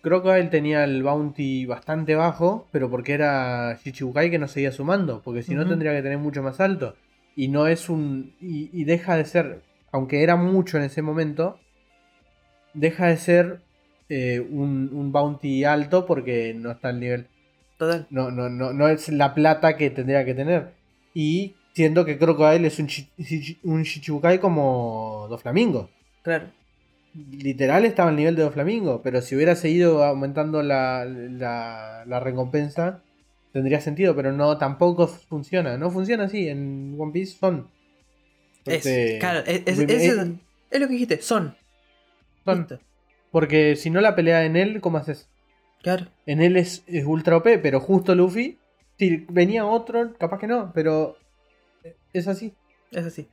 Crocodile 0.00 0.48
tenía 0.48 0.84
el 0.84 1.02
bounty 1.02 1.66
bastante 1.66 2.14
bajo, 2.14 2.66
pero 2.72 2.90
porque 2.90 3.12
era 3.12 3.78
Shichibukai 3.82 4.30
que 4.30 4.38
no 4.38 4.48
seguía 4.48 4.72
sumando, 4.72 5.22
porque 5.22 5.42
si 5.42 5.54
no 5.54 5.66
tendría 5.66 5.92
que 5.92 6.02
tener 6.02 6.18
mucho 6.18 6.42
más 6.42 6.60
alto. 6.60 6.96
Y 7.36 7.48
no 7.48 7.66
es 7.66 7.88
un. 7.88 8.34
Y, 8.40 8.70
y 8.72 8.84
deja 8.84 9.16
de 9.16 9.24
ser, 9.24 9.60
aunque 9.92 10.22
era 10.22 10.36
mucho 10.36 10.76
en 10.76 10.84
ese 10.84 11.02
momento, 11.02 11.58
deja 12.74 13.06
de 13.06 13.16
ser 13.16 13.60
eh, 14.08 14.40
un, 14.40 14.90
un 14.92 15.12
bounty 15.12 15.64
alto 15.64 16.06
porque 16.06 16.54
no 16.54 16.70
está 16.70 16.88
al 16.88 17.00
nivel. 17.00 17.26
Total. 17.76 18.06
No, 18.10 18.30
no, 18.30 18.48
no, 18.48 18.72
no 18.72 18.88
es 18.88 19.08
la 19.08 19.34
plata 19.34 19.76
que 19.76 19.90
tendría 19.90 20.24
que 20.24 20.34
tener. 20.34 20.70
Y 21.14 21.54
siendo 21.78 22.04
que 22.04 22.18
Crocodile 22.18 22.66
es 22.66 22.76
un, 22.80 22.88
Shi- 22.88 23.06
Shi- 23.18 23.58
un 23.62 23.84
Shichibukai 23.84 24.40
como 24.40 25.28
Doflamingo. 25.30 25.88
Claro. 26.22 26.46
Literal 27.14 27.84
estaba 27.84 28.10
al 28.10 28.16
nivel 28.16 28.34
de 28.34 28.42
Doflamingo, 28.42 29.00
pero 29.00 29.22
si 29.22 29.36
hubiera 29.36 29.54
seguido 29.54 30.02
aumentando 30.02 30.60
la, 30.64 31.04
la, 31.04 32.02
la 32.04 32.18
recompensa, 32.18 33.00
tendría 33.52 33.80
sentido, 33.80 34.16
pero 34.16 34.32
no, 34.32 34.58
tampoco 34.58 35.06
funciona. 35.06 35.78
No 35.78 35.92
funciona 35.92 36.24
así, 36.24 36.48
en 36.48 36.96
One 36.98 37.12
Piece 37.12 37.38
son. 37.38 37.68
Es, 38.66 38.82
claro, 39.20 39.38
es, 39.46 39.62
es- 39.64 39.78
es- 39.78 40.16
lo 40.16 40.86
que 40.88 40.92
dijiste. 40.94 41.22
Son. 41.22 41.54
son. 42.44 42.58
Listo. 42.58 42.80
Porque 43.30 43.76
si 43.76 43.88
no 43.90 44.00
la 44.00 44.16
pelea 44.16 44.44
en 44.44 44.56
él, 44.56 44.80
¿cómo 44.80 44.98
haces? 44.98 45.28
Claro. 45.82 46.06
En 46.26 46.42
él 46.42 46.56
es, 46.56 46.82
es 46.88 47.04
ultra 47.06 47.36
OP, 47.36 47.46
pero 47.62 47.78
justo 47.78 48.16
Luffy, 48.16 48.58
si 48.98 49.24
venía 49.28 49.64
otro, 49.64 50.12
capaz 50.18 50.40
que 50.40 50.48
no, 50.48 50.72
pero 50.74 51.16
es 52.12 52.28
así. 52.28 52.54
Es 52.90 53.04
así. 53.06 53.28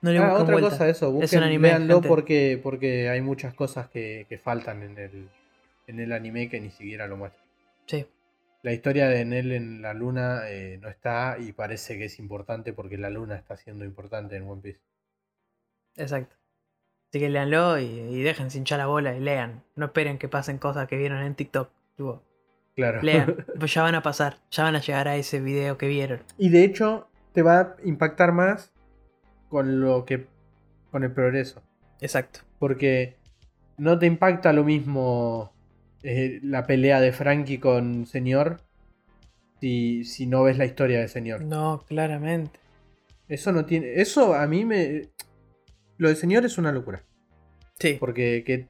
No 0.00 0.10
le 0.10 0.18
Ah, 0.18 0.34
otra 0.34 0.54
vuelta. 0.54 0.70
cosa, 0.70 0.88
eso, 0.88 1.06
Es 1.06 1.12
un 1.14 1.20
busquen, 1.20 1.42
anime, 1.44 1.68
véanlo 1.68 2.00
porque, 2.00 2.58
porque 2.62 3.08
hay 3.08 3.20
muchas 3.20 3.54
cosas 3.54 3.88
que, 3.88 4.26
que 4.28 4.36
faltan 4.38 4.82
en 4.82 4.98
el, 4.98 5.28
en 5.86 6.00
el 6.00 6.12
anime 6.12 6.48
que 6.48 6.60
ni 6.60 6.70
siquiera 6.70 7.06
lo 7.06 7.16
muestran. 7.16 7.44
Sí. 7.86 8.06
La 8.62 8.72
historia 8.72 9.08
de 9.08 9.20
Enel 9.20 9.52
en 9.52 9.82
la 9.82 9.92
luna 9.94 10.42
eh, 10.48 10.78
no 10.80 10.88
está 10.88 11.36
y 11.38 11.52
parece 11.52 11.98
que 11.98 12.04
es 12.06 12.18
importante 12.18 12.72
porque 12.72 12.96
la 12.98 13.10
luna 13.10 13.36
está 13.36 13.56
siendo 13.56 13.84
importante 13.84 14.36
en 14.36 14.48
One 14.48 14.62
Piece. 14.62 14.80
Exacto. 15.96 16.36
Así 17.10 17.20
que 17.20 17.28
leanlo 17.28 17.78
y, 17.78 17.84
y 17.84 18.22
dejen 18.22 18.50
sin 18.50 18.60
hinchar 18.60 18.78
la 18.78 18.86
bola 18.86 19.14
y 19.14 19.20
lean. 19.20 19.62
No 19.76 19.86
esperen 19.86 20.18
que 20.18 20.28
pasen 20.28 20.58
cosas 20.58 20.88
que 20.88 20.96
vieron 20.96 21.22
en 21.22 21.34
TikTok. 21.34 21.70
Tipo, 21.96 22.22
Claro. 22.74 23.02
lean. 23.02 23.44
pues 23.58 23.74
ya 23.74 23.82
van 23.82 23.94
a 23.94 24.02
pasar. 24.02 24.38
Ya 24.50 24.62
van 24.64 24.76
a 24.76 24.80
llegar 24.80 25.06
a 25.08 25.16
ese 25.16 25.40
video 25.40 25.76
que 25.76 25.88
vieron. 25.88 26.22
Y 26.38 26.48
de 26.48 26.64
hecho, 26.64 27.08
te 27.32 27.42
va 27.42 27.60
a 27.60 27.76
impactar 27.84 28.32
más 28.32 28.72
con 29.48 29.80
lo 29.80 30.04
que. 30.04 30.26
con 30.90 31.04
el 31.04 31.12
progreso. 31.12 31.62
Exacto. 32.00 32.40
Porque 32.58 33.16
no 33.78 33.98
te 33.98 34.06
impacta 34.06 34.52
lo 34.52 34.64
mismo 34.64 35.52
eh, 36.02 36.40
la 36.42 36.66
pelea 36.66 37.00
de 37.00 37.12
Frankie 37.12 37.58
con 37.58 38.06
Señor 38.06 38.60
si, 39.60 40.04
si 40.04 40.26
no 40.26 40.42
ves 40.42 40.58
la 40.58 40.64
historia 40.64 41.00
de 41.00 41.08
Señor. 41.08 41.42
No, 41.42 41.84
claramente. 41.86 42.58
Eso 43.28 43.52
no 43.52 43.64
tiene. 43.64 43.94
Eso 44.00 44.34
a 44.34 44.46
mí 44.46 44.64
me. 44.64 45.08
Lo 45.98 46.08
de 46.08 46.16
Señor 46.16 46.44
es 46.44 46.58
una 46.58 46.72
locura. 46.72 47.02
Sí. 47.78 47.96
Porque 47.98 48.42
que, 48.44 48.66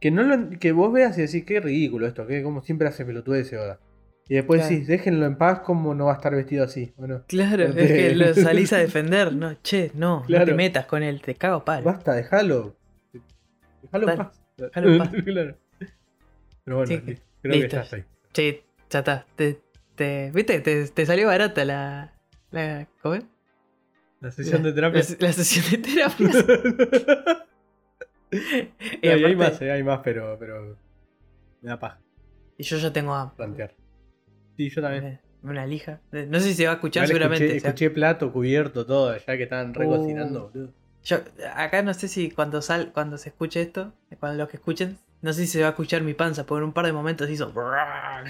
que, 0.00 0.10
no 0.10 0.22
lo- 0.22 0.50
que 0.58 0.72
vos 0.72 0.92
veas 0.92 1.18
y 1.18 1.22
decís, 1.22 1.44
qué 1.44 1.60
ridículo 1.60 2.06
esto, 2.06 2.26
que 2.26 2.42
como 2.42 2.62
siempre 2.62 2.88
hace 2.88 3.04
pelotudez 3.04 3.52
Oda. 3.52 3.80
Y 4.28 4.34
después 4.34 4.60
Claro. 4.60 4.72
decís, 4.74 4.88
déjenlo 4.88 5.26
en 5.26 5.36
paz, 5.36 5.60
como 5.60 5.94
no 5.94 6.06
va 6.06 6.12
a 6.12 6.16
estar 6.16 6.34
vestido 6.34 6.64
así. 6.64 6.92
Bueno, 6.96 7.22
Claro, 7.28 7.64
No 7.68 7.70
es 7.70 7.74
te- 7.76 7.86
que 7.94 8.14
lo 8.16 8.34
salís 8.34 8.72
a 8.72 8.78
defender. 8.86 9.32
No, 9.32 9.54
che, 9.62 9.92
no, 9.94 10.16
no 10.20 10.22
te 10.22 10.26
Claro. 10.26 10.54
metas 10.56 10.86
con 10.86 11.02
él, 11.04 11.20
te 11.22 11.34
cago 11.36 11.64
palo. 11.64 11.84
basta, 11.84 12.12
déjalo. 12.14 12.76
Déjalo 13.82 14.10
en 14.10 14.16
paz. 14.18 14.42
déjalo 14.56 14.90
en 14.92 14.98
paz. 14.98 15.10
Claro. 15.24 15.56
Pero 16.64 16.76
bueno, 16.78 16.86
Sí, 16.88 17.02
listo. 17.06 17.22
creo 17.42 17.52
que 17.52 17.58
listo. 17.60 17.76
estás 17.76 17.92
ahí. 17.92 18.04
Che, 18.32 18.64
ya 18.90 18.98
está. 18.98 19.26
Te, 19.36 19.60
te- 19.94 20.30
¿Viste? 20.34 20.60
Te, 20.60 20.88
te 20.88 21.06
salió 21.06 21.28
barata 21.28 21.64
la. 21.64 22.12
la 22.50 22.88
¿Cómo 23.02 23.14
es? 23.14 23.24
La 24.20 24.32
sesión 24.32 24.62
La- 24.64 24.68
de 24.70 24.74
terapia. 24.74 25.02
La, 25.20 25.26
la 25.28 25.32
sesión 25.32 25.64
de 25.70 25.78
terapia. 25.78 26.30
hay 29.02 29.36
más, 29.36 29.62
eh, 29.62 29.70
hay 29.70 29.82
más, 29.84 30.00
pero, 30.02 30.36
pero 30.38 30.76
me 31.62 31.68
da 31.70 31.78
paja 31.78 32.00
y 32.58 32.64
yo 32.64 32.76
ya 32.78 32.92
tengo 32.92 33.14
a- 33.14 33.32
plantear. 33.36 33.72
Sí, 34.56 34.70
yo 34.70 34.80
también. 34.82 35.04
eh, 35.04 35.20
una 35.42 35.66
lija. 35.66 36.00
Eh, 36.12 36.26
No 36.28 36.40
sé 36.40 36.46
si 36.48 36.54
se 36.54 36.64
va 36.66 36.72
a 36.72 36.74
escuchar 36.74 37.06
seguramente. 37.06 37.44
Escuché, 37.44 37.58
o 37.58 37.60
sea, 37.60 37.68
escuché 37.70 37.90
plato, 37.90 38.32
cubierto, 38.32 38.86
todo, 38.86 39.16
ya 39.16 39.36
que 39.36 39.42
estaban 39.44 39.70
Uh. 39.70 39.74
recocinando, 39.74 40.50
boludo. 40.52 40.72
yo, 41.04 41.18
acá 41.54 41.82
no 41.82 41.94
sé 41.94 42.08
si 42.08 42.30
cuando 42.30 42.62
sal, 42.62 42.90
cuando 42.92 43.18
se 43.18 43.28
escuche 43.28 43.60
esto, 43.62 43.92
cuando 44.18 44.38
los 44.38 44.48
que 44.48 44.56
escuchen, 44.56 44.98
no 45.22 45.32
sé 45.32 45.42
si 45.42 45.46
se 45.48 45.60
va 45.60 45.68
a 45.68 45.70
escuchar 45.70 46.02
mi 46.02 46.14
panza, 46.14 46.44
porque 46.46 46.58
en 46.60 46.64
un 46.64 46.72
par 46.72 46.86
de 46.86 46.92
momentos 46.92 47.28
hizo. 47.30 47.52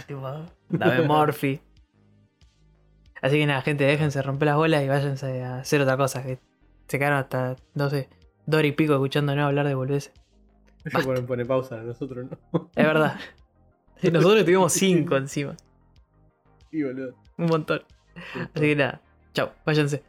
tipo, 0.07 0.47
Dame 0.69 1.03
Morphy. 1.07 1.61
Así 3.23 3.39
que 3.39 3.47
nada, 3.47 3.63
gente, 3.63 3.85
déjense 3.85 4.21
romper 4.23 4.47
las 4.47 4.57
bolas 4.57 4.83
y 4.85 4.89
váyanse 4.89 5.43
a 5.43 5.59
hacer 5.61 5.81
otra 5.81 5.97
cosa. 5.97 6.23
Que 6.23 6.39
se 6.87 6.99
quedaron 6.99 7.19
hasta, 7.19 7.57
no 7.75 7.89
sé, 7.89 8.09
dos 8.45 8.63
y 8.63 8.73
pico 8.73 8.93
escuchándonos 8.95 9.47
hablar 9.47 9.67
de. 9.67 9.73
Ellos 9.73 10.11
ponen, 11.05 11.27
pone 11.27 11.45
pausa, 11.45 11.79
nosotros 11.83 12.27
no. 12.53 12.71
Es 12.77 12.85
verdad. 12.85 13.19
Nosotros 14.13 14.45
tuvimos 14.45 14.73
cinco 14.75 15.17
encima. 15.17 15.57
Sí, 16.71 16.83
boludo. 16.83 17.15
Un 17.39 17.47
montón. 17.47 17.83
Así 18.55 18.61
que 18.61 18.77
nada, 18.77 19.01
chao, 19.35 19.53
váyanse. 19.65 20.03